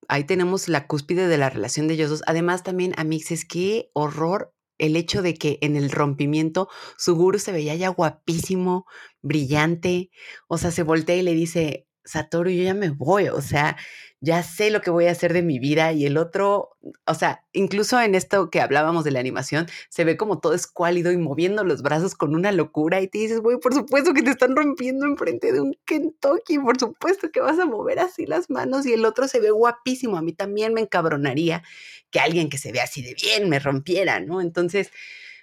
ahí 0.07 0.23
tenemos 0.23 0.69
la 0.69 0.85
cúspide 0.85 1.27
de 1.27 1.39
la 1.39 1.49
relación 1.49 1.87
de 1.87 1.95
ellos 1.95 2.11
dos. 2.11 2.23
Además, 2.27 2.61
también, 2.61 2.93
Amixes, 2.95 3.43
qué 3.43 3.89
horror 3.93 4.54
el 4.77 4.95
hecho 4.95 5.21
de 5.21 5.33
que 5.35 5.57
en 5.61 5.75
el 5.75 5.91
rompimiento 5.91 6.69
su 6.97 7.15
guru 7.15 7.39
se 7.39 7.51
veía 7.51 7.75
ya 7.75 7.89
guapísimo, 7.89 8.85
brillante, 9.21 10.11
o 10.47 10.57
sea, 10.57 10.71
se 10.71 10.83
voltea 10.83 11.15
y 11.17 11.21
le 11.23 11.33
dice, 11.33 11.84
Satoru, 12.05 12.49
yo 12.49 12.63
ya 12.63 12.73
me 12.73 12.89
voy, 12.89 13.27
o 13.29 13.41
sea, 13.41 13.77
ya 14.21 14.41
sé 14.43 14.71
lo 14.71 14.81
que 14.81 14.89
voy 14.89 15.05
a 15.05 15.11
hacer 15.11 15.33
de 15.33 15.43
mi 15.43 15.59
vida 15.59 15.91
y 15.91 16.05
el 16.05 16.17
otro, 16.17 16.77
o 17.05 17.13
sea, 17.13 17.43
incluso 17.53 17.99
en 17.99 18.15
esto 18.15 18.49
que 18.49 18.61
hablábamos 18.61 19.03
de 19.03 19.11
la 19.11 19.19
animación, 19.19 19.67
se 19.89 20.03
ve 20.03 20.17
como 20.17 20.39
todo 20.39 20.53
escuálido 20.53 21.11
y 21.11 21.17
moviendo 21.17 21.63
los 21.63 21.81
brazos 21.81 22.15
con 22.15 22.33
una 22.35 22.51
locura 22.51 23.01
y 23.01 23.07
te 23.07 23.19
dices, 23.19 23.39
güey, 23.41 23.59
por 23.59 23.73
supuesto 23.73 24.13
que 24.13 24.23
te 24.23 24.31
están 24.31 24.55
rompiendo 24.55 25.05
enfrente 25.05 25.51
de 25.51 25.61
un 25.61 25.75
Kentucky, 25.85 26.59
por 26.59 26.79
supuesto 26.79 27.31
que 27.31 27.41
vas 27.41 27.59
a 27.59 27.65
mover 27.65 27.99
así 27.99 28.25
las 28.25 28.49
manos 28.49 28.85
y 28.85 28.93
el 28.93 29.05
otro 29.05 29.27
se 29.27 29.39
ve 29.39 29.51
guapísimo, 29.51 30.17
a 30.17 30.21
mí 30.21 30.33
también 30.33 30.73
me 30.73 30.81
encabronaría 30.81 31.63
que 32.11 32.19
alguien 32.19 32.49
que 32.49 32.57
se 32.57 32.71
ve 32.71 32.81
así 32.81 33.01
de 33.03 33.13
bien 33.15 33.49
me 33.49 33.59
rompiera, 33.59 34.19
¿no? 34.19 34.41
Entonces, 34.41 34.91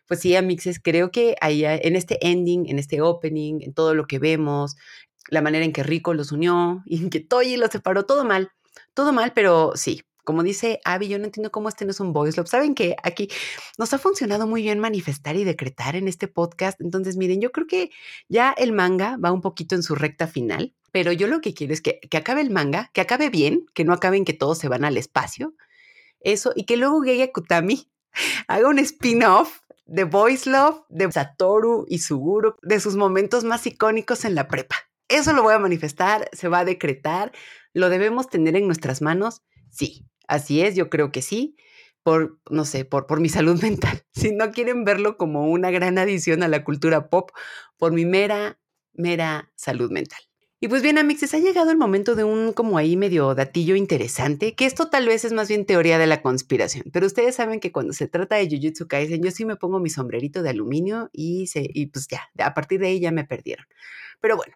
pues 0.09 0.21
sí, 0.21 0.35
Amixes, 0.37 0.81
creo 0.81 1.11
que 1.11 1.37
ahí 1.41 1.65
en 1.65 1.97
este 1.97 2.19
ending, 2.27 2.69
en 2.69 2.79
este 2.79 3.01
opening, 3.01 3.61
en 3.63 3.73
todo 3.73 3.95
lo 3.95 4.07
que 4.07 4.19
vemos, 4.19 4.77
la 5.29 5.43
manera 5.43 5.65
en 5.65 5.73
que 5.73 5.83
Rico 5.83 6.15
los 6.15 6.33
unió 6.33 6.83
y 6.87 7.03
en 7.03 7.11
que 7.11 7.21
Toyi 7.21 7.57
los 7.57 7.71
separó, 7.71 8.05
todo 8.05 8.25
mal, 8.25 8.51
todo 8.95 9.13
mal, 9.13 9.33
pero 9.35 9.73
sí. 9.75 10.03
Como 10.25 10.45
dice 10.45 10.81
Abby, 10.85 11.09
yo 11.09 11.19
no 11.19 11.25
entiendo 11.25 11.51
cómo 11.51 11.69
este 11.69 11.85
no 11.85 11.91
es 11.91 11.99
un 11.99 12.13
voice 12.13 12.37
love. 12.37 12.49
¿Saben 12.49 12.77
que 12.77 12.95
Aquí 13.03 13.29
nos 13.77 13.93
ha 13.93 13.99
funcionado 13.99 14.47
muy 14.47 14.63
bien 14.63 14.79
manifestar 14.79 15.35
y 15.35 15.43
decretar 15.43 15.97
en 15.97 16.07
este 16.07 16.29
podcast. 16.29 16.81
Entonces, 16.81 17.17
miren, 17.17 17.41
yo 17.41 17.51
creo 17.51 17.67
que 17.67 17.91
ya 18.29 18.55
el 18.57 18.71
manga 18.71 19.17
va 19.17 19.33
un 19.33 19.41
poquito 19.41 19.75
en 19.75 19.83
su 19.83 19.97
recta 19.97 20.29
final, 20.29 20.75
pero 20.93 21.11
yo 21.11 21.27
lo 21.27 21.41
que 21.41 21.55
quiero 21.55 21.73
es 21.73 21.81
que, 21.81 21.99
que 22.09 22.17
acabe 22.19 22.41
el 22.41 22.51
manga, 22.51 22.91
que 22.95 23.01
acabe 23.01 23.31
bien, 23.31 23.67
que 23.75 23.85
no 23.85 23.93
acaben 23.93 24.25
que 24.25 24.33
todos 24.33 24.59
se 24.59 24.69
van 24.69 24.85
al 24.85 24.97
espacio. 24.97 25.55
Eso, 26.21 26.53
y 26.55 26.67
que 26.67 26.77
luego 26.77 27.03
Gege 27.03 27.33
Kutami 27.33 27.91
haga 28.47 28.69
un 28.69 28.79
spin-off 28.79 29.59
de 29.87 30.05
Voice 30.05 30.49
Love, 30.49 30.83
de 30.89 31.11
Satoru 31.11 31.85
y 31.89 31.99
Suguru, 31.99 32.55
de 32.63 32.79
sus 32.79 32.95
momentos 32.95 33.43
más 33.43 33.67
icónicos 33.67 34.25
en 34.25 34.37
la 34.37 34.47
prepa. 34.47 34.77
Eso 35.13 35.33
lo 35.33 35.43
voy 35.43 35.55
a 35.55 35.59
manifestar, 35.59 36.29
se 36.33 36.49
va 36.49 36.61
a 36.61 36.65
decretar, 36.65 37.33
lo 37.75 37.89
debemos 37.91 38.29
tener 38.29 38.57
en 38.57 38.67
nuestras 38.67 39.03
manos. 39.03 39.43
Sí, 39.71 40.07
así 40.27 40.63
es, 40.63 40.75
yo 40.75 40.89
creo 40.91 41.13
que 41.13 41.23
sí, 41.23 41.57
por, 42.03 42.39
no 42.51 42.65
sé, 42.65 42.85
por, 42.85 43.07
por 43.07 43.21
mi 43.21 43.29
salud 43.29 43.61
mental. 43.63 44.03
Si 44.13 44.33
no 44.33 44.51
quieren 44.53 44.85
verlo 44.85 45.17
como 45.17 45.51
una 45.51 45.71
gran 45.71 45.99
adición 45.99 46.43
a 46.43 46.49
la 46.49 46.65
cultura 46.65 47.11
pop, 47.11 47.31
por 47.77 47.93
mi 47.93 48.05
mera, 48.07 48.59
mera 48.95 49.53
salud 49.55 49.91
mental. 49.91 50.21
Y 50.65 50.69
pues 50.69 50.81
bien, 50.81 50.97
amixes, 50.97 51.35
ha 51.35 51.41
llegado 51.41 51.73
el 51.73 51.77
momento 51.77 52.15
de 52.15 52.23
un 52.23 52.53
como 52.53 52.79
ahí 52.79 52.97
medio 52.97 53.35
datillo 53.35 53.75
interesante, 53.75 54.55
que 54.55 54.65
esto 54.65 54.91
tal 54.91 55.09
vez 55.09 55.25
es 55.25 55.33
más 55.33 55.49
bien 55.49 55.67
teoría 55.67 55.99
de 55.99 56.07
la 56.07 56.23
conspiración, 56.23 56.85
pero 56.93 57.05
ustedes 57.05 57.35
saben 57.35 57.59
que 57.59 57.73
cuando 57.73 57.93
se 57.93 58.07
trata 58.07 58.37
de 58.37 58.49
Jujutsu 58.49 58.87
Kaisen, 58.87 59.25
yo 59.25 59.33
sí 59.33 59.45
me 59.45 59.57
pongo 59.57 59.81
mi 59.81 59.91
sombrerito 59.91 60.41
de 60.41 60.51
aluminio 60.51 61.11
y, 61.13 61.49
se, 61.49 61.69
y 61.69 61.87
pues 61.87 62.07
ya, 62.07 62.31
a 62.39 62.55
partir 62.55 62.79
de 62.79 62.87
ahí 62.87 63.01
ya 63.01 63.11
me 63.11 63.25
perdieron. 63.25 63.67
Pero 64.21 64.37
bueno, 64.37 64.55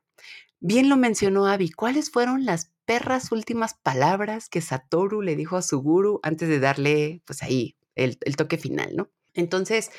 Bien 0.60 0.88
lo 0.88 0.96
mencionó 0.96 1.46
Abby. 1.46 1.70
¿Cuáles 1.70 2.10
fueron 2.10 2.44
las 2.44 2.70
perras 2.86 3.32
últimas 3.32 3.74
palabras 3.74 4.48
que 4.48 4.60
Satoru 4.60 5.20
le 5.20 5.36
dijo 5.36 5.56
a 5.56 5.62
su 5.62 5.80
guru 5.82 6.20
antes 6.22 6.48
de 6.48 6.60
darle, 6.60 7.22
pues 7.26 7.42
ahí, 7.42 7.76
el, 7.94 8.16
toque 8.36 8.56
final, 8.56 8.94
¿no? 8.96 9.10
Entonces, 9.34 9.90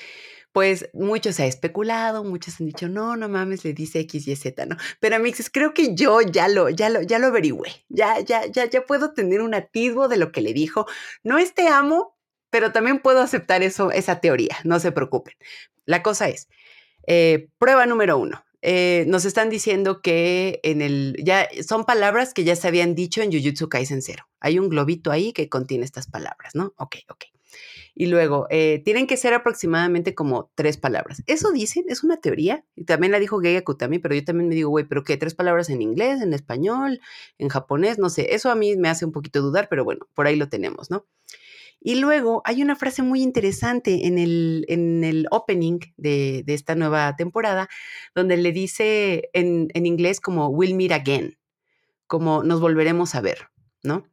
pues 0.51 0.89
muchos 0.93 1.35
se 1.35 1.43
ha 1.43 1.45
especulado, 1.45 2.23
muchos 2.23 2.59
han 2.59 2.65
dicho, 2.65 2.89
no, 2.89 3.15
no 3.15 3.29
mames, 3.29 3.63
le 3.63 3.73
dice 3.73 3.99
X, 3.99 4.27
Y, 4.27 4.35
Z, 4.35 4.65
¿no? 4.65 4.77
Pero 4.99 5.17
amixes, 5.17 5.49
creo 5.51 5.73
que 5.73 5.93
yo 5.93 6.21
ya 6.21 6.47
lo, 6.47 6.69
ya 6.69 6.89
lo, 6.89 7.01
ya 7.03 7.19
lo 7.19 7.27
averigüé. 7.27 7.85
Ya, 7.89 8.19
ya, 8.21 8.45
ya, 8.47 8.65
ya 8.65 8.81
puedo 8.81 9.13
tener 9.13 9.41
un 9.41 9.53
atisbo 9.53 10.07
de 10.07 10.17
lo 10.17 10.31
que 10.31 10.41
le 10.41 10.53
dijo. 10.53 10.87
No 11.23 11.37
es 11.37 11.53
te 11.53 11.67
amo, 11.67 12.17
pero 12.49 12.71
también 12.71 12.99
puedo 12.99 13.21
aceptar 13.21 13.61
eso, 13.61 13.91
esa 13.91 14.19
teoría, 14.21 14.57
no 14.63 14.79
se 14.79 14.91
preocupen. 14.91 15.35
La 15.85 16.01
cosa 16.01 16.29
es, 16.29 16.47
eh, 17.05 17.49
prueba 17.59 17.85
número 17.85 18.17
uno. 18.17 18.43
Eh, 18.61 19.05
nos 19.07 19.25
están 19.25 19.49
diciendo 19.49 20.01
que 20.01 20.59
en 20.63 20.81
el, 20.81 21.15
ya 21.23 21.47
son 21.67 21.85
palabras 21.85 22.33
que 22.33 22.43
ya 22.43 22.55
se 22.55 22.67
habían 22.67 22.95
dicho 22.95 23.21
en 23.21 23.31
Jujutsu 23.31 23.69
Kaisen 23.69 24.01
0. 24.01 24.27
Hay 24.39 24.59
un 24.59 24.69
globito 24.69 25.11
ahí 25.11 25.33
que 25.33 25.49
contiene 25.49 25.85
estas 25.85 26.07
palabras, 26.07 26.55
¿no? 26.55 26.73
Ok, 26.77 26.97
ok. 27.09 27.25
Y 27.99 28.05
luego, 28.05 28.45
eh, 28.51 28.83
tienen 28.85 29.07
que 29.07 29.17
ser 29.17 29.33
aproximadamente 29.33 30.13
como 30.13 30.51
tres 30.53 30.77
palabras. 30.77 31.23
Eso 31.25 31.51
dicen, 31.51 31.85
es 31.87 32.03
una 32.03 32.17
teoría. 32.17 32.63
Y 32.75 32.85
también 32.85 33.11
la 33.11 33.17
dijo 33.17 33.39
Geiga 33.39 33.63
Kutami, 33.63 33.97
pero 33.97 34.13
yo 34.13 34.23
también 34.23 34.49
me 34.49 34.53
digo, 34.53 34.69
güey, 34.69 34.85
¿pero 34.85 35.03
qué? 35.03 35.17
¿Tres 35.17 35.33
palabras 35.33 35.69
en 35.71 35.81
inglés, 35.81 36.21
en 36.21 36.33
español, 36.33 37.01
en 37.39 37.49
japonés? 37.49 37.97
No 37.97 38.09
sé, 38.11 38.35
eso 38.35 38.51
a 38.51 38.55
mí 38.55 38.75
me 38.75 38.89
hace 38.89 39.03
un 39.03 39.11
poquito 39.11 39.41
dudar, 39.41 39.67
pero 39.67 39.83
bueno, 39.83 40.07
por 40.13 40.27
ahí 40.27 40.35
lo 40.35 40.47
tenemos, 40.47 40.91
¿no? 40.91 41.07
Y 41.79 41.95
luego 41.95 42.41
hay 42.45 42.61
una 42.61 42.75
frase 42.75 43.03
muy 43.03 43.21
interesante 43.21 44.07
en 44.07 44.17
el, 44.17 44.65
en 44.67 45.03
el 45.03 45.27
opening 45.31 45.79
de, 45.95 46.43
esta 46.47 46.75
nueva 46.75 47.15
temporada, 47.15 47.69
donde 48.15 48.37
le 48.37 48.51
dice 48.51 49.29
en, 49.33 49.67
en 49.73 49.85
inglés 49.85 50.19
como 50.19 50.47
we'll 50.47 50.73
meet 50.73 50.91
again, 50.91 51.37
como 52.07 52.43
nos 52.43 52.59
volveremos 52.59 53.15
a 53.15 53.21
ver, 53.21 53.49
¿no? 53.83 54.07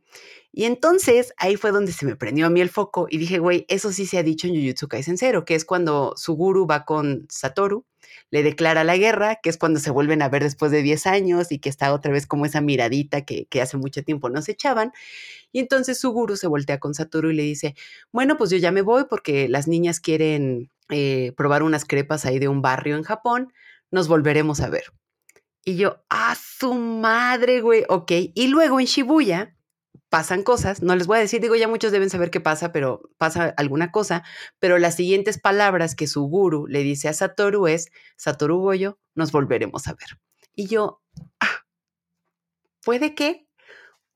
Y 0.57 0.67
entonces 0.67 1.35
ahí 1.37 1.57
fue 1.57 1.73
donde 1.73 1.91
se 1.91 2.07
me 2.07 2.15
prendió 2.15 2.47
a 2.47 2.51
mí 2.51 2.61
el 2.61 2.71
foco 2.71 3.09
y 3.11 3.19
dije, 3.19 3.41
güey, 3.41 3.67
eso 3.69 3.91
sí 3.91 4.07
se 4.07 4.19
ha 4.19 4.23
dicho 4.23 4.47
en 4.47 4.55
Jujutsu 4.55 4.87
Kaisen 4.87 5.19
Zero, 5.19 5.45
que 5.45 5.57
es 5.57 5.65
cuando 5.65 6.15
Suguru 6.17 6.65
va 6.65 6.85
con 6.85 7.27
Satoru, 7.29 7.85
le 8.31 8.45
declara 8.45 8.85
la 8.85 8.97
guerra, 8.97 9.41
que 9.43 9.51
es 9.51 9.59
cuando 9.59 9.81
se 9.81 9.91
vuelven 9.91 10.23
a 10.23 10.29
ver 10.29 10.45
después 10.45 10.71
de 10.71 10.83
10 10.83 11.09
años 11.09 11.51
y 11.51 11.59
que 11.59 11.69
está 11.69 11.93
otra 11.93 12.13
vez 12.13 12.29
como 12.29 12.47
esa 12.47 12.61
miradita 12.61 13.23
que, 13.23 13.49
hace 13.61 13.77
mucho 13.79 14.05
tiempo 14.05 14.31
no 14.31 14.43
se 14.43 14.53
echaban. 14.53 14.93
Y 15.51 15.59
entonces 15.59 15.99
Suguru 15.99 16.37
se 16.37 16.47
voltea 16.47 16.79
con 16.79 16.95
Satoru 16.95 17.31
y 17.33 17.35
le 17.35 17.43
dice, 17.43 17.75
bueno, 18.13 18.37
pues 18.37 18.51
yo 18.51 18.57
ya 18.57 18.71
me 18.71 18.83
voy 18.83 19.07
porque 19.11 19.49
las 19.49 19.67
niñas 19.67 19.99
quieren 19.99 20.71
eh, 20.89 21.33
probar 21.37 21.65
unas 21.65 21.85
crepas 21.85 22.27
ahí 22.27 22.39
de 22.39 22.47
un 22.47 22.63
barrio 22.63 22.97
en 22.97 23.03
Japón, 23.03 23.53
nos 23.91 24.07
volveremos 24.07 24.61
a 24.61 24.71
ver. 24.71 24.85
Y 25.65 25.75
yo, 25.77 26.05
¡ah, 26.11 26.37
su 26.37 26.75
madre, 26.75 27.61
güey! 27.61 27.85
Ok. 27.89 28.13
Y 28.35 28.47
luego 28.49 28.79
en 28.79 28.87
Shibuya, 28.87 29.54
pasan 30.09 30.43
cosas, 30.43 30.83
no 30.83 30.95
les 30.95 31.07
voy 31.07 31.19
a 31.19 31.21
decir, 31.21 31.41
digo, 31.41 31.57
ya 31.57 31.69
muchos 31.69 31.93
deben 31.93 32.11
saber 32.11 32.31
qué 32.31 32.41
pasa, 32.41 32.73
pero 32.73 33.03
pasa 33.19 33.55
alguna 33.57 33.91
cosa, 33.91 34.23
pero 34.59 34.79
las 34.79 34.95
siguientes 34.95 35.41
palabras 35.41 35.95
que 35.95 36.07
su 36.07 36.23
guru 36.23 36.67
le 36.69 36.83
dice 36.83 37.09
a 37.09 37.13
Satoru 37.13 37.67
es, 37.67 37.91
Satoru 38.17 38.59
Goyo, 38.59 38.99
nos 39.15 39.33
volveremos 39.33 39.89
a 39.89 39.95
ver. 39.95 40.21
Y 40.55 40.69
yo, 40.69 41.03
ah, 41.41 41.65
¿puede 42.85 43.15
que? 43.15 43.49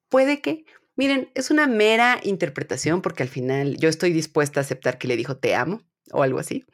¿Puede 0.08 0.40
que? 0.40 0.64
Miren, 0.96 1.30
es 1.34 1.50
una 1.50 1.66
mera 1.66 2.20
interpretación 2.22 3.02
porque 3.02 3.22
al 3.22 3.28
final 3.28 3.76
yo 3.76 3.88
estoy 3.88 4.12
dispuesta 4.12 4.60
a 4.60 4.62
aceptar 4.62 4.98
que 4.98 5.08
le 5.08 5.16
dijo 5.16 5.36
te 5.36 5.54
amo 5.54 5.82
o 6.12 6.22
algo 6.22 6.38
así, 6.38 6.64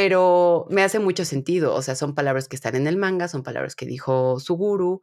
pero 0.00 0.64
me 0.70 0.84
hace 0.84 1.00
mucho 1.00 1.24
sentido, 1.24 1.74
o 1.74 1.82
sea, 1.82 1.96
son 1.96 2.14
palabras 2.14 2.46
que 2.46 2.54
están 2.54 2.76
en 2.76 2.86
el 2.86 2.96
manga, 2.96 3.26
son 3.26 3.42
palabras 3.42 3.74
que 3.74 3.84
dijo 3.84 4.38
su 4.38 4.54
guru, 4.54 5.00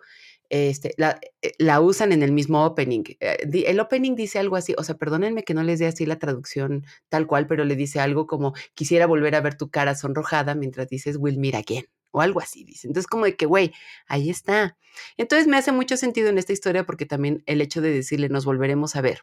este, 0.48 0.94
la, 0.96 1.20
eh, 1.42 1.52
la, 1.58 1.82
usan 1.82 2.14
en 2.14 2.24
el 2.24 2.32
mismo 2.32 2.66
opening. 2.66 3.04
Eh, 3.20 3.66
el 3.68 3.80
opening 3.82 4.16
dice 4.16 4.40
algo 4.40 4.56
así, 4.56 4.74
o 4.78 4.84
sea, 4.86 4.96
perdónenme 4.96 5.44
que 5.44 5.54
no 5.54 5.64
les 5.64 5.80
dé 5.80 5.88
así 5.88 6.06
la 6.06 6.18
traducción 6.18 6.86
tal 7.10 7.28
cual, 7.28 7.46
pero 7.46 7.66
le 7.66 7.76
dice 7.76 8.00
algo 8.00 8.26
como 8.26 8.54
quisiera 8.74 9.06
volver 9.06 9.36
a 9.36 9.42
ver 9.42 9.58
tu 9.58 9.70
cara 9.70 9.96
sonrojada 9.96 10.56
mientras 10.56 10.88
dices 10.88 11.18
we'll 11.20 11.40
meet 11.40 11.56
again 11.56 11.84
o 12.12 12.22
algo 12.22 12.40
así, 12.40 12.64
dice. 12.64 12.88
Entonces, 12.88 13.08
como 13.08 13.26
de 13.26 13.36
que, 13.36 13.46
güey, 13.46 13.74
ahí 14.08 14.30
está. 14.30 14.78
Entonces, 15.18 15.46
me 15.46 15.58
hace 15.58 15.74
mucho 15.74 15.98
sentido 15.98 16.30
en 16.30 16.38
esta 16.38 16.54
historia 16.54 16.86
porque 16.86 17.06
también 17.06 17.44
el 17.48 17.60
hecho 17.60 17.82
de 17.82 17.92
decirle 17.92 18.30
nos 18.30 18.46
volveremos 18.46 18.96
a 18.96 19.02
ver 19.02 19.20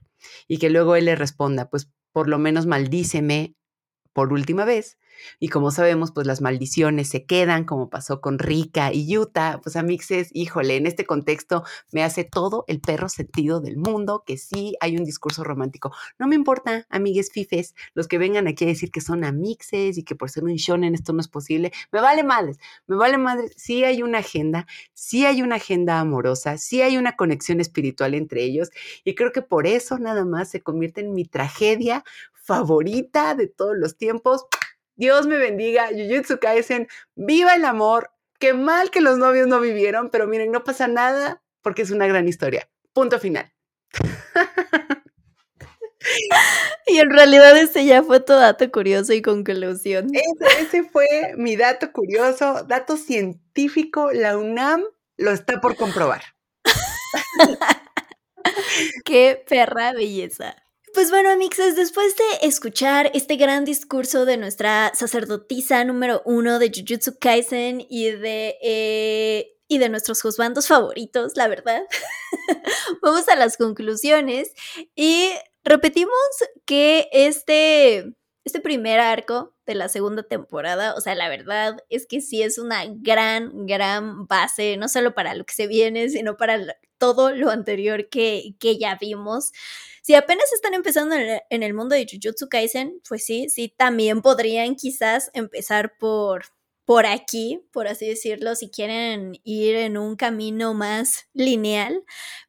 y 0.48 0.58
que 0.58 0.68
luego 0.68 0.96
él 0.96 1.06
le 1.06 1.16
responda, 1.16 1.70
pues 1.70 1.88
por 2.12 2.28
lo 2.28 2.38
menos 2.38 2.66
maldíceme 2.66 3.54
por 4.12 4.34
última 4.34 4.66
vez, 4.66 4.98
y 5.38 5.48
como 5.48 5.70
sabemos, 5.70 6.12
pues 6.12 6.26
las 6.26 6.40
maldiciones 6.40 7.08
se 7.08 7.24
quedan, 7.24 7.64
como 7.64 7.90
pasó 7.90 8.20
con 8.20 8.38
Rika 8.38 8.92
y 8.92 9.06
Yuta. 9.06 9.60
Pues 9.62 9.76
amixes, 9.76 10.30
híjole, 10.32 10.76
en 10.76 10.86
este 10.86 11.04
contexto 11.04 11.64
me 11.92 12.02
hace 12.02 12.24
todo 12.24 12.64
el 12.68 12.80
perro 12.80 13.08
sentido 13.08 13.60
del 13.60 13.76
mundo 13.76 14.24
que 14.26 14.36
sí 14.36 14.76
hay 14.80 14.96
un 14.96 15.04
discurso 15.04 15.44
romántico. 15.44 15.92
No 16.18 16.26
me 16.26 16.34
importa, 16.34 16.86
amigues 16.90 17.30
fifes, 17.32 17.74
los 17.94 18.08
que 18.08 18.18
vengan 18.18 18.46
aquí 18.46 18.64
a 18.64 18.68
decir 18.68 18.90
que 18.90 19.00
son 19.00 19.24
amixes 19.24 19.98
y 19.98 20.04
que 20.04 20.14
por 20.14 20.30
ser 20.30 20.44
un 20.44 20.54
shonen 20.54 20.94
esto 20.94 21.12
no 21.12 21.20
es 21.20 21.28
posible. 21.28 21.72
Me 21.90 22.00
vale 22.00 22.22
madres, 22.22 22.58
me 22.86 22.96
vale 22.96 23.18
madres. 23.18 23.52
Sí 23.56 23.84
hay 23.84 24.02
una 24.02 24.18
agenda, 24.18 24.66
sí 24.94 25.24
hay 25.26 25.42
una 25.42 25.56
agenda 25.56 26.00
amorosa, 26.00 26.58
sí 26.58 26.82
hay 26.82 26.96
una 26.96 27.16
conexión 27.16 27.60
espiritual 27.60 28.14
entre 28.14 28.42
ellos 28.42 28.70
y 29.04 29.14
creo 29.14 29.32
que 29.32 29.42
por 29.42 29.66
eso 29.66 29.98
nada 29.98 30.24
más 30.24 30.50
se 30.50 30.60
convierte 30.62 31.00
en 31.00 31.14
mi 31.14 31.24
tragedia 31.24 32.04
favorita 32.32 33.34
de 33.34 33.46
todos 33.46 33.76
los 33.76 33.96
tiempos. 33.96 34.46
Dios 35.02 35.26
me 35.26 35.36
bendiga, 35.36 35.88
Jujutsu 35.88 36.38
Kaisen, 36.38 36.86
viva 37.16 37.56
el 37.56 37.64
amor. 37.64 38.12
Qué 38.38 38.54
mal 38.54 38.92
que 38.92 39.00
los 39.00 39.18
novios 39.18 39.48
no 39.48 39.58
vivieron, 39.58 40.10
pero 40.10 40.28
miren, 40.28 40.52
no 40.52 40.62
pasa 40.62 40.86
nada 40.86 41.42
porque 41.60 41.82
es 41.82 41.90
una 41.90 42.06
gran 42.06 42.28
historia. 42.28 42.70
Punto 42.92 43.18
final. 43.18 43.52
Y 46.86 46.98
en 46.98 47.10
realidad 47.10 47.56
ese 47.56 47.84
ya 47.84 48.02
fue 48.02 48.18
tu 48.18 48.32
dato 48.32 48.68
curioso 48.70 49.12
y 49.12 49.22
conclusión. 49.22 50.08
Ese, 50.12 50.62
ese 50.62 50.82
fue 50.82 51.06
mi 51.36 51.54
dato 51.54 51.92
curioso, 51.92 52.64
dato 52.64 52.96
científico. 52.96 54.10
La 54.12 54.36
UNAM 54.36 54.82
lo 55.16 55.30
está 55.30 55.60
por 55.60 55.76
comprobar. 55.76 56.22
Qué 59.04 59.44
perra 59.48 59.92
belleza. 59.92 60.56
Pues 60.94 61.10
bueno, 61.10 61.30
amixes, 61.30 61.74
después 61.74 62.14
de 62.16 62.46
escuchar 62.46 63.10
este 63.14 63.36
gran 63.36 63.64
discurso 63.64 64.26
de 64.26 64.36
nuestra 64.36 64.92
sacerdotisa 64.94 65.84
número 65.84 66.20
uno 66.26 66.58
de 66.58 66.70
Jujutsu 66.70 67.18
Kaisen 67.18 67.86
y 67.88 68.10
de, 68.10 68.58
eh, 68.62 69.54
y 69.68 69.78
de 69.78 69.88
nuestros 69.88 70.20
juzgandos 70.20 70.68
favoritos, 70.68 71.32
la 71.34 71.48
verdad, 71.48 71.82
vamos 73.02 73.26
a 73.30 73.36
las 73.36 73.56
conclusiones. 73.56 74.52
Y 74.94 75.30
repetimos 75.64 76.12
que 76.66 77.08
este, 77.12 78.12
este 78.44 78.60
primer 78.60 79.00
arco 79.00 79.54
de 79.66 79.74
la 79.74 79.88
segunda 79.88 80.22
temporada, 80.22 80.94
o 80.94 81.00
sea, 81.00 81.14
la 81.14 81.28
verdad 81.28 81.76
es 81.88 82.06
que 82.06 82.20
sí 82.20 82.42
es 82.42 82.58
una 82.58 82.84
gran, 82.86 83.66
gran 83.66 84.26
base, 84.26 84.76
no 84.76 84.88
solo 84.88 85.14
para 85.14 85.34
lo 85.34 85.44
que 85.44 85.54
se 85.54 85.66
viene, 85.66 86.08
sino 86.08 86.36
para 86.36 86.58
todo 86.98 87.30
lo 87.30 87.50
anterior 87.50 88.08
que, 88.08 88.54
que 88.58 88.78
ya 88.78 88.96
vimos. 89.00 89.52
Si 90.02 90.14
apenas 90.14 90.52
están 90.52 90.74
empezando 90.74 91.14
en 91.16 91.62
el 91.62 91.74
mundo 91.74 91.94
de 91.94 92.06
Jujutsu 92.10 92.48
Kaisen, 92.48 93.00
pues 93.08 93.24
sí, 93.24 93.48
sí, 93.48 93.72
también 93.76 94.22
podrían 94.22 94.74
quizás 94.74 95.30
empezar 95.32 95.96
por, 95.98 96.46
por 96.84 97.06
aquí, 97.06 97.60
por 97.72 97.86
así 97.88 98.08
decirlo, 98.08 98.54
si 98.56 98.70
quieren 98.70 99.34
ir 99.44 99.76
en 99.76 99.96
un 99.96 100.16
camino 100.16 100.74
más 100.74 101.26
lineal. 101.34 102.02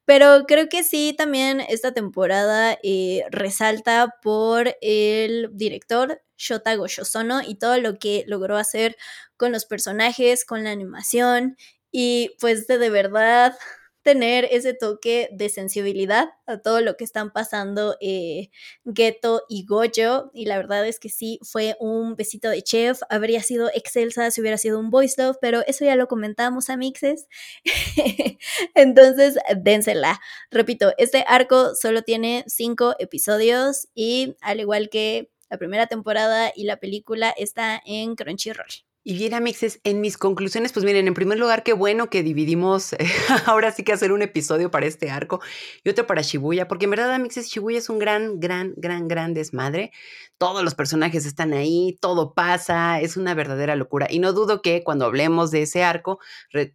Pero 0.05 0.45
creo 0.47 0.69
que 0.69 0.83
sí, 0.83 1.13
también 1.17 1.61
esta 1.61 1.93
temporada 1.93 2.77
eh, 2.83 3.23
resalta 3.31 4.15
por 4.21 4.75
el 4.81 5.49
director 5.53 6.21
Shota 6.37 6.75
Goshosono 6.75 7.41
y 7.41 7.55
todo 7.55 7.77
lo 7.79 7.97
que 7.99 8.23
logró 8.27 8.57
hacer 8.57 8.97
con 9.37 9.51
los 9.51 9.65
personajes, 9.65 10.45
con 10.45 10.63
la 10.63 10.71
animación 10.71 11.57
y 11.91 12.35
pues 12.39 12.67
de, 12.67 12.77
de 12.79 12.89
verdad 12.89 13.55
tener 14.03 14.47
ese 14.51 14.73
toque 14.73 15.29
de 15.31 15.49
sensibilidad 15.49 16.29
a 16.45 16.57
todo 16.59 16.81
lo 16.81 16.97
que 16.97 17.03
están 17.03 17.31
pasando 17.31 17.97
eh, 18.01 18.49
Geto 18.93 19.43
y 19.49 19.65
Gojo. 19.65 20.29
Y 20.33 20.45
la 20.45 20.57
verdad 20.57 20.87
es 20.87 20.99
que 20.99 21.09
sí, 21.09 21.39
fue 21.43 21.75
un 21.79 22.15
besito 22.15 22.49
de 22.49 22.61
chef. 22.61 23.01
Habría 23.09 23.41
sido 23.41 23.69
excelsa 23.73 24.29
si 24.31 24.41
hubiera 24.41 24.57
sido 24.57 24.79
un 24.79 24.89
voice 24.89 25.21
love, 25.21 25.37
pero 25.41 25.63
eso 25.65 25.85
ya 25.85 25.95
lo 25.95 26.07
comentamos, 26.07 26.69
amixes. 26.69 27.27
Entonces, 28.75 29.37
dénsela. 29.57 30.19
Repito, 30.51 30.93
este 30.97 31.23
arco 31.27 31.75
solo 31.75 32.01
tiene 32.03 32.43
cinco 32.47 32.95
episodios 32.99 33.87
y 33.95 34.35
al 34.41 34.59
igual 34.59 34.89
que 34.89 35.31
la 35.49 35.57
primera 35.57 35.87
temporada 35.87 36.51
y 36.55 36.65
la 36.65 36.77
película 36.77 37.33
está 37.37 37.81
en 37.85 38.15
Crunchyroll. 38.15 38.92
Y 39.05 39.15
bien, 39.15 39.33
amixes, 39.33 39.81
en 39.83 39.99
mis 39.99 40.17
conclusiones, 40.17 40.71
pues 40.71 40.85
miren, 40.85 41.09
en 41.09 41.13
primer 41.13 41.37
lugar, 41.37 41.63
qué 41.63 41.73
bueno 41.73 42.09
que 42.09 42.23
dividimos 42.23 42.93
eh, 42.93 42.99
ahora 43.45 43.73
sí 43.73 43.83
que 43.83 43.91
hacer 43.91 44.13
un 44.13 44.21
episodio 44.21 44.71
para 44.71 44.85
este 44.85 45.11
arco 45.11 45.41
y 45.83 45.89
otro 45.89 46.07
para 46.07 46.21
Shibuya, 46.21 46.69
porque 46.69 46.85
en 46.85 46.91
verdad, 46.91 47.13
amixes, 47.13 47.49
Shibuya 47.49 47.79
es 47.79 47.89
un 47.89 47.99
gran, 47.99 48.39
gran, 48.39 48.73
gran, 48.77 49.09
gran 49.09 49.33
desmadre. 49.33 49.91
Todos 50.37 50.63
los 50.63 50.73
personajes 50.73 51.25
están 51.25 51.51
ahí, 51.51 51.97
todo 51.99 52.33
pasa, 52.33 53.01
es 53.01 53.17
una 53.17 53.33
verdadera 53.33 53.75
locura. 53.75 54.07
Y 54.09 54.19
no 54.19 54.31
dudo 54.31 54.61
que 54.61 54.83
cuando 54.85 55.03
hablemos 55.05 55.51
de 55.51 55.63
ese 55.63 55.83
arco 55.83 56.19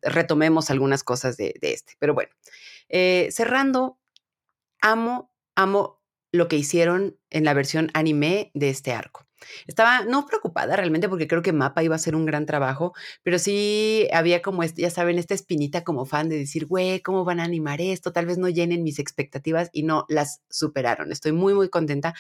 retomemos 0.03 0.71
algunas 0.71 1.03
cosas 1.05 1.39
de, 1.39 1.55
este. 1.63 1.95
Pero 1.99 2.13
bueno, 2.13 2.31
eh, 2.91 3.29
cerrando, 3.31 3.99
amo, 4.83 5.33
amo 5.57 6.03
lo 6.31 6.47
que 6.49 6.57
hicieron 6.57 7.19
en 7.31 7.45
la 7.45 7.55
versión 7.55 7.91
anime 7.95 8.51
de 8.53 8.69
este 8.69 8.93
arco. 8.93 9.28
Estaba 9.67 10.05
no 10.05 10.27
preocupada 10.27 10.77
realmente 10.77 11.09
porque 11.09 11.27
creo 11.27 11.43
que 11.43 11.53
Mapa 11.53 11.83
iba 11.83 11.95
a 11.95 11.99
ser 11.99 12.17
un 12.17 12.27
gran 12.27 12.47
trabajo, 12.47 12.95
pero 13.23 13.39
sí 13.39 14.09
había 14.13 14.43
como, 14.43 14.65
ya 14.65 14.91
saben, 14.91 15.19
esta 15.19 15.35
espinita 15.35 15.85
como 15.85 16.05
fan 16.07 16.29
de 16.29 16.39
decir, 16.39 16.67
güey, 16.67 17.01
¿cómo 17.01 17.25
van 17.25 17.41
a 17.41 17.45
animar 17.45 17.81
esto? 17.81 18.13
Tal 18.13 18.27
vez 18.27 18.39
no 18.39 18.49
llenen 18.49 18.83
mis 18.83 18.99
expectativas 18.99 19.71
y 19.73 19.83
no 19.83 20.05
las 20.09 20.43
superaron. 20.49 21.13
Estoy 21.13 21.33
muy, 21.33 21.55
muy 21.55 21.69
contenta. 21.69 22.15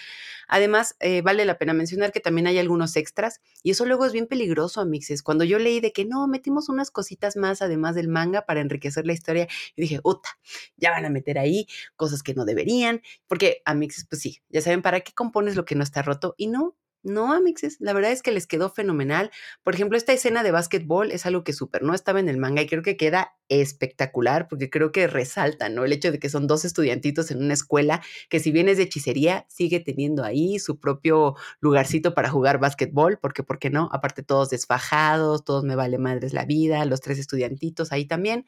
Además, 0.49 0.97
eh, 1.01 1.23
vale 1.23 1.45
la 1.45 1.59
pena 1.59 1.73
mencionar 1.73 2.13
que 2.13 2.21
también 2.21 2.47
hay 2.47 2.59
algunos 2.59 2.97
extras 2.97 3.41
y 3.63 3.71
eso 3.71 3.85
luego 3.85 4.07
es 4.07 4.13
bien 4.13 4.27
peligroso, 4.27 4.81
amixes. 4.81 5.23
Cuando 5.23 5.45
yo 5.45 5.59
leí 5.59 5.81
de 5.81 5.93
que 5.93 6.05
no, 6.05 6.27
metimos 6.27 6.69
unas 6.69 6.91
cositas 6.91 7.37
más 7.37 7.63
además 7.63 7.95
del 7.95 8.09
manga 8.09 8.43
para 8.43 8.61
enriquecer 8.61 9.07
la 9.07 9.13
historia, 9.13 9.49
y 9.77 9.83
dije, 9.83 10.01
uta, 10.03 10.29
ya 10.77 10.91
van 10.91 11.05
a 11.05 11.11
meter 11.11 11.39
ahí 11.39 11.67
cosas 11.97 12.23
que 12.23 12.35
no 12.35 12.45
deberían, 12.45 13.03
porque 13.27 13.63
amixes, 13.65 14.07
pues 14.09 14.23
sí, 14.23 14.43
ya 14.49 14.61
saben, 14.61 14.83
¿para 14.83 15.01
qué 15.01 15.13
compones 15.13 15.57
lo 15.57 15.65
que 15.65 15.75
no 15.75 15.83
está 15.83 16.03
roto? 16.03 16.35
Y 16.37 16.49
no, 16.49 16.77
no, 17.03 17.33
amixes, 17.33 17.77
la 17.81 17.93
verdad 17.93 18.13
es 18.13 18.23
que 18.23 18.33
les 18.33 18.47
quedó 18.47 18.71
fenomenal. 18.71 19.31
Por 19.63 19.75
ejemplo, 19.75 19.97
esta 19.97 20.13
escena 20.13 20.43
de 20.43 20.51
básquetbol 20.51 21.13
es 21.13 21.27
algo 21.27 21.45
que 21.45 21.53
súper 21.53 21.83
no 21.83 21.95
estaba 21.95 22.21
en 22.21 22.29
el 22.29 22.39
manga 22.39 22.63
y 22.63 22.67
creo 22.67 22.83
que 22.83 22.97
queda 22.97 23.35
espectacular 23.49 24.49
porque 24.49 24.69
creo 24.69 24.93
que 24.93 25.07
resalta, 25.07 25.69
¿no? 25.69 25.85
El 25.85 25.93
hecho 25.93 26.13
de 26.13 26.19
que 26.19 26.29
son 26.29 26.47
dos 26.47 26.65
estudiantitos 26.65 27.31
en 27.31 27.43
una 27.43 27.55
escuela 27.55 28.03
que 28.29 28.41
si 28.41 28.51
bien 28.53 28.69
es 28.69 28.77
de 28.77 28.85
hechicería, 28.85 29.47
sigue 29.49 29.81
teniendo 29.81 30.25
ahí 30.25 30.59
su 30.59 30.79
propio 30.81 31.35
lugarcito 31.61 32.15
para 32.15 32.31
jugar 32.31 32.59
básquetbol, 32.59 33.19
porque, 33.21 33.43
¿por 33.43 33.59
qué 33.59 33.71
no? 33.71 33.89
Aparte 33.93 34.23
todos 34.23 34.51
desfajados, 34.51 35.45
todos 35.45 35.65
me 35.65 35.77
vale 35.77 35.99
madres 35.99 36.33
la 36.33 36.45
vida, 36.45 36.85
los 36.85 37.01
tres 37.01 37.19
estudiantitos 37.19 37.93
ahí 37.93 38.07
también. 38.07 38.45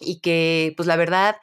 Y 0.00 0.20
que, 0.20 0.74
pues 0.76 0.86
la 0.86 0.96
verdad, 0.96 1.36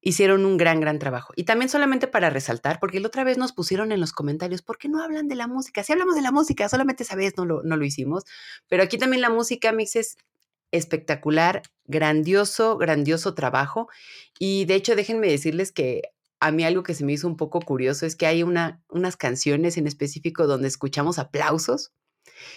hicieron 0.00 0.44
un 0.44 0.56
gran, 0.56 0.80
gran 0.80 0.98
trabajo. 0.98 1.32
Y 1.36 1.44
también 1.44 1.68
solamente 1.68 2.06
para 2.06 2.30
resaltar, 2.30 2.78
porque 2.80 3.00
la 3.00 3.08
otra 3.08 3.24
vez 3.24 3.38
nos 3.38 3.52
pusieron 3.52 3.92
en 3.92 4.00
los 4.00 4.12
comentarios, 4.12 4.62
¿por 4.62 4.78
qué 4.78 4.88
no 4.88 5.02
hablan 5.02 5.28
de 5.28 5.34
la 5.34 5.46
música? 5.46 5.82
Si 5.82 5.92
hablamos 5.92 6.14
de 6.14 6.22
la 6.22 6.32
música, 6.32 6.68
solamente 6.68 7.02
esa 7.02 7.16
vez 7.16 7.36
no 7.36 7.44
lo, 7.44 7.62
no 7.62 7.76
lo 7.76 7.84
hicimos, 7.84 8.24
pero 8.68 8.82
aquí 8.82 8.98
también 8.98 9.20
la 9.20 9.30
música, 9.30 9.72
Mix, 9.72 9.96
es 9.96 10.16
espectacular, 10.70 11.62
grandioso, 11.84 12.76
grandioso 12.76 13.34
trabajo. 13.34 13.88
Y 14.38 14.64
de 14.66 14.74
hecho, 14.74 14.96
déjenme 14.96 15.28
decirles 15.28 15.72
que 15.72 16.02
a 16.40 16.50
mí 16.50 16.64
algo 16.64 16.82
que 16.82 16.94
se 16.94 17.04
me 17.04 17.12
hizo 17.12 17.26
un 17.26 17.36
poco 17.36 17.60
curioso 17.60 18.06
es 18.06 18.16
que 18.16 18.26
hay 18.26 18.42
una, 18.42 18.82
unas 18.88 19.16
canciones 19.16 19.76
en 19.76 19.86
específico 19.86 20.46
donde 20.46 20.68
escuchamos 20.68 21.18
aplausos. 21.18 21.92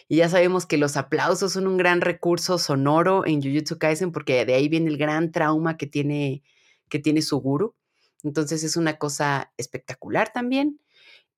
Y 0.07 0.17
ya 0.17 0.29
sabemos 0.29 0.65
que 0.65 0.77
los 0.77 0.97
aplausos 0.97 1.53
son 1.53 1.67
un 1.67 1.77
gran 1.77 2.01
recurso 2.01 2.57
sonoro 2.57 3.25
en 3.25 3.41
Jujutsu 3.41 3.77
Kaisen 3.77 4.11
porque 4.11 4.45
de 4.45 4.53
ahí 4.53 4.67
viene 4.67 4.89
el 4.89 4.97
gran 4.97 5.31
trauma 5.31 5.77
que 5.77 5.87
tiene 5.87 6.43
que 6.89 6.99
tiene 6.99 7.21
su 7.21 7.39
guru. 7.39 7.75
Entonces 8.23 8.63
es 8.63 8.75
una 8.77 8.97
cosa 8.97 9.53
espectacular 9.57 10.33
también. 10.33 10.81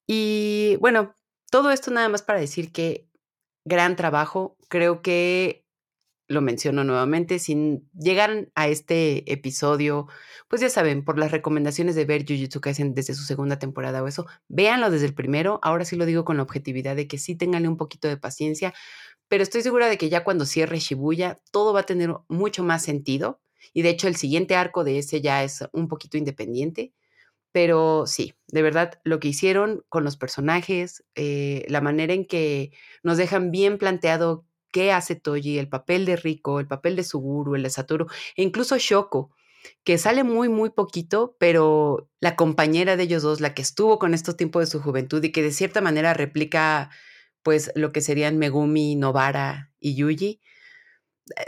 Y 0.07 0.77
bueno, 0.79 1.15
todo 1.51 1.71
esto 1.71 1.91
nada 1.91 2.09
más 2.09 2.21
para 2.23 2.39
decir 2.39 2.71
que 2.71 3.07
gran 3.65 3.95
trabajo. 3.95 4.57
Creo 4.69 5.01
que 5.01 5.65
lo 6.31 6.41
menciono 6.41 6.83
nuevamente, 6.83 7.39
sin 7.39 7.89
llegar 7.93 8.49
a 8.55 8.67
este 8.67 9.31
episodio, 9.31 10.07
pues 10.47 10.61
ya 10.61 10.69
saben, 10.69 11.03
por 11.03 11.19
las 11.19 11.31
recomendaciones 11.31 11.93
de 11.95 12.05
ver 12.05 12.25
Jujutsu 12.25 12.61
Kaisen 12.61 12.93
desde 12.93 13.13
su 13.13 13.23
segunda 13.23 13.59
temporada 13.59 14.01
o 14.01 14.07
eso, 14.07 14.25
véanlo 14.47 14.89
desde 14.89 15.07
el 15.07 15.13
primero. 15.13 15.59
Ahora 15.61 15.85
sí 15.85 15.95
lo 15.97 16.05
digo 16.05 16.23
con 16.23 16.37
la 16.37 16.43
objetividad 16.43 16.95
de 16.95 17.07
que 17.07 17.17
sí 17.17 17.35
tenganle 17.35 17.67
un 17.67 17.77
poquito 17.77 18.07
de 18.07 18.17
paciencia, 18.17 18.73
pero 19.27 19.43
estoy 19.43 19.61
segura 19.61 19.87
de 19.87 19.97
que 19.97 20.09
ya 20.09 20.23
cuando 20.23 20.45
cierre 20.45 20.79
Shibuya, 20.79 21.41
todo 21.51 21.73
va 21.73 21.81
a 21.81 21.85
tener 21.85 22.15
mucho 22.29 22.63
más 22.63 22.83
sentido. 22.83 23.41
Y 23.73 23.81
de 23.81 23.89
hecho 23.89 24.07
el 24.07 24.15
siguiente 24.15 24.55
arco 24.55 24.83
de 24.83 24.99
ese 24.99 25.21
ya 25.21 25.43
es 25.43 25.63
un 25.73 25.87
poquito 25.87 26.17
independiente. 26.17 26.93
Pero 27.51 28.05
sí, 28.07 28.33
de 28.47 28.61
verdad, 28.61 29.01
lo 29.03 29.19
que 29.19 29.27
hicieron 29.27 29.83
con 29.89 30.03
los 30.03 30.17
personajes, 30.17 31.03
eh, 31.15 31.65
la 31.67 31.81
manera 31.81 32.13
en 32.13 32.25
que 32.25 32.71
nos 33.03 33.17
dejan 33.17 33.51
bien 33.51 33.77
planteado 33.77 34.45
qué 34.71 34.91
hace 34.91 35.15
Toji, 35.15 35.57
el 35.57 35.67
papel 35.69 36.05
de 36.05 36.15
Rico, 36.15 36.59
el 36.59 36.67
papel 36.67 36.95
de 36.95 37.03
Suguru, 37.03 37.55
el 37.55 37.63
de 37.63 37.69
Satoru, 37.69 38.07
e 38.35 38.43
incluso 38.43 38.77
Shoko, 38.77 39.31
que 39.83 39.97
sale 39.97 40.23
muy, 40.23 40.49
muy 40.49 40.69
poquito, 40.71 41.35
pero 41.39 42.09
la 42.19 42.35
compañera 42.35 42.97
de 42.97 43.03
ellos 43.03 43.23
dos, 43.23 43.41
la 43.41 43.53
que 43.53 43.61
estuvo 43.61 43.99
con 43.99 44.13
estos 44.13 44.37
tiempos 44.37 44.61
de 44.61 44.71
su 44.71 44.81
juventud 44.81 45.23
y 45.23 45.31
que 45.31 45.43
de 45.43 45.51
cierta 45.51 45.81
manera 45.81 46.13
replica 46.13 46.89
pues 47.43 47.71
lo 47.75 47.91
que 47.91 48.01
serían 48.01 48.37
Megumi, 48.37 48.95
Novara 48.95 49.71
y 49.79 49.95
Yuji, 49.95 50.41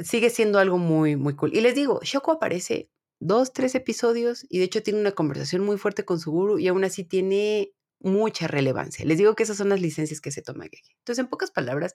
sigue 0.04 0.30
siendo 0.30 0.60
algo 0.60 0.78
muy, 0.78 1.16
muy 1.16 1.36
cool. 1.36 1.54
Y 1.54 1.62
les 1.62 1.76
digo, 1.76 2.00
Shoko 2.04 2.34
aparece 2.34 2.90
dos, 3.20 3.54
tres 3.54 3.76
episodios 3.76 4.45
y 4.50 4.60
de 4.60 4.66
hecho 4.66 4.84
tiene 4.84 5.00
una 5.00 5.12
conversación 5.12 5.64
muy 5.64 5.78
fuerte 5.78 6.06
con 6.06 6.20
su 6.20 6.32
guru 6.32 6.60
y 6.60 6.68
aún 6.68 6.84
así 6.84 7.04
tiene 7.04 7.74
mucha 8.00 8.48
relevancia. 8.48 9.06
Les 9.06 9.18
digo 9.18 9.36
que 9.36 9.44
esas 9.44 9.58
son 9.58 9.70
las 9.70 9.82
licencias 9.82 10.22
que 10.22 10.32
se 10.32 10.41
toma 10.41 10.66
Entonces, 10.66 11.20
en 11.20 11.30
pocas 11.30 11.52
palabras, 11.52 11.94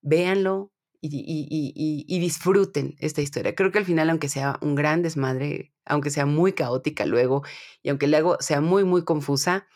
véanlo 0.00 0.70
y, 1.00 2.06
y, 2.08 2.18
disfruten 2.18 2.94
esta 2.98 3.20
historia. 3.20 3.54
Creo 3.54 3.70
que 3.70 3.78
al 3.78 3.84
final, 3.84 4.08
aunque 4.08 4.30
sea 4.30 4.58
un 4.62 4.74
gran 4.74 5.02
desmadre, 5.02 5.74
aunque 5.84 6.08
sea 6.08 6.24
muy 6.24 6.54
caótica 6.54 7.04
luego 7.04 7.42
y 7.82 7.90
aunque 7.90 8.06
luego 8.06 8.38
sea 8.40 8.62
muy, 8.62 8.84
muy 8.84 9.04
confusa, 9.04 9.66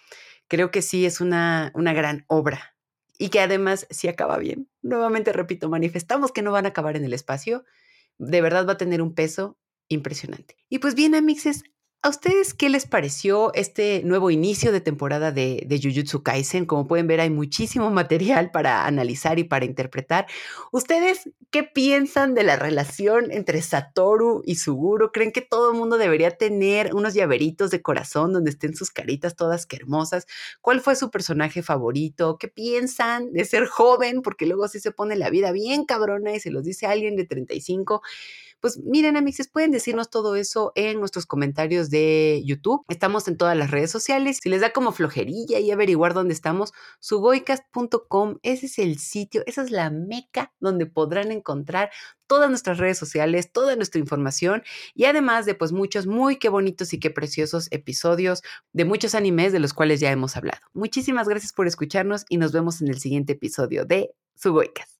creo 0.48 0.70
que 0.70 0.80
sí 0.80 1.04
es 1.04 1.20
una, 1.20 1.70
una 1.74 1.92
gran 1.92 2.24
obra 2.28 2.77
y 3.18 3.28
que 3.30 3.40
además 3.40 3.86
si 3.90 4.08
acaba 4.08 4.38
bien. 4.38 4.70
Nuevamente 4.80 5.32
repito, 5.32 5.68
manifestamos 5.68 6.32
que 6.32 6.42
no 6.42 6.52
van 6.52 6.66
a 6.66 6.70
acabar 6.70 6.96
en 6.96 7.04
el 7.04 7.12
espacio. 7.12 7.64
De 8.16 8.40
verdad 8.40 8.66
va 8.66 8.72
a 8.74 8.78
tener 8.78 9.02
un 9.02 9.14
peso 9.14 9.58
impresionante. 9.88 10.56
Y 10.68 10.78
pues 10.78 10.94
bien, 10.94 11.14
amixes, 11.14 11.64
¿A 12.00 12.10
ustedes 12.10 12.54
qué 12.54 12.68
les 12.68 12.86
pareció 12.86 13.52
este 13.54 14.02
nuevo 14.04 14.30
inicio 14.30 14.70
de 14.70 14.80
temporada 14.80 15.32
de, 15.32 15.64
de, 15.66 15.80
Jujutsu 15.82 16.22
Kaisen? 16.22 16.64
Como 16.64 16.86
pueden 16.86 17.08
ver, 17.08 17.20
hay 17.20 17.28
muchísimo 17.28 17.90
material 17.90 18.52
para 18.52 18.86
analizar 18.86 19.40
y 19.40 19.44
para 19.44 19.64
interpretar. 19.64 20.28
¿Ustedes 20.70 21.28
qué 21.50 21.64
piensan 21.64 22.36
de 22.36 22.44
la 22.44 22.54
relación 22.54 23.32
entre 23.32 23.62
Satoru 23.62 24.42
y 24.46 24.54
Suguru? 24.54 25.10
¿Creen 25.10 25.32
que 25.32 25.40
todo 25.40 25.72
el 25.72 25.76
mundo 25.76 25.98
debería 25.98 26.30
tener 26.30 26.94
unos 26.94 27.14
llaveritos 27.14 27.72
de 27.72 27.82
corazón 27.82 28.32
donde 28.32 28.50
estén 28.50 28.76
sus 28.76 28.92
caritas 28.92 29.34
todas 29.34 29.66
que 29.66 29.74
hermosas? 29.74 30.28
¿Cuál 30.60 30.80
fue 30.80 30.94
su 30.94 31.10
personaje 31.10 31.64
favorito? 31.64 32.38
¿Qué 32.38 32.46
piensan 32.46 33.32
de 33.32 33.44
ser 33.44 33.66
joven? 33.66 34.22
Porque 34.22 34.46
luego 34.46 34.66
así 34.66 34.78
se 34.78 34.92
pone 34.92 35.16
la 35.16 35.30
vida 35.30 35.50
bien 35.50 35.84
cabrona 35.84 36.32
y 36.32 36.38
se 36.38 36.52
los 36.52 36.62
dice 36.62 36.86
alguien 36.86 37.16
de 37.16 37.26
35. 37.26 38.02
Pues 38.60 38.78
miren, 38.78 39.16
amixes, 39.16 39.48
pueden 39.48 39.70
decirnos 39.70 40.10
todo 40.10 40.34
eso 40.34 40.72
en 40.74 40.98
nuestros 40.98 41.26
comentarios 41.26 41.90
de 41.90 42.42
YouTube. 42.44 42.84
Estamos 42.88 43.28
en 43.28 43.36
todas 43.36 43.56
las 43.56 43.70
redes 43.70 43.90
sociales. 43.90 44.40
Si 44.42 44.48
les 44.48 44.60
da 44.60 44.70
como 44.72 44.92
flojerilla 44.92 45.60
y 45.60 45.70
averiguar 45.70 46.12
dónde 46.12 46.34
estamos, 46.34 46.72
sugoicast.com, 47.00 48.38
ese 48.42 48.66
es 48.66 48.78
el 48.78 48.98
sitio, 48.98 49.42
esa 49.46 49.62
es 49.62 49.70
la 49.70 49.90
meca 49.90 50.52
donde 50.58 50.86
podrán 50.86 51.30
encontrar 51.30 51.90
todas 52.26 52.50
nuestras 52.50 52.78
redes 52.78 52.98
sociales, 52.98 53.52
toda 53.52 53.76
nuestra 53.76 54.00
información 54.00 54.62
y 54.94 55.04
además 55.04 55.46
de 55.46 55.54
pues 55.54 55.72
muchos 55.72 56.06
muy 56.06 56.36
qué 56.36 56.48
bonitos 56.48 56.92
y 56.92 57.00
qué 57.00 57.10
preciosos 57.10 57.68
episodios 57.70 58.42
de 58.72 58.84
muchos 58.84 59.14
animes 59.14 59.52
de 59.52 59.60
los 59.60 59.72
cuales 59.72 60.00
ya 60.00 60.10
hemos 60.12 60.36
hablado. 60.36 60.60
Muchísimas 60.72 61.28
gracias 61.28 61.52
por 61.52 61.66
escucharnos 61.66 62.24
y 62.28 62.36
nos 62.36 62.52
vemos 62.52 62.80
en 62.80 62.88
el 62.88 62.98
siguiente 62.98 63.32
episodio 63.34 63.84
de 63.84 64.10
Sugoicast. 64.34 64.92